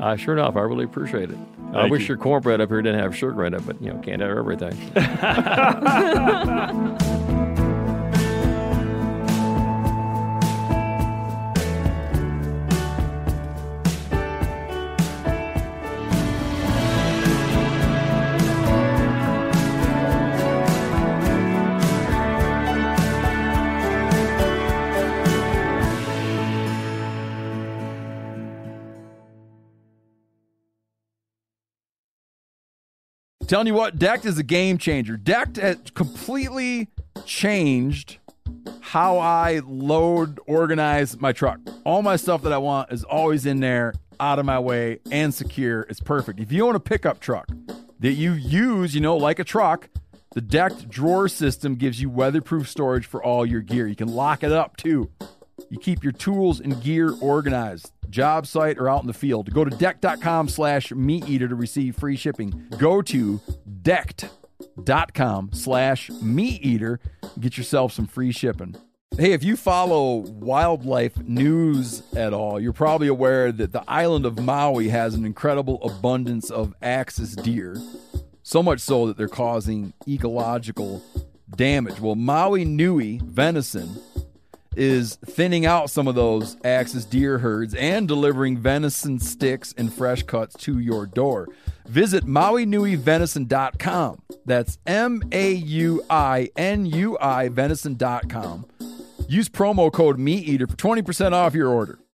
I 0.00 0.14
sure 0.16 0.34
enough, 0.34 0.56
I 0.56 0.60
really 0.60 0.84
appreciate 0.84 1.30
it. 1.30 1.38
I 1.76 1.88
wish 1.88 2.02
you. 2.02 2.08
your 2.08 2.16
cornbread 2.16 2.60
up 2.60 2.68
here 2.68 2.82
didn't 2.82 3.00
have 3.00 3.16
sugar 3.16 3.44
in 3.44 3.54
it, 3.54 3.64
but 3.66 3.80
you 3.82 3.92
know, 3.92 3.98
can't 4.00 4.22
have 4.22 4.36
everything. 4.36 4.76
Telling 33.46 33.68
you 33.68 33.74
what, 33.74 33.96
Decked 33.96 34.24
is 34.24 34.38
a 34.38 34.42
game 34.42 34.76
changer. 34.76 35.16
Decked 35.16 35.56
has 35.58 35.78
completely 35.94 36.88
changed 37.24 38.18
how 38.80 39.18
I 39.18 39.60
load, 39.64 40.40
organize 40.48 41.20
my 41.20 41.30
truck. 41.30 41.60
All 41.84 42.02
my 42.02 42.16
stuff 42.16 42.42
that 42.42 42.52
I 42.52 42.58
want 42.58 42.90
is 42.90 43.04
always 43.04 43.46
in 43.46 43.60
there, 43.60 43.94
out 44.18 44.40
of 44.40 44.46
my 44.46 44.58
way, 44.58 44.98
and 45.12 45.32
secure. 45.32 45.82
It's 45.82 46.00
perfect. 46.00 46.40
If 46.40 46.50
you 46.50 46.66
own 46.66 46.74
a 46.74 46.80
pickup 46.80 47.20
truck 47.20 47.48
that 48.00 48.14
you 48.14 48.32
use, 48.32 48.96
you 48.96 49.00
know, 49.00 49.16
like 49.16 49.38
a 49.38 49.44
truck, 49.44 49.90
the 50.34 50.40
Decked 50.40 50.88
drawer 50.88 51.28
system 51.28 51.76
gives 51.76 52.00
you 52.00 52.10
weatherproof 52.10 52.68
storage 52.68 53.06
for 53.06 53.22
all 53.22 53.46
your 53.46 53.60
gear. 53.60 53.86
You 53.86 53.96
can 53.96 54.08
lock 54.08 54.42
it 54.42 54.50
up 54.50 54.76
too. 54.76 55.08
You 55.68 55.78
keep 55.78 56.04
your 56.04 56.12
tools 56.12 56.60
and 56.60 56.80
gear 56.82 57.14
organized, 57.20 57.92
job 58.08 58.46
site 58.46 58.78
or 58.78 58.88
out 58.88 59.02
in 59.02 59.06
the 59.06 59.12
field. 59.12 59.52
Go 59.52 59.64
to 59.64 59.76
decked.com 59.76 60.48
slash 60.48 60.92
meat 60.92 61.28
eater 61.28 61.48
to 61.48 61.54
receive 61.54 61.96
free 61.96 62.16
shipping. 62.16 62.68
Go 62.78 63.02
to 63.02 63.40
decked.com 63.82 65.50
slash 65.52 66.10
meat 66.22 66.64
eater. 66.64 67.00
Get 67.40 67.58
yourself 67.58 67.92
some 67.92 68.06
free 68.06 68.32
shipping. 68.32 68.76
Hey, 69.18 69.32
if 69.32 69.42
you 69.42 69.56
follow 69.56 70.16
wildlife 70.16 71.16
news 71.18 72.02
at 72.14 72.34
all, 72.34 72.60
you're 72.60 72.72
probably 72.72 73.08
aware 73.08 73.50
that 73.50 73.72
the 73.72 73.82
island 73.88 74.26
of 74.26 74.38
Maui 74.38 74.88
has 74.88 75.14
an 75.14 75.24
incredible 75.24 75.82
abundance 75.82 76.50
of 76.50 76.74
axis 76.82 77.34
deer. 77.34 77.76
So 78.42 78.62
much 78.62 78.80
so 78.80 79.06
that 79.06 79.16
they're 79.16 79.26
causing 79.26 79.94
ecological 80.06 81.02
damage. 81.56 81.98
Well, 81.98 82.14
Maui 82.14 82.64
Nui 82.64 83.20
venison 83.24 83.98
is 84.76 85.16
thinning 85.24 85.66
out 85.66 85.90
some 85.90 86.06
of 86.06 86.14
those 86.14 86.56
axis 86.64 87.04
deer 87.04 87.38
herds 87.38 87.74
and 87.74 88.06
delivering 88.06 88.58
venison 88.58 89.18
sticks 89.18 89.74
and 89.76 89.92
fresh 89.92 90.22
cuts 90.22 90.54
to 90.64 90.78
your 90.78 91.06
door. 91.06 91.48
Visit 91.86 92.24
MauiNuiVenison.com. 92.24 94.22
That's 94.44 94.78
M 94.86 95.22
A 95.32 95.52
U 95.52 96.02
I 96.10 96.50
N 96.56 96.86
U 96.86 97.18
I 97.20 97.48
venison.com. 97.48 98.66
Use 99.28 99.48
promo 99.48 99.92
code 99.92 100.18
MeatEater 100.18 100.70
for 100.70 100.76
20% 100.76 101.32
off 101.32 101.54
your 101.54 101.68
order. 101.68 101.98